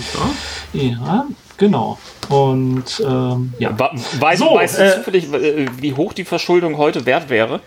Ja? 0.73 0.81
Ja, 0.81 1.25
genau. 1.57 1.99
Und 2.29 3.03
ähm, 3.05 3.53
ja. 3.59 3.77
Weiß, 3.77 4.39
So, 4.39 4.55
weißt 4.55 4.79
du 4.79 4.83
äh, 4.83 4.95
zufällig, 4.95 5.31
äh, 5.31 5.67
wie 5.79 5.93
hoch 5.93 6.13
die 6.13 6.25
Verschuldung 6.25 6.77
heute 6.77 7.05
wert 7.05 7.29
wäre? 7.29 7.61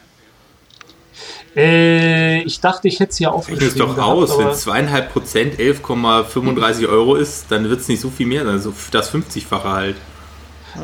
Äh, 1.57 2.43
ich 2.43 2.61
dachte, 2.61 2.89
ich 2.89 2.99
hätte 3.01 3.13
es 3.13 3.19
ja 3.19 3.29
Rechne 3.29 3.39
aufgeschrieben. 3.39 3.69
es 3.69 3.75
doch 3.77 3.95
gehabt, 3.95 4.09
aus. 4.11 4.39
Wenn 4.39 4.47
aber- 4.47 4.55
zweieinhalb 4.55 5.13
Prozent 5.13 5.59
11,35 5.59 6.89
Euro 6.89 7.15
ist, 7.17 7.47
dann 7.51 7.69
wird 7.71 7.81
es 7.81 7.89
nicht 7.89 8.01
so 8.01 8.11
viel 8.11 8.27
mehr 8.27 8.45
sein. 8.45 8.61
So 8.61 8.73
das 8.91 9.13
50-fache 9.13 9.65
halt. 9.71 9.97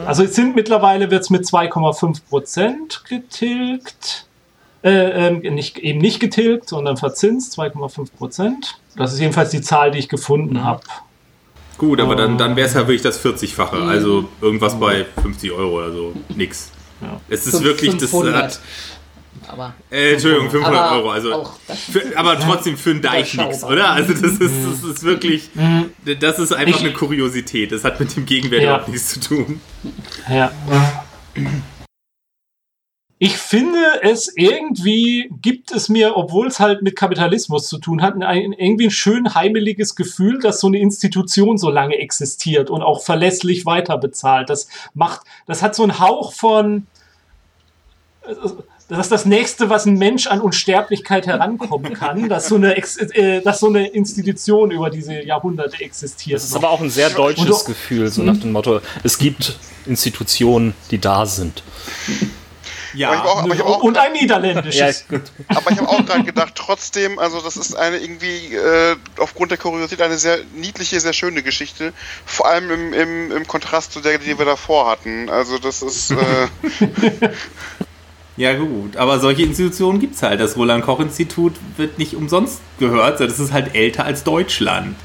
Also 0.07 0.23
es 0.23 0.35
sind 0.37 0.55
mittlerweile 0.55 1.11
wird 1.11 1.23
es 1.23 1.31
mit 1.31 1.45
2,5 1.45 2.21
Prozent 2.29 3.03
getilgt. 3.09 4.27
Äh, 4.83 4.91
ähm, 5.29 5.41
nicht, 5.55 5.79
eben 5.79 6.01
nicht 6.01 6.21
getilgt, 6.21 6.69
sondern 6.69 6.97
verzinst, 6.97 7.59
2,5 7.59 8.13
Prozent. 8.17 8.79
Das 8.97 9.13
ist 9.13 9.19
jedenfalls 9.21 9.51
die 9.51 9.61
Zahl, 9.61 9.91
die 9.91 9.99
ich 9.99 10.09
gefunden 10.09 10.65
habe. 10.65 10.81
Gut, 11.77 12.01
aber 12.01 12.15
dann, 12.17 12.39
dann 12.39 12.57
wäre 12.57 12.67
es 12.69 12.75
ja 12.75 12.81
wirklich 12.81 13.03
das 13.03 13.23
40-fache. 13.23 13.87
Also 13.87 14.27
irgendwas 14.41 14.79
bei 14.79 15.07
50 15.23 15.51
Euro 15.53 15.79
oder 15.79 15.93
so. 15.93 16.13
Nix. 16.35 16.71
Ja. 17.03 17.21
Es 17.29 17.47
ist 17.47 17.55
Fünf- 17.55 17.65
wirklich, 17.65 17.93
das 17.97 18.11
500. 18.11 18.35
hat, 18.43 18.61
Aber 19.49 19.75
äh, 19.91 20.13
Entschuldigung, 20.13 20.51
500 20.51 20.81
Aber 20.81 20.97
Euro. 20.97 21.11
Also, 21.11 21.51
für, 21.69 22.03
aber 22.17 22.39
trotzdem 22.39 22.77
für 22.77 22.91
einen 22.91 23.03
Deich 23.03 23.35
nix, 23.35 23.65
oder? 23.65 23.91
Also 23.91 24.13
das 24.13 24.23
ist, 24.23 24.41
das 24.41 24.83
ist 24.85 25.03
wirklich, 25.03 25.51
das 26.21 26.39
ist 26.39 26.53
einfach 26.53 26.77
Ich- 26.79 26.85
eine 26.85 26.93
Kuriosität. 26.93 27.73
Das 27.73 27.85
hat 27.85 27.99
mit 28.01 28.15
dem 28.17 28.27
Gegenwert 28.27 28.63
Ja. 28.63 28.69
überhaupt 28.75 28.89
nichts 28.89 29.09
zu 29.15 29.21
tun. 29.21 29.61
Ja. 30.29 30.53
Ich 33.23 33.37
finde 33.37 33.79
es 34.03 34.33
irgendwie, 34.35 35.31
gibt 35.43 35.73
es 35.73 35.91
mir, 35.91 36.17
obwohl 36.17 36.47
es 36.47 36.59
halt 36.59 36.81
mit 36.83 36.97
Kapitalismus 36.97 37.69
zu 37.69 37.77
tun 37.79 38.01
hat, 38.01 38.15
ein, 38.23 38.53
irgendwie 38.55 38.87
ein 38.87 38.91
schön 38.91 39.35
heimeliges 39.35 39.95
Gefühl, 39.95 40.39
dass 40.41 40.61
so 40.61 40.69
eine 40.69 40.79
Institution 40.79 41.59
so 41.59 41.69
lange 41.71 41.97
existiert 41.99 42.71
und 42.71 42.81
auch 42.83 43.03
verlässlich 43.03 43.67
weiter 43.67 43.99
bezahlt. 43.99 44.49
Das 44.49 44.69
macht, 44.95 45.21
das 45.47 45.63
hat 45.63 45.75
so 45.75 45.83
einen 45.83 45.99
Hauch 45.99 46.33
von, 46.33 46.87
das 48.97 49.07
ist 49.07 49.13
das 49.13 49.25
Nächste, 49.25 49.71
was 49.71 49.87
ein 49.87 49.95
Mensch 49.95 50.27
an 50.27 50.41
Unsterblichkeit 50.41 51.27
herankommen 51.27 51.95
kann, 51.95 52.29
dass 52.29 52.49
so 52.49 52.57
eine, 52.57 52.75
Ex- 52.77 52.97
äh, 52.97 53.41
dass 53.41 53.61
so 53.61 53.69
eine 53.69 53.87
Institution 53.89 54.71
über 54.71 54.91
diese 54.91 55.23
Jahrhunderte 55.23 55.81
existiert. 55.81 56.37
Das 56.37 56.45
ist 56.45 56.55
aber 56.57 56.71
auch 56.71 56.81
ein 56.81 56.91
sehr 56.91 57.11
deutsches 57.11 57.49
Und- 57.63 57.67
Gefühl, 57.67 58.09
so 58.11 58.23
nach 58.23 58.37
dem 58.37 58.53
Motto, 58.53 58.81
es 59.03 59.17
gibt 59.19 59.59
Institutionen, 59.87 60.75
die 60.91 60.99
da 60.99 61.25
sind. 61.27 61.63
Ja, 62.93 63.11
Aber 63.11 63.15
ich 63.15 63.21
hab 63.23 63.29
auch, 63.29 63.43
aber 63.45 63.55
ich 63.55 63.61
hab 63.61 63.67
auch, 63.69 63.83
und 63.85 63.97
ein 63.99 64.13
niederländisches. 64.15 65.07
gut. 65.09 65.23
aber 65.47 65.71
ich 65.71 65.79
hab 65.79 65.89
auch 65.89 66.05
gerade 66.05 66.25
gedacht, 66.25 66.55
trotzdem, 66.57 67.21
also 67.21 67.41
das 67.41 67.57
ist 67.57 67.73
eine 67.77 67.99
irgendwie 67.99 68.53
äh, 68.57 68.97
aufgrund 69.21 69.53
der 69.53 69.59
Kuriosität 69.59 70.03
eine 70.03 70.19
sehr 70.19 70.39
niedliche, 70.57 70.99
sehr 70.99 71.13
schöne 71.13 71.45
Geschichte. 71.45 71.93
Vor 72.27 72.47
allem 72.49 72.69
im, 72.73 72.93
im, 72.93 73.31
im 73.31 73.47
Kontrast 73.47 73.93
zu 73.93 74.01
der, 74.01 74.19
die 74.19 74.37
wir 74.37 74.45
davor 74.45 74.91
hatten. 74.91 75.29
Also 75.31 75.59
das 75.59 75.83
ist. 75.83 76.11
Äh, 76.11 76.17
Ja, 78.41 78.55
gut, 78.55 78.97
aber 78.97 79.19
solche 79.19 79.43
Institutionen 79.43 80.01
gibt 80.01 80.15
es 80.15 80.23
halt. 80.23 80.41
Das 80.41 80.57
Roland-Koch-Institut 80.57 81.53
wird 81.77 81.99
nicht 81.99 82.15
umsonst 82.17 82.63
gehört. 82.79 83.21
Das 83.21 83.39
ist 83.39 83.53
halt 83.53 83.75
älter 83.75 84.07
als 84.07 84.25
Deutschland. 84.25 84.97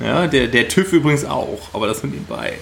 Ja, 0.00 0.26
der, 0.26 0.48
der 0.48 0.66
TÜV 0.68 0.94
übrigens 0.94 1.26
auch, 1.26 1.58
aber 1.74 1.86
das 1.86 2.02
mit 2.02 2.12
nebenbei. 2.12 2.54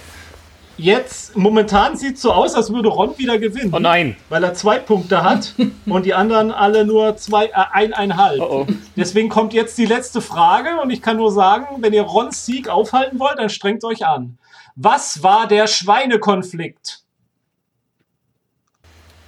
Jetzt, 0.77 1.37
momentan 1.37 1.97
sieht 1.97 2.17
es 2.17 2.23
so 2.23 2.33
aus, 2.33 2.57
als 2.57 2.73
würde 2.73 2.89
Ron 2.89 3.17
wieder 3.17 3.39
gewinnen. 3.39 3.71
Oh 3.73 3.79
nein. 3.79 4.17
Weil 4.29 4.43
er 4.43 4.55
zwei 4.55 4.81
Punkte 4.81 5.23
hat 5.23 5.55
und 5.87 6.05
die 6.05 6.15
anderen 6.15 6.51
alle 6.51 6.85
nur 6.85 7.17
zwei, 7.17 7.47
äh, 7.47 7.53
eineinhalb. 7.71 8.41
Oh 8.41 8.67
oh. 8.69 8.75
Deswegen 8.97 9.29
kommt 9.29 9.53
jetzt 9.53 9.79
die 9.79 9.87
letzte 9.87 10.21
Frage 10.21 10.81
und 10.83 10.91
ich 10.91 11.01
kann 11.01 11.17
nur 11.17 11.31
sagen, 11.31 11.77
wenn 11.79 11.93
ihr 11.93 12.03
Rons 12.03 12.45
Sieg 12.45 12.69
aufhalten 12.69 13.21
wollt, 13.21 13.39
dann 13.39 13.51
strengt 13.51 13.85
euch 13.85 14.05
an. 14.05 14.37
Was 14.75 15.23
war 15.23 15.47
der 15.47 15.69
Schweinekonflikt? 15.69 17.02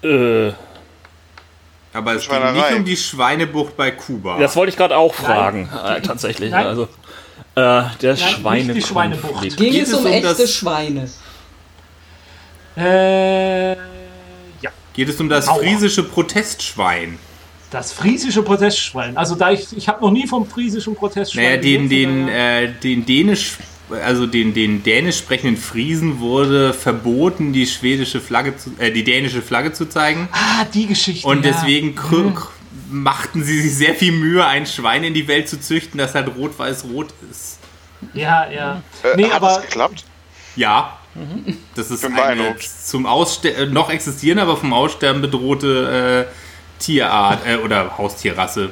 Äh, 0.04 0.52
Aber 1.92 2.12
es 2.12 2.22
geht 2.22 2.24
Schweinerei. 2.30 2.52
nicht 2.52 2.78
um 2.78 2.84
die 2.84 2.96
Schweinebucht 2.96 3.76
bei 3.76 3.90
Kuba. 3.90 4.38
das 4.38 4.54
wollte 4.56 4.70
ich 4.70 4.76
gerade 4.76 4.96
auch 4.96 5.14
fragen, 5.14 5.68
äh, 5.84 6.00
tatsächlich. 6.02 6.50
Nein. 6.50 6.66
Also, 6.66 6.82
äh, 7.56 7.82
der 8.02 8.14
nicht 8.14 8.74
die 8.74 8.82
Schweinebucht. 8.82 9.42
Ging 9.56 9.72
Geht 9.72 9.82
es 9.84 9.92
um 9.94 10.04
um 10.04 10.12
echte 10.12 10.34
das- 10.34 10.52
Schweine? 10.52 11.08
Äh, 12.76 13.72
ja. 13.72 14.70
Geht 14.92 15.08
es 15.08 15.20
um 15.20 15.28
das 15.28 15.48
Aua. 15.48 15.58
friesische 15.58 16.02
Protestschwein? 16.02 17.18
Das 17.70 17.92
friesische 17.92 18.42
Protestschwein. 18.42 19.16
Also 19.16 19.34
da 19.34 19.50
ich, 19.50 19.76
ich 19.76 19.88
habe 19.88 20.00
noch 20.04 20.10
nie 20.10 20.26
vom 20.26 20.46
friesischen 20.46 20.94
Protestschwein 20.94 21.44
Naja, 21.44 21.56
den, 21.56 21.88
den, 21.88 22.28
äh, 22.28 22.72
den 22.72 23.04
dänisch, 23.06 23.56
also 24.02 24.26
den, 24.26 24.54
den 24.54 24.82
dänisch 24.82 25.18
sprechenden 25.18 25.56
Friesen 25.56 26.20
wurde 26.20 26.72
verboten, 26.74 27.52
die 27.52 27.66
schwedische 27.66 28.20
Flagge 28.20 28.56
zu, 28.56 28.70
äh, 28.78 28.90
die 28.90 29.04
dänische 29.04 29.42
Flagge 29.42 29.72
zu 29.72 29.86
zeigen. 29.88 30.28
Ah, 30.32 30.64
die 30.72 30.86
Geschichte. 30.86 31.26
Und 31.26 31.44
ja. 31.44 31.52
deswegen 31.52 31.96
krü- 31.98 32.34
krü- 32.34 32.48
machten 32.90 33.42
sie 33.42 33.60
sich 33.60 33.74
sehr 33.74 33.94
viel 33.94 34.12
Mühe, 34.12 34.44
ein 34.46 34.66
Schwein 34.66 35.04
in 35.04 35.14
die 35.14 35.26
Welt 35.28 35.48
zu 35.48 35.60
züchten, 35.60 35.98
das 35.98 36.14
halt 36.14 36.28
rot-weiß-rot 36.36 37.08
ist. 37.30 37.58
Ja, 38.12 38.48
ja. 38.50 38.82
äh, 39.02 39.16
Nee, 39.16 39.24
hat 39.26 39.34
aber 39.34 39.48
das 39.48 39.62
geklappt? 39.62 40.04
Ja. 40.56 40.98
Das 41.74 41.90
ist 41.90 42.04
eine 42.04 42.14
beeindruckt. 42.16 42.62
zum 42.62 43.06
Ausste 43.06 43.54
äh, 43.54 43.66
noch 43.66 43.88
existierende, 43.90 44.42
aber 44.42 44.56
vom 44.56 44.72
Aussterben 44.72 45.22
bedrohte 45.22 46.26
äh, 46.28 46.82
Tierart 46.82 47.46
äh, 47.46 47.56
oder 47.56 47.96
Haustierrasse. 47.96 48.70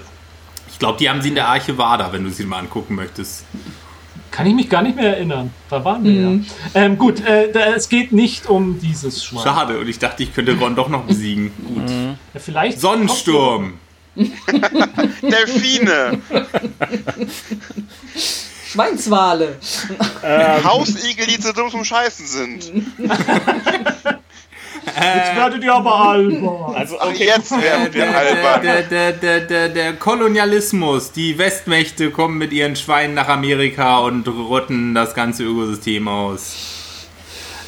Ich 0.71 0.79
glaube, 0.79 0.99
die 0.99 1.09
haben 1.09 1.23
sie 1.23 1.29
in 1.29 1.35
der 1.37 1.47
Arche 1.49 1.79
Wada, 1.79 2.13
wenn 2.13 2.25
du 2.25 2.31
sie 2.31 2.45
mal 2.45 2.59
angucken 2.59 2.97
möchtest. 2.97 3.45
Kann 4.33 4.47
ich 4.47 4.55
mich 4.55 4.71
gar 4.71 4.83
nicht 4.83 4.97
mehr 4.97 5.15
erinnern. 5.15 5.53
Da 5.69 5.85
waren 5.85 6.03
wir 6.03 6.13
ja. 6.13 6.33
Ähm, 6.75 6.97
gut, 6.97 7.23
äh, 7.25 7.53
da, 7.53 7.75
es 7.75 7.91
geht 7.91 8.13
nicht 8.13 8.49
um 8.49 8.81
dieses 8.81 9.23
Schwein. 9.23 9.45
Schade, 9.45 9.79
und 9.79 9.89
ich 9.89 9.99
dachte, 9.99 10.23
ich 10.23 10.35
könnte 10.35 10.59
Ron 10.59 10.75
doch 10.75 10.89
noch 10.89 11.03
besiegen. 11.03 11.53
Gut. 11.75 11.91
Ja, 12.33 12.41
vielleicht 12.41 12.81
Sonnensturm. 12.81 13.75
Delfine! 14.17 16.19
Schweinswale. 18.67 19.59
Hausigel, 20.65 21.27
die 21.27 21.39
zu 21.39 21.53
dumm 21.53 21.71
zum 21.71 21.85
Scheißen 21.85 22.27
sind. 22.27 22.73
Jetzt 24.85 25.37
werdet 25.37 25.63
ihr 25.63 25.75
aber 25.75 25.95
albern. 25.95 26.75
Also, 26.75 26.97
Ach, 27.01 27.09
okay. 27.09 27.27
jetzt 27.27 27.51
werden 27.53 27.93
wir 27.93 28.05
Der, 28.05 28.17
albern. 28.17 28.63
der, 28.63 28.83
der, 28.83 29.13
der, 29.13 29.41
der, 29.41 29.69
der 29.69 29.93
Kolonialismus. 29.95 31.13
Die 31.13 31.39
Westmächte 31.39 32.11
kommen 32.11 32.39
mit 32.39 32.53
ihren 32.53 32.75
Schweinen 32.77 33.15
nach 33.15 33.29
Amerika 33.29 33.99
und 33.99 34.27
rotten 34.29 34.95
das 34.95 35.15
ganze 35.15 35.45
Ökosystem 35.45 36.09
aus. 36.09 36.57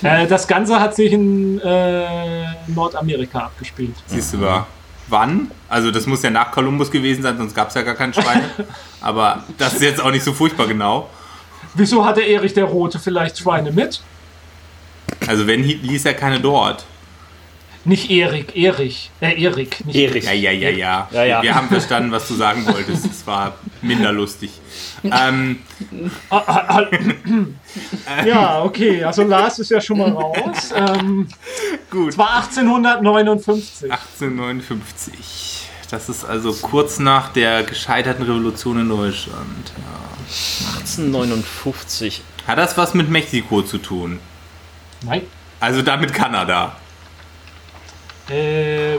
Äh, 0.03 0.27
das 0.27 0.47
Ganze 0.47 0.81
hat 0.81 0.95
sich 0.95 1.13
in 1.13 1.61
äh, 1.61 2.47
Nordamerika 2.67 3.39
abgespielt. 3.41 3.95
Siehst 4.07 4.35
du 4.35 4.39
mal. 4.39 4.67
Wann? 5.09 5.51
Also 5.69 5.91
das 5.91 6.07
muss 6.07 6.23
ja 6.23 6.31
nach 6.31 6.51
Kolumbus 6.51 6.91
gewesen 6.91 7.23
sein, 7.23 7.37
sonst 7.37 7.55
gab 7.55 7.69
es 7.69 7.75
ja 7.75 7.83
gar 7.83 7.95
kein 7.95 8.13
Schwein. 8.13 8.43
Aber 9.01 9.45
das 9.59 9.75
ist 9.75 9.83
jetzt 9.83 10.03
auch 10.03 10.11
nicht 10.11 10.25
so 10.25 10.33
furchtbar 10.33 10.67
genau. 10.67 11.09
Wieso 11.75 12.05
hatte 12.05 12.23
Erich 12.23 12.55
der 12.55 12.65
Rote 12.65 12.99
vielleicht 12.99 13.39
Schweine 13.39 13.71
mit? 13.71 14.03
Also 15.27 15.47
wenn, 15.47 15.63
ließ 15.63 16.05
er 16.07 16.15
keine 16.15 16.41
dort. 16.41 16.85
Nicht 17.87 18.11
Erik, 18.11 18.57
Erich. 18.57 19.11
Äh, 19.21 19.43
Erik, 19.43 19.85
nicht 19.85 19.97
Erich. 19.97 20.25
Ja, 20.25 20.33
ja, 20.33 20.51
ja, 20.51 20.71
ja. 20.71 21.09
Ja, 21.13 21.25
ja. 21.25 21.43
Wir 21.43 21.55
haben 21.55 21.69
verstanden, 21.69 22.11
was 22.11 22.27
du 22.29 22.35
sagen 22.35 22.65
wolltest. 22.67 23.05
Es 23.05 23.27
war 23.27 23.57
minder 23.83 24.11
lustig. 24.13 24.53
Ähm, 25.03 25.59
Ja, 28.25 28.63
okay, 28.63 29.05
also 29.05 29.23
Lars 29.25 29.59
ist 29.59 29.71
ja 29.71 29.81
schon 29.81 29.99
mal 29.99 30.11
raus. 30.11 30.73
Ähm, 30.75 31.29
gut. 31.91 32.11
es 32.11 32.19
war 32.19 32.37
1859. 32.37 33.91
1859. 33.91 35.69
Das 35.91 36.09
ist 36.09 36.25
also 36.25 36.53
kurz 36.55 36.99
nach 36.99 37.33
der 37.33 37.65
gescheiterten 37.65 38.25
Revolution 38.25 38.81
in 38.81 38.89
Deutschland. 38.89 39.73
Ja. 39.77 40.79
1859. 40.79 42.23
Hat 42.47 42.59
das 42.59 42.77
was 42.79 42.95
mit 42.95 43.11
Mexiko 43.11 43.63
zu 43.63 43.79
tun? 43.79 44.21
Nein. 45.03 45.23
Also 45.61 45.83
da 45.83 45.97
mit 45.97 46.13
Kanada. 46.15 46.77
Äh, 48.31 48.99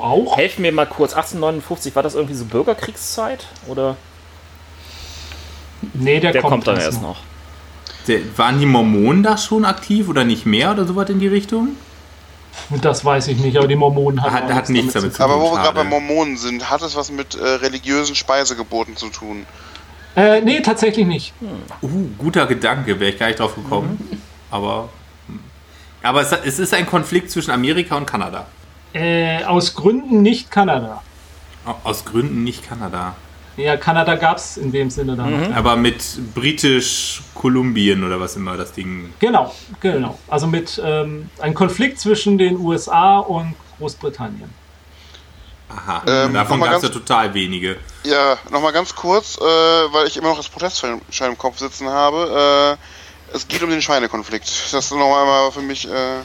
auch? 0.00 0.36
Helfen 0.36 0.62
mir 0.62 0.72
mal 0.72 0.86
kurz. 0.86 1.12
1859, 1.12 1.94
war 1.94 2.02
das 2.02 2.14
irgendwie 2.14 2.34
so 2.34 2.44
Bürgerkriegszeit? 2.46 3.46
Oder 3.68 3.96
Nee, 5.92 6.20
der, 6.20 6.32
der 6.32 6.42
kommt, 6.42 6.66
dann 6.66 6.78
erst 6.78 7.02
noch? 7.02 7.18
Der, 8.08 8.20
waren 8.36 8.58
die 8.58 8.66
Mormonen 8.66 9.22
da 9.22 9.36
schon 9.36 9.64
aktiv 9.64 10.08
oder 10.08 10.24
nicht 10.24 10.46
mehr 10.46 10.72
oder 10.72 10.86
sowas 10.86 11.10
in 11.10 11.20
die 11.20 11.28
Richtung? 11.28 11.76
Das 12.80 13.04
weiß 13.04 13.28
ich 13.28 13.38
nicht, 13.38 13.56
aber 13.56 13.66
die 13.66 13.76
Mormonen 13.76 14.22
hatten 14.22 14.34
Hat, 14.34 14.44
auch 14.44 14.54
hat 14.54 14.68
nichts 14.68 14.92
damit 14.92 15.12
zu 15.12 15.18
tun. 15.18 15.24
Aber 15.24 15.40
wo 15.40 15.52
wir 15.52 15.62
gerade 15.62 15.74
bei. 15.74 15.84
Mormonen 15.84 16.36
sind, 16.36 16.70
hat 16.70 16.82
es 16.82 16.94
was 16.94 17.10
mit 17.10 17.34
äh, 17.34 17.44
religiösen 17.44 18.14
Speisegeboten 18.14 18.96
zu 18.96 19.08
tun? 19.08 19.44
Äh, 20.16 20.40
nee, 20.40 20.60
tatsächlich 20.60 21.06
nicht. 21.06 21.34
Uh, 21.82 21.88
guter 22.16 22.46
Gedanke, 22.46 23.00
wäre 23.00 23.10
ich 23.10 23.18
gar 23.18 23.26
nicht 23.26 23.40
drauf 23.40 23.56
gekommen. 23.56 24.22
Aber, 24.50 24.82
hm. 24.82 24.88
Aber 26.04 26.20
es, 26.20 26.32
es 26.32 26.58
ist 26.58 26.74
ein 26.74 26.86
Konflikt 26.86 27.30
zwischen 27.30 27.50
Amerika 27.50 27.96
und 27.96 28.06
Kanada. 28.06 28.46
Äh, 28.92 29.42
aus 29.44 29.74
Gründen 29.74 30.22
nicht 30.22 30.50
Kanada. 30.50 31.02
Aus 31.82 32.04
Gründen 32.04 32.44
nicht 32.44 32.68
Kanada. 32.68 33.16
Ja, 33.56 33.76
Kanada 33.76 34.16
gab 34.16 34.36
es 34.36 34.56
in 34.56 34.72
dem 34.72 34.90
Sinne 34.90 35.16
dann. 35.16 35.52
Aber 35.52 35.76
mit 35.76 36.02
Britisch-Kolumbien 36.34 38.04
oder 38.04 38.18
was 38.18 38.36
immer 38.36 38.56
das 38.56 38.72
Ding. 38.72 39.12
Genau, 39.20 39.54
genau. 39.80 40.18
Also 40.28 40.46
mit 40.46 40.80
ähm, 40.84 41.30
einem 41.40 41.54
Konflikt 41.54 42.00
zwischen 42.00 42.36
den 42.36 42.58
USA 42.58 43.18
und 43.18 43.54
Großbritannien. 43.78 44.50
Aha. 45.68 46.02
Ähm, 46.06 46.34
Davon 46.34 46.60
gab 46.60 46.74
es 46.74 46.82
ja 46.82 46.88
total 46.88 47.32
wenige. 47.32 47.76
Ja, 48.04 48.36
nochmal 48.50 48.72
ganz 48.72 48.94
kurz, 48.94 49.38
äh, 49.38 49.40
weil 49.40 50.06
ich 50.06 50.16
immer 50.16 50.28
noch 50.28 50.36
das 50.36 50.48
Protestschein 50.48 51.00
im 51.20 51.38
Kopf 51.38 51.58
sitzen 51.58 51.88
habe. 51.88 52.76
Äh, 52.76 52.84
es 53.34 53.48
geht 53.48 53.62
um 53.62 53.70
den 53.70 53.82
Schweinekonflikt. 53.82 54.46
Das 54.46 54.84
ist 54.84 54.90
nochmal 54.92 55.26
mal 55.26 55.50
für 55.50 55.60
mich, 55.60 55.86
äh, 55.86 56.20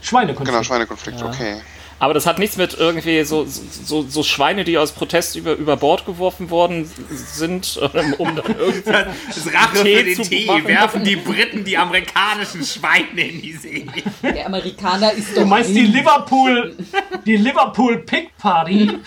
Schweinekonflikt. 0.00 0.50
genau, 0.50 0.62
Schweinekonflikt, 0.62 1.22
okay. 1.22 1.60
Aber 1.98 2.14
das 2.14 2.26
hat 2.26 2.40
nichts 2.40 2.56
mit 2.56 2.74
irgendwie 2.74 3.22
so, 3.22 3.46
so, 3.46 4.02
so 4.02 4.24
Schweine, 4.24 4.64
die 4.64 4.76
aus 4.76 4.90
Protest 4.90 5.36
über, 5.36 5.52
über 5.52 5.76
Bord 5.76 6.04
geworfen 6.04 6.50
worden 6.50 6.90
sind, 7.10 7.78
ähm, 7.94 8.14
um 8.18 8.34
dann 8.34 8.56
irgendwie. 8.58 8.90
Das 8.90 9.54
Rache 9.54 9.84
Tee 9.84 9.96
für 9.96 10.04
den 10.04 10.16
zu 10.16 10.22
Tee. 10.28 10.46
machen. 10.46 10.66
Werfen 10.66 11.04
die 11.04 11.14
Briten 11.14 11.64
die 11.64 11.78
amerikanischen 11.78 12.64
Schweine 12.64 13.28
in 13.28 13.40
die 13.40 13.52
See. 13.52 13.86
Der 14.20 14.46
Amerikaner 14.46 15.12
ist 15.12 15.36
doch. 15.36 15.42
Du 15.42 15.46
meinst 15.46 15.70
die 15.70 15.82
Liverpool, 15.82 16.74
die 17.24 17.36
Liverpool 17.36 17.98
Pig 17.98 18.36
Party? 18.36 18.90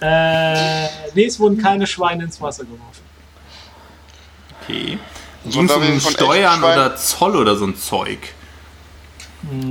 äh, 0.00 0.84
nee, 1.14 1.24
es 1.24 1.40
wurden 1.40 1.58
keine 1.60 1.84
Schweine 1.84 2.22
ins 2.22 2.40
Wasser 2.40 2.62
geworfen. 2.62 3.03
Okay. 4.64 4.98
So, 5.46 5.60
Ging 5.60 5.68
es 5.68 6.04
um 6.06 6.12
Steuern 6.12 6.62
oder 6.62 6.96
Zoll 6.96 7.36
oder 7.36 7.56
so 7.56 7.66
ein 7.66 7.76
Zeug? 7.76 8.18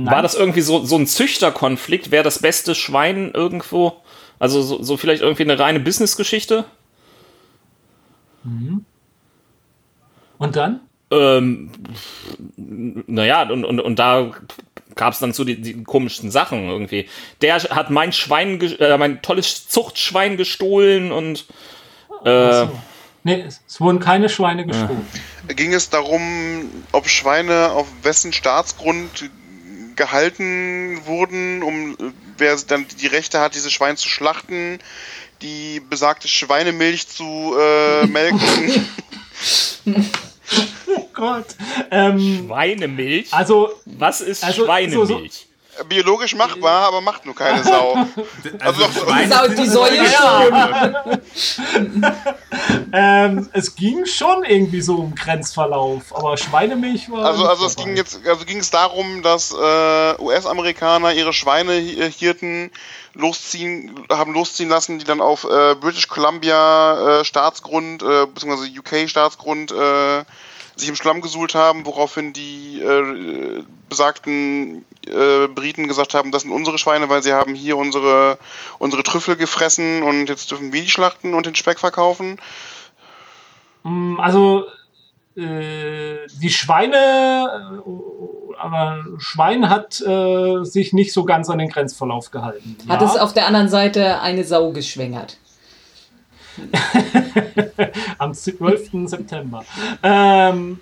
War 0.04 0.22
das 0.22 0.34
irgendwie 0.36 0.60
so, 0.60 0.84
so 0.84 0.96
ein 0.96 1.06
Züchterkonflikt? 1.06 2.12
Wer 2.12 2.22
das 2.22 2.38
beste 2.38 2.76
Schwein 2.76 3.32
irgendwo? 3.32 4.02
Also 4.38 4.62
so, 4.62 4.82
so 4.82 4.96
vielleicht 4.96 5.22
irgendwie 5.22 5.42
eine 5.42 5.58
reine 5.58 5.80
Businessgeschichte? 5.80 6.64
Und 10.38 10.54
dann? 10.54 10.80
Ähm, 11.10 11.70
naja, 12.56 13.48
und, 13.50 13.64
und, 13.64 13.80
und 13.80 13.98
da 13.98 14.30
gab 14.94 15.12
es 15.12 15.18
dann 15.18 15.32
so 15.32 15.44
die, 15.44 15.60
die 15.60 15.82
komischsten 15.82 16.30
Sachen 16.30 16.68
irgendwie. 16.68 17.08
Der 17.40 17.56
hat 17.56 17.90
mein 17.90 18.12
Schwein, 18.12 18.60
äh, 18.60 18.96
mein 18.96 19.22
tolles 19.22 19.68
Zuchtschwein 19.68 20.36
gestohlen 20.36 21.10
und 21.10 21.46
äh, 22.24 22.66
Nee, 23.24 23.42
es, 23.46 23.80
wurden 23.80 24.00
keine 24.00 24.28
Schweine 24.28 24.66
gestohlen. 24.66 25.06
Ging 25.48 25.72
es 25.72 25.88
darum, 25.88 26.70
ob 26.92 27.08
Schweine 27.08 27.70
auf 27.70 27.86
wessen 28.02 28.34
Staatsgrund 28.34 29.30
gehalten 29.96 31.00
wurden, 31.06 31.62
um 31.62 31.96
wer 32.36 32.54
dann 32.66 32.86
die 33.00 33.06
Rechte 33.06 33.40
hat, 33.40 33.54
dieses 33.54 33.72
Schwein 33.72 33.96
zu 33.96 34.10
schlachten, 34.10 34.78
die 35.40 35.80
besagte 35.80 36.28
Schweinemilch 36.28 37.08
zu 37.08 37.54
äh, 37.58 38.06
melken. 38.08 38.86
Oh 40.86 41.08
Gott. 41.14 41.46
Ähm, 41.90 42.44
Schweinemilch? 42.46 43.32
also, 43.32 43.72
Was 43.86 44.20
ist 44.20 44.44
also, 44.44 44.66
Schweinemilch? 44.66 45.46
Biologisch 45.88 46.34
machbar, 46.34 46.88
aber 46.88 47.00
macht 47.00 47.26
nur 47.26 47.34
keine 47.34 47.62
Sau. 47.64 47.96
Also, 48.60 48.80
doch, 48.80 48.92
Schweine 48.92 49.28
Sau- 49.28 49.44
sind 49.46 49.58
die 49.58 49.66
Säue 49.66 50.06
schon. 50.06 52.04
ähm, 52.92 53.48
es 53.52 53.74
ging 53.74 54.06
schon 54.06 54.44
irgendwie 54.44 54.80
so 54.80 54.96
um 54.96 55.14
Grenzverlauf, 55.14 56.14
aber 56.14 56.36
Schweinemilch 56.36 57.10
war. 57.10 57.24
Also, 57.24 57.46
also 57.46 57.66
es 57.66 57.74
dabei. 57.76 57.88
ging 57.88 57.96
jetzt, 57.96 58.20
also 58.26 58.44
ging 58.44 58.58
es 58.58 58.70
darum, 58.70 59.22
dass 59.22 59.52
äh, 59.52 60.14
US-Amerikaner 60.20 61.12
ihre 61.12 61.32
Schweinehirten 61.32 62.70
losziehen, 63.14 64.06
haben 64.10 64.32
losziehen 64.34 64.68
lassen, 64.68 64.98
die 64.98 65.04
dann 65.04 65.20
auf 65.20 65.44
äh, 65.44 65.74
British 65.74 66.08
Columbia 66.08 67.20
äh, 67.20 67.24
Staatsgrund, 67.24 68.02
äh, 68.02 68.26
beziehungsweise 68.26 68.70
UK 68.78 69.08
Staatsgrund 69.08 69.72
äh, 69.72 70.24
sich 70.76 70.88
im 70.88 70.96
Schlamm 70.96 71.20
gesuhlt 71.20 71.54
haben, 71.54 71.86
woraufhin 71.86 72.32
die 72.32 72.80
äh, 72.80 73.62
besagten 73.88 74.84
äh, 75.08 75.48
Briten 75.48 75.88
gesagt 75.88 76.14
haben, 76.14 76.32
das 76.32 76.42
sind 76.42 76.52
unsere 76.52 76.78
Schweine, 76.78 77.08
weil 77.08 77.22
sie 77.22 77.32
haben 77.32 77.54
hier 77.54 77.76
unsere, 77.76 78.38
unsere 78.78 79.02
Trüffel 79.02 79.36
gefressen 79.36 80.02
und 80.02 80.28
jetzt 80.28 80.50
dürfen 80.50 80.72
wir 80.72 80.82
die 80.82 80.88
schlachten 80.88 81.34
und 81.34 81.46
den 81.46 81.54
Speck 81.54 81.78
verkaufen. 81.78 82.38
Mm, 83.82 84.18
Also 84.18 84.64
äh, 85.36 86.26
die 86.40 86.50
Schweine, 86.50 87.82
äh, 87.84 88.56
aber 88.58 89.04
Schwein 89.18 89.68
hat 89.68 90.00
äh, 90.00 90.64
sich 90.64 90.92
nicht 90.92 91.12
so 91.12 91.24
ganz 91.24 91.50
an 91.50 91.58
den 91.58 91.68
Grenzverlauf 91.68 92.30
gehalten. 92.30 92.76
Hat 92.88 93.00
ja. 93.00 93.06
es 93.06 93.16
auf 93.16 93.32
der 93.32 93.46
anderen 93.46 93.68
Seite 93.68 94.20
eine 94.20 94.44
Sau 94.44 94.70
geschwängert? 94.72 95.38
Am 98.18 98.32
12. 98.32 99.08
September. 99.08 99.64
Ähm, 100.02 100.78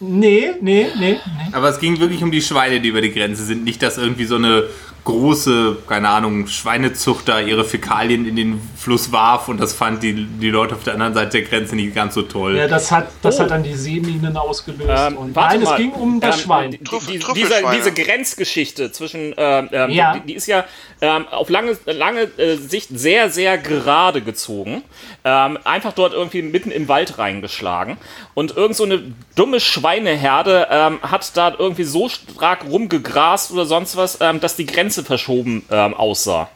nee, 0.00 0.50
nee, 0.60 0.86
nee, 0.98 1.12
nee. 1.16 1.18
Aber 1.52 1.68
es 1.68 1.78
ging 1.80 1.98
wirklich 2.00 2.22
um 2.22 2.30
die 2.30 2.42
Schweine, 2.42 2.80
die 2.80 2.88
über 2.88 3.00
die 3.00 3.12
Grenze 3.12 3.44
sind. 3.44 3.64
Nicht, 3.64 3.82
dass 3.82 3.98
irgendwie 3.98 4.24
so 4.24 4.36
eine 4.36 4.64
große, 5.04 5.78
keine 5.88 6.10
Ahnung, 6.10 6.46
Schweinezucht 6.48 7.28
da 7.28 7.40
ihre 7.40 7.64
Fäkalien 7.64 8.26
in 8.26 8.36
den 8.36 8.60
Fluss 8.76 9.10
warf 9.10 9.48
und 9.48 9.58
das 9.58 9.72
fand 9.72 10.02
die, 10.02 10.12
die 10.26 10.50
Leute 10.50 10.74
auf 10.74 10.84
der 10.84 10.94
anderen 10.94 11.14
Seite 11.14 11.38
der 11.40 11.48
Grenze 11.48 11.76
nicht 11.76 11.94
ganz 11.94 12.12
so 12.14 12.22
toll. 12.22 12.56
Ja, 12.56 12.68
das 12.68 12.90
hat, 12.92 13.08
das 13.22 13.36
Oh. 13.38 13.40
hat 13.44 13.50
dann 13.52 13.62
die 13.62 13.74
Seeminen 13.74 14.36
ausgelöst. 14.36 14.90
Ähm, 14.94 15.16
und 15.16 15.34
warte 15.34 15.54
nein, 15.56 15.64
mal. 15.64 15.70
es 15.72 15.76
ging 15.78 15.92
um 15.92 16.20
das 16.20 16.36
Ähm, 16.36 16.42
Schwein. 16.42 16.70
Die, 16.72 16.78
die, 16.78 17.18
diese, 17.34 17.54
diese 17.74 17.92
Grenzgeschichte 17.92 18.92
zwischen, 18.92 19.34
ähm, 19.38 19.70
ähm, 19.72 19.90
Ja. 19.90 20.14
die, 20.18 20.26
die 20.26 20.34
ist 20.34 20.46
ja 20.46 20.64
ähm, 21.00 21.26
auf 21.28 21.48
lange, 21.48 21.78
lange 21.86 22.22
äh, 22.36 22.56
Sicht 22.56 22.90
sehr, 22.92 23.30
sehr 23.30 23.56
gerade 23.56 24.20
gezogen. 24.20 24.82
Ähm, 25.30 25.58
einfach 25.64 25.92
dort 25.92 26.14
irgendwie 26.14 26.40
mitten 26.40 26.70
im 26.70 26.88
Wald 26.88 27.18
reingeschlagen. 27.18 27.98
Und 28.32 28.56
irgend 28.56 28.76
so 28.76 28.84
eine 28.84 29.02
dumme 29.34 29.60
Schweineherde 29.60 30.68
ähm, 30.70 31.00
hat 31.02 31.36
da 31.36 31.54
irgendwie 31.58 31.84
so 31.84 32.08
stark 32.08 32.64
rumgegrast 32.64 33.52
oder 33.52 33.66
sonst 33.66 33.98
was, 33.98 34.22
ähm, 34.22 34.40
dass 34.40 34.56
die 34.56 34.64
Grenze 34.64 35.04
verschoben 35.04 35.66
ähm, 35.70 35.92
aussah. 35.92 36.48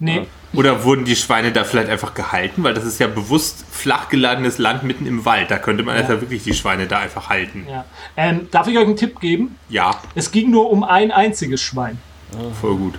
Nee, 0.00 0.26
Oder 0.54 0.84
wurden 0.84 1.06
die 1.06 1.16
Schweine 1.16 1.50
da 1.52 1.64
vielleicht 1.64 1.88
einfach 1.88 2.12
gehalten? 2.12 2.62
Weil 2.62 2.74
das 2.74 2.84
ist 2.84 3.00
ja 3.00 3.06
bewusst 3.06 3.64
flach 3.70 4.10
geladenes 4.10 4.58
Land 4.58 4.82
mitten 4.82 5.06
im 5.06 5.24
Wald. 5.24 5.50
Da 5.50 5.58
könnte 5.58 5.82
man 5.82 5.96
ja. 5.96 6.08
wirklich 6.08 6.42
die 6.42 6.54
Schweine 6.54 6.86
da 6.86 6.98
einfach 6.98 7.30
halten. 7.30 7.66
ja. 7.70 7.86
Ähm, 8.18 8.48
darf 8.50 8.66
ich 8.66 8.76
euch 8.76 8.84
einen 8.84 8.96
Tipp 8.96 9.18
geben? 9.20 9.56
Ja, 9.70 9.98
Es 10.14 10.30
ging 10.30 10.50
nur 10.50 10.70
um 10.70 10.84
ein 10.84 11.10
einziges 11.10 11.62
Schwein. 11.62 11.98
voll 12.60 12.76
gut. 12.76 12.94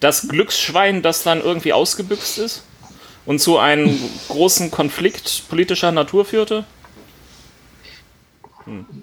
Das 0.00 0.28
Glücksschwein, 0.28 1.00
das 1.00 1.22
dann 1.22 1.40
irgendwie 1.42 1.72
ausgebüxt 1.72 2.38
ist 2.38 2.64
und 3.26 3.40
zu 3.40 3.58
einem 3.58 3.98
großen 4.28 4.70
Konflikt 4.70 5.44
politischer 5.48 5.92
Natur 5.92 6.24
führte. 6.24 6.64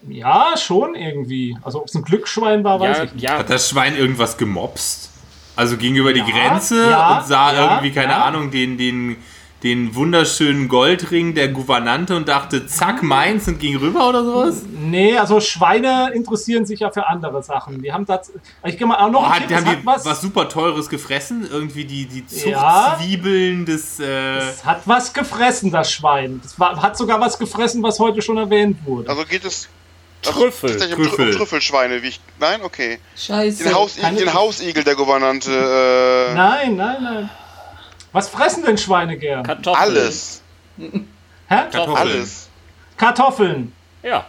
Ja, 0.08 0.58
schon 0.58 0.96
irgendwie. 0.96 1.56
Also 1.62 1.82
ob 1.82 1.88
es 1.88 1.94
ein 1.96 2.04
Glücksschwein 2.04 2.64
war, 2.64 2.80
weiß 2.80 2.98
Ja, 2.98 3.04
ich 3.04 3.14
nicht. 3.14 3.24
ja, 3.24 3.38
Hat 3.38 3.50
das 3.50 3.70
Schwein 3.70 3.96
irgendwas 3.96 4.38
gemobst? 4.38 5.10
Also 5.56 5.78
ging 5.78 5.96
über 5.96 6.14
die 6.14 6.22
Ja, 6.22 6.26
Grenze 6.26 6.90
ja, 6.90 7.20
und 7.20 7.28
sah 7.28 7.54
ja, 7.54 7.74
irgendwie, 7.74 7.92
keine 7.92 8.14
ja. 8.14 8.24
Ahnung, 8.26 8.50
den, 8.52 8.78
den, 8.78 9.18
den 9.64 9.94
wunderschönen 9.94 10.68
Goldring 10.68 11.36
der 11.36 11.50
Gouvernante 11.50 12.16
und 12.16 12.28
dachte, 12.28 12.66
zack, 12.66 13.04
meins 13.04 13.48
und 13.48 13.60
ging 13.60 13.76
rüber 13.78 14.10
oder 14.10 14.24
sowas? 14.26 14.64
Nee, 14.80 15.16
also 15.18 15.40
Schweine 15.40 16.12
interessieren 16.16 16.66
sich 16.66 16.80
ja 16.80 16.90
für 16.90 17.08
andere 17.08 17.44
Sachen. 17.44 17.82
Die 17.82 17.94
haben 17.94 18.06
das. 18.08 18.32
Ich 18.66 18.78
gehe 18.78 18.88
mal 18.88 18.98
auch 18.98 19.12
noch 19.12 19.30
Oh, 19.30 19.34
Tipp, 19.38 19.48
die 19.50 19.56
haben 19.56 19.66
die 19.66 19.70
hat 19.72 19.86
was, 19.86 20.04
was, 20.06 20.22
super 20.22 20.50
Teures 20.50 20.90
gefressen? 20.90 21.48
Irgendwie 21.52 21.86
die, 21.86 22.06
die 22.06 22.24
Ja. 22.50 22.96
Zuchtzwiebeln 22.98 23.66
des... 23.68 24.00
Äh, 24.00 24.38
es 24.40 24.66
hat 24.66 24.82
was 24.86 25.14
gefressen, 25.14 25.70
das 25.72 25.92
Schwein. 25.92 26.42
Es 26.44 26.60
war, 26.60 26.82
hat 26.82 26.98
sogar 26.98 27.20
was 27.22 27.38
gefressen, 27.38 27.84
was 27.84 28.00
heute 28.00 28.22
schon 28.24 28.38
erwähnt 28.38 28.78
wurde. 28.86 29.10
Also 29.10 29.26
geht 29.26 29.46
es 29.46 29.70
Trüffel. 30.24 30.72
tatsächlich 30.72 30.98
um, 30.98 31.04
Trü- 31.04 31.08
Trüffel. 31.10 31.30
um 31.32 31.38
Trüffelschweine, 31.38 32.02
wie 32.04 32.08
ich. 32.08 32.20
Nein, 32.40 32.62
okay. 32.64 33.00
Scheiße. 33.16 33.64
Den, 33.64 33.74
Haus, 33.76 33.96
den 33.96 34.34
Hausigel 34.34 34.84
der 34.84 34.96
Gouvernante. 34.96 35.52
Äh, 35.52 36.34
Nein, 36.34 36.76
nein, 36.76 36.98
nein. 37.04 37.30
Was 38.12 38.30
fressen 38.30 38.64
denn 38.66 38.78
Schweine 38.78 39.18
gern? 39.18 39.44
Kartoffeln. 39.44 39.82
alles. 39.82 40.42
Hä? 40.78 40.90
Kartoffeln. 41.48 41.98
Alles. 41.98 42.50
Kartoffeln. 42.98 43.74
Ja. 44.04 44.26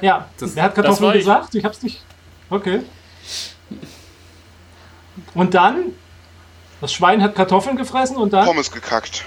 Ja, 0.00 0.28
Das- 0.38 0.56
wer 0.56 0.62
hat 0.64 0.74
Kartoffeln 0.74 1.10
ich. 1.12 1.18
gesagt? 1.20 1.54
Ich 1.54 1.64
hab's 1.64 1.82
nicht. 1.82 2.02
Okay. 2.50 2.80
Und 5.34 5.54
dann? 5.54 5.86
Das 6.80 6.92
Schwein 6.92 7.22
hat 7.22 7.34
Kartoffeln 7.34 7.76
gefressen 7.76 8.16
und 8.16 8.32
dann? 8.32 8.44
Pommes 8.46 8.70
gekackt. 8.70 9.24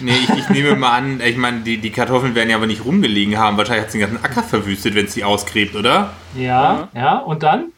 Nee, 0.00 0.12
ich, 0.16 0.30
ich 0.30 0.48
nehme 0.50 0.76
mal 0.76 0.92
an, 0.96 1.20
ich 1.20 1.36
meine, 1.36 1.60
die, 1.60 1.78
die 1.78 1.90
Kartoffeln 1.90 2.34
werden 2.34 2.48
ja 2.50 2.56
aber 2.56 2.66
nicht 2.66 2.84
rumgelegen 2.84 3.38
haben. 3.38 3.56
Wahrscheinlich 3.56 3.82
hat 3.82 3.88
es 3.88 3.92
den 3.92 4.00
ganzen 4.00 4.24
Acker 4.24 4.42
verwüstet, 4.42 4.94
wenn 4.94 5.06
es 5.06 5.14
die 5.14 5.24
ausgräbt, 5.24 5.74
oder? 5.74 6.12
Ja, 6.36 6.88
ja, 6.94 7.18
und 7.18 7.42
dann? 7.42 7.72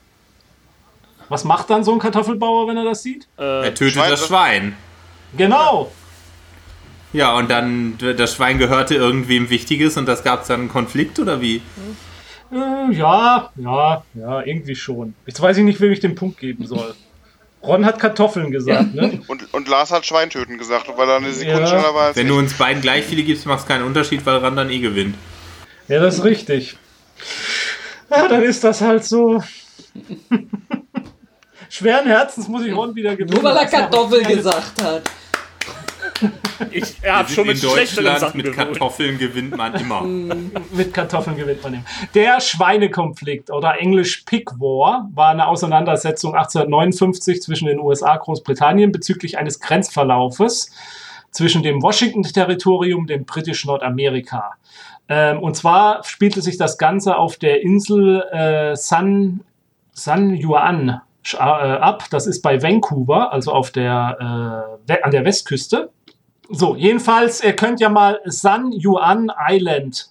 Was 1.29 1.45
macht 1.45 1.71
dann 1.71 1.85
so 1.85 1.93
ein 1.93 1.99
Kartoffelbauer, 1.99 2.69
wenn 2.69 2.77
er 2.77 2.85
das 2.85 3.03
sieht? 3.03 3.27
Er 3.37 3.75
tötet 3.75 3.95
Schwein- 3.95 4.11
das 4.11 4.27
Schwein. 4.27 4.77
Genau. 5.37 5.91
Ja, 7.13 7.35
und 7.37 7.51
dann 7.51 7.97
das 8.17 8.35
Schwein 8.35 8.59
gehörte 8.59 8.95
irgendwem 8.97 9.49
Wichtiges 9.51 9.97
und 9.97 10.07
das 10.07 10.25
gab 10.25 10.43
es 10.43 10.49
dann 10.49 10.61
einen 10.61 10.69
Konflikt 10.69 11.19
oder 11.19 11.41
wie? 11.41 11.63
Äh, 12.53 12.93
ja, 12.93 13.51
ja, 13.57 14.05
ja, 14.15 14.43
irgendwie 14.43 14.75
schon. 14.77 15.15
Jetzt 15.27 15.41
weiß 15.41 15.57
ich 15.59 15.65
nicht, 15.65 15.81
wem 15.81 15.93
ich 15.93 16.01
den 16.01 16.15
Punkt 16.15 16.39
geben 16.39 16.67
soll. 16.67 16.95
Ron 17.63 17.87
hat 17.87 17.99
Kartoffeln 17.99 18.51
gesagt, 18.51 18.95
ne? 18.95 19.21
Und, 19.29 19.55
und 19.55 19.69
Lars 19.69 19.91
hat 19.91 20.05
Schweintöten 20.05 20.59
gesagt, 20.59 20.87
weil 20.97 21.09
er 21.09 21.17
eine 21.17 21.33
Sekunde 21.33 21.61
Ja. 21.63 21.67
schneller 21.69 21.95
war 21.95 22.07
als 22.09 22.17
Wenn 22.17 22.27
ich. 22.27 22.33
du 22.33 22.39
uns 22.39 22.55
beiden 22.55 22.83
gleich 22.83 23.05
viele 23.05 23.23
gibst, 23.23 23.47
macht 23.47 23.61
es 23.61 23.67
keinen 23.67 23.85
Unterschied, 23.85 24.27
weil 24.27 24.37
Ran 24.39 24.55
dann 24.57 24.69
eh 24.71 24.81
gewinnt. 24.81 25.15
Ja, 25.89 26.01
das 26.01 26.17
ist 26.19 26.25
richtig. 26.25 26.77
Ja, 28.11 28.29
dann 28.29 28.43
ist 28.43 28.63
das 28.65 28.81
halt 28.83 29.05
so. 29.05 29.43
Schweren 31.75 32.07
Herzens 32.07 32.47
muss 32.47 32.65
ich 32.65 32.73
Ron 32.73 32.95
wieder 32.95 33.17
gewinnen. 33.17 33.43
Nur 33.43 33.43
weil 33.43 33.57
er 33.57 33.67
Kartoffel 33.67 34.23
gesagt 34.23 34.81
hat. 34.81 35.03
Ich 36.71 37.03
habe 37.05 37.29
schon 37.29 37.49
mit 37.49 37.57
in 37.57 37.69
Deutschland 37.69 38.21
Sachen 38.21 38.37
mit 38.37 38.47
gewohnt. 38.47 38.69
Kartoffeln 38.69 39.19
gewinnt 39.19 39.57
man 39.57 39.75
immer. 39.75 40.03
Mit 40.73 40.95
Kartoffeln 40.95 41.37
gewinnt 41.37 41.65
man 41.65 41.75
ihn. 41.75 41.85
Der 42.15 42.41
Schweinekonflikt 42.41 43.51
oder 43.51 43.81
englisch 43.81 44.23
Pig 44.25 44.53
War 44.61 45.11
war 45.15 45.31
eine 45.31 45.49
Auseinandersetzung 45.49 46.37
1859 46.37 47.43
zwischen 47.43 47.67
den 47.67 47.81
USA 47.81 48.13
und 48.13 48.21
Großbritannien 48.21 48.93
bezüglich 48.93 49.37
eines 49.37 49.59
Grenzverlaufes 49.59 50.71
zwischen 51.33 51.65
dem 51.65 51.83
Washington-Territorium 51.83 53.01
und 53.01 53.11
dem 53.11 53.25
britischen 53.25 53.67
Nordamerika. 53.67 54.53
Ähm, 55.09 55.41
und 55.41 55.57
zwar 55.57 56.05
spielte 56.05 56.41
sich 56.41 56.57
das 56.57 56.79
Ganze 56.79 57.17
auf 57.17 57.37
der 57.37 57.63
Insel 57.63 58.23
äh, 58.31 58.77
San, 58.77 59.41
San 59.93 60.35
Juan 60.35 61.01
ab. 61.35 62.05
Das 62.11 62.27
ist 62.27 62.43
bei 62.43 62.63
Vancouver, 62.63 63.33
also 63.33 63.53
auf 63.53 63.71
der, 63.71 64.77
äh, 64.89 65.03
an 65.03 65.11
der 65.11 65.25
Westküste. 65.25 65.91
So, 66.51 66.77
jedenfalls, 66.77 67.43
ihr 67.43 67.57
könnt 67.57 67.81
ja 67.81 67.89
mal 67.89 68.21
San 68.27 68.73
Juan 68.73 69.33
Island 69.49 70.09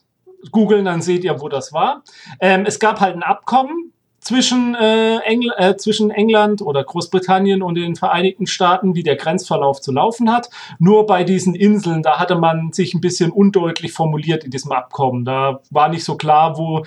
googeln, 0.52 0.86
dann 0.86 1.02
seht 1.02 1.24
ihr, 1.24 1.40
wo 1.42 1.48
das 1.48 1.74
war. 1.74 2.04
Ähm, 2.40 2.66
es 2.66 2.80
gab 2.80 3.00
halt 3.00 3.16
ein 3.16 3.24
Abkommen 3.24 3.94
zwischen, 4.20 4.74
äh, 4.76 5.18
Engl 5.20 5.52
äh, 5.58 5.76
zwischen 5.76 6.10
England 6.10 6.62
oder 6.62 6.84
Großbritannien 6.84 7.62
und 7.62 7.76
den 7.76 7.96
Vereinigten 7.96 8.48
Staaten, 8.48 8.96
wie 8.96 9.04
der 9.04 9.16
Grenzverlauf 9.16 9.82
zu 9.82 9.92
laufen 9.92 10.32
hat. 10.32 10.50
Nur 10.80 11.06
bei 11.06 11.24
diesen 11.24 11.56
Inseln, 11.56 12.04
da 12.04 12.20
hatte 12.20 12.36
man 12.36 12.72
sich 12.72 12.94
ein 12.94 13.02
bisschen 13.02 13.32
undeutlich 13.32 13.92
formuliert 13.92 14.44
in 14.44 14.52
diesem 14.52 14.72
Abkommen. 14.72 15.26
Da 15.26 15.60
war 15.70 15.90
nicht 15.90 16.06
so 16.06 16.16
klar, 16.16 16.58
wo 16.58 16.84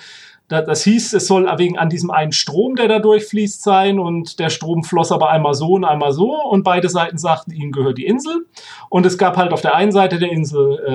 da- 0.47 0.61
das 0.61 0.83
hieß, 0.83 1.13
es 1.13 1.27
soll 1.27 1.45
wegen 1.57 1.77
an 1.77 1.89
diesem 1.89 2.09
einen 2.09 2.31
Strom, 2.31 2.75
der 2.75 2.87
da 2.87 2.99
durchfließt, 2.99 3.61
sein 3.61 3.99
und 3.99 4.39
der 4.39 4.49
Strom 4.49 4.83
floss 4.83 5.11
aber 5.11 5.29
einmal 5.29 5.53
so 5.53 5.73
und 5.73 5.83
einmal 5.83 6.11
so 6.13 6.33
und 6.41 6.63
beide 6.63 6.87
Seiten 6.89 7.17
sagten, 7.17 7.51
ihnen 7.51 7.71
gehört 7.71 7.97
die 7.97 8.05
Insel. 8.05 8.45
Und 8.89 9.05
es 9.05 9.17
gab 9.17 9.35
halt 9.37 9.51
auf 9.51 9.61
der 9.61 9.75
einen 9.75 9.91
Seite 9.91 10.19
der 10.19 10.31
Insel 10.31 10.79
äh, 10.85 10.91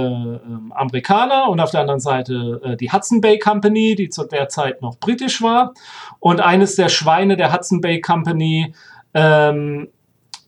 ähm, 0.47 0.73
Amerikaner 0.75 1.49
und 1.49 1.61
auf 1.61 1.71
der 1.71 1.81
anderen 1.83 2.01
Seite 2.01 2.61
äh, 2.65 2.77
die 2.77 2.91
Hudson 2.93 3.21
Bay 3.21 3.39
Company, 3.39 3.95
die 3.95 4.09
zu 4.09 4.25
der 4.25 4.49
Zeit 4.49 4.81
noch 4.81 4.99
britisch 4.99 5.43
war. 5.43 5.75
Und 6.19 6.41
eines 6.41 6.77
der 6.77 6.89
Schweine 6.89 7.37
der 7.37 7.53
Hudson 7.53 7.81
Bay 7.81 8.01
Company, 8.01 8.75
ähm, 9.15 9.89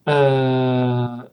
äh, 0.06 0.12
äh, 0.14 1.24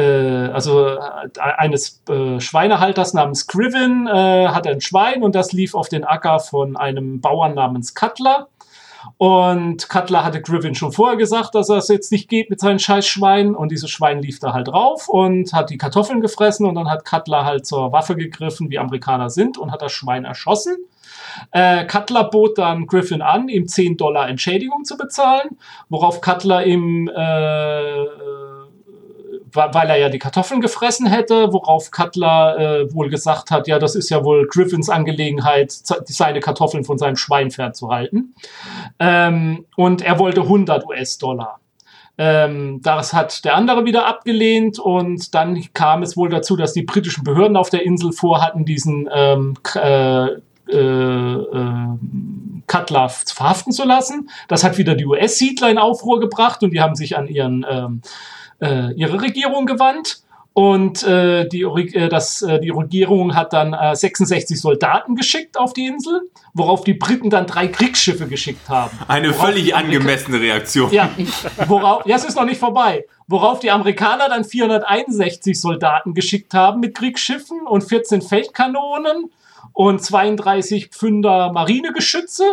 also 0.00 0.86
äh, 0.86 0.98
eines 1.38 2.02
äh, 2.08 2.40
Schweinehalters 2.40 3.12
namens 3.12 3.40
Scriven 3.40 4.06
äh, 4.06 4.48
hat 4.48 4.66
ein 4.66 4.80
Schwein 4.80 5.22
und 5.22 5.34
das 5.34 5.52
lief 5.52 5.74
auf 5.74 5.88
den 5.88 6.04
Acker 6.04 6.40
von 6.40 6.76
einem 6.76 7.20
Bauern 7.20 7.54
namens 7.54 7.94
Cutler. 7.94 8.48
Und 9.18 9.88
Cutler 9.88 10.24
hatte 10.24 10.40
Griffin 10.40 10.74
schon 10.74 10.92
vorher 10.92 11.16
gesagt, 11.16 11.54
dass 11.54 11.66
das 11.66 11.88
jetzt 11.88 12.12
nicht 12.12 12.28
geht 12.28 12.50
mit 12.50 12.60
seinen 12.60 12.78
scheiß 12.78 13.06
Schweinen. 13.06 13.54
Und 13.54 13.70
dieses 13.72 13.90
Schwein 13.90 14.22
lief 14.22 14.38
da 14.38 14.52
halt 14.52 14.68
drauf 14.68 15.08
und 15.08 15.52
hat 15.52 15.70
die 15.70 15.78
Kartoffeln 15.78 16.20
gefressen. 16.20 16.66
Und 16.66 16.76
dann 16.76 16.88
hat 16.88 17.04
Cutler 17.04 17.44
halt 17.44 17.66
zur 17.66 17.92
Waffe 17.92 18.16
gegriffen, 18.16 18.70
wie 18.70 18.78
Amerikaner 18.78 19.28
sind, 19.28 19.58
und 19.58 19.72
hat 19.72 19.82
das 19.82 19.92
Schwein 19.92 20.24
erschossen. 20.24 20.76
Äh, 21.50 21.84
Cutler 21.86 22.24
bot 22.24 22.58
dann 22.58 22.86
Griffin 22.86 23.22
an, 23.22 23.48
ihm 23.48 23.66
10 23.66 23.96
Dollar 23.96 24.28
Entschädigung 24.28 24.84
zu 24.84 24.96
bezahlen, 24.96 25.58
worauf 25.88 26.20
Cutler 26.20 26.64
ihm, 26.66 27.08
äh, 27.08 28.04
weil 29.54 29.90
er 29.90 29.98
ja 29.98 30.08
die 30.08 30.18
Kartoffeln 30.18 30.60
gefressen 30.60 31.06
hätte, 31.06 31.52
worauf 31.52 31.90
Cutler 31.90 32.58
äh, 32.58 32.94
wohl 32.94 33.08
gesagt 33.08 33.50
hat, 33.50 33.68
ja, 33.68 33.78
das 33.78 33.94
ist 33.94 34.10
ja 34.10 34.24
wohl 34.24 34.46
Griffins 34.46 34.88
Angelegenheit, 34.88 35.72
seine 35.72 36.40
Kartoffeln 36.40 36.84
von 36.84 36.98
seinem 36.98 37.16
Schwein 37.16 37.50
fernzuhalten. 37.50 38.34
Ähm, 38.98 39.66
und 39.76 40.02
er 40.02 40.18
wollte 40.18 40.42
100 40.42 40.86
US-Dollar. 40.86 41.60
Ähm, 42.18 42.80
das 42.82 43.14
hat 43.14 43.44
der 43.44 43.56
andere 43.56 43.84
wieder 43.84 44.06
abgelehnt 44.06 44.78
und 44.78 45.34
dann 45.34 45.62
kam 45.72 46.02
es 46.02 46.16
wohl 46.16 46.28
dazu, 46.28 46.56
dass 46.56 46.74
die 46.74 46.82
britischen 46.82 47.24
Behörden 47.24 47.56
auf 47.56 47.70
der 47.70 47.84
Insel 47.84 48.12
vorhatten, 48.12 48.66
diesen 48.66 49.08
ähm, 49.12 49.54
äh, 49.74 50.28
äh, 50.68 50.76
äh, 50.76 51.86
Cutler 52.66 53.08
verhaften 53.08 53.72
zu 53.72 53.84
lassen. 53.84 54.30
Das 54.48 54.62
hat 54.64 54.78
wieder 54.78 54.94
die 54.94 55.06
US-Siedler 55.06 55.70
in 55.70 55.78
Aufruhr 55.78 56.20
gebracht 56.20 56.62
und 56.62 56.70
die 56.70 56.80
haben 56.80 56.94
sich 56.94 57.16
an 57.16 57.28
ihren, 57.28 57.66
ähm, 57.68 58.02
äh, 58.60 58.92
ihre 58.94 59.20
Regierung 59.20 59.66
gewandt. 59.66 60.22
Und 60.54 61.02
äh, 61.02 61.48
die, 61.48 61.62
äh, 61.62 62.08
das, 62.10 62.42
äh, 62.42 62.60
die 62.60 62.68
Regierung 62.68 63.34
hat 63.34 63.54
dann 63.54 63.72
äh, 63.72 63.96
66 63.96 64.60
Soldaten 64.60 65.16
geschickt 65.16 65.58
auf 65.58 65.72
die 65.72 65.86
Insel, 65.86 66.28
worauf 66.52 66.84
die 66.84 66.92
Briten 66.92 67.30
dann 67.30 67.46
drei 67.46 67.68
Kriegsschiffe 67.68 68.26
geschickt 68.26 68.68
haben. 68.68 68.98
Eine 69.08 69.30
Worauf 69.30 69.46
völlig 69.46 69.74
angemessene 69.74 70.40
Reaktion. 70.40 70.92
ja, 70.92 71.08
worauf, 71.68 72.04
ja, 72.04 72.16
es 72.16 72.24
ist 72.24 72.36
noch 72.36 72.44
nicht 72.44 72.60
vorbei. 72.60 73.06
Worauf 73.28 73.60
die 73.60 73.70
Amerikaner 73.70 74.28
dann 74.28 74.44
461 74.44 75.58
Soldaten 75.58 76.12
geschickt 76.12 76.52
haben 76.52 76.80
mit 76.80 76.94
Kriegsschiffen 76.94 77.66
und 77.66 77.82
14 77.82 78.20
Feldkanonen 78.20 79.30
und 79.72 80.02
32 80.02 80.88
Pfünder 80.88 81.50
Marinegeschütze. 81.52 82.44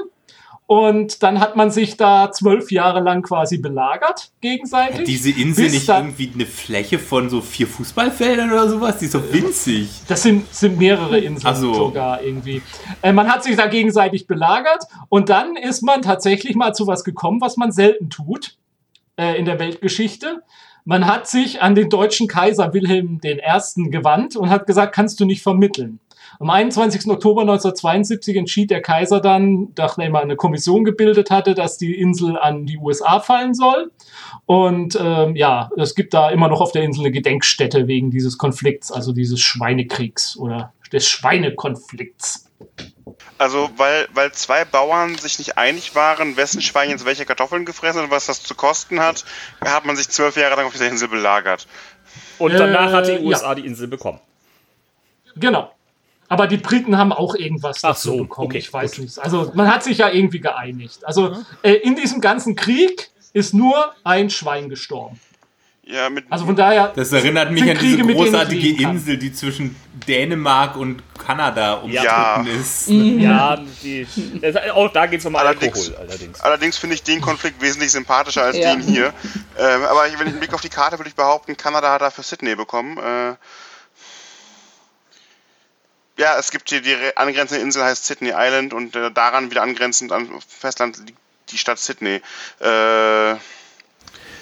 Und 0.69 1.23
dann 1.23 1.39
hat 1.39 1.55
man 1.55 1.71
sich 1.71 1.97
da 1.97 2.31
zwölf 2.31 2.71
Jahre 2.71 2.99
lang 2.99 3.23
quasi 3.23 3.57
belagert 3.57 4.31
gegenseitig. 4.39 5.05
Diese 5.05 5.31
Insel 5.31 5.63
Bis 5.63 5.73
nicht 5.73 5.89
irgendwie 5.89 6.29
eine 6.31 6.45
Fläche 6.45 6.99
von 6.99 7.27
so 7.27 7.41
vier 7.41 7.65
Fußballfeldern 7.65 8.51
oder 8.51 8.69
sowas? 8.69 8.99
Die 8.99 9.05
ist 9.05 9.15
doch 9.15 9.33
winzig. 9.33 9.89
Das 10.07 10.21
sind, 10.21 10.53
sind 10.53 10.77
mehrere 10.77 11.17
Inseln 11.17 11.55
so. 11.55 11.73
sogar 11.73 12.21
irgendwie. 12.21 12.61
Äh, 13.01 13.13
man 13.13 13.33
hat 13.33 13.43
sich 13.43 13.55
da 13.55 13.65
gegenseitig 13.65 14.27
belagert 14.27 14.83
und 15.09 15.29
dann 15.29 15.55
ist 15.55 15.81
man 15.81 16.03
tatsächlich 16.03 16.55
mal 16.55 16.75
zu 16.75 16.85
was 16.85 17.03
gekommen, 17.03 17.41
was 17.41 17.57
man 17.57 17.71
selten 17.71 18.11
tut 18.11 18.55
äh, 19.17 19.39
in 19.39 19.45
der 19.45 19.57
Weltgeschichte. 19.57 20.43
Man 20.85 21.07
hat 21.07 21.27
sich 21.27 21.63
an 21.63 21.73
den 21.73 21.89
deutschen 21.89 22.27
Kaiser 22.27 22.75
Wilhelm 22.75 23.19
I. 23.25 23.89
gewandt 23.89 24.35
und 24.35 24.51
hat 24.51 24.67
gesagt, 24.67 24.93
kannst 24.93 25.19
du 25.19 25.25
nicht 25.25 25.41
vermitteln. 25.41 25.99
Am 26.41 26.49
21. 26.49 27.07
Oktober 27.07 27.41
1972 27.41 28.37
entschied 28.37 28.71
der 28.71 28.81
Kaiser 28.81 29.19
dann, 29.19 29.73
nachdem 29.77 30.15
er 30.15 30.21
eine 30.21 30.37
Kommission 30.37 30.85
gebildet 30.85 31.31
hatte, 31.31 31.53
dass 31.53 31.77
die 31.77 31.99
Insel 31.99 32.37
an 32.37 32.65
die 32.65 32.77
USA 32.77 33.19
fallen 33.19 33.53
soll. 33.53 33.91
Und 34.45 34.97
ähm, 35.01 35.35
ja, 35.35 35.69
es 35.75 35.95
gibt 35.95 36.13
da 36.13 36.29
immer 36.29 36.47
noch 36.47 36.61
auf 36.61 36.71
der 36.71 36.83
Insel 36.83 37.01
eine 37.01 37.11
Gedenkstätte 37.11 37.87
wegen 37.87 38.09
dieses 38.09 38.37
Konflikts, 38.37 38.89
also 38.89 39.11
dieses 39.11 39.41
Schweinekriegs 39.41 40.37
oder 40.37 40.71
des 40.93 41.09
Schweinekonflikts. 41.09 42.49
Also, 43.37 43.69
weil, 43.75 44.07
weil 44.13 44.31
zwei 44.31 44.63
Bauern 44.63 45.17
sich 45.17 45.39
nicht 45.39 45.57
einig 45.57 45.93
waren, 45.95 46.37
wessen 46.37 46.61
Schwein 46.61 46.89
jetzt 46.89 47.05
welche 47.05 47.25
Kartoffeln 47.25 47.65
gefressen 47.65 47.99
hat 47.99 48.05
und 48.05 48.11
was 48.11 48.27
das 48.27 48.43
zu 48.43 48.55
kosten 48.55 49.01
hat, 49.01 49.25
hat 49.59 49.85
man 49.85 49.97
sich 49.97 50.07
zwölf 50.07 50.37
Jahre 50.37 50.55
lang 50.55 50.67
auf 50.67 50.71
dieser 50.71 50.87
Insel 50.87 51.09
belagert. 51.09 51.67
Und 52.37 52.53
danach 52.53 52.91
Äh, 52.91 52.95
hat 52.95 53.07
die 53.07 53.11
ja. 53.11 53.19
USA 53.19 53.55
die 53.55 53.65
Insel 53.65 53.89
bekommen. 53.89 54.21
Genau. 55.35 55.71
Aber 56.29 56.47
die 56.47 56.57
Briten 56.57 56.97
haben 56.97 57.11
auch 57.11 57.35
irgendwas 57.35 57.77
Ach 57.83 57.89
dazu 57.89 58.09
so, 58.11 58.17
bekommen. 58.17 58.47
okay, 58.47 58.59
ich 58.59 58.71
weiß 58.71 58.91
gut. 58.91 58.99
nicht. 59.05 59.19
Also 59.19 59.51
man 59.55 59.73
hat 59.73 59.83
sich 59.83 59.97
ja 59.97 60.09
irgendwie 60.09 60.39
geeinigt. 60.39 61.03
Also 61.05 61.35
äh, 61.63 61.73
in 61.73 61.95
diesem 61.95 62.21
ganzen 62.21 62.55
Krieg 62.55 63.09
ist 63.33 63.53
nur 63.53 63.93
ein 64.03 64.29
Schwein 64.29 64.69
gestorben. 64.69 65.19
Ja, 65.83 66.07
mit, 66.11 66.25
Also 66.29 66.45
von 66.45 66.55
daher. 66.55 66.93
Das 66.95 67.11
erinnert 67.11 67.49
mich 67.51 67.63
an 67.63 67.75
diese 67.79 67.97
Kriege, 67.97 68.13
großartige. 68.13 68.83
Insel, 68.83 69.17
die 69.17 69.33
zwischen 69.33 69.75
Dänemark 70.07 70.77
und 70.77 71.01
Kanada 71.17 71.73
umstritten 71.77 72.05
Ja. 72.05 72.45
ist. 72.61 72.87
Ja, 72.89 73.55
die, 73.81 74.05
das, 74.39 74.55
auch 74.71 74.89
da 74.93 75.07
geht 75.07 75.21
es 75.21 75.25
um 75.25 75.35
Allerdings- 75.35 75.89
Alkohol 75.89 76.07
allerdings. 76.07 76.41
allerdings 76.41 76.77
finde 76.77 76.93
ich 76.93 77.01
den 77.01 77.21
Konflikt 77.21 77.59
wesentlich 77.59 77.91
sympathischer 77.91 78.43
als 78.43 78.55
Ja. 78.57 78.75
den 78.75 78.81
hier. 78.83 79.13
Ähm, 79.57 79.81
aber 79.89 80.03
wenn 80.03 80.27
ich 80.27 80.33
einen 80.33 80.39
Blick 80.39 80.53
auf 80.53 80.61
die 80.61 80.69
Karte 80.69 80.99
würde 80.99 81.09
ich 81.09 81.15
behaupten, 81.15 81.57
Kanada 81.57 81.91
hat 81.91 82.01
dafür 82.01 82.23
Sydney 82.23 82.55
bekommen. 82.55 82.97
Äh, 82.99 83.33
ja, 86.19 86.37
es 86.37 86.51
gibt 86.51 86.69
hier 86.69 86.81
die 86.81 86.91
re- 86.93 87.15
angrenzende 87.17 87.63
Insel, 87.63 87.83
heißt 87.83 88.05
Sydney 88.05 88.33
Island 88.35 88.73
und 88.73 88.95
äh, 88.95 89.09
daran 89.11 89.49
wieder 89.49 89.63
angrenzend 89.63 90.11
an 90.11 90.29
Festland 90.47 90.97
liegt 91.05 91.17
die 91.51 91.57
Stadt 91.57 91.79
Sydney. 91.79 92.21
Äh, 92.59 93.35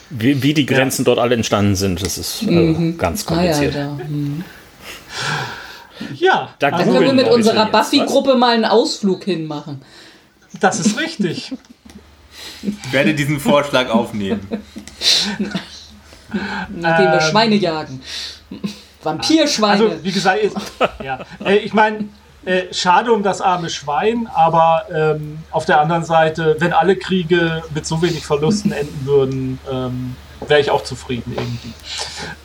Wie, 0.10 0.42
wie 0.44 0.54
die 0.54 0.66
Grenzen 0.66 1.06
dort 1.06 1.20
alle 1.20 1.36
entstanden 1.36 1.76
sind, 1.76 2.02
das 2.02 2.18
ist 2.18 2.42
äh, 2.44 2.94
ganz 2.98 3.26
Ah 3.28 3.42
ja, 3.44 3.54
kompliziert. 3.54 3.76
da. 3.76 3.98
hm. 3.98 4.44
Ja, 6.16 6.54
Da 6.60 6.70
Da 6.72 6.84
können 6.84 7.02
wir 7.02 7.14
mit 7.14 7.28
unserer? 7.28 7.66
Buffy-Gruppe 7.72 8.36
mal 8.36 8.54
einen 8.54 8.66
Ausflug 8.66 9.24
hinmachen. 9.24 9.82
das 10.60 10.80
ist 10.80 11.00
richtig. 11.00 11.54
Ich 12.62 12.92
werde 12.94 13.14
diesen 13.16 13.40
Vorschlag 13.40 13.90
aufnehmen. 13.90 14.46
Indem 16.74 16.84
wir 16.84 17.14
Ähm. 17.14 17.22
Schweine 17.22 17.56
jagen. 17.56 18.02
Vampirschweine. 19.08 19.84
Also 19.84 20.04
wie 20.04 20.12
gesagt, 20.12 20.40
ist, 20.40 20.56
ja. 21.04 21.20
äh, 21.44 21.58
ich 21.58 21.74
meine, 21.74 22.10
äh, 22.46 22.74
schade 22.74 23.12
um 23.12 23.24
das 23.24 23.42
arme 23.42 23.70
Schwein, 23.70 24.30
aber 24.34 24.84
ähm, 24.94 25.40
auf 25.52 25.66
der 25.66 25.82
anderen 25.82 26.04
Seite, 26.04 26.56
wenn 26.60 26.74
alle 26.74 26.96
Kriege 26.96 27.64
mit 27.74 27.86
so 27.86 28.02
wenig 28.02 28.26
Verlusten 28.26 28.72
enden 28.72 29.06
würden, 29.06 29.60
ähm, 29.70 30.16
wäre 30.48 30.62
ich 30.62 30.72
auch 30.72 30.84
zufrieden 30.84 31.36
irgendwie. 31.36 31.74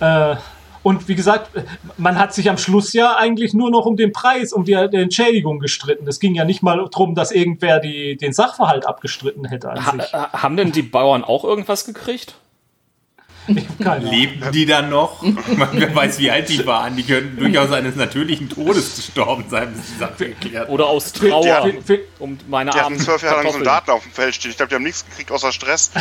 Äh, 0.01 0.37
und 0.83 1.07
wie 1.07 1.15
gesagt, 1.15 1.51
man 1.97 2.19
hat 2.19 2.35
sich 2.35 2.51
am 2.51 2.59
Schluss 2.59 2.93
ja 2.93 3.17
eigentlich 3.17 3.55
nur 3.55 3.71
noch 3.71 3.87
um 3.87 3.97
den 3.97 4.13
Preis, 4.13 4.53
um 4.53 4.65
die, 4.65 4.73
die 4.93 4.97
Entschädigung 4.97 5.61
gestritten. 5.61 6.09
Es 6.09 6.19
ging 6.19 6.35
ja 6.35 6.45
nicht 6.45 6.63
mal 6.63 6.77
darum, 6.79 7.15
dass 7.15 7.31
irgendwer 7.31 7.79
die, 7.79 8.17
den 8.17 8.33
Sachverhalt 8.33 8.87
abgestritten 8.87 9.45
hätte 9.45 9.71
an 9.71 9.87
Ha 9.87 9.93
sich. 9.93 10.13
äh, 10.13 10.17
haben 10.33 10.57
denn 10.57 10.73
die 10.73 10.83
Bauern 10.83 11.23
auch 11.23 11.45
irgendwas 11.45 11.85
gekriegt? 11.85 12.35
Ich 13.19 13.23
hab 13.23 13.27
keine 13.27 13.29
Ahnung. 13.29 13.32
Lebten 13.49 14.53
die 14.53 14.67
dann 14.67 14.89
noch? 14.91 15.21
Man, 15.23 15.69
wer 15.73 15.95
weiß, 15.95 16.19
wie 16.21 16.31
alt 16.31 16.49
die 16.49 16.65
waren. 16.67 16.95
Die 16.97 17.03
könnten 17.03 17.37
durchaus 17.39 17.73
eines 17.73 17.97
natürlichen 17.97 18.49
Todes 18.49 18.97
gestorben 18.97 19.45
sein, 19.49 19.73
bis 19.75 19.87
die 19.93 19.99
Sache 19.99 20.29
geklärt 20.29 20.69
Oder 20.69 20.87
aus 20.87 21.13
Trauer 21.13 21.63
für- 21.65 21.83
für- 21.83 22.01
um 22.21 22.39
meine 22.49 22.71
Die 22.71 22.79
hatten 22.79 22.99
zwölf 23.01 23.23
Jahre 23.23 23.43
lang. 23.43 23.53
Soldaten 23.53 23.91
auf 23.91 24.03
dem 24.05 24.13
Feld 24.13 24.35
stehen. 24.37 24.53
Ich 24.53 24.57
glaube, 24.57 24.69
die 24.71 24.75
haben 24.77 24.85
nichts 24.85 25.05
gekriegt 25.05 25.33
außer 25.33 25.51
Stress. 25.53 25.91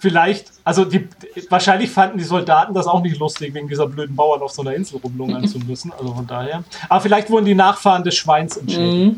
Vielleicht, 0.00 0.46
also 0.64 0.84
die, 0.84 1.06
wahrscheinlich 1.48 1.90
fanden 1.90 2.18
die 2.18 2.24
Soldaten 2.24 2.74
das 2.74 2.86
auch 2.88 3.02
nicht 3.02 3.18
lustig, 3.20 3.54
wegen 3.54 3.68
dieser 3.68 3.86
blöden 3.86 4.16
Bauern 4.16 4.40
auf 4.42 4.50
so 4.50 4.62
einer 4.62 4.74
Insel 4.74 4.98
rumlungern 4.98 5.46
zu 5.46 5.58
müssen. 5.60 5.92
Also 5.92 6.12
von 6.14 6.26
daher. 6.26 6.64
Aber 6.88 7.00
vielleicht 7.00 7.30
wurden 7.30 7.44
die 7.46 7.54
Nachfahren 7.54 8.02
des 8.02 8.16
Schweins 8.16 8.56
entschädigt. 8.56 9.16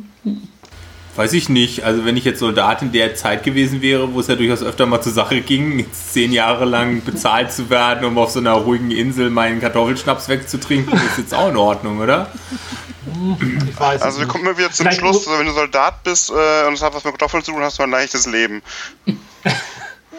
Weiß 1.17 1.33
ich 1.33 1.49
nicht. 1.49 1.83
Also 1.85 2.05
wenn 2.05 2.17
ich 2.17 2.25
jetzt 2.25 2.39
Soldat 2.39 2.83
in 2.83 2.93
der 2.93 3.15
Zeit 3.15 3.43
gewesen 3.43 3.83
wäre, 3.83 4.15
wo 4.15 4.21
es 4.21 4.29
ja 4.29 4.37
durchaus 4.37 4.63
öfter 4.63 4.87
mal 4.87 5.01
zur 5.03 5.13
Sache 5.13 5.41
ging, 5.41 5.79
jetzt 5.81 6.13
zehn 6.15 6.33
Jahre 6.33 6.65
lang 6.65 7.03
bezahlt 7.05 7.53
zu 7.53 7.69
werden, 7.69 8.05
um 8.05 8.17
auf 8.17 8.31
so 8.31 8.39
einer 8.39 8.53
ruhigen 8.53 8.91
Insel 8.91 9.29
meinen 9.29 9.61
Kartoffelschnaps 9.61 10.29
wegzutrinken, 10.29 10.95
ist 10.95 11.19
jetzt 11.19 11.35
auch 11.35 11.49
in 11.49 11.57
Ordnung, 11.57 11.99
oder? 11.99 12.31
Ich 13.69 13.79
weiß 13.81 14.03
Also 14.03 14.21
wir 14.21 14.29
kommen 14.29 14.45
immer 14.47 14.57
wieder 14.57 14.71
zum 14.71 14.85
Vielleicht 14.85 15.01
Schluss, 15.01 15.27
nur- 15.27 15.39
wenn 15.39 15.47
du 15.47 15.53
Soldat 15.53 16.03
bist 16.05 16.31
äh, 16.31 16.67
und 16.69 16.75
es 16.75 16.83
hat 16.83 16.95
was 16.95 17.03
mit 17.05 17.13
Kartoffeln 17.15 17.43
zu 17.43 17.53
tun, 17.53 17.61
hast 17.63 17.79
du 17.79 17.83
ein 17.83 17.91
leichtes 17.91 18.27
Leben. 18.27 18.63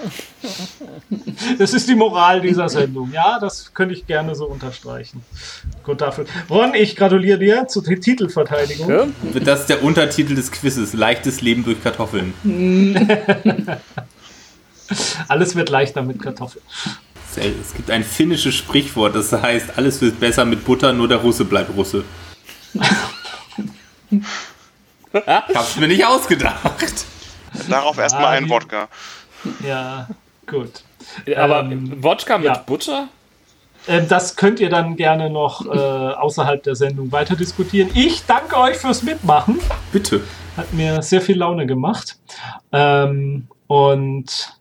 Das 1.58 1.74
ist 1.74 1.88
die 1.90 1.96
Moral 1.96 2.42
dieser 2.42 2.68
Sendung. 2.70 3.12
Ja, 3.12 3.38
das 3.40 3.74
könnte 3.74 3.94
ich 3.94 4.06
gerne 4.08 4.36
so 4.36 4.46
unterstreichen. 4.46 5.24
Gut 5.84 6.02
dafür. 6.02 6.26
Ron, 6.50 6.74
ich 6.74 6.96
gratuliere 6.96 7.38
dir 7.40 7.68
zur 7.68 7.84
Titelverteidigung. 7.84 8.90
Ja? 8.90 9.08
Das 9.44 9.62
ist 9.62 9.70
der 9.70 9.84
Untertitel 9.84 10.36
des 10.36 10.52
Quizzes. 10.52 10.94
Leichtes 10.94 11.42
Leben 11.42 11.64
durch 11.64 11.82
Kartoffeln. 11.84 12.34
Alles 15.28 15.56
wird 15.56 15.70
leichter 15.70 16.02
mit 16.02 16.22
Kartoffeln. 16.22 16.64
Es 17.36 17.74
gibt 17.74 17.90
ein 17.92 18.04
finnisches 18.04 18.56
Sprichwort, 18.56 19.16
das 19.16 19.32
heißt, 19.32 19.78
alles 19.78 20.02
wird 20.02 20.20
besser 20.20 20.44
mit 20.44 20.66
Butter, 20.66 20.92
nur 20.92 21.08
der 21.08 21.18
Russe 21.20 21.46
bleibt 21.46 21.74
Russe. 21.78 22.04
Ich 24.12 24.20
hab's 25.56 25.78
mir 25.78 25.88
nicht 25.88 26.06
ausgedacht. 26.06 26.60
Darauf 27.70 27.98
erstmal 27.98 28.36
ein 28.38 28.44
die- 28.46 28.50
Wodka. 28.50 28.90
Ja, 29.66 30.08
gut. 30.48 30.84
Aber 31.36 31.62
Ähm, 31.64 32.04
Wodka 32.04 32.38
mit 32.38 32.48
ja. 32.48 32.58
Butter? 32.58 33.08
Ähm, 33.88 34.08
das 34.08 34.36
könnt 34.36 34.60
ihr 34.60 34.70
dann 34.70 34.96
gerne 34.96 35.30
noch 35.30 35.66
äh, 35.66 35.70
außerhalb 35.70 36.62
der 36.64 36.76
Sendung 36.76 37.12
weiter 37.12 37.36
diskutieren. 37.36 37.90
Ich 37.96 38.26
danke 38.26 38.58
euch 38.58 38.78
fürs 38.78 39.04
Mitmachen. 39.04 39.60
Bitte. 39.92 40.22
Hat 40.56 40.72
mir 40.74 41.02
sehr 41.02 41.22
viel 41.22 41.38
Laune 41.38 41.66
gemacht. 41.66 42.18
Ähm, 42.72 43.48
und 43.68 44.54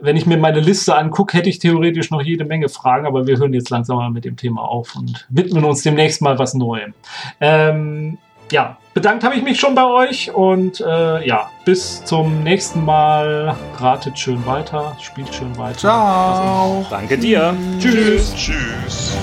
wenn 0.00 0.16
ich 0.16 0.24
mir 0.24 0.38
meine 0.38 0.60
Liste 0.60 0.96
angucke, 0.96 1.36
hätte 1.36 1.50
ich 1.50 1.58
theoretisch 1.58 2.10
noch 2.10 2.22
jede 2.22 2.44
Menge 2.46 2.68
Fragen, 2.70 3.06
aber 3.06 3.26
wir 3.26 3.36
hören 3.36 3.52
jetzt 3.52 3.68
langsam 3.68 3.98
mal 3.98 4.10
mit 4.10 4.24
dem 4.24 4.36
Thema 4.36 4.62
auf 4.62 4.96
und 4.96 5.26
widmen 5.28 5.64
uns 5.64 5.82
demnächst 5.82 6.22
mal 6.22 6.38
was 6.38 6.54
Neuem. 6.54 6.94
Ähm, 7.40 8.16
ja, 8.50 8.78
bedankt 8.94 9.24
habe 9.24 9.34
ich 9.34 9.42
mich 9.42 9.58
schon 9.58 9.74
bei 9.74 9.84
euch 9.84 10.32
und 10.32 10.80
äh, 10.80 11.26
ja, 11.26 11.50
bis 11.64 12.04
zum 12.04 12.42
nächsten 12.42 12.84
Mal. 12.84 13.56
Ratet 13.76 14.18
schön 14.18 14.44
weiter, 14.46 14.96
spielt 15.00 15.34
schön 15.34 15.56
weiter. 15.56 15.78
Ciao. 15.78 16.86
Danke 16.90 17.16
dir. 17.18 17.54
Tschüss. 17.78 18.34
Tschüss. 18.34 19.16